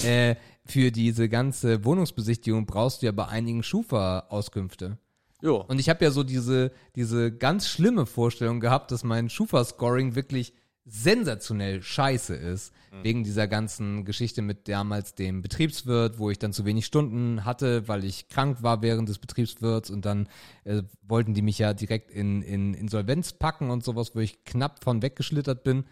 äh, 0.02 0.34
für 0.64 0.90
diese 0.90 1.28
ganze 1.28 1.84
Wohnungsbesichtigung 1.84 2.66
brauchst 2.66 3.02
du 3.02 3.06
ja 3.06 3.12
bei 3.12 3.28
einigen 3.28 3.62
Schufa-Auskünfte. 3.62 4.98
Jo. 5.40 5.64
Und 5.68 5.78
ich 5.78 5.88
habe 5.88 6.04
ja 6.04 6.10
so 6.10 6.24
diese, 6.24 6.72
diese 6.96 7.30
ganz 7.32 7.68
schlimme 7.68 8.06
Vorstellung 8.06 8.58
gehabt, 8.58 8.90
dass 8.90 9.04
mein 9.04 9.30
Schufa-Scoring 9.30 10.16
wirklich 10.16 10.52
sensationell 10.86 11.82
scheiße 11.82 12.34
ist. 12.34 12.72
Wegen 13.02 13.24
dieser 13.24 13.46
ganzen 13.46 14.06
Geschichte 14.06 14.40
mit 14.40 14.68
damals 14.68 15.14
dem 15.14 15.42
Betriebswirt, 15.42 16.18
wo 16.18 16.30
ich 16.30 16.38
dann 16.38 16.54
zu 16.54 16.64
wenig 16.64 16.86
Stunden 16.86 17.44
hatte, 17.44 17.88
weil 17.88 18.04
ich 18.04 18.28
krank 18.28 18.62
war 18.62 18.80
während 18.80 19.08
des 19.08 19.18
Betriebswirts 19.18 19.90
und 19.90 20.06
dann 20.06 20.28
äh, 20.64 20.82
wollten 21.02 21.34
die 21.34 21.42
mich 21.42 21.58
ja 21.58 21.74
direkt 21.74 22.10
in, 22.10 22.40
in 22.40 22.72
Insolvenz 22.72 23.34
packen 23.34 23.70
und 23.70 23.84
sowas, 23.84 24.14
wo 24.14 24.20
ich 24.20 24.44
knapp 24.44 24.82
von 24.82 25.02
weggeschlittert 25.02 25.62
bin 25.62 25.84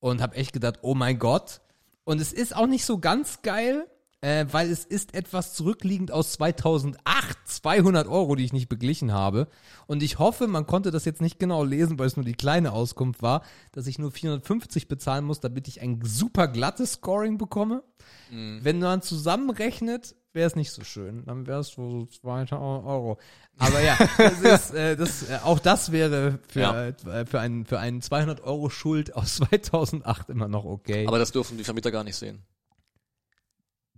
und 0.00 0.20
habe 0.20 0.36
echt 0.36 0.52
gedacht, 0.52 0.80
oh 0.82 0.94
mein 0.94 1.18
Gott. 1.18 1.60
Und 2.04 2.20
es 2.20 2.32
ist 2.32 2.54
auch 2.54 2.66
nicht 2.66 2.84
so 2.84 2.98
ganz 2.98 3.40
geil, 3.40 3.86
äh, 4.22 4.46
weil 4.50 4.70
es 4.70 4.84
ist 4.84 5.14
etwas 5.14 5.52
zurückliegend 5.52 6.10
aus 6.12 6.32
2008, 6.32 6.96
200 7.44 8.06
Euro, 8.08 8.34
die 8.36 8.44
ich 8.44 8.52
nicht 8.52 8.68
beglichen 8.68 9.12
habe. 9.12 9.48
Und 9.86 10.02
ich 10.02 10.18
hoffe, 10.18 10.46
man 10.48 10.66
konnte 10.66 10.90
das 10.90 11.04
jetzt 11.04 11.20
nicht 11.20 11.38
genau 11.38 11.64
lesen, 11.64 11.98
weil 11.98 12.06
es 12.06 12.16
nur 12.16 12.24
die 12.24 12.32
kleine 12.34 12.72
Auskunft 12.72 13.20
war, 13.20 13.42
dass 13.72 13.86
ich 13.86 13.98
nur 13.98 14.10
450 14.12 14.88
bezahlen 14.88 15.24
muss, 15.24 15.40
damit 15.40 15.68
ich 15.68 15.80
ein 15.82 16.00
super 16.04 16.48
glattes 16.48 16.92
Scoring 16.94 17.36
bekomme. 17.36 17.82
Wenn 18.30 18.78
man 18.78 19.02
zusammenrechnet, 19.02 20.14
wäre 20.32 20.46
es 20.46 20.56
nicht 20.56 20.70
so 20.72 20.82
schön. 20.84 21.24
Dann 21.26 21.46
wäre 21.46 21.60
es 21.60 21.68
so 21.68 22.06
200 22.06 22.52
Euro. 22.52 23.18
Aber 23.58 23.80
ja, 23.82 23.96
das 24.16 24.40
ist, 24.70 24.74
äh, 24.74 24.96
das, 24.96 25.28
äh, 25.28 25.38
auch 25.44 25.58
das 25.58 25.92
wäre 25.92 26.38
für, 26.48 26.60
Ja. 26.60 26.86
äh, 26.86 27.26
für, 27.26 27.40
einen, 27.40 27.66
für 27.66 27.78
einen 27.78 28.00
200 28.00 28.42
Euro 28.42 28.70
Schuld 28.70 29.14
aus 29.14 29.36
2008 29.36 30.30
immer 30.30 30.48
noch 30.48 30.64
okay. 30.64 31.06
Aber 31.06 31.18
das 31.18 31.32
dürfen 31.32 31.58
die 31.58 31.64
Vermieter 31.64 31.90
gar 31.90 32.04
nicht 32.04 32.16
sehen. 32.16 32.42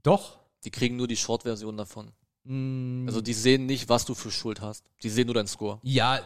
Doch. 0.05 0.39
Die 0.65 0.71
kriegen 0.71 0.97
nur 0.97 1.09
die 1.09 1.17
Short-Version 1.17 1.77
davon. 1.77 2.13
Mm, 2.45 3.07
Also 3.09 3.21
die 3.21 3.33
sehen 3.35 3.67
nicht, 3.67 3.89
was 3.89 4.05
du 4.05 4.15
für 4.15 4.31
Schuld 4.31 4.61
hast. 4.61 4.85
Die 5.03 5.11
sehen 5.11 5.27
nur 5.27 5.35
deinen 5.35 5.47
Score. 5.49 5.81
Ja, 5.83 6.21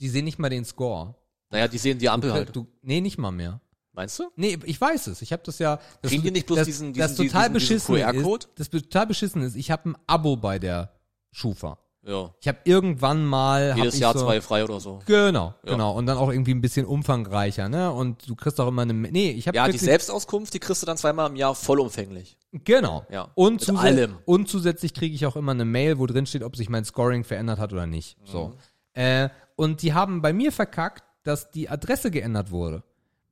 die 0.00 0.08
sehen 0.08 0.24
nicht 0.24 0.38
mal 0.38 0.48
den 0.48 0.64
Score. 0.64 1.14
Naja, 1.50 1.68
die 1.68 1.78
sehen 1.78 1.98
die 1.98 2.08
Ampel 2.08 2.32
halt. 2.32 2.54
Du, 2.56 2.66
nee, 2.82 3.00
nicht 3.00 3.18
mal 3.18 3.30
mehr. 3.30 3.60
Meinst 3.92 4.18
du? 4.18 4.30
Nee, 4.36 4.58
ich 4.64 4.80
weiß 4.80 5.06
es. 5.06 5.22
Ich 5.22 5.32
habe 5.32 5.42
das 5.44 5.58
ja. 5.58 5.78
Das, 6.02 6.10
Kriegen 6.10 6.22
die 6.24 6.30
nicht 6.30 6.46
bloß 6.46 6.58
das, 6.58 6.66
diesen- 6.66 6.92
das 6.92 7.12
diesen- 7.14 7.28
total 7.28 7.48
diesen- 7.50 7.58
diesen 7.60 7.76
beschissen 7.78 7.94
QR-Code? 7.96 8.46
ist. 8.46 8.58
Das 8.60 8.70
total 8.70 9.06
beschissen 9.06 9.42
ist. 9.42 9.54
Ich 9.56 9.70
habe 9.70 9.90
ein 9.90 9.96
Abo 10.06 10.36
bei 10.36 10.58
der 10.58 10.92
Schufa. 11.32 11.78
Ja. 12.06 12.32
Ich 12.40 12.46
habe 12.46 12.58
irgendwann 12.62 13.24
mal 13.26 13.74
Jedes 13.76 13.98
Jahr 13.98 14.12
so, 14.16 14.24
zwei 14.24 14.40
frei 14.40 14.62
oder 14.62 14.78
so. 14.78 15.00
Genau, 15.06 15.54
Ja. 15.64 15.72
genau. 15.72 15.92
Und 15.92 16.06
dann 16.06 16.16
auch 16.18 16.30
irgendwie 16.30 16.52
ein 16.54 16.60
bisschen 16.60 16.86
umfangreicher, 16.86 17.68
ne? 17.68 17.92
Und 17.92 18.28
du 18.28 18.36
kriegst 18.36 18.60
auch 18.60 18.68
immer 18.68 18.82
eine. 18.82 18.94
Nee, 18.94 19.32
ich 19.32 19.48
habe 19.48 19.56
Ja, 19.56 19.66
die 19.66 19.76
Selbstauskunft, 19.76 20.54
die 20.54 20.60
kriegst 20.60 20.82
du 20.82 20.86
dann 20.86 20.96
zweimal 20.96 21.28
im 21.28 21.34
Jahr 21.34 21.56
vollumfänglich. 21.56 22.36
Genau. 22.52 23.04
Ja. 23.10 23.28
Und, 23.34 23.60
zusä 23.60 23.80
allem. 23.80 24.18
und 24.24 24.48
zusätzlich 24.48 24.94
kriege 24.94 25.14
ich 25.16 25.26
auch 25.26 25.34
immer 25.34 25.50
eine 25.52 25.64
Mail, 25.64 25.98
wo 25.98 26.06
drin 26.06 26.26
steht, 26.26 26.44
ob 26.44 26.54
sich 26.54 26.68
mein 26.68 26.84
Scoring 26.84 27.24
verändert 27.24 27.58
hat 27.58 27.72
oder 27.72 27.86
nicht. 27.86 28.16
Mhm. 28.20 28.26
So. 28.26 28.54
Äh, 28.94 29.28
und 29.56 29.82
die 29.82 29.92
haben 29.92 30.22
bei 30.22 30.32
mir 30.32 30.52
verkackt, 30.52 31.02
dass 31.24 31.50
die 31.50 31.68
Adresse 31.68 32.12
geändert 32.12 32.52
wurde. 32.52 32.84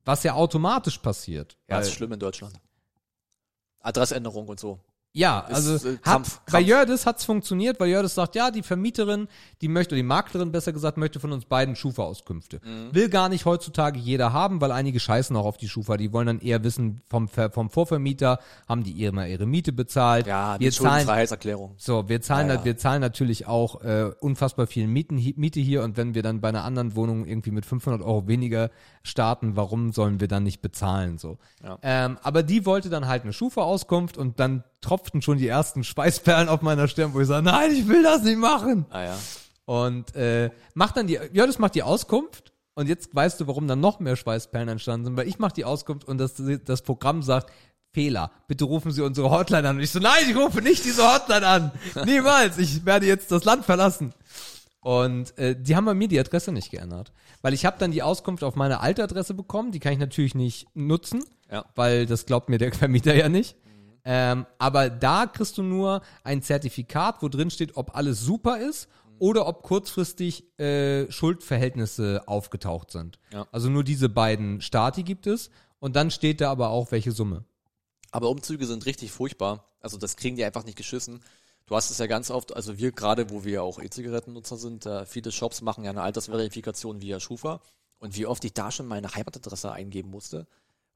Was 0.03 0.23
ja 0.23 0.33
automatisch 0.33 0.97
passiert. 0.97 1.57
Ja, 1.69 1.79
ist 1.79 1.93
schlimm 1.93 2.11
in 2.11 2.19
Deutschland. 2.19 2.53
Adressänderung 3.79 4.47
und 4.49 4.59
so. 4.59 4.79
Ja, 5.17 5.39
Ist, 5.49 5.55
also 5.55 5.87
äh, 5.87 5.93
hat, 5.93 6.01
Krampf, 6.03 6.39
bei 6.41 6.51
Krampf. 6.51 6.67
Jördes 6.67 7.05
hat's 7.05 7.23
funktioniert, 7.23 7.79
weil 7.79 7.87
Jördes 7.87 8.15
sagt, 8.15 8.35
ja, 8.35 8.51
die 8.51 8.63
Vermieterin, 8.63 9.29
die 9.61 9.69
möchte, 9.69 9.95
oder 9.95 9.97
die 10.01 10.03
Maklerin 10.03 10.51
besser 10.51 10.73
gesagt, 10.73 10.97
möchte 10.97 11.21
von 11.21 11.31
uns 11.31 11.45
beiden 11.45 11.77
Schufa-Auskünfte. 11.77 12.59
Mhm. 12.65 12.93
Will 12.93 13.07
gar 13.07 13.29
nicht 13.29 13.45
heutzutage 13.45 13.97
jeder 13.97 14.33
haben, 14.33 14.59
weil 14.59 14.73
einige 14.73 14.99
scheißen 14.99 15.33
auch 15.37 15.45
auf 15.45 15.55
die 15.55 15.69
Schufa. 15.69 15.95
Die 15.95 16.11
wollen 16.11 16.27
dann 16.27 16.39
eher 16.41 16.65
wissen, 16.65 17.01
vom, 17.09 17.29
vom 17.29 17.69
Vorvermieter 17.69 18.39
haben 18.67 18.83
die 18.83 19.09
mal 19.11 19.29
ihre 19.29 19.45
Miete 19.45 19.71
bezahlt. 19.71 20.27
Ja, 20.27 20.59
wir 20.59 20.69
zahlen, 20.71 20.89
Schuldenfreiheitserklärung. 20.89 21.75
so, 21.77 22.09
wir 22.09 22.21
zahlen, 22.21 22.47
Ja, 22.49 22.55
halt- 22.55 22.65
wir 22.65 22.75
zahlen 22.77 22.99
natürlich 22.99 23.47
auch 23.47 23.81
äh, 23.83 24.11
unfassbar 24.19 24.67
viel 24.67 24.87
Mieten, 24.87 25.15
Miete 25.15 25.61
hier 25.61 25.83
und 25.83 25.95
wenn 25.95 26.13
wir 26.13 26.23
dann 26.23 26.41
bei 26.41 26.49
einer 26.49 26.65
anderen 26.65 26.95
Wohnung 26.97 27.25
irgendwie 27.25 27.51
mit 27.51 27.65
500 27.65 28.01
Euro 28.01 28.27
weniger 28.27 28.69
starten, 29.01 29.55
warum 29.55 29.93
sollen 29.93 30.19
wir 30.19 30.27
dann 30.27 30.43
nicht 30.43 30.61
bezahlen 30.61 31.17
so? 31.17 31.37
Ja. 31.63 31.77
Ähm, 31.81 32.17
aber 32.21 32.43
die 32.43 32.65
wollte 32.65 32.89
dann 32.89 33.07
halt 33.07 33.23
eine 33.23 33.31
Schufa-Auskunft 33.31 34.17
und 34.17 34.39
dann 34.41 34.63
tropften 34.85 35.21
schon 35.21 35.37
die 35.37 35.47
ersten 35.47 35.83
Schweißperlen 35.83 36.47
auf 36.49 36.61
meiner 36.61 36.87
Stirn, 36.87 37.13
wo 37.13 37.19
ich 37.21 37.27
sage, 37.27 37.43
nein, 37.43 37.71
ich 37.71 37.87
will 37.87 38.03
das 38.03 38.23
nicht 38.23 38.37
machen. 38.37 38.85
Ah 38.89 39.03
ja. 39.03 39.17
Und 39.65 40.15
äh, 40.15 40.51
macht 40.73 40.95
dann 40.97 41.07
die, 41.07 41.19
ja, 41.33 41.45
das 41.47 41.59
macht 41.59 41.75
die 41.75 41.83
Auskunft. 41.83 42.53
Und 42.75 42.87
jetzt 42.89 43.15
weißt 43.15 43.39
du, 43.39 43.47
warum 43.47 43.67
dann 43.67 43.79
noch 43.79 43.99
mehr 43.99 44.15
Schweißperlen 44.15 44.67
entstanden 44.69 45.05
sind, 45.05 45.17
weil 45.17 45.27
ich 45.27 45.39
mache 45.39 45.53
die 45.53 45.65
Auskunft 45.65 46.07
und 46.07 46.17
das, 46.17 46.33
das 46.65 46.81
Programm 46.81 47.23
sagt, 47.23 47.51
Fehler, 47.93 48.29
bitte 48.49 48.65
rufen 48.65 48.91
Sie 48.91 49.01
unsere 49.01 49.31
Hotline 49.31 49.67
an. 49.69 49.77
Und 49.77 49.81
ich 49.83 49.91
so, 49.91 49.99
nein, 49.99 50.25
ich 50.29 50.35
rufe 50.35 50.61
nicht 50.61 50.83
diese 50.83 51.01
Hotline 51.09 51.47
an. 51.47 51.71
Niemals, 52.05 52.57
ich 52.57 52.85
werde 52.85 53.05
jetzt 53.05 53.31
das 53.31 53.45
Land 53.45 53.63
verlassen. 53.65 54.13
Und 54.81 55.35
äh, 55.39 55.55
die 55.59 55.75
haben 55.75 55.85
bei 55.85 55.93
mir 55.93 56.07
die 56.09 56.19
Adresse 56.19 56.51
nicht 56.51 56.69
geändert. 56.69 57.13
Weil 57.41 57.53
ich 57.53 57.65
habe 57.65 57.77
dann 57.79 57.91
die 57.91 58.03
Auskunft 58.03 58.43
auf 58.43 58.55
meine 58.55 58.81
alte 58.81 59.01
Adresse 59.03 59.33
bekommen, 59.33 59.71
die 59.71 59.79
kann 59.79 59.93
ich 59.93 59.99
natürlich 59.99 60.35
nicht 60.35 60.67
nutzen, 60.75 61.23
Ja. 61.49 61.63
weil 61.75 62.05
das 62.05 62.25
glaubt 62.25 62.49
mir 62.49 62.57
der 62.57 62.73
Vermieter 62.83 63.15
ja 63.15 63.29
nicht. 63.29 63.55
Ähm, 64.05 64.45
aber 64.59 64.89
da 64.89 65.25
kriegst 65.25 65.57
du 65.57 65.63
nur 65.63 66.01
ein 66.23 66.43
Zertifikat, 66.43 67.21
wo 67.21 67.27
drin 67.27 67.49
steht, 67.49 67.75
ob 67.75 67.95
alles 67.95 68.21
super 68.21 68.59
ist 68.59 68.87
oder 69.17 69.47
ob 69.47 69.63
kurzfristig 69.63 70.59
äh, 70.59 71.11
Schuldverhältnisse 71.11 72.23
aufgetaucht 72.27 72.91
sind. 72.91 73.19
Ja. 73.33 73.47
Also 73.51 73.69
nur 73.69 73.83
diese 73.83 74.07
beiden 74.07 74.61
Stati 74.61 75.03
gibt 75.03 75.25
es 75.25 75.49
und 75.79 75.95
dann 75.95 76.11
steht 76.11 76.41
da 76.41 76.51
aber 76.51 76.69
auch 76.69 76.91
welche 76.91 77.11
Summe. 77.11 77.45
Aber 78.11 78.29
Umzüge 78.29 78.65
sind 78.65 78.85
richtig 78.85 79.11
furchtbar. 79.11 79.65
Also 79.81 79.97
das 79.97 80.15
kriegen 80.15 80.35
die 80.35 80.45
einfach 80.45 80.65
nicht 80.65 80.77
geschissen. 80.77 81.21
Du 81.65 81.75
hast 81.75 81.89
es 81.89 81.97
ja 81.97 82.05
ganz 82.05 82.29
oft, 82.29 82.55
also 82.55 82.77
wir 82.77 82.91
gerade, 82.91 83.31
wo 83.31 83.43
wir 83.43 83.63
auch 83.63 83.79
E-Zigarettennutzer 83.79 84.57
sind, 84.57 84.85
äh, 84.85 85.05
viele 85.05 85.31
Shops 85.31 85.61
machen 85.61 85.83
ja 85.83 85.89
eine 85.89 86.03
Altersverifikation 86.03 87.01
via 87.01 87.19
Schufa. 87.19 87.59
Und 87.97 88.15
wie 88.15 88.27
oft 88.27 88.45
ich 88.45 88.53
da 88.53 88.71
schon 88.71 88.85
meine 88.85 89.15
Heimatadresse 89.15 89.71
eingeben 89.71 90.11
musste, 90.11 90.45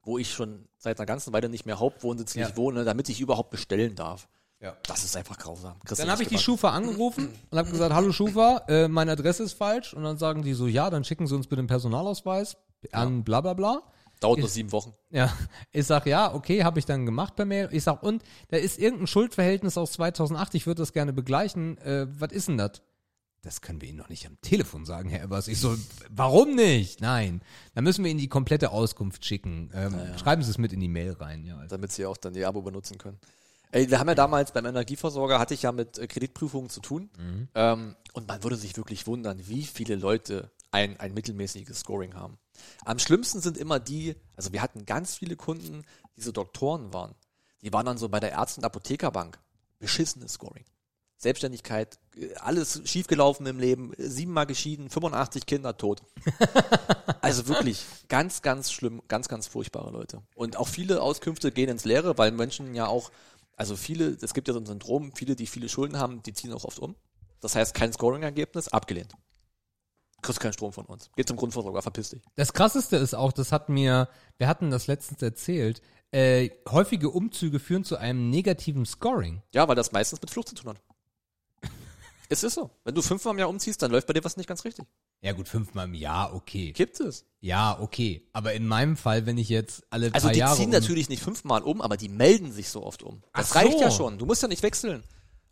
wo 0.02 0.18
ich 0.18 0.32
schon 0.32 0.66
seit 0.78 0.98
einer 0.98 1.06
ganzen 1.06 1.32
Weile 1.32 1.48
nicht 1.48 1.66
mehr 1.66 1.78
hauptwohnsitzlich 1.78 2.48
Ja. 2.48 2.56
wohne, 2.56 2.84
damit 2.84 3.08
ich 3.08 3.20
überhaupt 3.20 3.50
bestellen 3.50 3.94
darf. 3.94 4.28
Ja. 4.60 4.76
Das 4.86 5.04
ist 5.04 5.16
einfach 5.16 5.38
grausam. 5.38 5.76
Du 5.86 5.94
Dann 5.94 6.10
habe 6.10 6.22
ich 6.22 6.28
die. 6.28 6.36
Schufa 6.38 6.70
angerufen 6.70 7.30
und 7.50 7.58
habe 7.58 7.70
gesagt, 7.70 7.94
hallo 7.94 8.12
Schufa, 8.12 8.64
äh, 8.68 8.88
meine 8.88 9.12
Adresse 9.12 9.42
ist 9.42 9.54
falsch. 9.54 9.94
Und 9.94 10.02
dann 10.04 10.18
sagen 10.18 10.42
die 10.42 10.52
so, 10.52 10.66
ja, 10.66 10.90
dann 10.90 11.02
schicken 11.04 11.26
Sie 11.26 11.34
uns 11.34 11.46
bitte 11.46 11.60
einen 11.60 11.68
Personalausweis 11.68 12.56
an 12.92 13.24
bla 13.24 13.40
bla 13.40 13.54
bla. 13.54 13.82
Dauert 14.20 14.38
nur 14.40 14.48
sieben 14.50 14.70
Wochen. 14.72 14.92
Ja, 15.08 15.32
ich 15.72 15.86
sag 15.86 16.04
ja, 16.04 16.34
okay, 16.34 16.62
habe 16.62 16.78
ich 16.78 16.84
dann 16.84 17.06
gemacht 17.06 17.36
per 17.36 17.46
Mail. 17.46 17.70
Ich 17.72 17.84
sag, 17.84 18.02
und 18.02 18.22
da 18.48 18.58
ist 18.58 18.78
irgendein 18.78 19.06
Schuldverhältnis 19.06 19.78
aus 19.78 19.92
2008, 19.92 20.54
ich 20.56 20.66
würde 20.66 20.82
das 20.82 20.92
gerne 20.92 21.14
begleichen. 21.14 21.78
Äh, 21.78 22.06
was 22.20 22.30
ist 22.32 22.48
denn 22.48 22.58
das? 22.58 22.82
Das 23.42 23.62
können 23.62 23.80
wir 23.80 23.88
Ihnen 23.88 23.98
noch 23.98 24.10
nicht 24.10 24.26
am 24.26 24.38
Telefon 24.42 24.84
sagen, 24.84 25.08
Herr 25.08 25.22
Ebers. 25.24 25.48
Ich 25.48 25.58
so, 25.58 25.74
warum 26.10 26.54
nicht? 26.54 27.00
Nein. 27.00 27.40
Dann 27.74 27.84
müssen 27.84 28.04
wir 28.04 28.10
Ihnen 28.10 28.20
die 28.20 28.28
komplette 28.28 28.70
Auskunft 28.70 29.24
schicken. 29.24 29.70
Ähm, 29.72 29.94
Schreiben 30.18 30.42
Sie 30.42 30.50
es 30.50 30.58
mit 30.58 30.72
in 30.72 30.80
die 30.80 30.88
Mail 30.88 31.12
rein. 31.12 31.44
Ja, 31.44 31.64
damit 31.66 31.90
sie 31.92 32.04
auch 32.04 32.18
dann 32.18 32.34
die 32.34 32.44
Abo 32.44 32.60
benutzen 32.60 32.98
können. 32.98 33.18
Ey, 33.72 33.88
wir 33.88 33.98
haben 33.98 34.08
ja 34.08 34.14
damals 34.14 34.52
beim 34.52 34.66
Energieversorger, 34.66 35.38
hatte 35.38 35.54
ich 35.54 35.62
ja 35.62 35.72
mit 35.72 35.96
äh, 35.96 36.06
Kreditprüfungen 36.06 36.68
zu 36.68 36.80
tun. 36.80 37.08
Ähm, 37.54 37.96
und 38.12 38.28
man 38.28 38.42
würde 38.42 38.56
sich 38.56 38.76
wirklich 38.76 39.06
wundern, 39.06 39.46
wie 39.46 39.62
viele 39.62 39.94
Leute 39.94 40.50
ein, 40.72 40.98
ein 40.98 41.14
mittelmäßiges 41.14 41.80
Scoring 41.80 42.14
haben. 42.14 42.36
Am 42.84 42.98
schlimmsten 42.98 43.40
sind 43.40 43.56
immer 43.56 43.80
die, 43.80 44.16
also 44.36 44.52
wir 44.52 44.60
hatten 44.60 44.84
ganz 44.86 45.14
viele 45.14 45.36
Kunden, 45.36 45.84
die 46.16 46.22
so 46.22 46.32
Doktoren 46.32 46.92
waren. 46.92 47.14
Die 47.62 47.72
waren 47.72 47.86
dann 47.86 47.98
so 47.98 48.08
bei 48.08 48.20
der 48.20 48.32
Ärzte- 48.32 48.60
und 48.60 48.64
Apothekerbank. 48.64 49.38
Beschissenes 49.78 50.32
Scoring. 50.34 50.64
Selbstständigkeit, 51.20 51.98
äh, 52.16 52.34
alles 52.36 52.80
schiefgelaufen 52.84 53.46
im 53.46 53.58
Leben, 53.58 53.92
äh, 53.94 54.08
siebenmal 54.08 54.46
geschieden, 54.46 54.88
85 54.88 55.46
Kinder 55.46 55.76
tot. 55.76 56.02
Also 57.22 57.48
wirklich 57.48 57.84
ganz, 58.08 58.40
ganz 58.40 58.72
schlimm, 58.72 59.02
ganz, 59.06 59.28
ganz 59.28 59.46
furchtbare 59.46 59.90
Leute. 59.90 60.22
Und 60.34 60.56
auch 60.56 60.66
viele 60.66 61.02
Auskünfte 61.02 61.52
gehen 61.52 61.68
ins 61.68 61.84
Leere, 61.84 62.16
weil 62.16 62.30
Menschen 62.30 62.74
ja 62.74 62.86
auch, 62.86 63.10
also 63.56 63.76
viele, 63.76 64.16
es 64.22 64.32
gibt 64.32 64.48
ja 64.48 64.54
so 64.54 64.60
ein 64.60 64.64
Syndrom, 64.64 65.12
viele, 65.14 65.36
die 65.36 65.46
viele 65.46 65.68
Schulden 65.68 65.98
haben, 65.98 66.22
die 66.22 66.32
ziehen 66.32 66.52
auch 66.52 66.64
oft 66.64 66.78
um. 66.78 66.96
Das 67.40 67.54
heißt, 67.54 67.74
kein 67.74 67.92
Scoring-Ergebnis, 67.92 68.68
abgelehnt. 68.68 69.12
Kriegst 70.22 70.40
keinen 70.40 70.54
Strom 70.54 70.72
von 70.72 70.86
uns. 70.86 71.10
Geht 71.14 71.28
zum 71.28 71.36
Grundversorger, 71.36 71.82
verpiss 71.82 72.08
dich. 72.08 72.22
Das 72.36 72.54
krasseste 72.54 72.96
ist 72.96 73.14
auch, 73.14 73.32
das 73.32 73.52
hat 73.52 73.68
mir, 73.68 74.08
wir 74.38 74.48
hatten 74.48 74.70
das 74.70 74.86
letztens 74.86 75.20
erzählt, 75.20 75.82
äh, 76.10 76.50
häufige 76.70 77.10
Umzüge 77.10 77.58
führen 77.58 77.84
zu 77.84 77.98
einem 77.98 78.30
negativen 78.30 78.86
Scoring. 78.86 79.42
Ja, 79.52 79.68
weil 79.68 79.76
das 79.76 79.92
meistens 79.92 80.22
mit 80.22 80.30
Flucht 80.30 80.48
zu 80.48 80.54
tun 80.54 80.70
hat. 80.70 80.80
Es 82.30 82.42
ist 82.42 82.54
so. 82.54 82.70
Wenn 82.84 82.94
du 82.94 83.02
fünfmal 83.02 83.34
im 83.34 83.38
Jahr 83.40 83.48
umziehst, 83.50 83.82
dann 83.82 83.90
läuft 83.90 84.06
bei 84.06 84.12
dir 84.14 84.24
was 84.24 84.36
nicht 84.36 84.46
ganz 84.48 84.64
richtig. 84.64 84.86
Ja 85.20 85.32
gut, 85.32 85.48
fünfmal 85.48 85.86
im 85.86 85.94
Jahr, 85.94 86.34
okay. 86.34 86.72
Gibt 86.72 86.98
es. 87.00 87.26
Ja, 87.40 87.78
okay. 87.80 88.26
Aber 88.32 88.54
in 88.54 88.66
meinem 88.66 88.96
Fall, 88.96 89.26
wenn 89.26 89.36
ich 89.36 89.48
jetzt 89.50 89.82
alle 89.90 90.10
Also 90.14 90.26
paar 90.28 90.32
die 90.32 90.38
Jahre 90.38 90.56
ziehen 90.56 90.66
um- 90.66 90.70
natürlich 90.70 91.08
nicht 91.10 91.22
fünfmal 91.22 91.62
um, 91.62 91.82
aber 91.82 91.96
die 91.98 92.08
melden 92.08 92.50
sich 92.52 92.70
so 92.70 92.82
oft 92.82 93.02
um. 93.02 93.22
Das 93.34 93.50
Ach 93.52 93.56
reicht 93.56 93.72
so. 93.78 93.80
ja 93.84 93.90
schon. 93.90 94.16
Du 94.18 94.24
musst 94.26 94.40
ja 94.42 94.48
nicht 94.48 94.62
wechseln. 94.62 95.04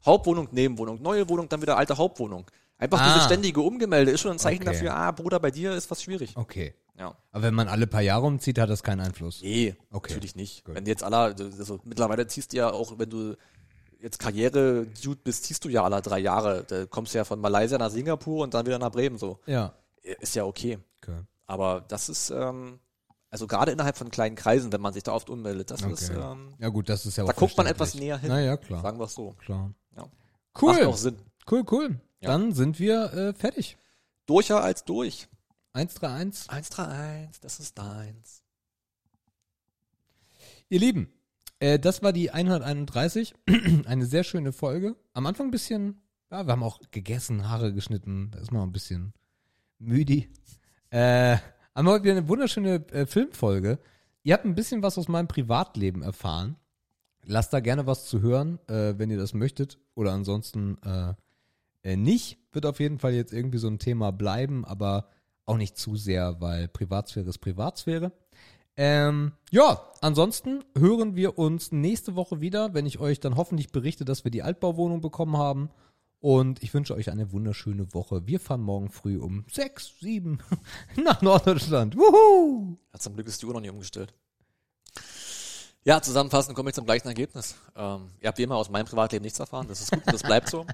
Hauptwohnung, 0.07 0.49
Nebenwohnung, 0.53 1.03
neue 1.03 1.29
Wohnung, 1.29 1.49
dann 1.49 1.61
wieder 1.61 1.77
alte 1.77 1.97
Hauptwohnung. 1.99 2.47
Einfach 2.79 3.01
Ah. 3.01 3.13
diese 3.15 3.25
ständige 3.27 3.61
Umgemelde 3.61 4.13
ist 4.13 4.21
schon 4.21 4.31
ein 4.31 4.39
Zeichen 4.39 4.63
Okay. 4.63 4.73
dafür, 4.73 4.95
ah, 4.95 5.11
Bruder, 5.11 5.41
bei 5.41 5.51
dir 5.51 5.73
ist 5.75 5.91
was 5.91 6.03
schwierig. 6.03 6.37
Okay. 6.37 6.75
Ja. 6.97 7.17
Aber 7.33 7.43
wenn 7.43 7.55
man 7.55 7.67
alle 7.69 7.87
paar 7.89 8.01
Jahre 8.03 8.25
umzieht, 8.27 8.59
hat 8.59 8.71
das 8.71 8.83
keinen 8.85 9.01
Einfluss. 9.01 9.41
Nee, 9.43 9.75
Okay. 9.91 10.13
natürlich 10.13 10.37
nicht. 10.37 10.65
Gut. 10.65 10.77
Wenn 10.77 10.85
du 10.85 10.91
jetzt 10.91 11.03
aller, 11.03 11.35
also 11.39 11.81
mittlerweile 11.85 12.27
ziehst 12.29 12.53
du 12.53 12.57
ja 12.59 12.71
auch, 12.73 12.97
wenn 12.99 13.11
du 13.11 13.37
jetzt 13.99 14.19
Karriere, 14.19 14.87
Dude, 15.03 15.21
bist, 15.23 15.45
ziehst 15.45 15.65
du 15.65 15.69
ja 15.69 15.85
alle 15.85 16.01
drei 16.03 16.19
Jahre. 16.19 16.65
Da 16.65 16.87
kommst 16.87 17.15
du 17.15 17.19
ja 17.19 17.25
von 17.25 17.41
Malaysia 17.41 17.79
nach 17.79 17.91
Singapur 17.91 18.43
und 18.45 18.55
dann 18.55 18.67
wieder 18.67 18.79
nach 18.79 18.93
Bremen 18.93 19.19
so. 19.19 19.39
Ja. 19.47 19.75
Ist 20.03 20.35
ja 20.35 20.45
okay. 20.45 20.79
Okay. 21.03 21.21
Aber 21.47 21.81
das 21.89 22.09
ist, 22.09 22.31
ähm, 22.31 22.79
also 23.31 23.47
gerade 23.47 23.73
innerhalb 23.73 23.97
von 23.97 24.11
kleinen 24.11 24.37
Kreisen, 24.37 24.73
wenn 24.73 24.81
man 24.81 24.93
sich 24.93 25.03
da 25.03 25.13
oft 25.13 25.29
ummeldet, 25.31 25.71
das 25.71 25.83
ist, 25.83 26.11
Okay. 26.11 26.21
ähm, 26.21 26.55
Ja 26.59 26.69
gut, 26.69 26.89
das 26.89 27.05
ist 27.07 27.17
ja 27.17 27.25
da 27.25 27.33
guckt 27.33 27.57
man 27.57 27.67
etwas 27.67 27.95
näher 27.95 28.19
hin. 28.19 28.29
Na 28.31 28.41
ja, 28.41 28.57
klar. 28.57 28.83
Sagen 28.83 28.99
wir 28.99 29.05
es 29.05 29.15
so. 29.15 29.33
Klar. 29.39 29.73
Ja. 29.97 30.03
Macht 30.03 30.63
Cool. 30.63 30.85
auch 30.87 30.97
Sinn. 30.97 31.17
Cool, 31.51 31.65
cool. 31.71 32.01
Ja. 32.21 32.31
Dann 32.31 32.53
sind 32.53 32.79
wir 32.79 33.13
äh, 33.13 33.33
fertig. 33.35 33.77
Durcher 34.27 34.63
als 34.63 34.85
durch. 34.85 35.29
131. 35.73 36.51
131, 36.51 37.41
das 37.41 37.61
ist 37.61 37.79
deins. 37.79 38.43
Ihr 40.69 40.81
Lieben, 40.81 41.13
äh, 41.61 41.79
das 41.79 42.03
war 42.03 42.13
die 42.13 42.31
131. 42.31 43.35
Eine 43.87 44.07
sehr 44.07 44.25
schöne 44.25 44.53
Folge. 44.53 44.97
Am 45.13 45.27
Anfang 45.27 45.49
ein 45.49 45.51
bisschen, 45.51 46.01
ja, 46.31 46.47
wir 46.47 46.53
haben 46.53 46.63
auch 46.63 46.81
gegessen, 46.91 47.49
Haare 47.49 47.73
geschnitten. 47.73 48.31
Da 48.31 48.41
ist 48.41 48.53
man 48.53 48.63
ein 48.63 48.73
bisschen 48.73 49.13
müde. 49.79 50.25
Äh, 50.91 51.39
haben 51.75 51.89
heute 51.89 52.05
wieder 52.05 52.17
eine 52.17 52.29
wunderschöne 52.29 52.87
äh, 52.93 53.07
Filmfolge. 53.07 53.79
Ihr 54.23 54.35
habt 54.35 54.45
ein 54.45 54.55
bisschen 54.55 54.83
was 54.83 54.99
aus 54.99 55.09
meinem 55.09 55.29
Privatleben 55.29 56.03
erfahren. 56.03 56.57
Lasst 57.25 57.53
da 57.53 57.61
gerne 57.61 57.87
was 57.87 58.07
zu 58.07 58.21
hören, 58.21 58.59
äh, 58.69 58.95
wenn 58.99 59.11
ihr 59.11 59.19
das 59.19 59.35
möchtet. 59.35 59.79
Oder 59.95 60.13
ansonsten 60.13 60.79
äh, 60.83 61.15
äh, 61.83 61.97
nicht. 61.97 62.39
Wird 62.53 62.67
auf 62.67 62.81
jeden 62.81 62.99
Fall 62.99 63.13
jetzt 63.13 63.33
irgendwie 63.33 63.59
so 63.59 63.69
ein 63.69 63.79
Thema 63.79 64.11
bleiben, 64.11 64.65
aber 64.65 65.09
auch 65.45 65.57
nicht 65.57 65.77
zu 65.77 65.97
sehr, 65.97 66.41
weil 66.41 66.69
Privatsphäre 66.69 67.29
ist 67.29 67.39
Privatsphäre. 67.39 68.13
Ähm, 68.81 69.33
ja, 69.51 69.83
ansonsten 70.03 70.65
hören 70.79 71.17
wir 71.17 71.37
uns 71.37 71.73
nächste 71.73 72.15
Woche 72.15 72.41
wieder, 72.41 72.75
wenn 72.75 72.87
ich 72.87 73.01
euch 73.01 73.19
dann 73.19 73.37
hoffentlich 73.37 73.73
berichte, 73.73 74.05
dass 74.05 74.23
wir 74.23 74.31
die 74.31 74.45
Altbauwohnung 74.45 75.01
bekommen 75.01 75.37
haben. 75.37 75.71
Und 76.21 76.63
ich 76.63 76.73
wünsche 76.75 76.95
euch 76.95 77.11
eine 77.11 77.33
wunderschöne 77.33 77.93
Woche. 77.93 78.29
Wir 78.29 78.39
fahren 78.39 78.63
morgen 78.63 78.89
früh 78.89 79.19
um 79.19 79.45
sechs, 79.51 79.99
sieben 79.99 80.39
nach 80.97 81.23
Norddeutschland. 81.23 81.97
Wuhu! 81.97 82.77
Ja, 82.93 83.01
zum 83.01 83.15
Glück 83.15 83.27
ist 83.27 83.43
die 83.43 83.47
Uhr 83.47 83.53
noch 83.53 83.61
nicht 83.61 83.73
umgestellt. 83.73 84.15
Ja, 85.83 86.01
zusammenfassend 86.01 86.55
komme 86.55 86.71
ich 86.71 86.77
zum 86.77 86.87
gleichen 86.87 87.09
Ergebnis. 87.09 87.57
Ähm, 87.75 88.13
ihr 88.21 88.29
habt 88.29 88.39
wie 88.39 88.45
immer 88.45 88.57
aus 88.57 88.71
meinem 88.71 88.87
Privatleben 88.87 89.25
nichts 89.25 89.41
erfahren. 89.41 89.67
Das 89.67 89.81
ist 89.81 89.91
gut, 89.91 90.03
das 90.07 90.23
bleibt 90.23 90.51
so. 90.51 90.65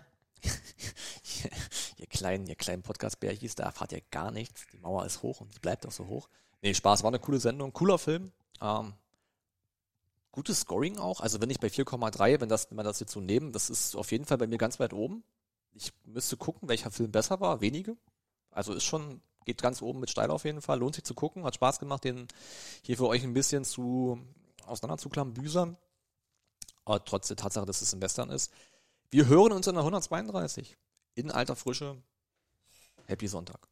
ihr 1.96 2.06
kleinen, 2.06 2.46
ihr 2.48 2.56
kleinen 2.56 2.82
Podcast-Bärchis, 2.82 3.54
da 3.54 3.64
erfahrt 3.64 3.92
ihr 3.92 4.02
gar 4.10 4.30
nichts. 4.30 4.66
Die 4.74 4.78
Mauer 4.78 5.06
ist 5.06 5.22
hoch 5.22 5.40
und 5.40 5.54
die 5.54 5.60
bleibt 5.60 5.86
auch 5.86 5.92
so 5.92 6.06
hoch. 6.06 6.28
Nee, 6.64 6.72
Spaß, 6.72 7.02
war 7.02 7.08
eine 7.08 7.18
coole 7.18 7.40
Sendung, 7.40 7.74
cooler 7.74 7.98
Film. 7.98 8.32
Ähm, 8.62 8.94
gutes 10.32 10.60
Scoring 10.60 10.96
auch. 10.96 11.20
Also 11.20 11.42
wenn 11.42 11.50
ich 11.50 11.60
bei 11.60 11.68
4,3, 11.68 12.40
wenn, 12.40 12.48
das, 12.48 12.70
wenn 12.70 12.76
man 12.76 12.86
das 12.86 13.00
jetzt 13.00 13.12
so 13.12 13.20
nehmen, 13.20 13.52
das 13.52 13.68
ist 13.68 13.94
auf 13.94 14.10
jeden 14.12 14.24
Fall 14.24 14.38
bei 14.38 14.46
mir 14.46 14.56
ganz 14.56 14.80
weit 14.80 14.94
oben. 14.94 15.24
Ich 15.74 15.92
müsste 16.04 16.38
gucken, 16.38 16.66
welcher 16.70 16.90
Film 16.90 17.12
besser 17.12 17.38
war. 17.38 17.60
Wenige. 17.60 17.98
Also 18.50 18.72
ist 18.72 18.84
schon, 18.84 19.20
geht 19.44 19.60
ganz 19.60 19.82
oben 19.82 20.00
mit 20.00 20.08
steil 20.08 20.30
auf 20.30 20.46
jeden 20.46 20.62
Fall. 20.62 20.78
Lohnt 20.78 20.94
sich 20.94 21.04
zu 21.04 21.12
gucken. 21.12 21.44
Hat 21.44 21.54
Spaß 21.54 21.80
gemacht, 21.80 22.02
den 22.04 22.28
hier 22.80 22.96
für 22.96 23.08
euch 23.08 23.24
ein 23.24 23.34
bisschen 23.34 23.66
zu 23.66 24.18
auseinanderzuklambüsern. 24.64 25.76
Aber 26.86 27.04
trotz 27.04 27.28
der 27.28 27.36
Tatsache, 27.36 27.66
dass 27.66 27.82
es 27.82 27.92
ein 27.92 28.00
Western 28.00 28.30
ist. 28.30 28.50
Wir 29.10 29.26
hören 29.26 29.52
uns 29.52 29.66
in 29.66 29.74
der 29.74 29.82
132. 29.82 30.78
In 31.14 31.30
alter 31.30 31.56
Frische. 31.56 32.02
Happy 33.04 33.28
Sonntag. 33.28 33.68